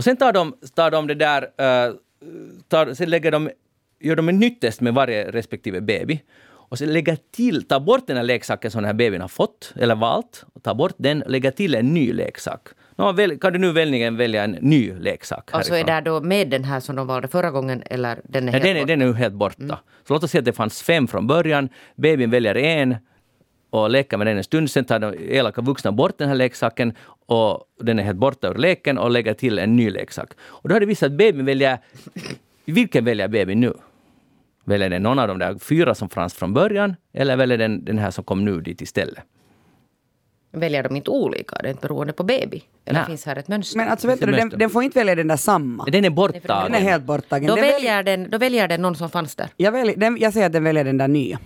Och 0.00 0.04
sen 0.04 0.16
tar 0.16 0.32
de, 0.32 0.54
tar 0.74 0.90
de 0.90 1.06
det 1.06 1.14
där, 1.14 1.42
uh, 1.42 1.94
tar, 2.68 2.94
sen 2.94 3.10
lägger 3.10 3.30
de, 3.30 3.50
gör 4.00 4.16
de 4.16 4.28
en 4.28 4.38
nytt 4.38 4.60
test 4.60 4.80
med 4.80 4.94
varje 4.94 5.30
respektive 5.30 5.80
baby. 5.80 6.20
Och 6.48 6.78
sen 6.78 6.92
lägger 6.92 7.18
till, 7.30 7.68
tar 7.68 7.80
bort 7.80 8.06
den 8.06 8.16
här 8.16 8.24
leksaken 8.24 8.70
som 8.70 8.82
den 8.82 8.86
här 8.86 8.94
babyn 8.94 9.20
har 9.20 9.28
fått, 9.28 9.72
eller 9.76 9.94
valt, 9.94 10.44
och 10.54 10.62
tar 10.62 10.74
bort 10.74 10.94
den, 10.96 11.22
och 11.22 11.30
lägger 11.30 11.50
till 11.50 11.74
en 11.74 11.94
ny 11.94 12.12
leksak. 12.12 12.68
No, 12.96 13.12
väl, 13.12 13.38
kan 13.38 13.52
du 13.52 13.58
nu 13.58 13.72
välja, 13.72 14.10
välja 14.10 14.44
en 14.44 14.50
ny 14.50 14.94
leksak? 14.94 15.50
Alltså 15.52 15.74
är 15.74 15.84
det 15.84 16.00
då 16.00 16.20
med 16.20 16.50
den 16.50 16.64
här 16.64 16.80
som 16.80 16.96
de 16.96 17.06
valde 17.06 17.28
förra 17.28 17.50
gången 17.50 17.82
eller 17.86 18.20
den 18.24 18.48
är 18.48 18.52
helt 18.52 18.64
den, 18.64 18.76
är, 18.76 18.86
den 18.86 19.02
är 19.02 19.12
helt 19.12 19.34
borta. 19.34 19.62
Mm. 19.62 19.76
Så 20.06 20.14
låt 20.14 20.24
oss 20.24 20.30
säga 20.30 20.38
att 20.38 20.44
det 20.44 20.52
fanns 20.52 20.82
fem 20.82 21.08
från 21.08 21.26
början. 21.26 21.68
Babyn 21.96 22.30
väljer 22.30 22.56
en 22.56 22.96
och 23.70 23.90
leker 23.90 24.16
med 24.16 24.26
den 24.26 24.36
en 24.36 24.44
stund. 24.44 24.70
Sen 24.70 24.84
tar 24.84 24.98
de 24.98 25.14
elaka 25.18 25.60
vuxna 25.60 25.92
bort 25.92 26.18
den 26.18 26.28
här 26.28 26.34
leksaken 26.34 26.94
och 27.26 27.64
den 27.80 27.98
är 27.98 28.02
helt 28.02 28.18
borta 28.18 28.48
ur 28.48 28.54
leken 28.54 28.98
och 28.98 29.10
lägger 29.10 29.34
till 29.34 29.58
en 29.58 29.76
ny 29.76 29.90
leksak. 29.90 30.30
Och 30.40 30.68
då 30.68 30.74
har 30.74 30.80
det 30.80 30.86
visat 30.86 31.06
att 31.06 31.12
babyn 31.12 31.44
väljer... 31.44 31.78
Vilken 32.64 33.04
väljer 33.04 33.28
babyn 33.28 33.60
nu? 33.60 33.72
Väljer 34.64 34.90
den 34.90 35.02
någon 35.02 35.18
av 35.18 35.28
de 35.28 35.38
där 35.38 35.58
fyra 35.58 35.94
som 35.94 36.08
fanns 36.08 36.34
från 36.34 36.54
början 36.54 36.96
eller 37.12 37.36
väljer 37.36 37.58
den 37.58 37.84
den 37.84 37.98
här 37.98 38.10
som 38.10 38.24
kom 38.24 38.44
nu 38.44 38.60
dit 38.60 38.80
istället? 38.80 39.24
Väljer 40.52 40.82
de 40.82 40.96
inte 40.96 41.10
olika? 41.10 41.56
Det 41.62 41.68
är 41.68 41.70
inte 41.70 41.88
beroende 41.88 42.12
på 42.12 42.22
baby? 42.22 42.62
Eller 42.84 43.04
finns 43.04 43.26
här 43.26 43.36
ett 43.36 43.48
mönster? 43.48 43.76
Men 43.76 43.88
alltså 43.88 44.06
vet 44.06 44.20
du, 44.20 44.26
den, 44.26 44.48
den, 44.48 44.70
får 44.70 44.82
inte 44.82 44.98
välja 44.98 45.14
den 45.14 45.28
där 45.28 45.36
samma. 45.36 45.84
Den 45.84 46.04
är 46.04 46.10
borttagen. 46.10 46.72
Den 46.72 46.74
är 46.74 46.90
helt 46.90 47.04
borttagen. 47.04 47.46
Då, 47.46 47.54
den 47.54 47.64
väljer, 47.64 48.02
den, 48.02 48.30
då 48.30 48.38
väljer 48.38 48.68
den 48.68 48.82
någon 48.82 48.96
som 48.96 49.10
fanns 49.10 49.34
där? 49.34 49.48
Jag, 49.56 49.72
väljer, 49.72 49.96
den, 49.96 50.16
jag 50.20 50.32
säger 50.32 50.46
att 50.46 50.52
den 50.52 50.64
väljer 50.64 50.84
den 50.84 50.98
där 50.98 51.08
nya. 51.08 51.38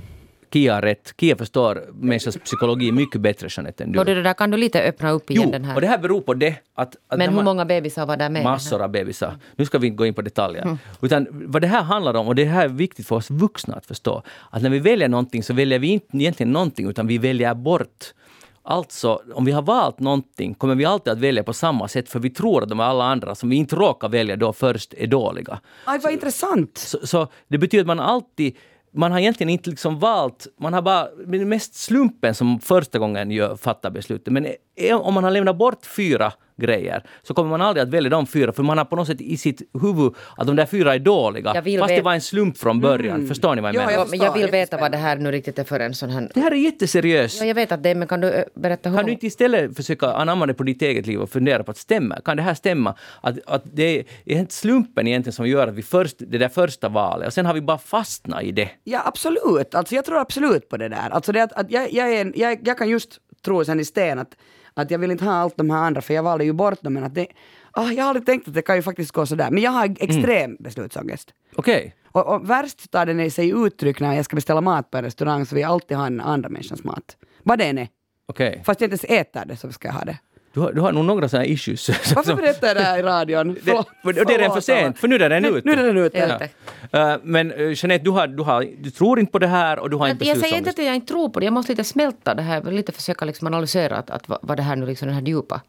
Kia 0.54 0.80
rätt. 0.80 1.14
Kia 1.20 1.36
förstår 1.36 1.84
människans 1.92 2.36
psykologi 2.36 2.92
mycket 2.92 3.20
bättre, 3.20 3.48
Jeanette, 3.50 3.84
än 3.84 3.92
du. 3.92 3.98
Och 3.98 4.04
det 4.04 4.22
där 4.22 4.34
kan 4.34 4.50
du 4.50 4.56
lite 4.56 4.82
öppna 4.82 5.10
upp 5.10 5.30
igen 5.30 5.42
Jo, 5.46 5.52
den 5.52 5.64
här. 5.64 5.74
och 5.74 5.80
det 5.80 5.86
här 5.86 5.98
beror 5.98 6.20
på 6.20 6.34
det 6.34 6.56
att... 6.74 6.96
att 7.08 7.18
Men 7.18 7.28
hur 7.28 7.36
man- 7.36 7.44
många 7.44 7.64
bebisar 7.64 8.06
var 8.06 8.16
där 8.16 8.30
med? 8.30 8.44
Massor 8.44 8.82
av 8.82 8.90
bebisar. 8.90 9.36
Nu 9.56 9.64
ska 9.64 9.78
vi 9.78 9.86
inte 9.86 9.96
gå 9.96 10.06
in 10.06 10.14
på 10.14 10.22
detaljer. 10.22 10.62
Mm. 10.62 10.78
Utan 11.02 11.26
vad 11.30 11.62
det 11.62 11.68
här 11.68 11.82
handlar 11.82 12.14
om, 12.14 12.28
och 12.28 12.34
det 12.34 12.44
här 12.44 12.64
är 12.64 12.68
viktigt 12.68 13.06
för 13.06 13.16
oss 13.16 13.30
vuxna 13.30 13.74
att 13.74 13.86
förstå, 13.86 14.22
att 14.50 14.62
när 14.62 14.70
vi 14.70 14.78
väljer 14.78 15.08
någonting 15.08 15.42
så 15.42 15.54
väljer 15.54 15.78
vi 15.78 15.88
inte 15.88 16.16
egentligen 16.16 16.52
någonting, 16.52 16.88
utan 16.88 17.06
vi 17.06 17.18
väljer 17.18 17.54
bort. 17.54 18.14
Alltså, 18.62 19.22
om 19.34 19.44
vi 19.44 19.52
har 19.52 19.62
valt 19.62 20.00
någonting 20.00 20.54
kommer 20.54 20.74
vi 20.74 20.84
alltid 20.84 21.12
att 21.12 21.18
välja 21.18 21.42
på 21.42 21.52
samma 21.52 21.88
sätt, 21.88 22.08
för 22.08 22.20
vi 22.20 22.30
tror 22.30 22.62
att 22.62 22.68
de 22.68 22.80
alla 22.80 23.04
andra 23.04 23.34
som 23.34 23.48
vi 23.48 23.56
inte 23.56 23.76
råkar 23.76 24.08
välja 24.08 24.36
då 24.36 24.52
först 24.52 24.94
är 24.94 25.06
dåliga. 25.06 25.60
Aj, 25.84 25.98
vad 26.02 26.12
intressant! 26.12 26.78
Så, 26.78 27.06
så 27.06 27.28
det 27.48 27.58
betyder 27.58 27.82
att 27.82 27.86
man 27.86 28.00
alltid 28.00 28.56
man 28.94 29.12
har 29.12 29.18
egentligen 29.18 29.50
inte 29.50 29.70
liksom 29.70 29.98
valt, 29.98 30.46
man 30.60 30.72
har 30.72 30.82
bara, 30.82 31.08
det 31.26 31.36
är 31.38 31.44
mest 31.44 31.74
slumpen 31.74 32.34
som 32.34 32.60
första 32.60 32.98
gången 32.98 33.30
gör, 33.30 33.56
fattar 33.56 33.90
beslutet. 33.90 34.32
Men 34.32 34.46
eh, 34.76 34.96
om 34.96 35.14
man 35.14 35.24
har 35.24 35.30
lämnat 35.30 35.56
bort 35.56 35.86
fyra 35.86 36.32
grejer 36.56 37.02
så 37.22 37.34
kommer 37.34 37.50
man 37.50 37.60
aldrig 37.62 37.82
att 37.82 37.88
välja 37.88 38.10
de 38.10 38.26
fyra 38.26 38.52
för 38.52 38.62
man 38.62 38.78
har 38.78 38.84
på 38.84 38.96
något 38.96 39.06
sätt 39.06 39.20
i 39.20 39.36
sitt 39.36 39.62
huvud 39.82 40.14
att 40.36 40.46
de 40.46 40.56
där 40.56 40.66
fyra 40.66 40.94
är 40.94 40.98
dåliga. 40.98 41.52
Jag 41.64 41.80
Fast 41.80 41.94
det 41.94 42.02
var 42.02 42.14
en 42.14 42.20
slump 42.20 42.58
från 42.58 42.80
början. 42.80 43.26
Förstår 43.28 43.54
ni 43.54 43.62
vad 43.62 43.74
jag 43.74 43.82
Ja, 43.82 43.86
menar? 43.86 43.92
jag 43.92 44.06
Ja, 44.06 44.10
men 44.10 44.18
jag 44.18 44.34
vill 44.34 44.50
veta 44.50 44.76
vad 44.76 44.92
det 44.92 44.98
här 44.98 45.16
nu 45.16 45.30
riktigt 45.30 45.58
är 45.58 45.64
för 45.64 45.80
en 45.80 45.94
sån 45.94 46.10
här... 46.10 46.30
Det 46.34 46.40
här 46.40 46.50
är 46.50 46.56
jätteseriöst. 46.56 47.40
Ja, 47.40 47.46
jag 47.46 47.54
vet 47.54 47.72
att 47.72 47.82
det 47.82 47.90
är, 47.90 47.94
men 47.94 48.08
kan 48.08 48.20
du 48.20 48.28
ö, 48.28 48.44
berätta 48.54 48.88
hur 48.88 48.96
Kan 48.96 49.06
du 49.06 49.12
inte 49.12 49.26
istället 49.26 49.76
försöka 49.76 50.06
anamma 50.12 50.46
det 50.46 50.54
på 50.54 50.62
ditt 50.62 50.82
eget 50.82 51.06
liv 51.06 51.20
och 51.20 51.30
fundera 51.30 51.64
på 51.64 51.70
att 51.70 51.76
stämma? 51.76 52.20
Kan 52.24 52.36
det 52.36 52.42
här 52.42 52.54
stämma? 52.54 52.94
Att, 53.20 53.38
att 53.46 53.62
det 53.72 53.98
är 54.24 54.38
inte 54.38 54.54
slumpen 54.54 55.06
egentligen 55.06 55.32
som 55.32 55.48
gör 55.48 55.68
att 55.68 55.74
vi 55.74 55.82
först, 55.82 56.16
det 56.18 56.38
där 56.38 56.48
första 56.48 56.88
valet 56.88 57.26
och 57.26 57.32
sen 57.32 57.46
har 57.46 57.54
vi 57.54 57.60
bara 57.60 57.78
fastnat 57.78 58.42
i 58.42 58.52
det. 58.52 58.70
Ja, 58.84 59.02
absolut. 59.04 59.74
Alltså, 59.74 59.94
jag 59.94 60.04
tror 60.04 60.18
absolut 60.18 60.68
på 60.68 60.76
det 60.76 60.88
där. 60.88 61.10
Alltså, 61.10 61.32
det 61.32 61.42
att, 61.42 61.52
att 61.52 61.70
jag, 61.70 61.92
jag, 61.92 62.14
är 62.14 62.20
en, 62.20 62.32
jag, 62.36 62.58
jag 62.64 62.78
kan 62.78 62.88
just 62.88 63.18
tro 63.44 63.64
sen 63.64 63.80
i 63.80 63.84
sten 63.84 64.18
att, 64.18 64.36
att 64.74 64.90
jag 64.90 64.98
vill 64.98 65.10
inte 65.10 65.24
ha 65.24 65.32
allt 65.32 65.56
de 65.56 65.70
här 65.70 65.78
andra, 65.78 66.00
för 66.00 66.14
jag 66.14 66.22
valde 66.22 66.44
ju 66.44 66.52
bort 66.52 66.82
dem. 66.82 66.92
Men 66.92 67.04
att 67.04 67.14
det, 67.14 67.26
ah, 67.70 67.90
jag 67.90 68.04
har 68.04 68.08
aldrig 68.08 68.26
tänkt 68.26 68.48
att 68.48 68.54
det 68.54 68.62
kan 68.62 68.76
ju 68.76 68.82
faktiskt 68.82 69.12
gå 69.12 69.26
sådär. 69.26 69.50
Men 69.50 69.62
jag 69.62 69.70
har 69.70 69.94
extrem 70.00 70.56
beslutsångest. 70.60 71.34
Okej. 71.56 71.94
Och, 72.06 72.34
och 72.34 72.50
värst 72.50 72.90
tar 72.90 73.06
den 73.06 73.30
sig 73.30 73.50
uttryck 73.50 74.00
när 74.00 74.14
jag 74.14 74.24
ska 74.24 74.36
beställa 74.36 74.60
mat 74.60 74.90
på 74.90 74.98
en 74.98 75.04
restaurang 75.04 75.46
så 75.46 75.58
jag 75.58 75.70
alltid 75.70 75.96
ha 75.96 76.06
en 76.06 76.20
andra 76.20 76.48
människans 76.48 76.84
mat. 76.84 77.16
Vad 77.42 77.58
det 77.58 77.64
än 77.64 77.78
är. 77.78 77.88
Okej. 78.26 78.62
Fast 78.64 78.80
jag 78.80 78.90
inte 78.90 79.06
ens 79.06 79.26
äter 79.26 79.44
det 79.44 79.56
så 79.56 79.72
ska 79.72 79.88
jag 79.88 79.94
ha 79.94 80.04
det. 80.04 80.18
Du, 80.54 80.60
har, 80.60 80.72
du 80.72 80.80
har 80.80 80.92
nog 80.92 81.04
några 81.04 81.28
sådana 81.28 81.46
issues. 81.46 81.88
Varför 82.14 82.34
berättar 82.34 82.66
jag 82.66 82.76
det 82.76 82.82
här 82.82 82.98
i 82.98 83.02
radion? 83.02 83.56
Det, 83.62 83.72
och 83.72 84.14
det 84.14 84.20
är 84.20 84.38
redan 84.38 84.54
för 84.54 84.60
sent, 84.60 84.98
för 84.98 85.08
nu 85.08 85.14
är 85.16 85.28
den 85.28 85.42
Nu, 85.42 85.48
ute. 85.48 85.68
nu 85.68 85.72
är 85.72 85.86
den 85.86 85.96
ute. 85.96 86.50
Ja. 86.90 87.12
Eh, 87.12 87.18
men 87.22 87.52
uh, 87.52 87.72
Jeanette, 87.76 88.04
du, 88.04 88.10
har, 88.10 88.26
du, 88.26 88.42
har, 88.42 88.66
du 88.78 88.90
tror 88.90 89.20
inte 89.20 89.32
på 89.32 89.38
det 89.38 89.46
här 89.46 89.78
och 89.78 89.90
du 89.90 89.96
har 89.96 90.08
inte 90.08 90.24
Jag 90.24 90.36
säger 90.36 90.56
inte 90.56 90.70
att 90.70 90.78
jag 90.78 90.94
inte 90.94 91.06
tror 91.06 91.28
på 91.28 91.40
det, 91.40 91.46
jag 91.46 91.52
måste 91.52 91.72
lite 91.72 91.84
smälta 91.84 92.34
det 92.34 92.42
här, 92.42 92.62
lite 92.62 92.92
försöka 92.92 93.24
liksom 93.24 93.46
analysera 93.46 93.96
att, 93.96 94.10
att 94.10 94.28
vad, 94.28 94.38
vad 94.42 94.56
det 94.56 94.62
här 94.62 94.76
nu 94.76 94.86
liksom, 94.86 95.08
den 95.08 95.14
här 95.14 95.22
djupa 95.22 95.60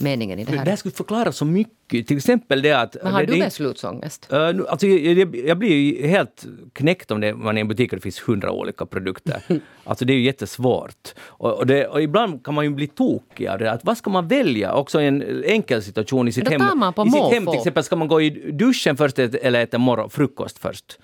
meningen 0.00 0.38
i 0.38 0.44
det 0.44 0.52
Det 0.52 0.58
här. 0.58 0.66
här 0.66 0.76
skulle 0.76 0.94
förklara 0.94 1.32
så 1.32 1.44
mycket. 1.44 2.06
Till 2.06 2.16
exempel 2.16 2.62
det 2.62 2.72
att... 2.72 2.96
Men 3.02 3.12
har 3.12 3.20
det, 3.20 3.26
du 3.26 3.32
det, 3.32 3.44
beslutsångest? 3.44 4.28
Uh, 4.32 4.38
nu, 4.38 4.66
alltså, 4.66 4.86
jag, 4.86 5.36
jag, 5.36 5.58
blir 5.58 5.74
ju 5.76 6.06
helt 6.06 6.44
knäckt 6.72 7.10
om 7.10 7.20
det, 7.20 7.34
man 7.34 7.56
är 7.56 7.58
i 7.58 7.60
en 7.60 7.68
butik 7.68 7.92
och 7.92 7.96
det 7.96 8.02
finns 8.02 8.20
hundra 8.28 8.50
olika 8.50 8.86
produkter. 8.86 9.42
alltså 9.84 10.04
det 10.04 10.12
är 10.12 10.14
ju 10.14 10.24
jättesvårt. 10.24 11.14
Och, 11.26 11.52
och, 11.52 11.66
det, 11.66 11.86
och 11.86 12.02
ibland 12.02 12.44
kan 12.44 12.54
man 12.54 12.64
ju 12.64 12.70
bli 12.70 12.86
tokig 12.86 13.46
av 13.46 13.58
det. 13.58 13.72
Att 13.72 13.84
vad 13.84 13.98
ska 13.98 14.10
man 14.10 14.28
välja? 14.28 14.74
Också 14.74 15.00
i 15.00 15.06
en 15.06 15.44
enkel 15.44 15.82
situation 15.82 16.28
i 16.28 16.32
sitt 16.32 16.48
hem. 16.48 16.62
I 17.06 17.10
sitt 17.10 17.32
hem 17.32 17.46
till 17.46 17.58
exempel, 17.58 17.84
ska 17.84 17.96
man 17.96 18.08
gå 18.08 18.20
i 18.20 18.30
duschen 18.52 18.96
först 18.96 19.18
eller 19.18 19.60
äta 19.60 19.78
morgon, 19.78 20.10
frukost 20.10 20.58
först? 20.58 20.98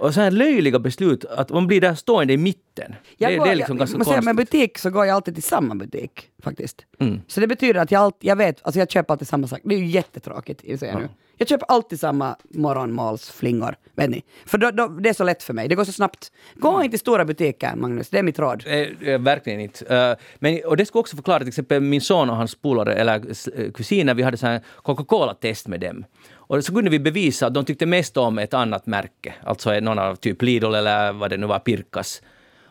Och 0.00 0.14
så 0.14 0.20
här 0.20 0.30
löjliga 0.30 0.78
beslut, 0.78 1.24
att 1.24 1.50
man 1.50 1.66
blir 1.66 1.80
där 1.80 1.94
stående 1.94 2.32
i 2.32 2.36
mitten. 2.36 2.69
Jag 3.16 3.32
det, 3.32 3.36
går, 3.36 3.44
det 3.44 3.50
är 3.50 3.54
liksom 3.54 3.76
jag, 3.76 3.78
ganska 3.78 3.98
konstigt. 3.98 4.24
med 4.24 4.36
butik 4.36 4.78
så 4.78 4.90
går 4.90 5.06
jag 5.06 5.14
alltid 5.14 5.34
till 5.34 5.42
samma 5.42 5.74
butik 5.74 6.30
faktiskt. 6.42 6.86
Mm. 6.98 7.20
Så 7.26 7.40
det 7.40 7.46
betyder 7.46 7.80
att 7.80 7.90
jag, 7.90 8.02
alltid, 8.02 8.30
jag 8.30 8.36
vet, 8.36 8.58
alltså 8.62 8.78
jag 8.78 8.90
köper 8.90 9.14
alltid 9.14 9.28
samma 9.28 9.46
sak. 9.46 9.60
Det 9.64 9.74
är 9.74 9.78
ju 9.78 9.86
jättetråkigt, 9.86 10.64
inser 10.64 10.86
jag 10.86 11.00
nu. 11.00 11.08
Jag 11.40 11.48
köper 11.48 11.66
alltid 11.68 12.00
samma 12.00 12.36
morgonmålsflingor, 12.50 13.76
vet 13.94 14.10
ni. 14.10 14.22
För 14.46 14.58
då, 14.58 14.70
då, 14.70 14.88
det 14.88 15.08
är 15.08 15.12
så 15.12 15.24
lätt 15.24 15.42
för 15.42 15.54
mig, 15.54 15.68
det 15.68 15.74
går 15.74 15.84
så 15.84 15.92
snabbt. 15.92 16.32
Gå 16.54 16.82
inte 16.82 16.90
till 16.90 16.98
stora 16.98 17.24
butiker, 17.24 17.76
Magnus, 17.76 18.08
det 18.08 18.18
är 18.18 18.22
mitt 18.22 18.38
råd. 18.38 18.64
Eh, 18.66 19.08
eh, 19.08 19.20
verkligen 19.20 19.60
inte. 19.60 19.96
Eh, 19.96 20.26
men, 20.38 20.60
och 20.66 20.76
det 20.76 20.86
skulle 20.86 21.00
också 21.00 21.16
förklara 21.16 21.38
till 21.38 21.48
exempel 21.48 21.80
min 21.80 22.00
son 22.00 22.30
och 22.30 22.36
hans 22.36 22.54
polare, 22.54 22.94
eller 22.94 23.14
eh, 23.54 23.72
kusiner, 23.72 24.14
vi 24.14 24.22
hade 24.22 24.36
så 24.36 24.46
här 24.46 24.60
Coca-Cola-test 24.82 25.68
med 25.68 25.80
dem. 25.80 26.04
Och 26.50 26.64
så 26.64 26.74
kunde 26.74 26.90
vi 26.90 26.98
bevisa 26.98 27.46
att 27.46 27.54
de 27.54 27.64
tyckte 27.64 27.86
mest 27.86 28.16
om 28.16 28.38
ett 28.38 28.54
annat 28.54 28.86
märke, 28.86 29.34
alltså 29.42 29.80
någon 29.80 29.98
av 29.98 30.16
typ 30.16 30.42
Lidl 30.42 30.74
eller 30.74 31.12
vad 31.12 31.30
det 31.30 31.36
nu 31.36 31.46
var, 31.46 31.58
Pirkas. 31.58 32.22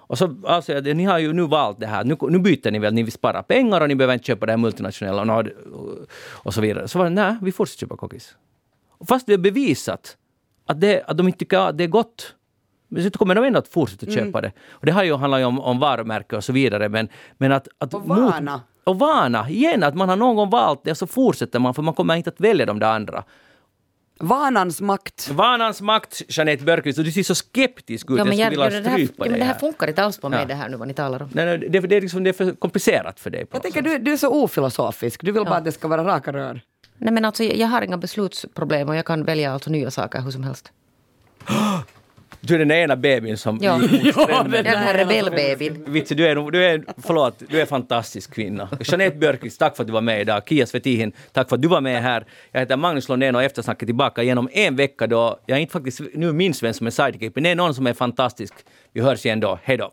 Och 0.10 0.18
så 0.18 0.36
alltså, 0.48 0.80
ni 0.80 1.04
har 1.04 1.20
ju 1.20 1.34
nu 1.34 1.48
valt 1.48 1.80
det 1.80 1.88
här, 1.88 2.04
nu, 2.04 2.18
nu 2.22 2.40
byter 2.40 2.72
ni 2.72 2.80
väl, 2.80 2.94
ni 2.94 3.04
vill 3.04 3.12
spara 3.12 3.44
pengar 3.44 3.82
och 3.82 3.88
ni 3.88 3.96
behöver 3.96 4.14
inte 4.14 4.26
köpa 4.26 4.46
det 4.46 4.52
här 4.52 4.58
multinationella 4.58 5.36
och, 5.36 5.46
och 6.28 6.54
så 6.54 6.62
vidare. 6.62 6.88
Så 6.88 6.98
var 6.98 7.06
det, 7.06 7.10
nej, 7.12 7.36
vi 7.42 7.52
fortsätter 7.52 7.80
köpa 7.80 7.98
cookies. 7.98 8.36
Fast 9.08 9.30
vi 9.30 9.34
har 9.34 9.40
bevisat 9.40 10.18
att, 10.66 10.82
det, 10.82 11.04
att 11.08 11.18
de 11.18 11.28
inte 11.28 11.40
tycker 11.40 11.58
att 11.58 11.78
det 11.78 11.84
är 11.84 11.88
gott, 11.88 12.36
men 12.88 13.04
så 13.04 13.10
kommer 13.12 13.36
de 13.36 13.44
ändå 13.44 13.60
att 13.60 13.68
fortsätta 13.68 14.06
Mm. 14.06 14.16
köpa 14.26 14.42
det. 14.42 14.52
Och 14.72 14.86
det 14.86 14.92
har 14.92 15.04
ju, 15.04 15.16
handlar 15.16 15.38
ju 15.38 15.46
om, 15.46 15.60
om 15.60 15.80
varumärke 15.80 16.36
och 16.36 16.44
så 16.44 16.54
vidare. 16.54 16.90
Men, 16.90 17.10
men 17.38 17.52
att, 17.52 17.68
att 17.78 17.94
Och 17.94 18.08
vana. 18.08 18.62
och 18.84 19.00
vana. 19.00 19.50
Igen, 19.50 19.84
att 19.84 19.96
man 19.96 20.10
har 20.10 20.16
någon 20.16 20.36
gång 20.36 20.50
valt 20.50 20.84
det 20.84 20.92
och 20.92 20.98
så 20.98 21.08
fortsätter 21.08 21.60
man 21.60 21.74
för 21.74 21.82
man 21.82 21.94
kommer 21.94 22.16
inte 22.16 22.30
att 22.30 22.42
välja 22.42 22.66
de 22.66 22.80
där 22.80 22.94
andra. 22.94 23.24
Vanans 24.20 24.82
makt. 24.82 25.30
Vanans 25.32 25.82
makt, 25.82 26.22
Jeanette 26.28 26.64
Björkqvist, 26.64 26.98
och 27.00 27.06
du 27.06 27.12
ser 27.12 27.24
så 27.24 27.36
skeptisk 27.36 28.12
ut. 28.12 28.18
Ja, 28.18 28.26
men, 28.26 28.38
jag 28.38 28.52
skulle 28.52 28.66
vilja 28.66 28.82
det, 28.82 28.90
här, 28.90 28.98
strypa 28.98 29.26
ja, 29.26 29.32
dig 29.32 29.40
det 29.40 29.46
här 29.46 29.54
funkar 29.54 29.88
inte 29.88 30.04
alls 30.04 30.18
på 30.18 30.30
mig 30.30 30.40
Ja. 30.40 30.46
det 30.46 30.54
här 30.54 30.70
nu 30.70 30.78
vad 30.78 30.88
ni 30.88 30.94
talar 30.94 31.22
om. 31.22 31.30
Nej, 31.34 31.46
nej, 31.46 31.58
det, 31.70 31.80
det, 31.80 31.96
är 31.96 32.02
liksom, 32.02 32.24
det 32.24 32.30
är 32.30 32.34
för 32.34 32.52
komplicerat 32.52 33.20
för 33.20 33.30
dig. 33.30 33.46
På 33.46 33.56
Jag 33.56 33.64
tänker 33.64 33.82
du, 33.82 33.98
du 33.98 34.14
är 34.14 34.18
så 34.18 34.44
ofilosofisk, 34.44 35.22
du 35.24 35.32
vill 35.32 35.44
bara 35.44 35.56
att 35.56 35.66
det 35.66 35.72
ska 35.72 35.88
vara 35.88 36.04
raka 36.04 36.34
rör. 36.34 36.62
Nej 36.98 37.14
men 37.14 37.26
alltså 37.26 37.44
jag 37.44 37.68
har 37.68 37.82
inga 37.82 37.98
beslutsproblem 37.98 38.90
och 38.90 38.96
jag 38.96 39.06
kan 39.06 39.24
välja 39.24 39.54
alltså 39.54 39.70
nya 39.70 39.92
saker 39.92 40.22
hur 40.22 40.32
som 40.32 40.44
helst. 40.44 40.72
Du 42.42 42.56
är 42.56 42.60
den 42.60 42.72
ena 42.72 42.96
bebisen 42.96 43.38
som... 43.38 43.60
Ja. 43.62 43.80
strömmen. 44.12 44.52
Den 44.52 44.66
här 44.66 44.94
rebellbebin. 44.94 45.84
Vitsi, 45.88 46.16
du 46.16 46.28
är, 46.28 46.52
du 46.52 46.66
är, 46.66 46.84
förlåt, 46.98 47.44
du 47.50 47.58
är 47.58 47.62
en 47.62 47.68
fantastisk 47.68 48.34
kvinna. 48.34 48.70
Jeanette 48.80 49.18
Björkqvist, 49.18 49.60
tack 49.60 49.76
för 49.76 49.84
att 49.84 49.88
du 49.88 49.94
var 49.94 50.02
med 50.02 50.22
idag. 50.22 50.44
Kia 50.50 50.66
Svetihin, 50.66 51.12
tack 51.32 51.50
för 51.50 51.56
att 51.56 51.62
du 51.62 51.68
var 51.68 51.82
med 51.82 52.04
här. 52.04 52.26
Jag 52.52 52.60
heter 52.60 52.78
Magnus 52.78 53.10
Lundén 53.10 53.36
och 53.36 53.44
eftersnacket 53.44 53.88
tillbaka 53.88 54.24
genom 54.24 54.50
en 54.52 54.76
vecka 54.76 55.08
då 55.08 55.40
jag 55.46 55.60
inte 55.60 55.74
faktiskt 55.74 56.02
nu 56.14 56.34
minns 56.34 56.64
vem 56.64 56.74
som 56.74 56.88
är 56.88 56.92
sidekick, 56.92 57.36
men 57.36 57.44
det 57.44 57.50
är 57.50 57.56
någon 57.56 57.74
som 57.74 57.88
är 57.88 57.94
fantastisk. 57.94 58.54
Vi 58.94 59.02
hörs 59.02 59.26
igen 59.26 59.40
då. 59.40 59.60
Hej 59.64 59.78
då! 59.78 59.92